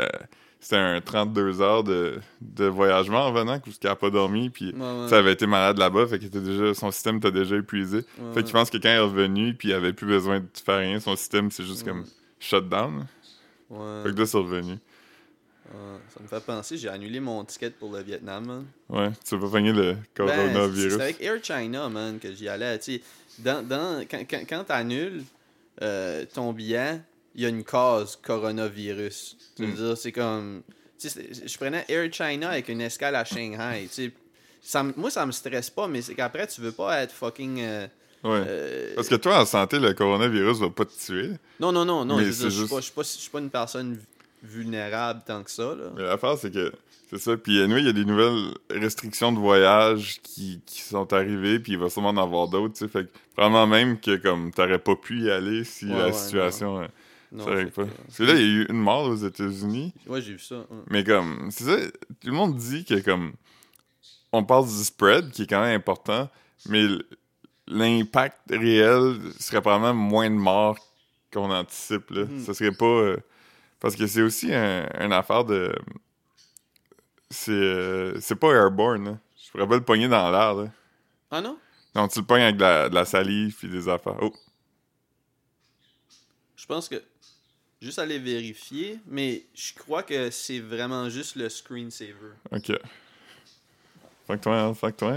c'était 0.62 0.76
un 0.76 1.00
32 1.00 1.62
heures 1.62 1.86
de, 1.86 2.20
de 2.42 2.66
voyagement 2.66 3.28
en 3.28 3.32
venant, 3.32 3.60
parce 3.60 3.78
qu'elle 3.78 3.92
a 3.92 3.96
pas 3.96 4.10
dormi, 4.10 4.50
puis 4.50 4.74
Ouais, 4.74 4.82
ouais. 4.82 5.08
ça 5.08 5.20
avait 5.20 5.32
été 5.32 5.48
malade 5.48 5.78
là-bas, 5.78 6.06
fait 6.08 6.20
que 6.20 6.26
déjà, 6.26 6.74
son 6.74 6.92
système 6.92 7.18
était 7.18 7.32
déjà 7.32 7.56
épuisé. 7.56 8.02
Fait 8.34 8.44
qu'il 8.44 8.52
pense 8.52 8.70
que 8.70 8.78
quand 8.78 8.90
il 8.90 8.96
est 8.96 9.00
revenu, 9.00 9.54
puis 9.54 9.70
il 9.70 9.74
avait 9.74 9.94
plus 9.94 10.08
besoin 10.08 10.42
de 10.42 10.46
faire 10.66 10.80
rien, 10.80 11.00
son 11.00 11.16
système, 11.16 11.50
c'est 11.50 11.64
juste 11.64 11.86
comme 11.86 12.04
shut 12.40 12.68
down. 12.68 13.06
Ouais. 13.70 14.04
Fait 14.04 14.14
que 14.14 14.20
là, 14.20 14.26
c'est 14.26 14.38
revenu. 14.38 14.72
Ouais. 14.74 16.00
Ça 16.14 16.20
me 16.24 16.28
fait 16.28 16.40
penser, 16.46 16.78
j'ai 16.78 16.90
annulé 16.90 17.20
mon 17.20 17.44
ticket 17.46 17.70
pour 17.70 17.92
le 17.92 18.02
Vietnam, 18.02 18.46
man. 18.46 18.66
Ouais, 18.90 19.12
tu 19.24 19.36
veux 19.36 19.42
pas 19.42 19.50
pogner 19.52 19.72
le 19.72 19.94
Ben, 19.94 20.04
coronavirus? 20.16 20.94
c'est 20.96 21.02
avec 21.02 21.22
Air 21.22 21.44
China, 21.44 21.90
man, 21.90 22.18
que 22.20 22.34
j'y 22.34 22.48
allais. 22.50 22.80
Tu 22.80 22.96
sais, 22.96 23.02
dans, 23.38 23.62
dans, 23.68 24.04
quand 24.10 24.22
quand, 24.30 24.42
quand 24.50 24.64
t'annules 24.64 25.24
euh, 25.84 26.26
ton 26.34 26.54
billet, 26.54 27.02
il 27.36 27.44
y 27.44 27.46
a 27.46 27.50
une 27.50 27.64
cause 27.64 28.16
coronavirus. 28.16 29.38
Tu 29.56 29.66
veux 29.66 29.72
Mm. 29.72 29.76
dire, 29.76 29.98
c'est 29.98 30.12
comme. 30.12 30.64
je 31.02 31.58
prenais 31.58 31.86
Air 31.88 32.12
China 32.12 32.50
avec 32.50 32.68
une 32.70 32.82
escale 32.82 33.16
à 33.16 33.24
Shanghai. 33.24 33.88
Ça, 34.62 34.84
moi, 34.84 35.10
ça 35.12 35.26
me 35.26 35.32
stresse 35.32 35.70
pas, 35.70 35.88
mais 35.88 36.02
c'est 36.02 36.16
qu'après, 36.16 36.48
tu 36.48 36.62
veux 36.62 36.72
pas 36.74 37.02
être 37.04 37.14
fucking. 37.14 37.62
euh, 37.62 37.88
Ouais. 38.24 38.44
euh, 38.48 38.94
Parce 38.96 39.08
que 39.08 39.16
toi, 39.16 39.42
en 39.42 39.46
santé, 39.46 39.80
le 39.80 39.94
coronavirus 39.94 40.60
va 40.60 40.70
pas 40.70 40.86
te 40.86 40.92
tuer. 41.00 41.32
Non, 41.60 41.72
non, 41.72 41.86
non, 41.86 42.04
non. 42.06 42.20
Je 42.20 42.26
c'est 42.32 42.50
suis 42.50 42.60
juste- 42.62 42.70
pas- 42.70 42.78
je 42.82 42.86
suis 42.86 43.30
pas, 43.30 43.40
pas 43.40 43.44
une 43.44 43.50
personne 43.50 43.94
vu- 43.94 44.06
vulnérable 44.44 45.22
tant 45.26 45.44
que 45.44 45.52
ça. 45.52 45.76
Là. 45.76 45.92
Mais 45.96 46.04
l'affaire, 46.04 46.38
c'est 46.38 46.52
que 46.52 46.72
c'est 47.10 47.18
ça. 47.20 47.38
Puis, 47.38 47.62
anyway, 47.62 47.80
il 47.82 47.86
y 47.86 47.90
a 47.90 47.94
des 47.94 48.06
nouvelles 48.06 48.54
restrictions 48.70 49.32
de 49.32 49.40
voyage 49.40 50.20
qui, 50.22 50.62
qui 50.66 50.82
sont 50.82 51.12
arrivées, 51.14 51.60
puis 51.60 51.74
il 51.74 51.78
va 51.80 51.90
sûrement 51.90 52.10
en 52.10 52.18
avoir 52.18 52.48
d'autres, 52.50 52.74
tu 52.74 52.80
sais. 52.86 52.88
Fait 52.88 53.06
que, 53.06 53.10
probablement 53.36 53.68
même 53.68 54.00
que, 54.00 54.18
comme, 54.18 54.52
t'aurais 54.52 54.80
pas 54.80 54.96
pu 54.96 55.22
y 55.22 55.32
aller 55.32 55.64
si 55.64 55.86
Ouais, 55.86 55.98
la 55.98 56.06
ouais, 56.08 56.14
situation 56.14 56.82
euh, 56.82 56.88
Non, 57.32 57.46
ça 57.46 57.52
pas. 57.72 57.84
que 58.18 58.24
là, 58.24 58.34
il 58.34 58.40
y 58.40 58.44
a 58.44 58.48
eu 58.48 58.66
une 58.70 58.78
mort 58.80 59.04
aux 59.08 59.16
États-Unis, 59.16 59.94
Ouais, 60.08 60.22
j'ai 60.22 60.34
vu 60.34 60.40
ça. 60.40 60.66
mais 60.90 61.04
comme, 61.04 61.50
c'est 61.52 61.64
ça, 61.64 61.78
tout 61.78 62.28
le 62.28 62.34
monde 62.34 62.56
dit 62.58 62.84
que, 62.86 63.00
comme, 63.00 63.34
on 64.32 64.44
parle 64.44 64.68
du 64.68 64.84
spread 64.84 65.32
qui 65.32 65.44
est 65.44 65.48
quand 65.48 65.62
même 65.62 65.76
important, 65.78 66.30
mais 66.68 66.86
l'impact 67.70 68.38
réel 68.50 69.20
serait 69.40 69.62
probablement 69.62 69.94
moins 69.94 70.30
de 70.30 70.36
morts 70.36 70.78
qu'on 71.32 71.50
anticipe. 71.52 72.10
Là. 72.10 72.26
Mhm. 72.26 72.46
Ce 72.46 72.54
serait 72.54 72.72
pas. 72.72 72.86
euh, 72.86 73.18
parce 73.80 73.96
que 73.96 74.06
c'est 74.08 74.22
aussi 74.22 74.54
un, 74.54 74.88
une 75.00 75.14
affaire 75.14 75.46
de. 75.46 75.74
C'est 77.30 77.52
euh, 77.52 78.20
c'est 78.20 78.36
pas 78.36 78.52
airborne. 78.54 79.06
Là. 79.06 79.18
Je 79.46 79.52
pourrais 79.52 79.68
pas 79.68 79.76
le 79.76 79.84
pogner 79.84 80.08
dans 80.08 80.30
l'air. 80.32 80.54
Là. 80.56 80.72
Ah 81.32 81.42
non? 81.42 81.58
Non, 81.96 82.08
tu 82.08 82.20
le 82.20 82.26
pognes 82.26 82.42
avec 82.42 82.56
de 82.58 82.62
la, 82.62 82.90
de 82.90 82.96
la 82.96 83.06
salive 83.06 83.56
puis 83.58 83.70
des 83.70 83.88
affaires. 83.88 84.18
Oh, 84.22 84.34
Je 86.56 86.66
pense 86.66 86.90
que. 86.90 87.02
Juste 87.82 87.98
aller 88.00 88.20
vérifier, 88.20 89.00
mais 89.08 89.46
je 89.56 89.74
crois 89.74 90.04
que 90.04 90.30
c'est 90.32 90.60
vraiment 90.60 91.08
juste 91.08 91.38
le 91.38 91.48
screensaver. 91.48 92.34
ok. 92.52 92.74
Fuck 94.28 94.42
toi, 94.42 94.60
hein, 94.60 94.74
fuck 94.74 94.98
toi. 94.98 95.16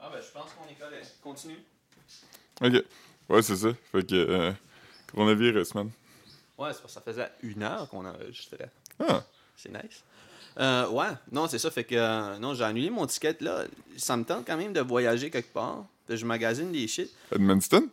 Ah 0.00 0.08
ben 0.10 0.20
je 0.22 0.30
pense 0.32 0.50
qu'on 0.52 0.68
est 0.70 0.74
correct. 0.78 1.09
Continue. 1.22 1.58
Ok. 2.62 2.72
Ouais, 3.28 3.42
c'est 3.42 3.56
ça. 3.56 3.68
Fait 3.92 4.06
que. 4.06 4.14
Euh, 4.14 4.52
coronavirus, 5.12 5.74
man. 5.74 5.90
Ouais, 6.58 6.72
c'est 6.72 6.80
parce 6.82 6.82
que 6.82 6.88
ça 6.90 7.00
faisait 7.00 7.30
une 7.42 7.62
heure 7.62 7.88
qu'on 7.88 8.04
enregistrait. 8.04 8.70
Ah, 8.98 9.24
C'est 9.56 9.70
nice. 9.70 10.02
Euh, 10.58 10.88
ouais, 10.88 11.06
non, 11.32 11.46
c'est 11.46 11.58
ça. 11.58 11.70
Fait 11.70 11.84
que 11.84 11.94
euh, 11.94 12.38
non, 12.38 12.54
j'ai 12.54 12.64
annulé 12.64 12.90
mon 12.90 13.06
ticket 13.06 13.36
là. 13.40 13.64
Ça 13.96 14.16
me 14.16 14.24
tente 14.24 14.46
quand 14.46 14.56
même 14.56 14.72
de 14.72 14.80
voyager 14.80 15.30
quelque 15.30 15.52
part. 15.52 15.84
Fait 16.06 16.14
que 16.14 16.16
je 16.18 16.26
magasine 16.26 16.72
des 16.72 16.86
shit. 16.88 17.10
Edmundston? 17.32 17.88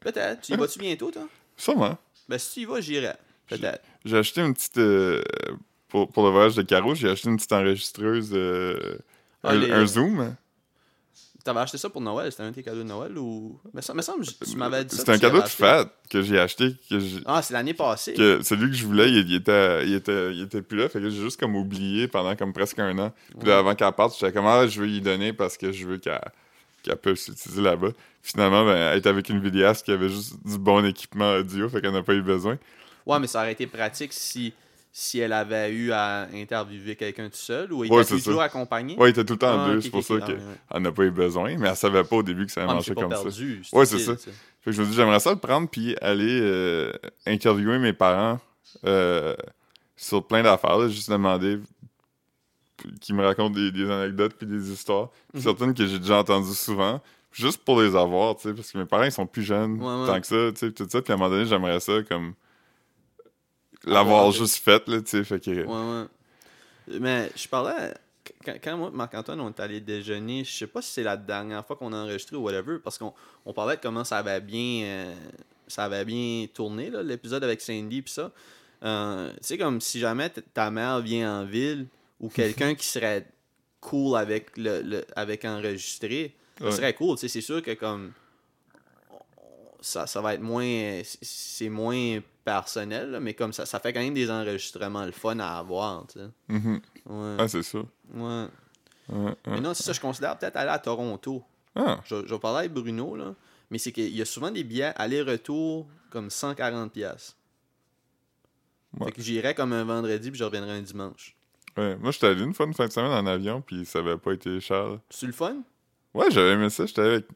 Peut-être. 0.00 0.42
Tu 0.42 0.52
y 0.52 0.56
vas-tu 0.56 0.78
bientôt, 0.78 1.10
toi? 1.10 1.26
Sûrement. 1.56 1.96
Ben 2.28 2.38
si 2.38 2.52
tu 2.54 2.60
y 2.60 2.64
vas, 2.66 2.80
j'irai. 2.80 3.14
Peut-être. 3.48 3.82
J'ai 4.04 4.18
acheté 4.18 4.40
une 4.42 4.54
petite. 4.54 4.78
euh, 4.78 5.22
pour, 5.88 6.12
pour 6.12 6.24
le 6.24 6.30
voyage 6.30 6.54
de 6.54 6.62
Caro, 6.62 6.94
j'ai 6.94 7.08
acheté 7.08 7.28
une 7.30 7.36
petite 7.36 7.52
enregistreuse. 7.52 8.30
euh, 8.34 8.98
Ah, 9.42 9.50
un, 9.50 9.54
les- 9.58 9.70
un 9.72 9.86
Zoom. 9.86 10.34
T'avais 11.48 11.60
acheté 11.60 11.78
ça 11.78 11.88
pour 11.88 12.02
Noël? 12.02 12.30
C'était 12.30 12.42
un 12.42 12.50
de 12.50 12.54
tes 12.56 12.62
cadeaux 12.62 12.82
de 12.82 12.82
Noël 12.82 13.16
ou? 13.16 13.58
Mais 13.72 13.80
ça 13.80 13.94
me 13.94 14.02
semble, 14.02 14.26
tu 14.26 14.54
m'avais 14.58 14.84
dit 14.84 14.94
ça. 14.94 15.00
C'était 15.00 15.12
un 15.12 15.18
cadeau 15.18 15.40
de 15.40 15.48
fête 15.48 15.88
que 16.10 16.20
j'ai 16.20 16.38
acheté. 16.38 16.74
Que 16.90 16.96
Ah, 17.24 17.40
c'est 17.40 17.54
l'année 17.54 17.72
passée. 17.72 18.12
que 18.12 18.42
celui 18.42 18.70
que 18.70 18.76
je 18.76 18.84
voulais, 18.84 19.08
il, 19.08 19.16
il 19.30 19.34
était, 19.36 19.86
il, 19.86 19.94
était, 19.94 20.34
il 20.34 20.42
était 20.42 20.60
plus 20.60 20.76
là. 20.76 20.90
Fait 20.90 21.00
que 21.00 21.08
j'ai 21.08 21.22
juste 21.22 21.40
comme 21.40 21.56
oublié 21.56 22.06
pendant 22.06 22.36
comme 22.36 22.52
presque 22.52 22.78
un 22.80 22.98
an. 22.98 23.14
Puis 23.40 23.48
là, 23.48 23.60
avant 23.60 23.74
qu'elle 23.74 23.90
parte, 23.92 24.14
j'étais 24.20 24.30
comme, 24.30 24.46
ah, 24.46 24.66
je 24.66 24.78
veux 24.78 24.88
y 24.88 25.00
donner 25.00 25.32
parce 25.32 25.56
que 25.56 25.72
je 25.72 25.86
veux 25.86 25.96
qu'elle 25.96 26.20
qu'elle 26.82 26.96
puisse 26.96 27.28
l'utiliser 27.30 27.62
là-bas. 27.62 27.92
Finalement, 28.22 28.66
ben, 28.66 28.76
elle 28.76 28.98
était 28.98 29.08
avec 29.08 29.30
une 29.30 29.40
vidéaste 29.40 29.86
qui 29.86 29.92
avait 29.92 30.10
juste 30.10 30.34
du 30.44 30.58
bon 30.58 30.84
équipement 30.84 31.32
audio, 31.36 31.66
fait 31.70 31.80
qu'elle 31.80 31.92
n'a 31.92 32.02
pas 32.02 32.12
eu 32.12 32.20
besoin. 32.22 32.58
Ouais, 33.06 33.18
mais 33.18 33.26
ça 33.26 33.38
aurait 33.40 33.52
été 33.52 33.66
pratique 33.66 34.12
si, 34.12 34.52
si 35.00 35.20
elle 35.20 35.32
avait 35.32 35.70
eu 35.70 35.92
à 35.92 36.22
interviewer 36.34 36.96
quelqu'un 36.96 37.28
tout 37.28 37.36
seul 37.36 37.72
ou 37.72 37.84
il 37.84 37.92
Ouais, 37.92 38.02
était 38.02 38.16
toujours 38.16 38.40
ça. 38.40 38.46
accompagné. 38.46 38.96
Ouais, 38.96 39.08
il 39.08 39.10
était 39.10 39.24
tout 39.24 39.34
le 39.34 39.38
temps 39.38 39.54
en 39.54 39.64
Ah, 39.64 39.68
deux, 39.74 39.80
c'est 39.80 39.90
pour 39.90 40.02
ça 40.02 40.18
qu'elle 40.20 40.40
Ah, 40.68 40.74
ouais. 40.74 40.80
n'a 40.80 40.90
pas 40.90 41.04
eu 41.04 41.12
besoin. 41.12 41.56
Mais 41.56 41.68
elle 41.68 41.76
savait 41.76 42.02
pas 42.02 42.16
au 42.16 42.22
début 42.24 42.46
que 42.46 42.50
ça 42.52 42.62
allait 42.62 42.70
Ah, 42.72 42.74
marcher 42.74 42.94
comme 42.96 43.12
ça. 43.12 43.22
perdu. 43.22 43.62
Ouais, 43.72 43.84
utile, 43.84 43.98
c'est 44.00 44.04
ça. 44.04 44.16
Fait 44.60 44.70
que 44.70 44.72
je 44.72 44.82
me 44.82 44.86
dis, 44.88 44.94
j'aimerais 44.94 45.20
ça 45.20 45.30
le 45.30 45.38
prendre 45.38 45.68
puis 45.68 45.94
aller 46.00 46.40
euh, 46.42 46.92
interviewer 47.26 47.78
mes 47.78 47.92
parents 47.92 48.40
euh, 48.84 49.36
sur 49.94 50.26
plein 50.26 50.42
d'affaires, 50.42 50.88
juste 50.88 51.10
demander 51.10 51.60
qu'ils 53.00 53.14
me 53.14 53.24
racontent 53.24 53.54
des, 53.54 53.70
des 53.72 53.88
anecdotes 53.90 54.34
puis 54.34 54.46
des 54.48 54.70
histoires, 54.72 55.10
Mhm. 55.34 55.40
certaines 55.40 55.74
que 55.74 55.86
j'ai 55.86 55.98
déjà 56.00 56.18
entendues 56.18 56.54
souvent, 56.54 57.00
juste 57.32 57.64
pour 57.64 57.80
les 57.80 57.94
avoir, 57.96 58.36
tu 58.36 58.48
sais, 58.48 58.54
parce 58.54 58.70
que 58.72 58.78
mes 58.78 58.84
parents 58.84 59.04
ils 59.04 59.12
sont 59.12 59.26
plus 59.26 59.42
jeunes 59.42 59.80
Ouais, 59.80 60.00
ouais. 60.00 60.06
tant 60.06 60.20
que 60.20 60.26
ça, 60.26 60.52
tu 60.52 60.66
sais, 60.66 60.72
tout 60.72 60.86
ça, 60.88 61.02
puis 61.02 61.12
à 61.12 61.14
un 61.16 61.18
moment 61.18 61.30
donné, 61.30 61.44
j'aimerais 61.46 61.78
ça 61.80 62.02
comme 62.08 62.34
l'avoir 63.84 64.18
Avoir 64.20 64.32
juste 64.32 64.56
fait, 64.62 64.86
là, 64.88 65.00
tu 65.00 65.08
sais, 65.10 65.24
fait 65.24 65.40
que... 65.40 65.50
Ouais, 65.50 65.64
ouais. 65.66 66.98
Mais 67.00 67.30
je 67.36 67.46
parlais. 67.48 67.94
Quand, 68.44 68.54
quand 68.62 68.76
moi 68.76 68.90
et 68.92 68.96
Marc-Antoine, 68.96 69.40
on 69.40 69.48
est 69.48 69.60
allé 69.60 69.80
déjeuner, 69.80 70.44
je 70.44 70.52
sais 70.52 70.66
pas 70.66 70.82
si 70.82 70.90
c'est 70.92 71.02
la 71.02 71.16
dernière 71.16 71.64
fois 71.66 71.76
qu'on 71.76 71.92
a 71.92 71.96
enregistré 71.96 72.36
ou 72.36 72.40
whatever, 72.42 72.78
parce 72.82 72.98
qu'on 72.98 73.12
on 73.46 73.52
parlait 73.52 73.76
de 73.76 73.80
comment 73.80 74.04
ça 74.04 74.18
avait 74.18 74.40
bien. 74.40 74.84
euh, 74.84 75.14
ça 75.66 75.84
avait 75.84 76.04
bien 76.04 76.46
tourné, 76.52 76.88
là, 76.90 77.02
l'épisode 77.02 77.44
avec 77.44 77.60
Sandy 77.60 78.00
pis 78.02 78.12
ça. 78.12 78.30
Euh, 78.82 79.30
tu 79.32 79.36
sais, 79.42 79.58
comme 79.58 79.80
si 79.80 79.98
jamais 79.98 80.30
t- 80.30 80.40
ta 80.54 80.70
mère 80.70 81.00
vient 81.00 81.40
en 81.40 81.44
ville 81.44 81.86
ou 82.20 82.28
quelqu'un 82.30 82.74
qui 82.74 82.86
serait 82.86 83.26
cool 83.80 84.16
avec 84.16 84.56
le, 84.56 84.80
le- 84.82 85.04
avec 85.16 85.44
enregistré, 85.44 86.34
Ouais. 86.60 86.70
ça 86.72 86.76
serait 86.78 86.94
cool. 86.94 87.16
Tu 87.16 87.20
sais, 87.20 87.28
c'est 87.28 87.40
sûr 87.40 87.62
que 87.62 87.72
comme 87.74 88.12
ça, 89.80 90.06
ça 90.06 90.20
va 90.20 90.34
être 90.34 90.40
moins. 90.42 91.00
c'est- 91.04 91.68
moins 91.68 92.20
personnel, 92.44 93.10
là, 93.10 93.20
mais 93.20 93.34
comme 93.34 93.52
ça, 93.52 93.66
ça 93.66 93.78
fait 93.78 93.92
quand 93.92 94.00
même 94.00 94.14
des 94.14 94.30
enregistrements 94.30 95.04
le 95.04 95.12
fun 95.12 95.38
à 95.38 95.58
avoir, 95.58 96.06
tu 96.06 96.18
sais. 96.18 96.26
Mhm. 96.48 96.80
Ouais. 97.06 97.36
Ah, 97.38 97.46
c'est 97.48 97.62
ça. 97.62 97.78
ouais. 98.14 98.46
Mais 99.46 99.60
non, 99.60 99.74
c'est 99.74 99.82
ça, 99.82 99.92
je 99.92 100.00
considère 100.00 100.38
peut-être 100.38 100.56
aller 100.56 100.70
à 100.70 100.78
Toronto. 100.78 101.42
Ah, 101.74 102.00
Je, 102.04 102.26
je 102.26 102.34
vais 102.34 102.38
parler 102.40 102.60
avec 102.60 102.72
Bruno, 102.72 103.16
là. 103.16 103.34
Mais 103.70 103.78
c'est 103.78 103.92
qu'il 103.92 104.14
y 104.14 104.22
a 104.22 104.24
souvent 104.24 104.50
des 104.50 104.64
billets 104.64 104.92
aller-retour 104.96 105.86
comme 106.10 106.28
140$. 106.30 106.88
piastres. 106.90 107.36
Ouais. 108.98 109.06
Fait 109.06 109.12
que 109.12 109.22
j'irais 109.22 109.54
comme 109.54 109.72
un 109.74 109.84
vendredi 109.84 110.30
puis 110.30 110.38
je 110.38 110.44
reviendrai 110.44 110.72
un 110.72 110.80
dimanche. 110.82 111.36
ouais. 111.76 111.96
Moi, 111.96 112.10
j'étais 112.12 112.28
allé 112.28 112.42
une 112.42 112.54
fois 112.54 112.66
une 112.66 112.72
fin 112.74 112.86
de 112.86 112.92
semaine 112.92 113.12
en 113.12 113.26
avion, 113.26 113.60
puis 113.60 113.84
ça 113.84 113.98
avait 113.98 114.16
pas 114.16 114.32
été 114.32 114.58
cher. 114.60 114.98
C'est 115.10 115.26
le 115.26 115.32
fun? 115.32 115.56
Ouais, 116.14 116.30
j'avais 116.30 116.52
aimé 116.52 116.70
ça. 116.70 116.86
J'étais 116.86 117.02
avec 117.02 117.26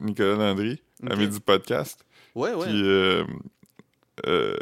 Nicolas 0.00 0.36
Landry, 0.36 0.80
Ok. 1.02 1.10
ami 1.12 1.28
du 1.28 1.40
podcast. 1.40 2.04
Ouais, 2.34 2.52
ouais. 2.54 2.66
Puis, 2.66 2.82
euh, 2.84 3.24
euh, 4.26 4.56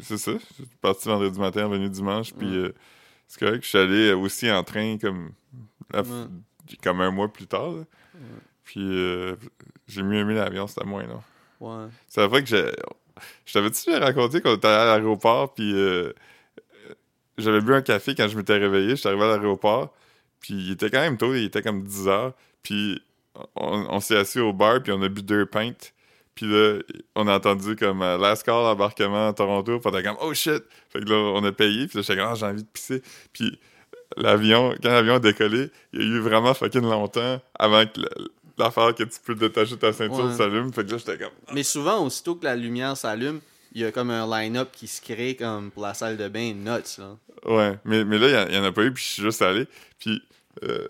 c'est 0.00 0.18
ça. 0.18 0.32
Je 0.32 0.64
suis 0.64 0.76
parti 0.80 1.08
vendredi 1.08 1.38
matin, 1.38 1.66
revenu 1.66 1.88
dimanche. 1.88 2.32
Puis, 2.34 2.48
Ouais. 2.50 2.68
euh, 2.68 2.74
c'est 3.28 3.40
correct. 3.40 3.62
Je 3.64 3.68
suis 3.68 3.78
allé 3.78 4.12
aussi 4.12 4.50
en 4.50 4.62
train 4.64 4.98
comme, 4.98 5.32
Ouais. 5.94 6.02
comme 6.82 7.00
un 7.00 7.10
mois 7.10 7.32
plus 7.32 7.46
tard. 7.46 7.72
Puis, 8.64 8.80
euh, 8.82 9.36
j'ai 9.86 10.02
mieux 10.02 10.18
aimé 10.18 10.34
l'avion, 10.34 10.66
c'était 10.66 10.84
moins 10.86 11.04
long. 11.04 11.22
Ouais. 11.60 11.88
C'est 12.08 12.28
fois 12.28 12.40
que 12.40 12.48
j'ai. 12.48 12.70
Je 13.44 13.52
t'avais-tu 13.52 13.90
raconté 13.96 14.40
qu'on 14.40 14.54
était 14.56 14.66
allé 14.68 14.90
à 14.90 14.96
l'aéroport, 14.96 15.52
puis 15.54 15.72
euh, 15.74 16.12
euh, 16.88 16.94
j'avais 17.38 17.60
bu 17.60 17.74
un 17.74 17.82
café 17.82 18.14
quand 18.14 18.26
je 18.26 18.36
m'étais 18.36 18.56
réveillé. 18.56 18.96
J'étais 18.96 19.08
arrivé 19.08 19.24
à 19.24 19.36
l'aéroport, 19.36 19.94
puis 20.40 20.54
il 20.54 20.70
était 20.72 20.90
quand 20.90 21.00
même 21.00 21.18
tôt, 21.18 21.34
il 21.34 21.44
était 21.44 21.62
comme 21.62 21.84
10 21.84 22.08
heures. 22.08 22.32
Puis 22.62 23.00
on, 23.56 23.86
on 23.90 24.00
s'est 24.00 24.16
assis 24.16 24.40
au 24.40 24.52
bar, 24.52 24.82
puis 24.82 24.92
on 24.92 25.02
a 25.02 25.08
bu 25.08 25.22
deux 25.22 25.46
pintes. 25.46 25.92
Puis 26.34 26.46
là, 26.46 26.78
on 27.14 27.28
a 27.28 27.34
entendu 27.36 27.76
comme 27.76 28.00
euh, 28.02 28.16
last 28.16 28.42
call 28.44 28.54
embarquement 28.54 29.28
à 29.28 29.32
Toronto. 29.34 29.78
Puis 29.78 29.90
on 29.92 29.94
était 29.98 30.08
comme 30.08 30.16
oh 30.22 30.32
shit! 30.32 30.62
Fait 30.88 31.00
que 31.00 31.04
là, 31.08 31.16
on 31.16 31.44
a 31.44 31.52
payé, 31.52 31.86
puis 31.86 31.98
là, 31.98 32.02
j'étais 32.02 32.16
comme 32.20 32.30
ah, 32.32 32.34
j'ai 32.34 32.46
envie 32.46 32.62
de 32.62 32.68
pisser. 32.68 33.02
Puis 33.32 33.58
l'avion, 34.16 34.74
quand 34.82 34.90
l'avion 34.90 35.14
a 35.16 35.18
décollé, 35.18 35.70
il 35.92 36.00
y 36.00 36.02
a 36.02 36.06
eu 36.06 36.20
vraiment 36.20 36.54
fucking 36.54 36.82
longtemps 36.82 37.40
avant 37.58 37.84
que 37.86 38.00
la- 38.00 38.08
l'affaire 38.58 38.94
que 38.94 39.02
tu 39.04 39.18
peux 39.24 39.34
détacher 39.34 39.76
ta 39.76 39.92
ceinture 39.92 40.24
Ouais. 40.26 40.34
s'allume. 40.34 40.72
Fait 40.72 40.84
que 40.84 40.90
là, 40.92 40.98
j'étais 40.98 41.18
comme 41.18 41.32
Mais 41.52 41.62
souvent, 41.62 42.04
aussitôt 42.04 42.34
que 42.34 42.44
la 42.44 42.54
lumière 42.56 42.96
s'allume, 42.96 43.40
il 43.74 43.80
y 43.80 43.84
a 43.84 43.92
comme 43.92 44.10
un 44.10 44.26
line-up 44.26 44.68
qui 44.72 44.86
se 44.86 45.00
crée 45.00 45.34
comme 45.36 45.70
pour 45.70 45.82
la 45.82 45.94
salle 45.94 46.16
de 46.18 46.28
bain 46.28 46.52
nuts, 46.54 46.98
là. 46.98 47.16
Ouais, 47.44 47.78
mais, 47.84 48.04
mais 48.04 48.18
là, 48.18 48.46
il 48.46 48.52
n'y 48.52 48.58
en, 48.58 48.64
a 48.64 48.72
pas 48.72 48.84
eu, 48.84 48.92
puis 48.92 49.02
je 49.02 49.08
suis 49.08 49.22
juste 49.22 49.42
allé. 49.42 49.66
Puis, 49.98 50.22
euh, 50.62 50.86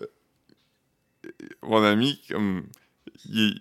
mon 1.61 1.83
ami, 1.83 2.19
comme, 2.29 2.63
il- 3.29 3.59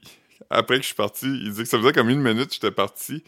après 0.50 0.76
que 0.76 0.82
je 0.82 0.86
suis 0.88 0.94
parti, 0.96 1.26
il 1.26 1.52
dit 1.52 1.62
que 1.62 1.68
ça 1.68 1.78
faisait 1.78 1.92
comme 1.92 2.10
une 2.10 2.20
minute 2.20 2.48
que 2.48 2.54
j'étais 2.54 2.70
parti, 2.70 3.22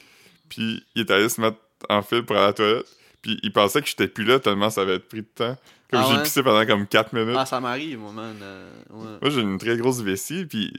puis 0.49 0.85
il 0.95 1.03
est 1.03 1.11
allé 1.11 1.28
se 1.28 1.41
mettre 1.41 1.59
en 1.89 2.03
fil 2.03 2.22
pour 2.24 2.37
aller 2.37 2.45
à 2.45 2.49
la 2.49 2.53
toilette, 2.53 2.87
puis 3.22 3.39
il 3.43 3.53
pensait 3.53 3.80
que 3.82 3.89
j'étais 3.89 4.09
plus 4.09 4.24
là 4.24 4.39
tellement 4.41 4.70
ça 4.70 4.82
avait 4.82 4.99
pris 4.99 5.22
de 5.22 5.26
temps. 5.35 5.57
Comme 5.91 6.03
Ah 6.05 6.09
j'ai 6.16 6.22
pissé 6.22 6.43
pendant 6.43 6.66
comme 6.66 6.87
4 6.87 7.12
minutes. 7.12 7.37
Ah, 7.39 7.47
ça 7.47 7.61
m'arrive, 7.61 7.99
moi, 7.99 8.12
man. 8.12 8.37
euh, 8.43 8.70
ouais. 8.91 9.18
Moi, 9.22 9.30
j'ai 9.30 9.41
une 9.43 9.59
très 9.59 9.76
grosse 9.76 10.01
vessie, 10.01 10.45
puis 10.47 10.72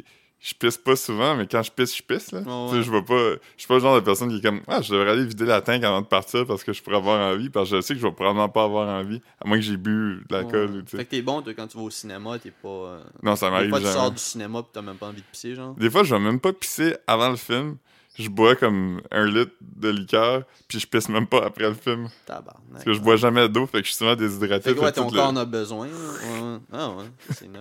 je 0.48 0.54
pisse 0.54 0.78
pas 0.78 0.96
souvent, 0.96 1.36
mais 1.36 1.48
quand 1.48 1.64
je 1.64 1.72
pisse, 1.72 1.98
je 1.98 2.04
pisse, 2.04 2.32
là. 2.32 2.42
Ouais. 2.42 2.84
je 2.84 2.92
vais 2.92 3.02
pas... 3.02 3.16
Je 3.32 3.40
suis 3.58 3.68
pas 3.68 3.74
le 3.74 3.80
genre 3.80 3.96
de 3.96 4.02
personne 4.06 4.30
qui 4.30 4.38
est 4.38 4.42
comme 4.42 4.62
«Ah, 4.68 4.80
je 4.80 4.94
devrais 4.94 5.10
aller 5.10 5.26
vider 5.26 5.44
la 5.46 5.60
tank 5.62 5.84
avant 5.84 6.02
de 6.02 6.06
partir 6.06 6.46
parce 6.46 6.64
que 6.64 6.72
je 6.72 6.84
pourrais 6.84 6.98
avoir 6.98 7.34
envie, 7.34 7.50
parce 7.50 7.72
que 7.72 7.78
je 7.78 7.82
sais 7.82 7.96
que 7.96 8.00
je 8.00 8.06
vais 8.06 8.14
probablement 8.14 8.48
pas 8.50 8.66
avoir 8.66 8.88
envie, 8.88 9.22
à 9.44 9.48
moins 9.48 9.58
que 9.58 9.64
j'ai 9.64 9.76
bu 9.78 10.24
de 10.30 10.36
l'alcool, 10.36 10.70
Ouais. 10.72 10.82
Fait 10.86 11.06
que 11.06 11.10
t'es 11.10 11.22
bon, 11.24 11.42
toi, 11.42 11.52
quand 11.56 11.66
tu 11.66 11.78
vas 11.78 11.84
au 11.84 11.90
cinéma, 11.90 12.38
t'es 12.38 12.52
pas. 12.52 12.68
euh, 12.70 13.04
Non, 13.24 13.36
ça 13.36 13.48
Des 13.48 13.52
m'arrive 13.54 13.70
fois, 13.72 13.80
tu 13.80 13.86
sors 13.88 14.12
du 14.12 14.18
cinéma 14.20 14.62
pis 14.62 14.70
t'as 14.72 14.84
même 14.84 14.98
pas 14.98 15.08
envie 15.08 15.22
de 15.22 15.26
pisser, 15.32 15.56
genre. 15.56 15.74
Des 15.74 15.90
fois, 15.90 16.04
je 16.04 16.14
vais 16.14 16.22
même 16.22 16.40
pas 16.40 16.54
pisser 16.54 16.96
avant 17.08 17.30
le 17.30 17.38
film. 17.38 17.78
Je 18.20 18.30
bois 18.30 18.56
comme 18.56 19.02
un 19.12 19.26
litre 19.26 19.52
de 19.62 19.90
liqueur, 19.90 20.44
puis 20.68 20.80
je 20.80 20.86
pisse 20.88 21.10
même 21.10 21.26
pas 21.28 21.44
après 21.44 21.68
le 21.68 21.74
film. 21.74 22.08
Tabarnak. 22.28 22.54
Parce 22.72 22.84
que 22.86 22.94
je 22.94 23.00
bois 23.00 23.16
jamais 23.18 23.50
d'eau, 23.50 23.66
fait 23.66 23.80
que 23.80 23.86
je 23.88 23.90
suis 23.90 23.98
souvent 23.98 24.16
déshydraté. 24.16 24.70
Fait 24.70 24.76
que 24.76 24.80
ouais, 24.80 24.92
ton 24.92 25.10
corps 25.10 25.30
en 25.30 25.36
a 25.38 25.44
besoin. 25.44 25.88
Ouais, 25.88 25.92
ouais. 25.94 26.58
Ah 26.72 26.90
ouais, 26.92 27.06
c'est 27.32 27.48
nuts. 27.48 27.58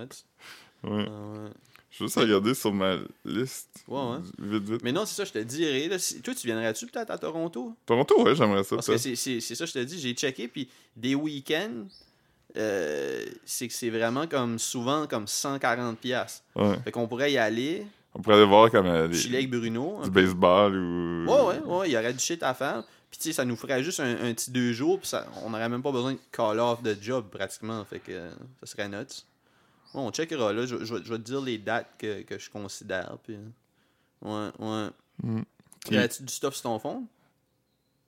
Ouais. 0.84 1.06
Ah 1.08 1.40
ouais. 1.42 1.50
Je 1.96 2.00
vais 2.02 2.06
juste 2.08 2.18
regarder 2.18 2.54
sur 2.54 2.72
ma 2.72 2.96
liste. 3.24 3.84
Ouais, 3.86 4.00
ouais. 4.00 4.18
Vite, 4.38 4.68
vite. 4.68 4.80
Mais 4.82 4.90
non, 4.90 5.06
c'est 5.06 5.14
ça, 5.14 5.24
je 5.24 5.30
te 5.32 5.38
dirais. 5.38 5.86
Là, 5.86 5.98
si- 5.98 6.20
toi, 6.20 6.34
tu 6.34 6.44
viendrais-tu 6.46 6.86
peut-être 6.88 7.10
à 7.10 7.18
Toronto? 7.18 7.72
Toronto, 7.86 8.20
ouais, 8.24 8.34
j'aimerais 8.34 8.64
ça. 8.64 8.74
Parce 8.76 8.88
que 8.88 8.96
c'est 8.98 9.40
ça, 9.40 9.64
je 9.64 9.72
te 9.72 9.78
dis, 9.78 10.00
j'ai 10.00 10.12
checké, 10.12 10.48
puis 10.48 10.68
des 10.96 11.14
week-ends, 11.14 11.86
euh, 12.56 13.24
c'est 13.44 13.68
que 13.68 13.74
c'est 13.74 13.90
vraiment 13.90 14.26
comme 14.26 14.58
souvent 14.58 15.06
comme 15.06 15.26
140$. 15.26 15.94
piastres. 15.96 16.42
Ouais. 16.56 16.76
Fait 16.84 16.90
qu'on 16.90 17.06
pourrait 17.06 17.32
y 17.32 17.38
aller. 17.38 17.86
On 18.14 18.20
pourrait 18.22 18.36
aller 18.36 18.44
voir 18.46 18.70
comme 18.70 18.86
euh, 18.86 19.08
des- 19.08 19.26
avec 19.34 19.50
Bruno. 19.50 19.98
un 20.00 20.04
du 20.04 20.10
peu. 20.10 20.22
baseball 20.22 20.76
ou. 20.76 21.26
Ouais, 21.28 21.40
ouais, 21.42 21.58
ouais, 21.64 21.88
il 21.88 21.92
y 21.92 21.96
aurait 21.96 22.12
du 22.12 22.18
shit 22.20 22.42
à 22.42 22.54
faire. 22.54 22.84
Puis 23.10 23.18
tu 23.20 23.28
sais, 23.28 23.32
ça 23.32 23.44
nous 23.44 23.54
ferait 23.56 23.82
juste 23.84 24.00
un, 24.00 24.10
un 24.24 24.34
petit 24.34 24.50
deux 24.50 24.72
jours, 24.72 24.98
puis 24.98 25.08
ça, 25.08 25.26
on 25.44 25.50
n'aurait 25.50 25.68
même 25.68 25.82
pas 25.82 25.92
besoin 25.92 26.12
de 26.14 26.18
call 26.32 26.58
off 26.58 26.82
de 26.82 26.96
job 27.00 27.26
pratiquement. 27.30 27.84
Fait 27.84 28.00
que 28.00 28.10
euh, 28.12 28.30
ça 28.60 28.66
serait 28.66 28.88
nuts. 28.88 29.22
Bon, 29.94 30.08
on 30.08 30.10
checkera 30.12 30.52
là. 30.52 30.66
Je, 30.66 30.84
je 30.84 30.94
vais- 30.94 31.04
je 31.04 31.10
vais 31.12 31.18
te 31.18 31.22
dire 31.22 31.40
les 31.40 31.56
dates 31.58 31.88
que, 31.98 32.22
que 32.22 32.38
je 32.38 32.50
considère. 32.50 33.16
Puis, 33.22 33.36
ouais, 34.22 34.50
ouais. 34.58 34.88
Mm. 35.22 35.42
Y 35.90 35.96
a-tu 35.96 36.22
du 36.24 36.32
stuff 36.32 36.54
sur 36.54 36.62
ton 36.64 36.78
fond? 36.78 37.06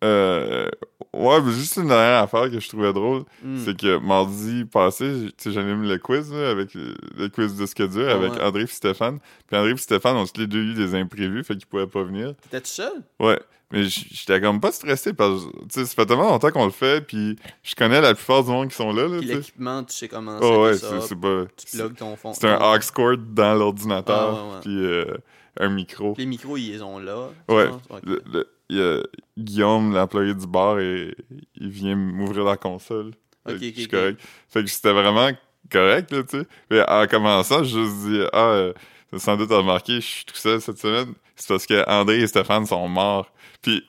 Euh, 0.04 0.68
ouais, 1.14 1.40
mais 1.42 1.52
juste 1.52 1.76
une 1.76 1.88
dernière 1.88 2.22
affaire 2.22 2.50
que 2.50 2.60
je 2.60 2.68
trouvais 2.68 2.92
drôle, 2.92 3.24
Hmm. 3.42 3.56
c'est 3.64 3.76
que 3.76 3.96
mardi 3.98 4.64
passé, 4.66 5.10
j- 5.14 5.26
tu 5.36 5.44
sais, 5.44 5.52
j'anime 5.52 5.82
le 5.84 5.96
quiz, 5.98 6.30
là, 6.32 6.50
avec 6.50 6.74
le, 6.74 7.28
quiz 7.28 7.56
de 7.56 7.64
ce 7.66 7.74
que 7.74 7.82
dur, 7.84 8.08
avec 8.08 8.32
ouais. 8.34 8.42
André 8.42 8.62
et 8.62 8.66
Stéphane. 8.66 9.18
Puis 9.46 9.56
André 9.56 9.70
et 9.72 9.76
Stéphane 9.78 10.16
ont 10.16 10.26
tous 10.26 10.40
les 10.40 10.46
deux 10.46 10.62
eu 10.62 10.74
des 10.74 10.94
imprévus, 10.94 11.44
fait 11.44 11.54
qu'ils 11.56 11.66
pouvaient 11.66 11.86
pas 11.86 12.02
venir. 12.02 12.34
T'étais-tu 12.42 12.70
seul? 12.70 12.92
Ouais. 13.18 13.40
Mais 13.72 13.82
j'étais 13.84 14.40
comme 14.40 14.60
pas 14.60 14.70
stressé 14.70 15.12
parce 15.12 15.44
que, 15.46 15.50
tu 15.50 15.56
sais, 15.70 15.86
ça 15.86 15.94
fait 15.94 16.06
tellement 16.06 16.28
longtemps 16.28 16.50
qu'on 16.52 16.66
le 16.66 16.70
fait, 16.70 17.00
puis 17.04 17.36
je 17.64 17.74
connais 17.74 18.00
la 18.00 18.14
plupart 18.14 18.44
du 18.44 18.50
monde 18.50 18.68
qui 18.68 18.76
sont 18.76 18.92
là, 18.92 19.08
là, 19.08 19.18
Puis 19.18 19.26
l'équipement, 19.26 19.82
tu 19.82 19.92
sais 19.96 20.06
comment 20.08 20.38
Oh 20.40 20.64
ouais, 20.64 20.74
ça. 20.76 21.00
c'est 21.00 21.08
c'est 21.08 21.16
pas... 21.20 21.46
Tu 21.56 21.76
plugs 21.76 21.96
ton 21.96 22.14
fond. 22.14 22.32
C'est 22.32 22.48
un 22.48 22.74
aux 22.74 22.78
cord 22.94 23.16
dans 23.16 23.54
l'ordinateur, 23.54 24.36
Ah, 24.38 24.44
ouais, 24.44 24.52
ouais. 24.54 24.60
puis 24.60 24.76
euh, 24.86 25.16
un 25.58 25.68
micro. 25.70 26.14
Les 26.16 26.26
micros, 26.26 26.56
ils 26.58 26.78
sont 26.78 27.00
là. 27.00 27.30
tu 27.48 27.54
Ouais. 27.56 27.70
Le- 28.04 28.22
le- 28.32 28.48
il 28.68 28.76
y 28.78 28.80
a 28.82 29.02
Guillaume, 29.38 29.94
l'employé 29.94 30.34
du 30.34 30.46
bar, 30.46 30.78
et 30.80 31.14
il 31.54 31.68
vient 31.70 31.96
m'ouvrir 31.96 32.44
la 32.44 32.56
console. 32.56 33.12
Ok, 33.48 33.54
que 33.54 33.54
ok, 33.54 33.62
je 33.62 33.80
suis 33.80 33.84
ok. 33.84 33.90
correct. 33.90 34.20
Fait 34.48 34.62
que 34.64 34.70
c'était 34.70 34.92
vraiment 34.92 35.30
correct, 35.70 36.10
là, 36.12 36.22
tu 36.22 36.38
sais. 36.40 36.46
Mais 36.70 36.82
en 36.88 37.06
commençant, 37.06 37.62
je 37.64 37.78
juste 37.78 37.96
dis, 38.08 38.20
ah, 38.32 38.48
euh, 38.50 38.72
sans 39.16 39.36
doute 39.36 39.50
remarqué, 39.50 39.94
je 39.96 40.06
suis 40.06 40.24
tout 40.24 40.36
seul 40.36 40.60
cette 40.60 40.78
semaine. 40.78 41.14
C'est 41.36 41.48
parce 41.48 41.66
que 41.66 41.88
André 41.88 42.20
et 42.20 42.26
Stéphane 42.26 42.66
sont 42.66 42.88
morts. 42.88 43.30
Puis 43.62 43.84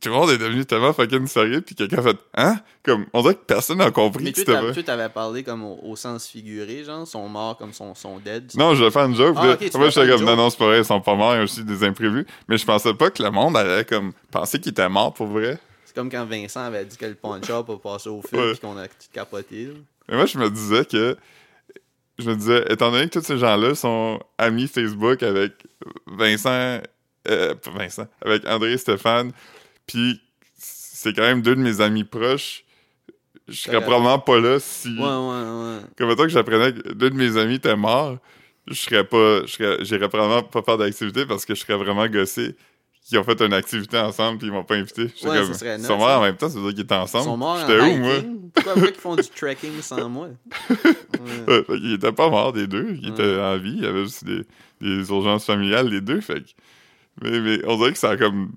tout 0.00 0.08
le 0.08 0.14
monde 0.14 0.30
est 0.30 0.38
devenu 0.38 0.64
tellement 0.66 0.92
fucking 0.92 1.26
sérieux, 1.26 1.60
puis 1.60 1.74
quelqu'un 1.74 1.98
a 1.98 2.02
fait, 2.02 2.16
hein? 2.36 2.58
Comme, 2.82 3.06
on 3.12 3.22
dirait 3.22 3.34
que 3.34 3.44
personne 3.46 3.78
n'a 3.78 3.90
compris 3.90 4.24
Mais 4.24 4.32
que 4.32 4.38
c'était 4.38 4.58
toi, 4.58 4.82
t'avais 4.82 5.08
parlé 5.08 5.42
comme 5.42 5.64
au, 5.64 5.78
au 5.82 5.96
sens 5.96 6.26
figuré, 6.26 6.84
genre, 6.84 7.06
sont 7.06 7.28
morts 7.28 7.56
comme 7.56 7.72
sont, 7.72 7.94
sont 7.94 8.18
dead. 8.18 8.50
Non, 8.56 8.74
je 8.74 8.84
vais 8.84 8.90
faire 8.90 9.04
une 9.04 9.14
joke. 9.16 9.34
Ah, 9.36 9.40
puis 9.40 9.48
là, 9.48 9.54
ok, 9.54 9.70
tu 9.70 9.76
moi, 9.78 9.86
vas 9.86 9.92
faire 9.92 10.02
j'étais 10.04 10.12
une 10.18 10.24
comme, 10.24 10.36
non, 10.36 10.42
non, 10.44 10.50
c'est 10.50 10.58
pas 10.58 10.66
vrai, 10.66 10.78
ils 10.78 10.84
sont 10.84 11.00
pas 11.00 11.14
morts, 11.14 11.34
il 11.34 11.38
y 11.38 11.40
a 11.40 11.44
aussi 11.44 11.64
des 11.64 11.84
imprévus. 11.84 12.26
Mais 12.48 12.58
je 12.58 12.64
pensais 12.66 12.94
pas 12.94 13.10
que 13.10 13.22
le 13.22 13.30
monde 13.30 13.56
allait, 13.56 13.84
comme, 13.84 14.12
penser 14.30 14.60
qu'ils 14.60 14.72
étaient 14.72 14.88
morts 14.88 15.14
pour 15.14 15.26
vrai. 15.26 15.58
C'est 15.84 15.94
comme 15.94 16.10
quand 16.10 16.24
Vincent 16.24 16.60
avait 16.60 16.84
dit 16.84 16.96
que 16.96 17.06
le 17.06 17.14
punch-up 17.14 17.68
a 17.68 17.76
passé 17.76 18.08
au 18.08 18.22
feu 18.22 18.36
Ouais. 18.38 18.52
et 18.52 18.58
qu'on 18.58 18.76
a 18.78 18.86
tout 18.86 18.94
capoté. 19.12 19.64
là. 19.64 19.72
Mais 20.08 20.16
moi, 20.16 20.26
je 20.26 20.38
me 20.38 20.48
disais 20.48 20.84
que. 20.84 21.16
Je 22.18 22.28
me 22.30 22.36
disais, 22.36 22.64
étant 22.68 22.90
donné 22.92 23.08
que 23.08 23.18
tous 23.18 23.24
ces 23.24 23.38
gens-là 23.38 23.74
sont 23.74 24.20
amis 24.36 24.68
Facebook 24.68 25.22
avec 25.22 25.52
Vincent. 26.06 26.80
Euh, 27.28 27.54
pas 27.54 27.70
Vincent. 27.70 28.06
Avec 28.24 28.46
André 28.46 28.72
et 28.72 28.78
Stéphane, 28.78 29.32
puis 29.90 30.20
c'est 30.56 31.14
quand 31.14 31.22
même 31.22 31.42
deux 31.42 31.54
de 31.56 31.60
mes 31.60 31.80
amis 31.80 32.04
proches, 32.04 32.64
je 33.48 33.54
serais 33.54 33.80
probablement 33.82 34.18
pas 34.18 34.38
là 34.40 34.58
si. 34.60 34.88
Ouais, 34.96 35.02
ouais, 35.04 35.06
ouais. 35.06 35.78
Comme 35.96 36.08
mettons 36.08 36.22
que 36.24 36.28
j'apprenais 36.28 36.72
que 36.72 36.92
deux 36.92 37.10
de 37.10 37.16
mes 37.16 37.36
amis 37.36 37.54
étaient 37.54 37.76
morts, 37.76 38.18
je 38.68 38.74
serais 38.74 39.04
pas. 39.04 39.42
je 39.46 39.52
serais- 39.52 39.84
J'irais 39.84 40.08
probablement 40.08 40.42
pas 40.42 40.62
faire 40.62 40.78
d'activité 40.78 41.26
parce 41.26 41.44
que 41.44 41.54
je 41.54 41.60
serais 41.60 41.76
vraiment 41.76 42.06
gossé 42.06 42.54
qu'ils 43.04 43.18
ont 43.18 43.24
fait 43.24 43.40
une 43.42 43.54
activité 43.54 43.98
ensemble 43.98 44.38
puis 44.38 44.48
ils 44.48 44.52
m'ont 44.52 44.62
pas 44.62 44.76
invité. 44.76 45.02
Ouais, 45.04 45.10
comme, 45.22 45.54
ça 45.54 45.76
ils 45.76 45.82
sont 45.84 45.96
morts 45.96 46.18
en 46.18 46.22
même 46.22 46.36
temps, 46.36 46.48
ça 46.48 46.58
veut 46.58 46.66
dire 46.66 46.74
qu'ils 46.74 46.84
étaient 46.84 46.94
ensemble. 46.94 47.24
Ils 47.24 47.30
sont 47.30 47.36
morts 47.36 47.56
en 47.56 47.60
J'étais 47.66 47.80
où, 47.80 47.96
moi? 47.96 48.14
Pourquoi, 48.54 48.74
ils 48.88 48.94
font 48.94 49.16
du 49.16 49.28
trekking 49.28 49.80
sans 49.80 50.08
moi? 50.08 50.28
Ouais. 51.48 51.64
Ouais, 51.68 51.78
qu'ils 51.78 51.92
étaient 51.94 52.12
pas 52.12 52.30
morts, 52.30 52.52
les 52.54 52.66
deux. 52.66 52.96
Ils 53.02 53.10
étaient 53.10 53.38
en 53.40 53.58
vie. 53.58 53.74
Il 53.76 53.82
y 53.84 53.86
avait 53.86 54.04
juste 54.04 54.24
des, 54.24 54.42
des 54.80 55.08
urgences 55.10 55.44
familiales, 55.44 55.88
les 55.88 56.00
deux. 56.00 56.20
Fait 56.22 56.40
que... 56.40 56.48
mais, 57.22 57.40
mais 57.40 57.60
on 57.66 57.76
dirait 57.76 57.92
que 57.92 57.98
ça 57.98 58.10
a 58.10 58.16
comme 58.16 58.52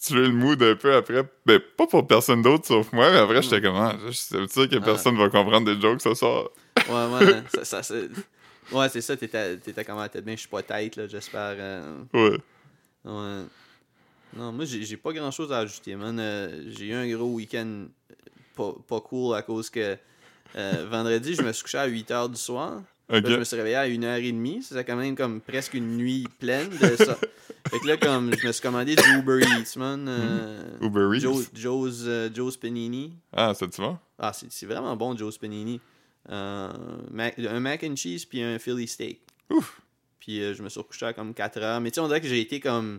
tué 0.00 0.20
le 0.26 0.32
mood 0.32 0.62
un 0.62 0.76
peu 0.76 0.94
après. 0.94 1.22
Mais 1.46 1.58
pas 1.60 1.86
pour 1.86 2.06
personne 2.06 2.42
d'autre 2.42 2.66
sauf 2.66 2.92
moi. 2.92 3.10
Mais 3.10 3.18
après, 3.18 3.42
j'étais 3.42 3.60
comme, 3.60 3.76
ah, 3.76 3.96
je 4.06 4.10
suis 4.12 4.26
sûr 4.48 4.68
que 4.68 4.76
personne 4.78 5.16
va 5.16 5.28
comprendre 5.28 5.72
des 5.74 5.80
jokes 5.80 6.00
ce 6.02 6.14
soir. 6.14 6.48
Ouais, 6.88 7.06
ouais. 7.26 7.42
ça, 7.54 7.64
ça, 7.64 7.82
c'est- 7.82 8.08
ouais, 8.72 8.88
c'est 8.88 9.00
ça. 9.00 9.16
T'étais 9.16 9.56
t'étais 9.58 9.84
comment? 9.84 10.06
T'es 10.08 10.20
bien, 10.22 10.34
je 10.34 10.40
suis 10.40 10.48
pas 10.48 10.62
tête, 10.62 10.96
là, 10.96 11.06
j'espère. 11.08 11.54
euh, 11.58 12.02
Ouais. 12.12 12.38
Ouais. 13.04 13.44
Non, 14.36 14.52
moi, 14.52 14.64
j'ai 14.64 14.82
j'ai 14.82 14.96
pas 14.96 15.12
grand 15.12 15.30
chose 15.30 15.52
à 15.52 15.58
ajouter, 15.58 15.94
man. 15.96 16.18
Euh, 16.20 16.64
j'ai 16.68 16.86
eu 16.86 16.92
un 16.94 17.08
gros 17.08 17.32
week-end 17.32 17.86
pas, 18.54 18.74
pas 18.86 19.00
cool 19.00 19.34
à 19.34 19.42
cause 19.42 19.70
que 19.70 19.96
euh, 20.56 20.86
vendredi, 20.90 21.34
je 21.34 21.42
me 21.42 21.52
suis 21.52 21.62
couché 21.62 21.78
à 21.78 21.86
8 21.86 22.10
h 22.10 22.30
du 22.30 22.36
soir. 22.36 22.82
Là, 23.08 23.20
je 23.24 23.36
me 23.38 23.44
suis 23.44 23.56
réveillé 23.56 23.76
à 23.76 23.86
1h30. 23.88 24.62
C'est 24.62 24.84
quand 24.84 24.96
même 24.96 25.14
comme 25.16 25.40
presque 25.40 25.74
une 25.74 25.96
nuit 25.96 26.26
pleine 26.40 26.68
de 26.70 26.96
ça. 26.96 27.14
fait 27.70 27.78
que 27.80 27.86
là, 27.86 27.96
comme 27.96 28.34
je 28.36 28.46
me 28.46 28.52
suis 28.52 28.62
commandé 28.62 28.96
du 28.96 29.02
Uber 29.18 29.40
Eats, 29.42 29.78
man. 29.78 30.06
euh, 30.08 30.78
Uber 30.80 31.08
Eats? 31.16 31.20
Joe- 31.20 31.48
Joe's, 31.54 32.02
euh, 32.06 32.28
Joe's 32.34 32.56
Panini. 32.56 33.14
Ah, 33.32 33.54
ça 33.54 33.68
tu 33.68 33.80
vois? 33.80 34.00
Ah, 34.18 34.32
c'est 34.32 34.66
vraiment 34.66 34.96
bon, 34.96 35.16
Joe's 35.16 35.38
Panini. 35.38 35.80
Euh, 36.30 36.72
mac- 37.12 37.38
un 37.38 37.60
mac 37.60 37.84
and 37.84 37.94
cheese 37.94 38.26
puis 38.28 38.42
un 38.42 38.58
Philly 38.58 38.88
steak. 38.88 39.20
Ouf. 39.50 39.80
Puis 40.18 40.42
euh, 40.42 40.54
je 40.54 40.62
me 40.64 40.68
suis 40.68 40.80
recouché 40.80 41.06
à 41.06 41.12
comme 41.12 41.32
4 41.34 41.58
heures. 41.58 41.80
Mais 41.80 41.90
tu 41.92 41.96
sais, 41.96 42.00
on 42.00 42.08
dirait 42.08 42.20
que 42.20 42.26
j'ai 42.26 42.40
été 42.40 42.58
comme 42.58 42.98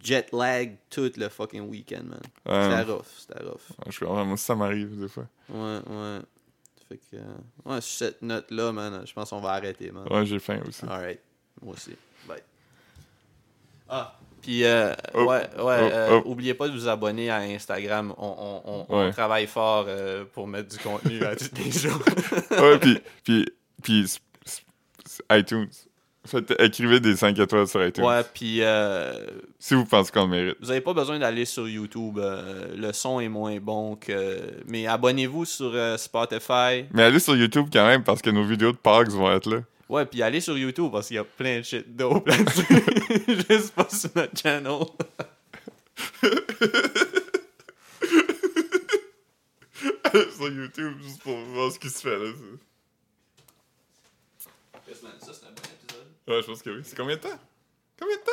jet 0.00 0.28
lag 0.32 0.76
tout 0.88 1.10
le 1.16 1.28
fucking 1.28 1.62
week-end, 1.68 2.04
man. 2.04 2.20
C'était 2.46 2.82
rough, 2.92 3.06
c'était 3.18 3.42
rough. 3.42 3.62
Je 3.90 3.98
comprends. 3.98 4.24
Moi, 4.24 4.36
ça 4.36 4.54
m'arrive 4.54 4.96
des 5.00 5.08
fois. 5.08 5.26
Ouais, 5.48 5.78
ouais. 5.90 6.18
Fait 6.92 6.98
que, 6.98 7.16
euh, 7.16 7.20
ouais, 7.74 7.80
sur 7.80 7.98
cette 8.06 8.20
note-là, 8.22 8.70
man, 8.72 9.02
je 9.06 9.12
pense 9.14 9.30
qu'on 9.30 9.40
va 9.40 9.52
arrêter, 9.52 9.90
man. 9.90 10.06
Ouais, 10.10 10.26
j'ai 10.26 10.38
faim 10.38 10.60
aussi. 10.68 10.84
Alright. 10.84 11.20
Moi 11.62 11.74
aussi. 11.74 11.92
Bye. 12.28 12.42
Ah. 13.88 14.14
Puis, 14.42 14.64
euh, 14.64 14.92
Oh. 15.14 15.20
ouais, 15.24 15.26
ouais, 15.26 15.48
Oh, 15.58 15.68
euh, 15.68 16.20
oh. 16.24 16.28
oubliez 16.30 16.52
pas 16.54 16.68
de 16.68 16.72
vous 16.74 16.88
abonner 16.88 17.30
à 17.30 17.36
Instagram. 17.36 18.12
On, 18.18 18.26
on, 18.26 18.62
on, 18.70 18.86
on 18.88 18.98
Ouais. 19.04 19.10
travaille 19.12 19.46
fort 19.46 19.86
euh, 19.88 20.24
pour 20.32 20.46
mettre 20.48 20.68
du 20.68 20.78
contenu 20.82 21.22
à 21.24 21.34
tous 21.36 21.50
les 21.56 21.70
jours. 21.70 22.02
ouais, 22.50 22.78
puis, 22.78 23.00
puis, 23.24 23.46
puis 23.82 24.06
iTunes. 25.30 25.70
Faites, 26.24 26.54
écrivez 26.60 27.00
des 27.00 27.16
5 27.16 27.36
étoiles 27.38 27.66
sur 27.66 27.84
iTunes. 27.84 28.04
ouais, 28.04 28.22
puis 28.32 28.58
euh, 28.62 29.12
Si 29.58 29.74
vous 29.74 29.84
pensez 29.84 30.12
qu'on 30.12 30.22
le 30.22 30.28
mérite. 30.28 30.56
vous 30.60 30.70
avez 30.70 30.80
pas 30.80 30.94
besoin 30.94 31.18
d'aller 31.18 31.44
sur 31.44 31.68
YouTube. 31.68 32.18
euh, 32.18 32.74
le 32.76 32.92
son 32.92 33.18
est 33.18 33.28
moins 33.28 33.58
bon 33.58 33.96
que. 33.96 34.38
Mais 34.66 34.86
abonnez-vous 34.86 35.44
sur 35.44 35.72
euh, 35.74 35.96
Spotify. 35.96 36.84
Mais 36.92 37.02
allez 37.02 37.18
sur 37.18 37.34
YouTube 37.34 37.66
quand 37.72 37.86
même 37.86 38.04
parce 38.04 38.22
que 38.22 38.30
nos 38.30 38.44
vidéos 38.44 38.70
de 38.70 38.76
Parks 38.76 39.08
vont 39.08 39.32
être 39.32 39.50
là. 39.50 39.62
Ouais, 39.88 40.06
puis 40.06 40.22
allez 40.22 40.40
sur 40.40 40.56
YouTube 40.56 40.90
parce 40.92 41.08
qu'il 41.08 41.16
y 41.16 41.18
a 41.18 41.24
plein 41.24 41.58
de 41.58 41.62
shit 41.64 41.96
dope 41.96 42.26
là-dessus. 42.28 42.66
Juste 43.50 43.74
pas 43.74 43.88
sur 43.90 44.10
notre 44.14 44.38
channel. 44.40 44.82
sur 50.36 50.48
YouTube 50.50 50.96
juste 51.02 51.22
pour 51.22 51.36
voir 51.52 51.70
ce 51.72 51.78
qui 51.78 51.90
se 51.90 52.00
fait 52.00 52.18
là. 52.18 52.30
Épisode. 54.88 55.41
Ouais, 56.28 56.40
je 56.42 56.46
pense 56.46 56.62
que 56.62 56.70
oui. 56.70 56.82
C'est 56.84 56.96
combien 56.96 57.16
de 57.16 57.20
temps? 57.20 57.38
Combien 57.98 58.16
de 58.16 58.22
temps? 58.22 58.30